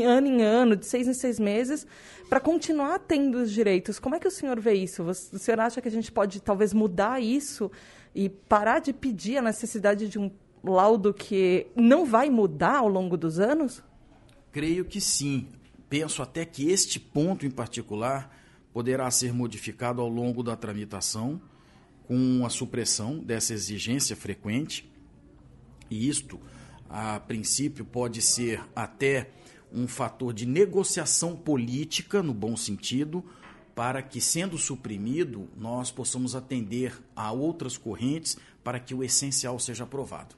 ano 0.04 0.26
em 0.26 0.42
ano, 0.42 0.76
de 0.76 0.86
seis 0.86 1.08
em 1.08 1.14
seis 1.14 1.38
meses, 1.40 1.86
para 2.28 2.40
continuar 2.40 2.98
tendo 2.98 3.38
os 3.38 3.50
direitos. 3.50 3.98
Como 3.98 4.14
é 4.14 4.18
que 4.18 4.28
o 4.28 4.30
senhor 4.30 4.58
vê 4.60 4.74
isso? 4.74 5.02
O 5.02 5.14
senhor 5.14 5.60
acha 5.60 5.80
que 5.80 5.88
a 5.88 5.90
gente 5.90 6.10
pode 6.10 6.40
talvez 6.40 6.72
mudar 6.72 7.20
isso 7.20 7.70
e 8.14 8.28
parar 8.28 8.80
de 8.80 8.92
pedir 8.92 9.38
a 9.38 9.42
necessidade 9.42 10.08
de 10.08 10.18
um 10.18 10.30
laudo 10.62 11.12
que 11.12 11.66
não 11.74 12.04
vai 12.04 12.30
mudar 12.30 12.78
ao 12.78 12.88
longo 12.88 13.16
dos 13.16 13.38
anos? 13.38 13.82
Creio 14.50 14.84
que 14.84 15.00
sim. 15.00 15.48
Penso 15.88 16.22
até 16.22 16.44
que 16.44 16.70
este 16.70 17.00
ponto 17.00 17.44
em 17.44 17.50
particular 17.50 18.34
poderá 18.72 19.10
ser 19.10 19.32
modificado 19.32 20.00
ao 20.00 20.08
longo 20.08 20.42
da 20.42 20.56
tramitação 20.56 21.40
com 22.06 22.44
a 22.44 22.48
supressão 22.48 23.18
dessa 23.18 23.52
exigência 23.52 24.16
frequente. 24.16 24.90
E 25.90 26.08
isto, 26.08 26.40
a 26.88 27.20
princípio, 27.20 27.84
pode 27.84 28.22
ser 28.22 28.62
até 28.74 29.30
um 29.72 29.88
fator 29.88 30.32
de 30.32 30.46
negociação 30.46 31.34
política, 31.34 32.22
no 32.22 32.34
bom 32.34 32.56
sentido, 32.56 33.24
para 33.74 34.02
que, 34.02 34.20
sendo 34.20 34.58
suprimido, 34.58 35.48
nós 35.56 35.90
possamos 35.90 36.34
atender 36.34 37.02
a 37.16 37.32
outras 37.32 37.78
correntes 37.78 38.36
para 38.62 38.78
que 38.78 38.94
o 38.94 39.02
essencial 39.02 39.58
seja 39.58 39.84
aprovado. 39.84 40.34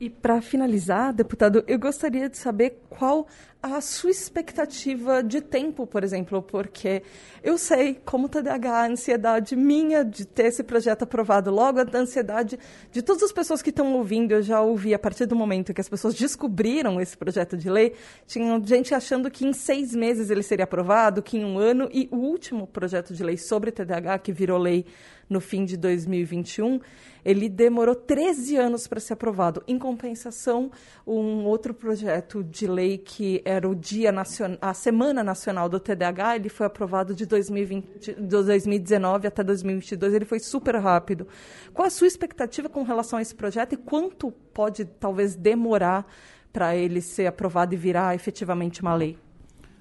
E 0.00 0.08
para 0.08 0.40
finalizar, 0.40 1.12
deputado, 1.12 1.64
eu 1.66 1.76
gostaria 1.76 2.28
de 2.28 2.38
saber 2.38 2.82
qual 2.88 3.26
a 3.60 3.80
sua 3.80 4.10
expectativa 4.10 5.24
de 5.24 5.40
tempo, 5.40 5.88
por 5.88 6.04
exemplo, 6.04 6.40
porque 6.40 7.02
eu 7.42 7.58
sei 7.58 8.00
como 8.04 8.28
TDAH, 8.28 8.70
a 8.70 8.86
ansiedade 8.86 9.56
minha 9.56 10.04
de 10.04 10.24
ter 10.24 10.46
esse 10.46 10.62
projeto 10.62 11.02
aprovado 11.02 11.50
logo, 11.50 11.80
a 11.80 11.98
ansiedade 11.98 12.56
de 12.92 13.02
todas 13.02 13.24
as 13.24 13.32
pessoas 13.32 13.60
que 13.60 13.70
estão 13.70 13.92
ouvindo, 13.94 14.30
eu 14.30 14.42
já 14.42 14.60
ouvi 14.60 14.94
a 14.94 14.98
partir 15.00 15.26
do 15.26 15.34
momento 15.34 15.74
que 15.74 15.80
as 15.80 15.88
pessoas 15.88 16.14
descobriram 16.14 17.00
esse 17.00 17.16
projeto 17.16 17.56
de 17.56 17.68
lei, 17.68 17.94
tinha 18.24 18.62
gente 18.64 18.94
achando 18.94 19.28
que 19.28 19.44
em 19.44 19.52
seis 19.52 19.92
meses 19.96 20.30
ele 20.30 20.44
seria 20.44 20.64
aprovado, 20.64 21.20
que 21.20 21.36
em 21.36 21.44
um 21.44 21.58
ano, 21.58 21.88
e 21.92 22.08
o 22.12 22.18
último 22.18 22.68
projeto 22.68 23.12
de 23.12 23.24
lei 23.24 23.36
sobre 23.36 23.72
TDAH, 23.72 24.20
que 24.20 24.32
virou 24.32 24.58
lei 24.58 24.86
no 25.28 25.40
fim 25.40 25.64
de 25.64 25.76
2021, 25.76 26.80
ele 27.24 27.48
demorou 27.48 27.94
13 27.94 28.56
anos 28.56 28.86
para 28.86 29.00
ser 29.00 29.12
aprovado. 29.12 29.62
Em 29.66 29.78
compensação, 29.78 30.70
um 31.06 31.44
outro 31.44 31.74
projeto 31.74 32.42
de 32.42 32.66
lei 32.66 32.98
que 32.98 33.42
era 33.44 33.68
o 33.68 33.74
Dia 33.74 34.10
Nacional, 34.10 34.58
a 34.60 34.72
Semana 34.72 35.22
Nacional 35.22 35.68
do 35.68 35.78
TDAH, 35.78 36.36
ele 36.36 36.48
foi 36.48 36.66
aprovado 36.66 37.14
de 37.14 37.26
2020, 37.26 38.14
de 38.14 38.14
2019 38.14 39.26
até 39.26 39.44
2022, 39.44 40.14
ele 40.14 40.24
foi 40.24 40.38
super 40.38 40.76
rápido. 40.76 41.26
Qual 41.74 41.86
a 41.86 41.90
sua 41.90 42.06
expectativa 42.06 42.68
com 42.68 42.82
relação 42.82 43.18
a 43.18 43.22
esse 43.22 43.34
projeto 43.34 43.74
e 43.74 43.76
quanto 43.76 44.30
pode 44.30 44.84
talvez 44.84 45.34
demorar 45.34 46.06
para 46.52 46.74
ele 46.74 47.00
ser 47.00 47.26
aprovado 47.26 47.74
e 47.74 47.76
virar 47.76 48.14
efetivamente 48.14 48.80
uma 48.80 48.94
lei? 48.94 49.18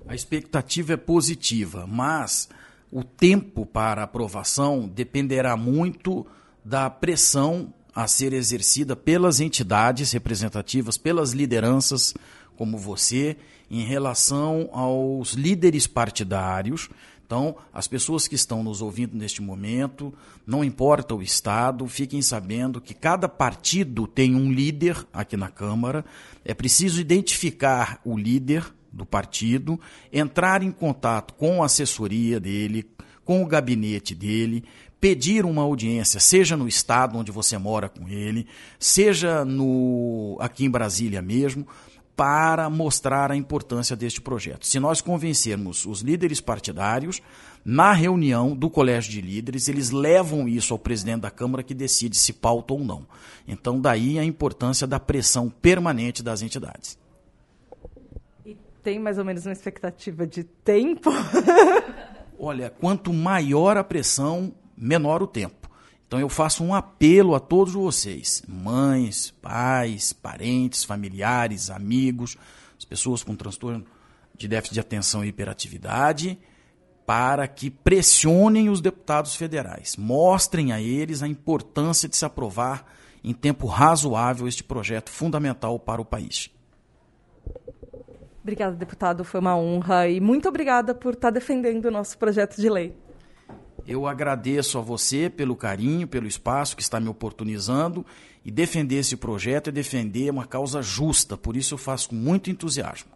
A 0.08 0.16
expectativa 0.16 0.94
é 0.94 0.98
positiva, 0.98 1.86
mas 1.88 2.50
o 2.92 3.04
tempo 3.04 3.66
para 3.66 4.04
aprovação 4.04 4.88
dependerá 4.88 5.58
muito 5.58 6.26
da 6.64 6.90
pressão 6.90 7.74
a 7.94 8.08
ser 8.08 8.34
exercida 8.34 8.96
pelas 8.96 9.40
entidades 9.40 10.12
representativas, 10.12 10.98
pelas 10.98 11.32
lideranças 11.32 12.14
como 12.56 12.78
você, 12.78 13.38
em 13.70 13.84
relação 13.84 14.70
aos 14.72 15.34
líderes 15.34 15.88
partidários. 15.88 16.90
Então, 17.26 17.58
as 17.74 17.88
pessoas 17.88 18.28
que 18.28 18.36
estão 18.36 18.64
nos 18.64 18.82
ouvindo 18.82 19.18
neste 19.18 19.42
momento, 19.42 20.14
não 20.46 20.64
importa 20.64 21.14
o 21.14 21.22
estado, 21.22 21.86
fiquem 21.88 22.22
sabendo 22.22 22.80
que 22.80 22.94
cada 22.94 23.28
partido 23.28 24.08
tem 24.08 24.34
um 24.34 24.52
líder 24.52 25.06
aqui 25.12 25.36
na 25.36 25.50
Câmara. 25.50 26.06
É 26.46 26.54
preciso 26.54 27.02
identificar 27.02 28.00
o 28.06 28.18
líder 28.18 28.64
do 28.98 29.06
partido, 29.06 29.80
entrar 30.12 30.64
em 30.64 30.72
contato 30.72 31.34
com 31.36 31.62
a 31.62 31.68
assessoria 31.68 32.40
dele, 32.40 32.90
com 33.24 33.44
o 33.44 33.46
gabinete 33.46 34.16
dele, 34.16 34.64
pedir 35.00 35.46
uma 35.46 35.62
audiência, 35.62 36.20
seja 36.20 36.58
no 36.58 36.68
estado 36.68 37.18
onde 37.18 37.32
você 37.32 37.58
mora 37.58 37.88
com 37.88 38.08
ele, 38.10 38.48
seja 38.80 39.46
no 39.46 40.38
aqui 40.40 40.66
em 40.66 40.70
Brasília 40.70 41.22
mesmo, 41.22 41.68
para 42.16 42.68
mostrar 42.68 43.32
a 43.32 43.36
importância 43.36 43.96
deste 43.96 44.20
projeto. 44.20 44.66
Se 44.66 44.80
nós 44.80 45.02
convencermos 45.02 45.86
os 45.86 46.02
líderes 46.02 46.42
partidários, 46.42 47.22
na 47.64 47.92
reunião 47.92 48.56
do 48.56 48.70
Colégio 48.72 49.12
de 49.12 49.22
Líderes, 49.22 49.68
eles 49.68 49.92
levam 49.92 50.48
isso 50.48 50.74
ao 50.74 50.80
presidente 50.80 51.22
da 51.22 51.30
Câmara 51.30 51.62
que 51.62 51.76
decide 51.76 52.18
se 52.18 52.34
pauta 52.34 52.74
ou 52.74 52.84
não. 52.84 53.06
Então, 53.48 53.80
daí 53.80 54.18
a 54.18 54.24
importância 54.24 54.88
da 54.88 55.00
pressão 55.00 55.50
permanente 55.50 56.24
das 56.24 56.42
entidades. 56.42 56.98
Tem 58.88 59.00
mais 59.00 59.18
ou 59.18 59.26
menos 59.26 59.46
uma 59.46 59.52
expectativa 59.52 60.26
de 60.26 60.46
tempo? 60.46 61.10
Olha, 62.40 62.70
quanto 62.70 63.12
maior 63.12 63.76
a 63.76 63.84
pressão, 63.84 64.56
menor 64.78 65.22
o 65.22 65.28
tempo. 65.28 65.70
Então 66.08 66.22
eu 66.22 66.30
faço 66.30 66.64
um 66.64 66.74
apelo 66.74 67.36
a 67.36 67.40
todos 67.42 67.74
vocês, 67.74 68.42
mães, 68.48 69.30
pais, 69.42 70.14
parentes, 70.14 70.86
familiares, 70.86 71.70
amigos, 71.70 72.38
as 72.78 72.86
pessoas 72.86 73.24
com 73.24 73.36
transtorno 73.36 73.84
de 74.34 74.48
déficit 74.48 74.76
de 74.76 74.80
atenção 74.80 75.22
e 75.22 75.28
hiperatividade, 75.28 76.40
para 77.06 77.46
que 77.46 77.70
pressionem 77.70 78.70
os 78.70 78.80
deputados 78.80 79.36
federais, 79.36 79.98
mostrem 79.98 80.72
a 80.72 80.80
eles 80.80 81.22
a 81.22 81.28
importância 81.28 82.08
de 82.08 82.16
se 82.16 82.24
aprovar 82.24 82.86
em 83.22 83.34
tempo 83.34 83.68
razoável 83.68 84.48
este 84.48 84.64
projeto 84.64 85.10
fundamental 85.10 85.78
para 85.78 86.02
o 86.02 86.06
país. 86.06 86.50
Obrigada, 88.48 88.78
deputado, 88.78 89.26
foi 89.26 89.42
uma 89.42 89.58
honra 89.58 90.08
e 90.08 90.22
muito 90.22 90.48
obrigada 90.48 90.96
por 90.96 91.16
estar 91.16 91.32
defendendo 91.32 91.84
o 91.84 91.92
nosso 91.92 92.18
projeto 92.18 92.56
de 92.56 92.70
lei. 92.70 92.96
Eu 93.86 94.08
agradeço 94.08 94.78
a 94.78 94.82
você 94.82 95.30
pelo 95.30 95.54
carinho, 95.54 96.08
pelo 96.08 96.26
espaço 96.26 96.74
que 96.74 96.82
está 96.82 96.98
me 96.98 97.10
oportunizando 97.10 98.06
e 98.46 98.50
defender 98.50 99.00
esse 99.00 99.18
projeto 99.18 99.68
é 99.68 99.72
defender 99.74 100.30
uma 100.30 100.46
causa 100.46 100.82
justa, 100.82 101.36
por 101.36 101.58
isso 101.58 101.74
eu 101.74 101.78
faço 101.78 102.08
com 102.08 102.16
muito 102.16 102.50
entusiasmo. 102.50 103.12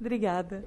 Obrigada. 0.00 0.64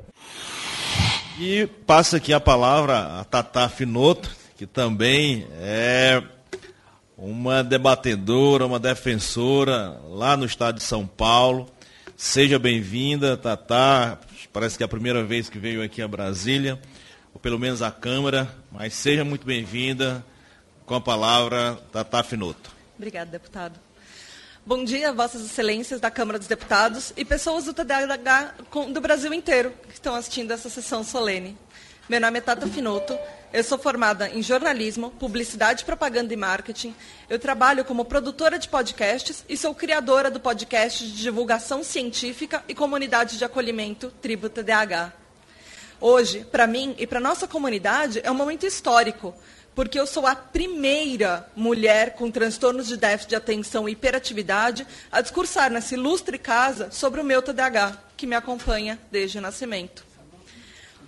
E 1.40 1.65
passa 1.88 2.18
aqui 2.18 2.32
a 2.32 2.40
palavra 2.40 3.19
a 3.19 3.23
Tata 3.23 3.68
Finoto, 3.68 4.30
que 4.56 4.68
também 4.68 5.48
é 5.53 6.22
uma 7.18 7.64
debatedora, 7.64 8.64
uma 8.64 8.80
defensora 8.80 9.99
lá 10.07 10.38
no 10.38 10.45
estado 10.45 10.76
de 10.76 10.84
São 10.84 11.07
Paulo. 11.07 11.68
Seja 12.23 12.60
bem-vinda, 12.60 13.35
Tata. 13.35 14.19
Parece 14.53 14.77
que 14.77 14.84
é 14.84 14.85
a 14.85 14.88
primeira 14.88 15.23
vez 15.23 15.49
que 15.49 15.57
veio 15.57 15.81
aqui 15.81 16.03
a 16.03 16.07
Brasília 16.07 16.80
ou 17.34 17.39
pelo 17.39 17.57
menos 17.57 17.81
a 17.81 17.89
Câmara, 17.89 18.48
mas 18.72 18.93
seja 18.93 19.26
muito 19.26 19.43
bem-vinda 19.43 20.23
com 20.85 20.93
a 20.93 21.02
palavra 21.02 21.80
Tata 21.91 22.22
Finoto. 22.22 22.72
Obrigada, 22.95 23.31
deputado. 23.31 23.80
Bom 24.64 24.84
dia, 24.84 25.11
Vossas 25.11 25.43
Excelências 25.43 25.99
da 25.99 26.11
Câmara 26.11 26.38
dos 26.38 26.48
Deputados 26.48 27.11
e 27.18 27.26
pessoas 27.26 27.65
do 27.65 27.73
TDAH 27.73 28.53
do 28.93 29.02
Brasil 29.02 29.34
inteiro 29.34 29.73
que 29.88 29.95
estão 29.95 30.14
assistindo 30.14 30.52
essa 30.52 30.69
sessão 30.69 31.03
solene. 31.03 31.57
Meu 32.07 32.22
nome 32.22 32.38
é 32.38 32.41
Tata 32.41 32.68
Finoto, 32.68 33.18
eu 33.53 33.64
sou 33.64 33.78
formada 33.78 34.30
em 34.30 34.41
jornalismo, 34.41 35.11
publicidade, 35.11 35.84
propaganda 35.84 36.34
e 36.34 36.38
marketing. 36.38 36.95
Eu 37.30 37.38
trabalho 37.38 37.84
como 37.84 38.06
produtora 38.06 38.57
de 38.57 38.69
podcasts 38.69 39.44
e 39.49 39.57
sou 39.57 39.76
criadora 39.76 40.32
do 40.32 40.40
podcast 40.40 41.06
de 41.06 41.22
divulgação 41.22 41.84
científica 41.84 42.64
e 42.68 42.73
comunidade 42.73 43.38
de 43.38 43.44
acolhimento 43.44 44.11
Tribo 44.22 44.48
TDAH. 44.48 45.14
Hoje, 45.99 46.45
para 46.49 46.65
mim 46.65 46.95
e 46.98 47.06
para 47.06 47.19
nossa 47.19 47.48
comunidade, 47.48 48.22
é 48.23 48.32
um 48.32 48.36
momento 48.36 48.65
histórico, 48.65 49.36
porque 49.76 49.99
eu 49.99 50.07
sou 50.07 50.26
a 50.26 50.36
primeira 50.36 51.45
mulher 51.56 52.15
com 52.15 52.32
transtornos 52.32 52.88
de 52.88 52.98
déficit 52.98 53.30
de 53.30 53.36
atenção 53.36 53.88
e 53.88 53.91
hiperatividade 53.91 54.88
a 55.11 55.22
discursar 55.22 55.69
nessa 55.69 55.94
ilustre 55.94 56.38
casa 56.38 56.90
sobre 56.90 57.19
o 57.19 57.23
meu 57.23 57.41
TDAH, 57.41 57.98
que 58.15 58.26
me 58.26 58.36
acompanha 58.36 58.98
desde 59.11 59.38
o 59.38 59.41
nascimento. 59.41 60.11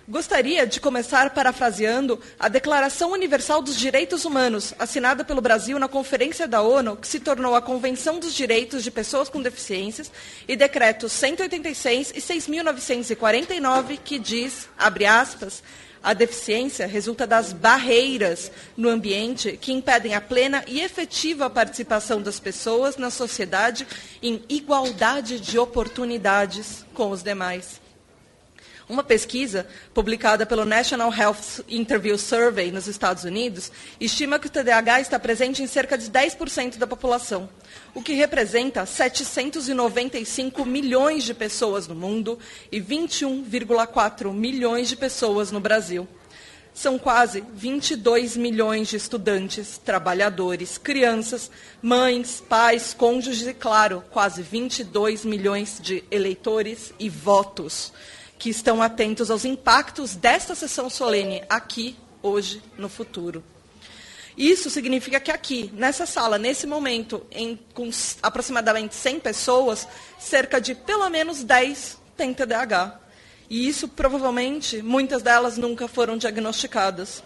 Gostaria 0.06 0.66
de 0.66 0.80
começar 0.80 1.30
parafraseando 1.30 2.20
a 2.38 2.46
Declaração 2.46 3.12
Universal 3.12 3.62
dos 3.62 3.74
Direitos 3.74 4.26
Humanos, 4.26 4.74
assinada 4.78 5.24
pelo 5.24 5.40
Brasil 5.40 5.78
na 5.78 5.88
Conferência 5.88 6.46
da 6.46 6.60
ONU, 6.60 6.94
que 6.94 7.08
se 7.08 7.18
tornou 7.18 7.54
a 7.54 7.62
Convenção 7.62 8.18
dos 8.18 8.34
Direitos 8.34 8.84
de 8.84 8.90
Pessoas 8.90 9.30
com 9.30 9.40
Deficiências, 9.40 10.12
e 10.46 10.56
decretos 10.56 11.10
186 11.10 12.10
e 12.14 12.20
6.949, 12.20 13.98
que 14.04 14.18
diz, 14.18 14.68
abre 14.76 15.06
aspas, 15.06 15.62
a 16.02 16.12
deficiência 16.12 16.86
resulta 16.86 17.26
das 17.26 17.54
barreiras 17.54 18.52
no 18.76 18.90
ambiente 18.90 19.56
que 19.56 19.72
impedem 19.72 20.14
a 20.14 20.20
plena 20.20 20.62
e 20.66 20.82
efetiva 20.82 21.48
participação 21.48 22.20
das 22.20 22.38
pessoas 22.38 22.98
na 22.98 23.08
sociedade 23.08 23.86
em 24.22 24.44
igualdade 24.50 25.40
de 25.40 25.58
oportunidades 25.58 26.84
com 26.92 27.08
os 27.10 27.22
demais. 27.22 27.83
Uma 28.86 29.02
pesquisa 29.02 29.66
publicada 29.94 30.44
pelo 30.44 30.66
National 30.66 31.10
Health 31.10 31.64
Interview 31.66 32.18
Survey 32.18 32.70
nos 32.70 32.86
Estados 32.86 33.24
Unidos 33.24 33.72
estima 33.98 34.38
que 34.38 34.46
o 34.46 34.50
TDAH 34.50 35.00
está 35.00 35.18
presente 35.18 35.62
em 35.62 35.66
cerca 35.66 35.96
de 35.96 36.10
10% 36.10 36.76
da 36.76 36.86
população, 36.86 37.48
o 37.94 38.02
que 38.02 38.12
representa 38.12 38.84
795 38.84 40.66
milhões 40.66 41.24
de 41.24 41.32
pessoas 41.32 41.88
no 41.88 41.94
mundo 41.94 42.38
e 42.70 42.78
21,4 42.78 44.30
milhões 44.34 44.90
de 44.90 44.96
pessoas 44.96 45.50
no 45.50 45.60
Brasil. 45.60 46.06
São 46.74 46.98
quase 46.98 47.42
22 47.54 48.36
milhões 48.36 48.88
de 48.88 48.96
estudantes, 48.96 49.78
trabalhadores, 49.78 50.76
crianças, 50.76 51.50
mães, 51.80 52.42
pais, 52.46 52.92
cônjuges 52.92 53.46
e, 53.46 53.54
claro, 53.54 54.04
quase 54.10 54.42
22 54.42 55.24
milhões 55.24 55.78
de 55.80 56.04
eleitores 56.10 56.92
e 56.98 57.08
votos 57.08 57.92
que 58.38 58.50
estão 58.50 58.82
atentos 58.82 59.30
aos 59.30 59.44
impactos 59.44 60.14
desta 60.14 60.54
sessão 60.54 60.90
solene 60.90 61.42
aqui, 61.48 61.96
hoje, 62.22 62.62
no 62.76 62.88
futuro. 62.88 63.42
Isso 64.36 64.68
significa 64.68 65.20
que 65.20 65.30
aqui, 65.30 65.70
nessa 65.74 66.06
sala, 66.06 66.38
nesse 66.38 66.66
momento, 66.66 67.24
em, 67.30 67.58
com 67.72 67.88
aproximadamente 68.20 68.94
100 68.94 69.20
pessoas, 69.20 69.86
cerca 70.18 70.60
de 70.60 70.74
pelo 70.74 71.08
menos 71.08 71.44
10 71.44 71.98
têm 72.16 72.34
TDAH. 72.34 73.00
E 73.48 73.68
isso, 73.68 73.86
provavelmente, 73.86 74.82
muitas 74.82 75.22
delas 75.22 75.56
nunca 75.56 75.86
foram 75.86 76.16
diagnosticadas. 76.16 77.22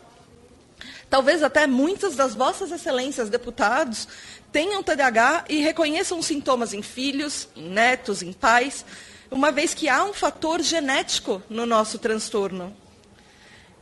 Talvez 1.08 1.42
até 1.42 1.66
muitas 1.66 2.14
das 2.14 2.34
vossas 2.34 2.70
excelências, 2.70 3.30
deputados, 3.30 4.06
tenham 4.52 4.82
TDAH 4.82 5.46
e 5.48 5.60
reconheçam 5.60 6.20
sintomas 6.20 6.74
em 6.74 6.82
filhos, 6.82 7.48
em 7.56 7.70
netos, 7.70 8.22
em 8.22 8.32
pais, 8.32 8.84
uma 9.30 9.52
vez 9.52 9.74
que 9.74 9.88
há 9.88 10.04
um 10.04 10.12
fator 10.12 10.62
genético 10.62 11.42
no 11.48 11.66
nosso 11.66 11.98
transtorno. 11.98 12.74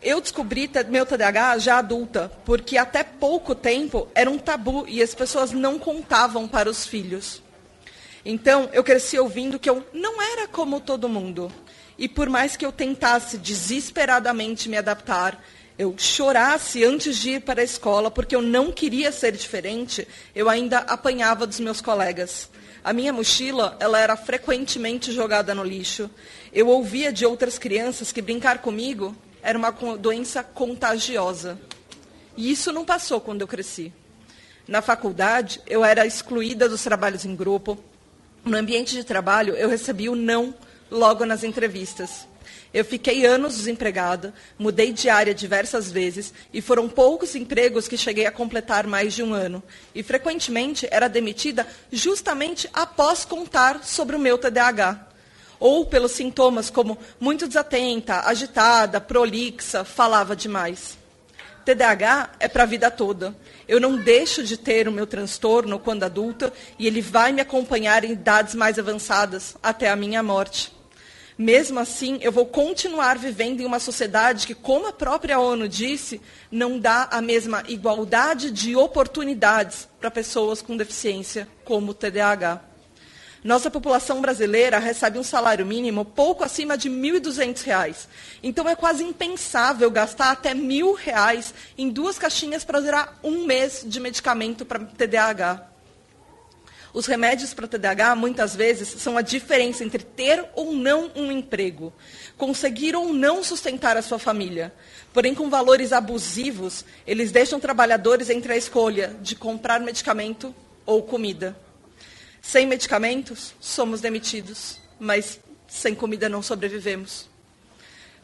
Eu 0.02 0.20
descobri 0.20 0.70
meu 0.89 1.06
TDAH 1.06 1.59
já 1.59 1.78
adulta, 1.78 2.31
porque 2.44 2.77
até 2.77 3.02
pouco 3.02 3.55
tempo 3.55 4.09
era 4.14 4.31
um 4.31 4.39
tabu 4.39 4.85
e 4.86 5.02
as 5.02 5.14
pessoas 5.14 5.52
não 5.52 5.78
contavam 5.78 6.47
para 6.47 6.68
os 6.68 6.86
filhos. 6.86 7.43
Então, 8.24 8.68
eu 8.73 8.82
cresci 8.82 9.18
ouvindo 9.18 9.59
que 9.59 9.70
eu 9.70 9.86
não 9.93 10.20
era 10.20 10.48
como 10.48 10.81
todo 10.81 11.09
mundo. 11.09 11.51
E 11.98 12.09
por 12.09 12.28
mais 12.28 12.56
que 12.56 12.66
eu 12.66 12.73
tentasse 12.73 13.39
desesperadamente 13.39 14.68
me 14.68 14.77
adaptar, 14.77 15.43
eu 15.78 15.94
chorasse 15.97 16.85
antes 16.85 17.16
de 17.16 17.31
ir 17.32 17.40
para 17.40 17.60
a 17.60 17.64
escola, 17.64 18.10
porque 18.10 18.35
eu 18.35 18.43
não 18.43 18.73
queria 18.73 19.12
ser 19.12 19.32
diferente, 19.32 20.06
eu 20.35 20.48
ainda 20.48 20.78
apanhava 20.81 21.47
dos 21.47 21.60
meus 21.60 21.81
colegas. 21.81 22.51
A 22.86 22.92
minha 22.92 23.12
mochila, 23.12 23.76
ela 23.80 23.98
era 23.98 24.16
frequentemente 24.16 25.10
jogada 25.10 25.52
no 25.52 25.64
lixo. 25.64 26.08
Eu 26.52 26.68
ouvia 26.68 27.12
de 27.12 27.26
outras 27.26 27.58
crianças 27.58 28.12
que 28.12 28.22
brincar 28.22 28.58
comigo 28.58 29.12
era 29.42 29.58
uma 29.58 29.72
doença 29.96 30.44
contagiosa. 30.44 31.58
E 32.36 32.48
isso 32.48 32.70
não 32.70 32.84
passou 32.84 33.20
quando 33.20 33.40
eu 33.40 33.48
cresci. 33.48 33.92
Na 34.68 34.80
faculdade, 34.80 35.60
eu 35.66 35.84
era 35.84 36.06
excluída 36.06 36.68
dos 36.68 36.84
trabalhos 36.84 37.24
em 37.24 37.34
grupo. 37.34 37.76
No 38.44 38.56
ambiente 38.56 38.94
de 38.94 39.02
trabalho, 39.02 39.56
eu 39.56 39.68
recebi 39.68 40.08
o 40.08 40.14
não 40.14 40.54
logo 40.88 41.26
nas 41.26 41.42
entrevistas. 41.42 42.28
Eu 42.77 42.85
fiquei 42.85 43.24
anos 43.24 43.57
desempregada, 43.57 44.35
mudei 44.59 44.93
de 44.93 45.09
área 45.09 45.35
diversas 45.35 45.90
vezes 45.90 46.35
e 46.53 46.61
foram 46.61 46.90
poucos 46.90 47.35
empregos 47.35 47.89
que 47.89 47.97
cheguei 47.97 48.27
a 48.27 48.31
completar 48.31 48.86
mais 48.86 49.15
de 49.15 49.23
um 49.23 49.32
ano. 49.32 49.62
E 49.94 50.03
frequentemente 50.03 50.86
era 50.90 51.09
demitida 51.09 51.66
justamente 51.90 52.69
após 52.74 53.24
contar 53.24 53.82
sobre 53.82 54.15
o 54.15 54.19
meu 54.19 54.36
TDAH. 54.36 55.09
Ou 55.59 55.86
pelos 55.86 56.12
sintomas 56.12 56.69
como 56.69 56.98
muito 57.19 57.48
desatenta, 57.48 58.20
agitada, 58.28 59.01
prolixa, 59.01 59.82
falava 59.82 60.36
demais. 60.36 60.98
TDAH 61.65 62.32
é 62.39 62.47
para 62.47 62.65
a 62.65 62.66
vida 62.66 62.90
toda. 62.90 63.35
Eu 63.66 63.81
não 63.81 63.97
deixo 63.97 64.44
de 64.44 64.59
ter 64.59 64.86
o 64.86 64.93
meu 64.93 65.07
transtorno 65.07 65.78
quando 65.78 66.03
adulta 66.03 66.53
e 66.78 66.86
ele 66.86 67.01
vai 67.01 67.32
me 67.32 67.40
acompanhar 67.40 68.05
em 68.05 68.12
idades 68.12 68.55
mais 68.55 68.78
avançadas 68.78 69.57
até 69.62 69.89
a 69.89 69.97
minha 69.97 70.23
morte. 70.23 70.76
Mesmo 71.38 71.78
assim, 71.78 72.18
eu 72.22 72.32
vou 72.32 72.46
continuar 72.46 73.18
vivendo 73.18 73.60
em 73.60 73.66
uma 73.66 73.78
sociedade 73.78 74.46
que, 74.46 74.54
como 74.54 74.86
a 74.86 74.92
própria 74.92 75.38
ONU 75.38 75.68
disse, 75.68 76.18
não 76.50 76.78
dá 76.78 77.08
a 77.10 77.20
mesma 77.20 77.62
igualdade 77.68 78.50
de 78.50 78.74
oportunidades 78.74 79.86
para 80.00 80.10
pessoas 80.10 80.62
com 80.62 80.78
deficiência 80.78 81.46
como 81.62 81.90
o 81.90 81.94
TDAH. 81.94 82.62
Nossa 83.44 83.70
população 83.70 84.22
brasileira 84.22 84.78
recebe 84.78 85.18
um 85.18 85.22
salário 85.22 85.66
mínimo 85.66 86.06
pouco 86.06 86.42
acima 86.42 86.76
de 86.76 86.88
R$ 86.88 86.96
1.200. 87.20 88.08
Então 88.42 88.66
é 88.66 88.74
quase 88.74 89.04
impensável 89.04 89.90
gastar 89.90 90.30
até 90.30 90.54
R$ 90.54 90.60
1.000 90.60 91.52
em 91.76 91.90
duas 91.90 92.18
caixinhas 92.18 92.64
para 92.64 92.80
durar 92.80 93.20
um 93.22 93.44
mês 93.44 93.84
de 93.86 94.00
medicamento 94.00 94.64
para 94.64 94.86
TDAH. 94.86 95.76
Os 96.97 97.05
remédios 97.05 97.52
para 97.52 97.68
TDAH, 97.68 98.16
muitas 98.16 98.56
vezes, 98.56 98.89
são 98.89 99.18
a 99.18 99.20
diferença 99.20 99.85
entre 99.85 100.02
ter 100.02 100.43
ou 100.55 100.73
não 100.73 101.10
um 101.14 101.31
emprego, 101.31 101.93
conseguir 102.39 102.97
ou 102.97 103.12
não 103.12 103.44
sustentar 103.44 103.98
a 103.98 104.02
sua 104.02 104.18
família. 104.18 104.73
Porém, 105.12 105.35
com 105.35 105.51
valores 105.51 105.93
abusivos, 105.93 106.86
eles 107.06 107.31
deixam 107.31 107.60
trabalhadores 107.60 108.31
entre 108.31 108.55
a 108.55 108.56
escolha 108.56 109.14
de 109.20 109.36
comprar 109.36 109.78
medicamento 109.78 110.55
ou 110.86 111.02
comida. 111.02 111.55
Sem 112.40 112.66
medicamentos, 112.66 113.55
somos 113.60 114.01
demitidos, 114.01 114.81
mas 114.98 115.39
sem 115.68 115.94
comida 115.94 116.31
não 116.31 116.43
sobrevivemos. 116.43 117.28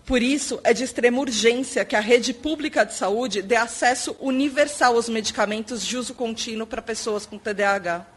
Por 0.06 0.22
isso, 0.22 0.58
é 0.64 0.72
de 0.72 0.82
extrema 0.82 1.20
urgência 1.20 1.84
que 1.84 1.94
a 1.94 2.00
rede 2.00 2.32
pública 2.32 2.84
de 2.86 2.94
saúde 2.94 3.42
dê 3.42 3.54
acesso 3.56 4.16
universal 4.18 4.96
aos 4.96 5.10
medicamentos 5.10 5.84
de 5.84 5.98
uso 5.98 6.14
contínuo 6.14 6.66
para 6.66 6.80
pessoas 6.80 7.26
com 7.26 7.36
TDAH. 7.36 8.11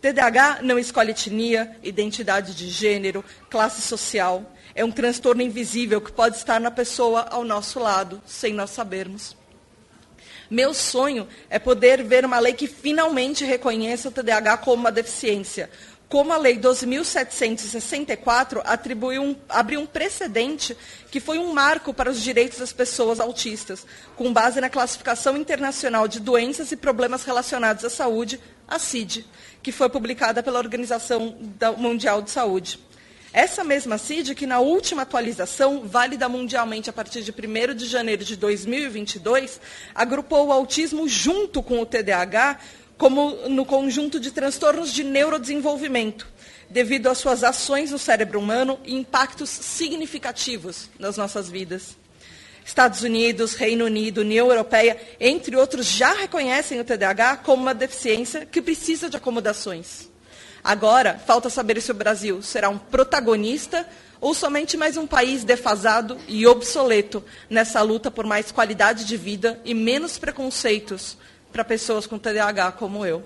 TDAH 0.00 0.60
não 0.62 0.78
escolhe 0.78 1.10
etnia, 1.10 1.76
identidade 1.82 2.54
de 2.54 2.68
gênero, 2.68 3.24
classe 3.50 3.82
social. 3.82 4.52
É 4.74 4.84
um 4.84 4.90
transtorno 4.90 5.42
invisível 5.42 6.00
que 6.00 6.12
pode 6.12 6.36
estar 6.36 6.60
na 6.60 6.70
pessoa 6.70 7.22
ao 7.30 7.44
nosso 7.44 7.80
lado, 7.80 8.22
sem 8.26 8.52
nós 8.52 8.70
sabermos. 8.70 9.36
Meu 10.50 10.72
sonho 10.72 11.26
é 11.50 11.58
poder 11.58 12.04
ver 12.04 12.24
uma 12.24 12.38
lei 12.38 12.52
que 12.52 12.68
finalmente 12.68 13.44
reconheça 13.44 14.08
o 14.08 14.12
TDAH 14.12 14.58
como 14.58 14.82
uma 14.82 14.92
deficiência, 14.92 15.68
como 16.08 16.32
a 16.32 16.36
Lei 16.36 16.56
12.764 16.56 18.62
atribuiu 18.64 19.24
um, 19.24 19.34
abriu 19.48 19.80
um 19.80 19.86
precedente 19.86 20.76
que 21.10 21.18
foi 21.18 21.36
um 21.38 21.52
marco 21.52 21.92
para 21.92 22.08
os 22.10 22.22
direitos 22.22 22.60
das 22.60 22.72
pessoas 22.72 23.18
autistas, 23.18 23.84
com 24.14 24.32
base 24.32 24.60
na 24.60 24.70
Classificação 24.70 25.36
Internacional 25.36 26.06
de 26.06 26.20
Doenças 26.20 26.70
e 26.70 26.76
Problemas 26.76 27.24
Relacionados 27.24 27.84
à 27.84 27.90
Saúde, 27.90 28.38
a 28.68 28.78
CID, 28.78 29.24
que 29.62 29.72
foi 29.72 29.88
publicada 29.88 30.42
pela 30.42 30.58
Organização 30.58 31.36
Mundial 31.76 32.22
de 32.22 32.30
Saúde. 32.30 32.78
Essa 33.32 33.62
mesma 33.62 33.98
CID, 33.98 34.34
que 34.34 34.46
na 34.46 34.60
última 34.60 35.02
atualização, 35.02 35.82
válida 35.86 36.28
mundialmente 36.28 36.88
a 36.88 36.92
partir 36.92 37.22
de 37.22 37.32
1 37.32 37.74
de 37.74 37.86
janeiro 37.86 38.24
de 38.24 38.34
2022, 38.34 39.60
agrupou 39.94 40.46
o 40.46 40.52
autismo 40.52 41.06
junto 41.06 41.62
com 41.62 41.80
o 41.80 41.84
TDAH 41.86 42.58
como 42.96 43.48
no 43.48 43.66
conjunto 43.66 44.18
de 44.18 44.30
transtornos 44.30 44.90
de 44.90 45.04
neurodesenvolvimento, 45.04 46.26
devido 46.70 47.08
às 47.08 47.18
suas 47.18 47.44
ações 47.44 47.90
no 47.90 47.98
cérebro 47.98 48.38
humano 48.40 48.78
e 48.84 48.94
impactos 48.94 49.50
significativos 49.50 50.88
nas 50.98 51.18
nossas 51.18 51.48
vidas. 51.48 51.96
Estados 52.66 53.02
Unidos, 53.02 53.54
Reino 53.54 53.84
Unido, 53.84 54.22
União 54.22 54.48
Europeia, 54.50 55.00
entre 55.20 55.54
outros, 55.54 55.86
já 55.86 56.12
reconhecem 56.14 56.80
o 56.80 56.84
TDAH 56.84 57.36
como 57.36 57.62
uma 57.62 57.72
deficiência 57.72 58.44
que 58.44 58.60
precisa 58.60 59.08
de 59.08 59.16
acomodações. 59.16 60.10
Agora, 60.64 61.16
falta 61.24 61.48
saber 61.48 61.80
se 61.80 61.92
o 61.92 61.94
Brasil 61.94 62.42
será 62.42 62.68
um 62.68 62.76
protagonista 62.76 63.88
ou 64.20 64.34
somente 64.34 64.76
mais 64.76 64.96
um 64.96 65.06
país 65.06 65.44
defasado 65.44 66.18
e 66.26 66.44
obsoleto 66.44 67.22
nessa 67.48 67.80
luta 67.82 68.10
por 68.10 68.26
mais 68.26 68.50
qualidade 68.50 69.04
de 69.04 69.16
vida 69.16 69.60
e 69.64 69.72
menos 69.72 70.18
preconceitos 70.18 71.16
para 71.52 71.62
pessoas 71.62 72.04
com 72.04 72.18
TDAH 72.18 72.72
como 72.72 73.06
eu. 73.06 73.24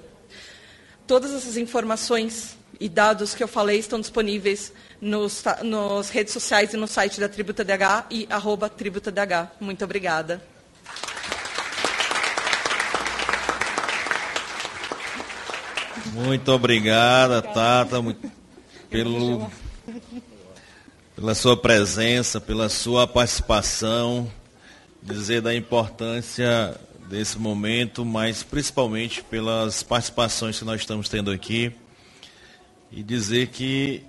Todas 1.06 1.32
essas 1.32 1.56
informações 1.56 2.58
e 2.81 2.89
dados 2.89 3.35
que 3.35 3.43
eu 3.43 3.48
falei 3.48 3.78
estão 3.78 4.01
disponíveis 4.01 4.73
nos, 5.01 5.44
nos 5.62 6.09
redes 6.09 6.32
sociais 6.32 6.73
e 6.73 6.78
no 6.78 6.89
site 6.89 7.20
da 7.20 7.28
Tribo 7.28 7.52
TDAH 7.52 8.07
e 8.11 8.27
arroba 8.31 8.70
Tribo 8.70 9.01
TDAH. 9.01 9.52
Muito 9.61 9.85
obrigada. 9.85 10.43
Muito 16.12 16.51
obrigada, 16.51 17.40
Tata, 17.43 18.02
pelo, 18.89 19.51
pela 21.15 21.35
sua 21.35 21.57
presença, 21.57 22.40
pela 22.40 22.69
sua 22.69 23.07
participação, 23.07 24.31
dizer 25.02 25.40
da 25.43 25.55
importância 25.55 26.74
desse 27.09 27.39
momento, 27.39 28.05
mas 28.05 28.43
principalmente 28.43 29.23
pelas 29.23 29.82
participações 29.82 30.59
que 30.59 30.65
nós 30.65 30.81
estamos 30.81 31.09
tendo 31.09 31.31
aqui 31.31 31.73
e 32.90 33.02
dizer 33.02 33.48
que 33.48 34.04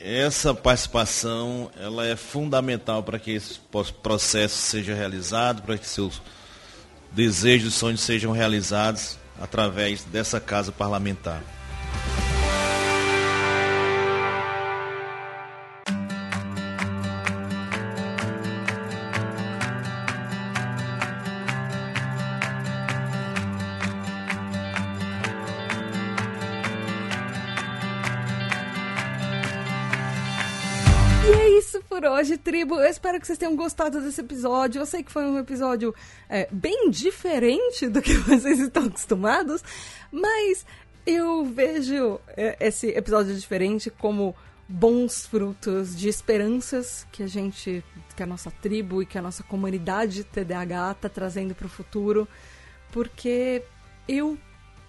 essa 0.00 0.54
participação 0.54 1.70
ela 1.80 2.06
é 2.06 2.16
fundamental 2.16 3.02
para 3.02 3.18
que 3.18 3.30
esse 3.30 3.58
processo 4.02 4.56
seja 4.56 4.94
realizado, 4.94 5.62
para 5.62 5.78
que 5.78 5.86
seus 5.86 6.20
desejos 7.12 7.74
e 7.74 7.76
sonhos 7.76 8.00
sejam 8.00 8.32
realizados 8.32 9.18
através 9.40 10.04
dessa 10.04 10.40
casa 10.40 10.72
parlamentar. 10.72 11.42
Hoje, 32.24 32.38
tribo. 32.38 32.76
Eu 32.76 32.90
espero 32.90 33.20
que 33.20 33.26
vocês 33.26 33.38
tenham 33.38 33.54
gostado 33.54 34.00
desse 34.00 34.22
episódio. 34.22 34.80
Eu 34.80 34.86
sei 34.86 35.02
que 35.02 35.12
foi 35.12 35.26
um 35.26 35.38
episódio 35.38 35.94
é, 36.26 36.48
bem 36.50 36.88
diferente 36.88 37.86
do 37.86 38.00
que 38.00 38.14
vocês 38.24 38.58
estão 38.60 38.86
acostumados, 38.86 39.62
mas 40.10 40.64
eu 41.06 41.44
vejo 41.44 42.18
é, 42.28 42.56
esse 42.58 42.88
episódio 42.88 43.34
diferente 43.34 43.90
como 43.90 44.34
bons 44.66 45.26
frutos 45.26 45.94
de 45.94 46.08
esperanças 46.08 47.06
que 47.12 47.22
a 47.22 47.26
gente, 47.26 47.84
que 48.16 48.22
a 48.22 48.26
nossa 48.26 48.50
tribo 48.50 49.02
e 49.02 49.06
que 49.06 49.18
a 49.18 49.22
nossa 49.22 49.42
comunidade 49.42 50.24
TDAH 50.24 50.92
está 50.92 51.10
trazendo 51.10 51.54
para 51.54 51.66
o 51.66 51.70
futuro, 51.70 52.26
porque 52.90 53.62
eu, 54.08 54.38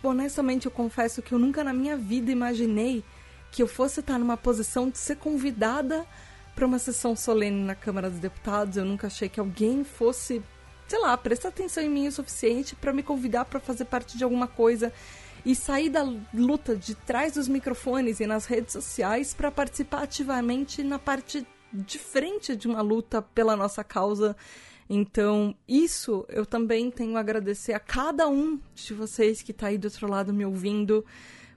honestamente, 0.01 0.67
eu 0.67 0.71
confesso 0.71 1.21
que 1.21 1.33
eu 1.33 1.39
nunca 1.39 1.65
na 1.65 1.73
minha 1.73 1.97
vida 1.97 2.31
imaginei 2.31 3.03
que 3.51 3.61
eu 3.61 3.67
fosse 3.67 3.99
estar 3.99 4.17
numa 4.17 4.37
posição 4.37 4.89
de 4.89 4.97
ser 4.97 5.17
convidada 5.17 6.05
para 6.55 6.65
uma 6.65 6.79
sessão 6.79 7.15
solene 7.15 7.63
na 7.63 7.75
Câmara 7.75 8.09
dos 8.09 8.19
Deputados. 8.19 8.77
Eu 8.77 8.85
nunca 8.85 9.07
achei 9.07 9.27
que 9.27 9.39
alguém 9.39 9.83
fosse, 9.83 10.41
sei 10.87 10.99
lá, 10.99 11.15
prestar 11.17 11.49
atenção 11.49 11.83
em 11.83 11.89
mim 11.89 12.07
o 12.07 12.11
suficiente 12.11 12.75
para 12.75 12.93
me 12.93 13.03
convidar 13.03 13.45
para 13.45 13.59
fazer 13.59 13.85
parte 13.85 14.17
de 14.17 14.23
alguma 14.23 14.47
coisa 14.47 14.91
e 15.45 15.53
sair 15.53 15.89
da 15.89 16.03
luta 16.33 16.75
de 16.75 16.95
trás 16.95 17.33
dos 17.33 17.47
microfones 17.47 18.19
e 18.19 18.25
nas 18.25 18.45
redes 18.45 18.73
sociais 18.73 19.33
para 19.33 19.51
participar 19.51 20.03
ativamente 20.03 20.81
na 20.81 20.97
parte 20.97 21.45
de 21.71 21.99
frente 21.99 22.55
de 22.55 22.67
uma 22.67 22.81
luta 22.81 23.21
pela 23.21 23.55
nossa 23.55 23.83
causa. 23.83 24.35
Então, 24.89 25.55
isso 25.67 26.25
eu 26.29 26.45
também 26.45 26.89
tenho 26.89 27.17
a 27.17 27.19
agradecer 27.19 27.73
a 27.73 27.79
cada 27.79 28.27
um 28.27 28.59
de 28.73 28.93
vocês 28.93 29.41
que 29.41 29.51
está 29.51 29.67
aí 29.67 29.77
do 29.77 29.85
outro 29.85 30.07
lado 30.09 30.33
me 30.33 30.45
ouvindo 30.45 31.05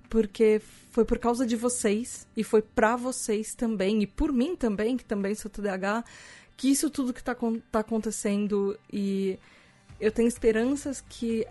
porque 0.09 0.61
foi 0.91 1.05
por 1.05 1.19
causa 1.19 1.47
de 1.47 1.57
vocês 1.57 2.27
e 2.37 2.43
foi 2.43 2.63
para 2.63 2.97
vocês 2.97 3.55
também 3.55 4.03
e 4.03 4.07
por 4.07 4.33
mim 4.33 4.57
também, 4.57 4.97
que 4.97 5.05
também 5.05 5.35
sou 5.35 5.51
TDAH, 5.51 6.05
que 6.57 6.71
isso 6.71 6.91
tudo 6.91 7.13
que 7.13 7.21
está 7.21 7.37
tá 7.71 7.81
acontecendo. 7.81 8.79
E 8.93 9.39
eu 10.01 10.11
tenho 10.11 10.29
esperanças 10.29 11.05
que 11.09 11.47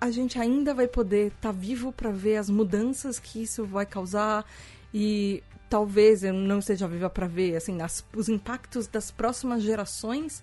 a 0.00 0.10
gente 0.10 0.38
ainda 0.38 0.72
vai 0.74 0.88
poder 0.88 1.28
estar 1.28 1.40
tá 1.40 1.52
vivo 1.52 1.92
para 1.92 2.10
ver 2.10 2.36
as 2.36 2.48
mudanças 2.48 3.18
que 3.18 3.42
isso 3.42 3.64
vai 3.64 3.86
causar. 3.86 4.44
E 4.92 5.42
talvez 5.68 6.22
eu 6.22 6.32
não 6.32 6.60
esteja 6.60 6.86
viva 6.86 7.10
para 7.10 7.26
ver 7.26 7.56
assim 7.56 7.82
as, 7.82 8.04
os 8.14 8.28
impactos 8.28 8.86
das 8.86 9.10
próximas 9.10 9.62
gerações 9.62 10.42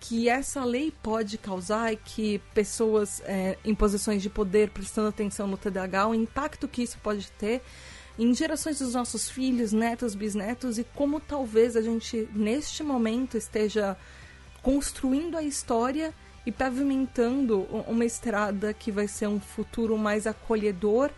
que 0.00 0.28
essa 0.28 0.64
lei 0.64 0.92
pode 1.02 1.38
causar 1.38 1.92
e 1.92 1.96
que 1.96 2.38
pessoas 2.54 3.22
é, 3.24 3.56
em 3.64 3.74
posições 3.74 4.22
de 4.22 4.30
poder 4.30 4.70
prestando 4.70 5.08
atenção 5.08 5.46
no 5.46 5.56
TDAH, 5.56 6.08
o 6.08 6.14
impacto 6.14 6.68
que 6.68 6.82
isso 6.82 6.98
pode 7.02 7.30
ter 7.32 7.62
em 8.18 8.34
gerações 8.34 8.78
dos 8.78 8.94
nossos 8.94 9.28
filhos, 9.28 9.72
netos, 9.72 10.14
bisnetos 10.14 10.78
e 10.78 10.84
como 10.84 11.20
talvez 11.20 11.76
a 11.76 11.82
gente 11.82 12.28
neste 12.34 12.82
momento 12.82 13.36
esteja 13.36 13.96
construindo 14.62 15.36
a 15.36 15.42
história 15.42 16.14
e 16.44 16.52
pavimentando 16.52 17.62
uma 17.86 18.04
estrada 18.04 18.72
que 18.72 18.90
vai 18.90 19.08
ser 19.08 19.26
um 19.26 19.40
futuro 19.40 19.98
mais 19.98 20.26
acolhedor 20.26 21.10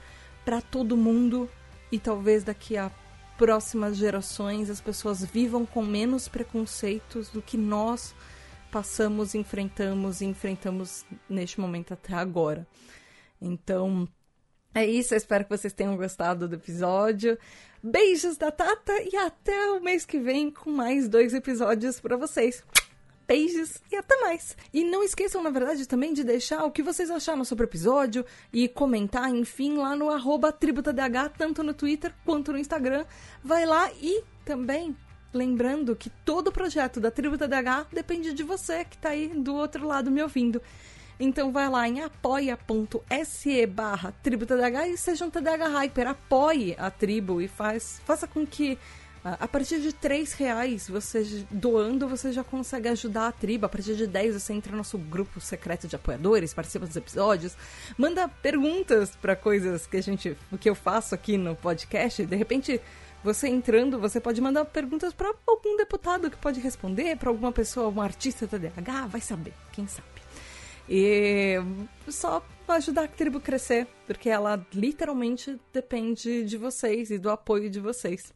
para 0.44 0.60
todo 0.60 0.96
mundo 0.96 1.48
e 1.92 1.98
talvez 1.98 2.42
daqui 2.42 2.76
a 2.76 2.90
próximas 3.36 3.96
gerações 3.96 4.68
as 4.68 4.80
pessoas 4.80 5.24
vivam 5.24 5.64
com 5.64 5.82
menos 5.82 6.26
preconceitos 6.26 7.28
do 7.28 7.40
que 7.40 7.56
nós 7.56 8.14
passamos, 8.70 9.34
enfrentamos 9.34 10.20
e 10.20 10.26
enfrentamos 10.26 11.04
neste 11.28 11.60
momento 11.60 11.94
até 11.94 12.14
agora. 12.14 12.66
Então, 13.40 14.08
é 14.74 14.86
isso, 14.86 15.14
eu 15.14 15.18
espero 15.18 15.44
que 15.44 15.56
vocês 15.56 15.72
tenham 15.72 15.96
gostado 15.96 16.46
do 16.46 16.54
episódio. 16.54 17.38
Beijos 17.82 18.36
da 18.36 18.50
Tata 18.50 18.92
e 19.02 19.16
até 19.16 19.70
o 19.70 19.80
mês 19.80 20.04
que 20.04 20.18
vem 20.18 20.50
com 20.50 20.70
mais 20.70 21.08
dois 21.08 21.32
episódios 21.32 22.00
para 22.00 22.16
vocês. 22.16 22.62
Beijos 23.26 23.74
e 23.92 23.96
até 23.96 24.16
mais. 24.20 24.56
E 24.72 24.84
não 24.84 25.02
esqueçam, 25.02 25.42
na 25.42 25.50
verdade, 25.50 25.86
também 25.86 26.14
de 26.14 26.24
deixar 26.24 26.64
o 26.64 26.70
que 26.70 26.82
vocês 26.82 27.10
acharam 27.10 27.44
sobre 27.44 27.64
o 27.64 27.68
episódio 27.68 28.24
e 28.52 28.68
comentar, 28.68 29.28
enfim, 29.28 29.76
lá 29.76 29.94
no 29.94 30.10
arroba 30.10 30.50
tributadh, 30.50 31.30
tanto 31.36 31.62
no 31.62 31.74
Twitter 31.74 32.14
quanto 32.24 32.52
no 32.52 32.58
Instagram. 32.58 33.04
Vai 33.44 33.66
lá 33.66 33.90
e 34.00 34.24
também 34.44 34.96
lembrando 35.32 35.94
que 35.94 36.10
todo 36.10 36.48
o 36.48 36.52
projeto 36.52 37.00
da 37.00 37.10
Tributa 37.10 37.46
DH 37.46 37.86
depende 37.92 38.32
de 38.32 38.42
você 38.42 38.84
que 38.84 38.96
está 38.96 39.10
aí 39.10 39.28
do 39.28 39.54
outro 39.54 39.86
lado 39.86 40.10
me 40.10 40.22
ouvindo. 40.22 40.60
Então 41.20 41.50
vai 41.50 41.68
lá 41.68 41.88
em 41.88 42.00
apoia.se 42.00 43.66
barra 43.66 44.12
tributadh 44.22 44.86
e 44.86 44.96
seja 44.96 45.24
um 45.24 45.30
TDH 45.30 45.66
Hyper. 45.66 46.08
Apoie 46.08 46.76
a 46.78 46.90
tribo 46.90 47.40
e 47.40 47.48
faz, 47.48 48.00
faça 48.04 48.28
com 48.28 48.46
que 48.46 48.78
a 49.24 49.48
partir 49.48 49.80
de 49.80 49.92
três 49.92 50.32
reais, 50.32 50.88
você 50.88 51.44
doando, 51.50 52.08
você 52.08 52.32
já 52.32 52.44
consegue 52.44 52.88
ajudar 52.88 53.28
a 53.28 53.32
tribo. 53.32 53.66
A 53.66 53.68
partir 53.68 53.96
de 53.96 54.06
10, 54.06 54.40
você 54.40 54.52
entra 54.52 54.70
no 54.70 54.78
nosso 54.78 54.96
grupo 54.96 55.40
secreto 55.40 55.88
de 55.88 55.96
apoiadores, 55.96 56.54
participa 56.54 56.86
dos 56.86 56.96
episódios, 56.96 57.56
manda 57.96 58.28
perguntas 58.28 59.14
para 59.16 59.34
coisas 59.34 59.86
que 59.86 59.96
a 59.96 60.02
gente, 60.02 60.36
que 60.60 60.70
eu 60.70 60.74
faço 60.74 61.14
aqui 61.14 61.36
no 61.36 61.56
podcast. 61.56 62.24
De 62.24 62.36
repente, 62.36 62.80
você 63.28 63.46
entrando, 63.46 63.98
você 63.98 64.18
pode 64.18 64.40
mandar 64.40 64.64
perguntas 64.64 65.12
para 65.12 65.34
algum 65.46 65.76
deputado 65.76 66.30
que 66.30 66.36
pode 66.38 66.60
responder, 66.60 67.14
para 67.16 67.28
alguma 67.28 67.52
pessoa, 67.52 67.88
um 67.88 68.00
artista 68.00 68.48
TDAH, 68.48 69.06
vai 69.06 69.20
saber, 69.20 69.52
quem 69.70 69.86
sabe. 69.86 70.08
E 70.88 71.56
só 72.08 72.42
ajudar 72.66 73.04
a 73.04 73.08
tribo 73.08 73.38
crescer, 73.38 73.86
porque 74.06 74.30
ela 74.30 74.66
literalmente 74.72 75.60
depende 75.74 76.42
de 76.42 76.56
vocês 76.56 77.10
e 77.10 77.18
do 77.18 77.28
apoio 77.28 77.68
de 77.68 77.80
vocês. 77.80 78.32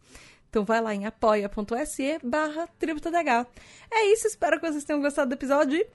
Então 0.51 0.63
vai 0.63 0.83
lá 0.83 0.95
em 0.95 1.07
apoia.se 1.07 2.19
barra. 2.23 2.69
É 3.91 4.13
isso, 4.13 4.27
espero 4.27 4.61
que 4.61 4.71
vocês 4.71 4.85
tenham 4.85 5.01
gostado 5.01 5.31
do 5.31 5.35
episódio 5.35 5.79
e 5.79 5.87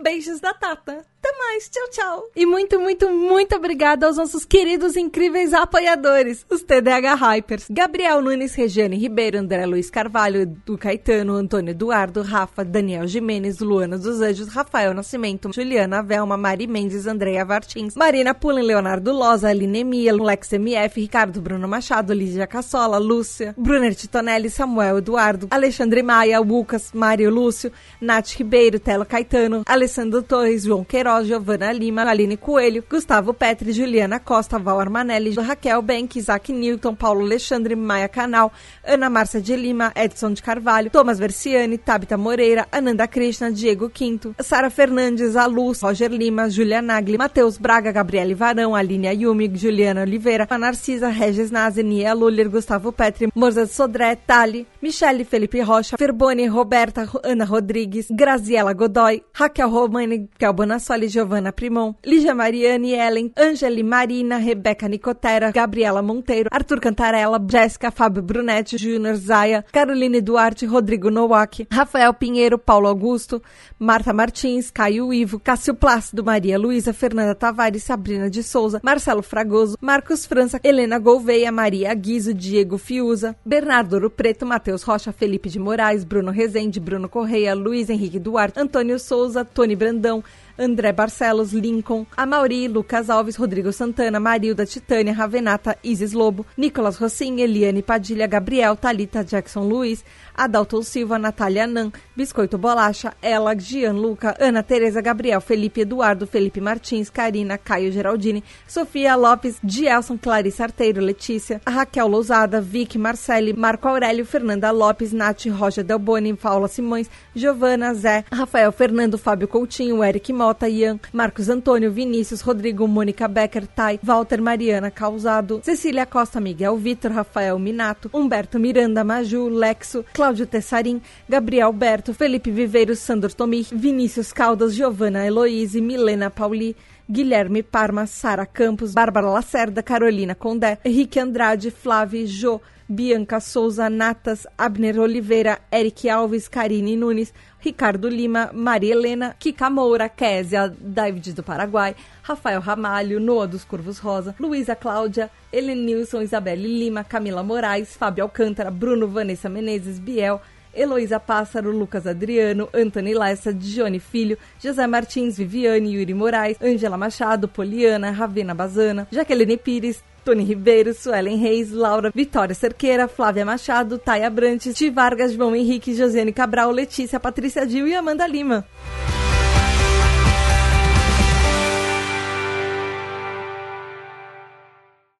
beijos 0.00 0.40
da 0.40 0.54
Tata. 0.54 1.04
Até 1.22 1.36
mais, 1.36 1.68
tchau, 1.68 1.88
tchau. 1.90 2.30
E 2.34 2.46
muito, 2.46 2.80
muito, 2.80 3.10
muito 3.10 3.54
obrigada 3.54 4.06
aos 4.06 4.16
nossos 4.16 4.46
queridos 4.46 4.96
incríveis 4.96 5.52
apoiadores, 5.52 6.46
os 6.48 6.62
TDH 6.62 7.14
Hypers. 7.14 7.66
Gabriel 7.68 8.22
Nunes, 8.22 8.54
Regiane 8.54 8.96
Ribeiro, 8.96 9.38
André 9.38 9.66
Luiz 9.66 9.90
Carvalho, 9.90 10.40
Edu 10.40 10.78
Caetano, 10.78 11.34
Antônio 11.34 11.72
Eduardo, 11.72 12.22
Rafa, 12.22 12.64
Daniel 12.64 13.06
Jimenez, 13.06 13.58
Luana 13.60 13.98
dos 13.98 14.22
Anjos, 14.22 14.48
Rafael 14.48 14.94
Nascimento, 14.94 15.52
Juliana 15.52 16.02
Velma, 16.02 16.38
Mari 16.38 16.66
Mendes, 16.66 17.06
Andréia 17.06 17.44
Vartins, 17.44 17.94
Marina 17.94 18.32
Pullen, 18.32 18.64
Leonardo 18.64 19.12
Loza, 19.12 19.50
Aline 19.50 19.84
Mia, 19.84 20.14
Lex 20.14 20.54
MF, 20.54 20.98
Ricardo 21.02 21.38
Bruno 21.42 21.68
Machado, 21.68 22.14
Lígia 22.14 22.46
Cassola, 22.46 22.96
Lúcia, 22.96 23.54
Brunner 23.58 23.94
Titonelli, 23.94 24.48
Samuel 24.48 24.96
Eduardo, 24.96 25.48
Alexandre 25.50 26.02
Maia, 26.02 26.40
Lucas, 26.40 26.92
Mário 26.94 27.28
Lúcio, 27.28 27.70
Nath 28.00 28.30
Ribeiro, 28.38 28.80
Telo 28.80 29.04
Caetano, 29.04 29.64
Alessandro 29.66 29.89
Torres, 30.26 30.64
João 30.64 30.84
Queiroz, 30.84 31.26
Giovana 31.26 31.72
Lima, 31.72 32.02
Aline 32.02 32.36
Coelho, 32.36 32.84
Gustavo 32.88 33.34
Petri, 33.34 33.72
Juliana 33.72 34.20
Costa, 34.20 34.58
Val 34.58 34.80
Armanelli, 34.80 35.34
Raquel 35.34 35.82
Benck, 35.82 36.16
Isaac 36.16 36.52
Newton, 36.52 36.94
Paulo 36.94 37.24
Alexandre, 37.24 37.74
Maia 37.74 38.08
Canal, 38.08 38.52
Ana 38.84 39.10
Márcia 39.10 39.40
de 39.40 39.56
Lima, 39.56 39.92
Edson 39.94 40.32
de 40.32 40.42
Carvalho, 40.42 40.90
Thomas 40.90 41.18
Versiani, 41.18 41.78
Tabita 41.78 42.16
Moreira, 42.16 42.66
Ananda 42.70 43.06
Krishna, 43.06 43.50
Diego 43.50 43.88
Quinto, 43.88 44.34
Sara 44.40 44.70
Fernandes, 44.70 45.36
Aluz, 45.36 45.82
Roger 45.82 46.10
Lima, 46.10 46.48
Julia 46.48 46.82
Nagli, 46.82 47.16
Matheus 47.16 47.58
Braga, 47.58 47.92
Gabriele 47.92 48.34
Varão, 48.34 48.74
Aline 48.74 49.08
Ayumi, 49.08 49.48
Juliana 49.54 50.02
Oliveira, 50.02 50.46
Narcisa, 50.58 51.08
Regis 51.08 51.50
Nazi, 51.50 51.82
Nia 51.82 52.14
Luller, 52.14 52.48
Gustavo 52.48 52.92
Petri, 52.92 53.28
Moza 53.34 53.66
Sodré, 53.66 54.16
Tali, 54.16 54.66
Michele 54.82 55.24
Felipe 55.24 55.62
Rocha, 55.62 55.96
Ferboni, 55.96 56.48
Roberta, 56.48 57.08
Ana 57.24 57.44
Rodrigues, 57.44 58.08
Graziela 58.10 58.74
Godoy, 58.74 59.22
Raquel 59.32 59.69
Romani, 59.70 60.28
Kel 60.38 60.52
Bonassoli, 60.52 61.08
Giovanna 61.08 61.52
Primon, 61.52 61.94
Lígia 62.04 62.34
Mariane 62.34 62.94
Ellen, 62.94 63.32
Angeli 63.36 63.82
Marina, 63.82 64.38
Rebeca 64.38 64.88
Nicotera, 64.88 65.50
Gabriela 65.50 66.02
Monteiro, 66.02 66.48
Arthur 66.52 66.80
Cantarella, 66.80 67.38
Jéssica, 67.38 67.90
Fábio 67.90 68.22
Brunetti, 68.22 68.76
Júnior 68.76 69.16
Zaia, 69.16 69.64
Caroline 69.72 70.20
Duarte, 70.20 70.66
Rodrigo 70.66 71.10
Nowak, 71.10 71.66
Rafael 71.70 72.12
Pinheiro, 72.14 72.58
Paulo 72.58 72.88
Augusto, 72.88 73.42
Marta 73.78 74.12
Martins, 74.12 74.70
Caio 74.70 75.12
Ivo, 75.12 75.40
Cássio 75.40 75.74
Plácido, 75.74 76.22
Maria 76.22 76.58
Luísa, 76.58 76.92
Fernanda 76.92 77.34
Tavares, 77.34 77.82
Sabrina 77.82 78.28
de 78.28 78.42
Souza, 78.42 78.80
Marcelo 78.82 79.22
Fragoso, 79.22 79.76
Marcos 79.80 80.26
França, 80.26 80.60
Helena 80.62 80.98
Gouveia, 80.98 81.50
Maria 81.50 81.94
Guizo, 81.94 82.34
Diego 82.34 82.76
Fiuza, 82.76 83.36
Bernardo 83.44 83.94
Ouro 83.94 84.10
Preto, 84.10 84.44
Matheus 84.44 84.82
Rocha, 84.82 85.12
Felipe 85.12 85.48
de 85.48 85.58
Moraes, 85.58 86.04
Bruno 86.04 86.30
Rezende, 86.30 86.80
Bruno 86.80 87.08
Correia, 87.08 87.54
Luiz 87.54 87.88
Henrique 87.88 88.18
Duarte, 88.18 88.60
Antônio 88.60 88.98
Souza, 88.98 89.44
Tony 89.60 89.76
Brandão, 89.76 90.24
André 90.58 90.90
Barcelos, 90.90 91.52
Lincoln, 91.52 92.06
Amauri, 92.16 92.66
Lucas 92.66 93.10
Alves, 93.10 93.36
Rodrigo 93.36 93.70
Santana, 93.74 94.18
Marilda, 94.18 94.64
Titânia, 94.64 95.12
Ravenata, 95.12 95.76
Isis 95.84 96.14
Lobo, 96.14 96.46
Nicolas 96.56 96.96
Rossim, 96.96 97.40
Eliane 97.40 97.82
Padilha, 97.82 98.26
Gabriel, 98.26 98.74
Talita, 98.74 99.22
Jackson 99.22 99.68
Luiz, 99.68 100.02
Adalto 100.34 100.82
Silva, 100.82 101.18
Natália 101.18 101.66
Nan, 101.66 101.92
Biscoito 102.20 102.58
Bolacha, 102.58 103.14
Ela, 103.22 103.54
Gianluca, 103.54 104.36
Ana 104.38 104.62
Tereza, 104.62 105.00
Gabriel, 105.00 105.40
Felipe 105.40 105.80
Eduardo, 105.80 106.26
Felipe 106.26 106.60
Martins, 106.60 107.08
Karina, 107.08 107.56
Caio 107.56 107.90
Geraldini, 107.90 108.44
Sofia 108.68 109.16
Lopes, 109.16 109.58
Gielson, 109.64 110.18
Clarice 110.18 110.62
Arteiro, 110.62 111.00
Letícia, 111.00 111.62
Raquel 111.66 112.06
Lousada, 112.06 112.60
Vicky, 112.60 112.98
Marcele, 112.98 113.54
Marco 113.54 113.88
Aurélio, 113.88 114.26
Fernanda 114.26 114.70
Lopes, 114.70 115.14
Nath, 115.14 115.46
Roger 115.46 115.82
Delboni, 115.82 116.34
Paula 116.36 116.68
Simões, 116.68 117.08
Giovana, 117.34 117.94
Zé, 117.94 118.22
Rafael 118.30 118.70
Fernando, 118.70 119.16
Fábio 119.16 119.48
Coutinho, 119.48 120.04
Eric 120.04 120.30
Mota, 120.30 120.68
Ian, 120.68 121.00
Marcos 121.14 121.48
Antônio, 121.48 121.90
Vinícius, 121.90 122.42
Rodrigo, 122.42 122.86
Mônica 122.86 123.26
Becker, 123.28 123.66
Tai, 123.66 123.98
Walter 124.06 124.42
Mariana 124.42 124.90
Causado, 124.90 125.62
Cecília 125.64 126.04
Costa, 126.04 126.38
Miguel 126.38 126.76
Vitor, 126.76 127.12
Rafael 127.12 127.58
Minato, 127.58 128.10
Humberto 128.12 128.58
Miranda, 128.58 129.02
Maju, 129.02 129.48
Lexo, 129.48 130.04
Cláudio 130.12 130.46
Tessarim, 130.46 131.00
Gabriel 131.26 131.72
Berto, 131.72 132.09
Felipe 132.14 132.50
Viveiros, 132.50 132.98
Sandor 132.98 133.32
Tomi, 133.32 133.66
Vinícius 133.72 134.32
Caldas, 134.32 134.74
Giovana 134.74 135.26
Heloíse, 135.26 135.80
Milena 135.80 136.30
Pauli, 136.30 136.76
Guilherme 137.08 137.62
Parma, 137.62 138.06
Sara 138.06 138.46
Campos, 138.46 138.94
Bárbara 138.94 139.30
Lacerda, 139.30 139.82
Carolina 139.82 140.34
Condé, 140.34 140.78
Henrique 140.84 141.18
Andrade, 141.18 141.70
Flávio 141.70 142.26
Jô, 142.26 142.60
Bianca 142.88 143.38
Souza, 143.40 143.88
Natas, 143.88 144.46
Abner 144.58 144.98
Oliveira, 144.98 145.60
Eric 145.70 146.08
Alves, 146.08 146.48
Karine 146.48 146.96
Nunes, 146.96 147.32
Ricardo 147.64 148.08
Lima, 148.08 148.50
Maria 148.52 148.94
Helena, 148.94 149.36
Kika 149.38 149.70
Moura, 149.70 150.08
Késia, 150.08 150.74
David 150.76 151.34
do 151.34 151.42
Paraguai, 151.42 151.94
Rafael 152.22 152.60
Ramalho, 152.60 153.20
Noa 153.20 153.46
dos 153.46 153.64
Curvos 153.64 153.98
Rosa, 153.98 154.34
Luísa 154.40 154.74
Cláudia, 154.74 155.30
Helenilson, 155.52 156.22
Isabelle 156.22 156.66
Lima, 156.66 157.04
Camila 157.04 157.42
Moraes, 157.44 157.96
Fábio 157.96 158.24
Alcântara, 158.24 158.70
Bruno 158.70 159.06
Vanessa 159.06 159.48
Menezes, 159.48 160.00
Biel, 160.00 160.40
Heloísa 160.74 161.18
Pássaro, 161.18 161.70
Lucas 161.70 162.06
Adriano, 162.06 162.68
Antony 162.74 163.14
Lessa, 163.14 163.52
Dione 163.52 163.98
Filho, 163.98 164.38
José 164.62 164.86
Martins, 164.86 165.36
Viviane, 165.36 165.92
Yuri 165.92 166.14
Moraes, 166.14 166.56
Ângela 166.60 166.96
Machado, 166.96 167.48
Poliana, 167.48 168.10
Ravena 168.10 168.54
Bazana, 168.54 169.06
Jaqueline 169.10 169.56
Pires, 169.56 170.02
Tony 170.24 170.44
Ribeiro, 170.44 170.92
Suelen 170.92 171.36
Reis, 171.38 171.70
Laura 171.70 172.10
Vitória 172.14 172.54
Cerqueira, 172.54 173.08
Flávia 173.08 173.44
Machado, 173.44 173.98
Taia 173.98 174.30
Brantes, 174.30 174.76
Ti 174.76 174.90
Vargas, 174.90 175.32
João 175.32 175.56
Henrique, 175.56 175.94
Josiane 175.94 176.32
Cabral, 176.32 176.70
Letícia, 176.70 177.18
Patrícia 177.18 177.66
Dil 177.66 177.88
e 177.88 177.94
Amanda 177.94 178.26
Lima. 178.26 178.66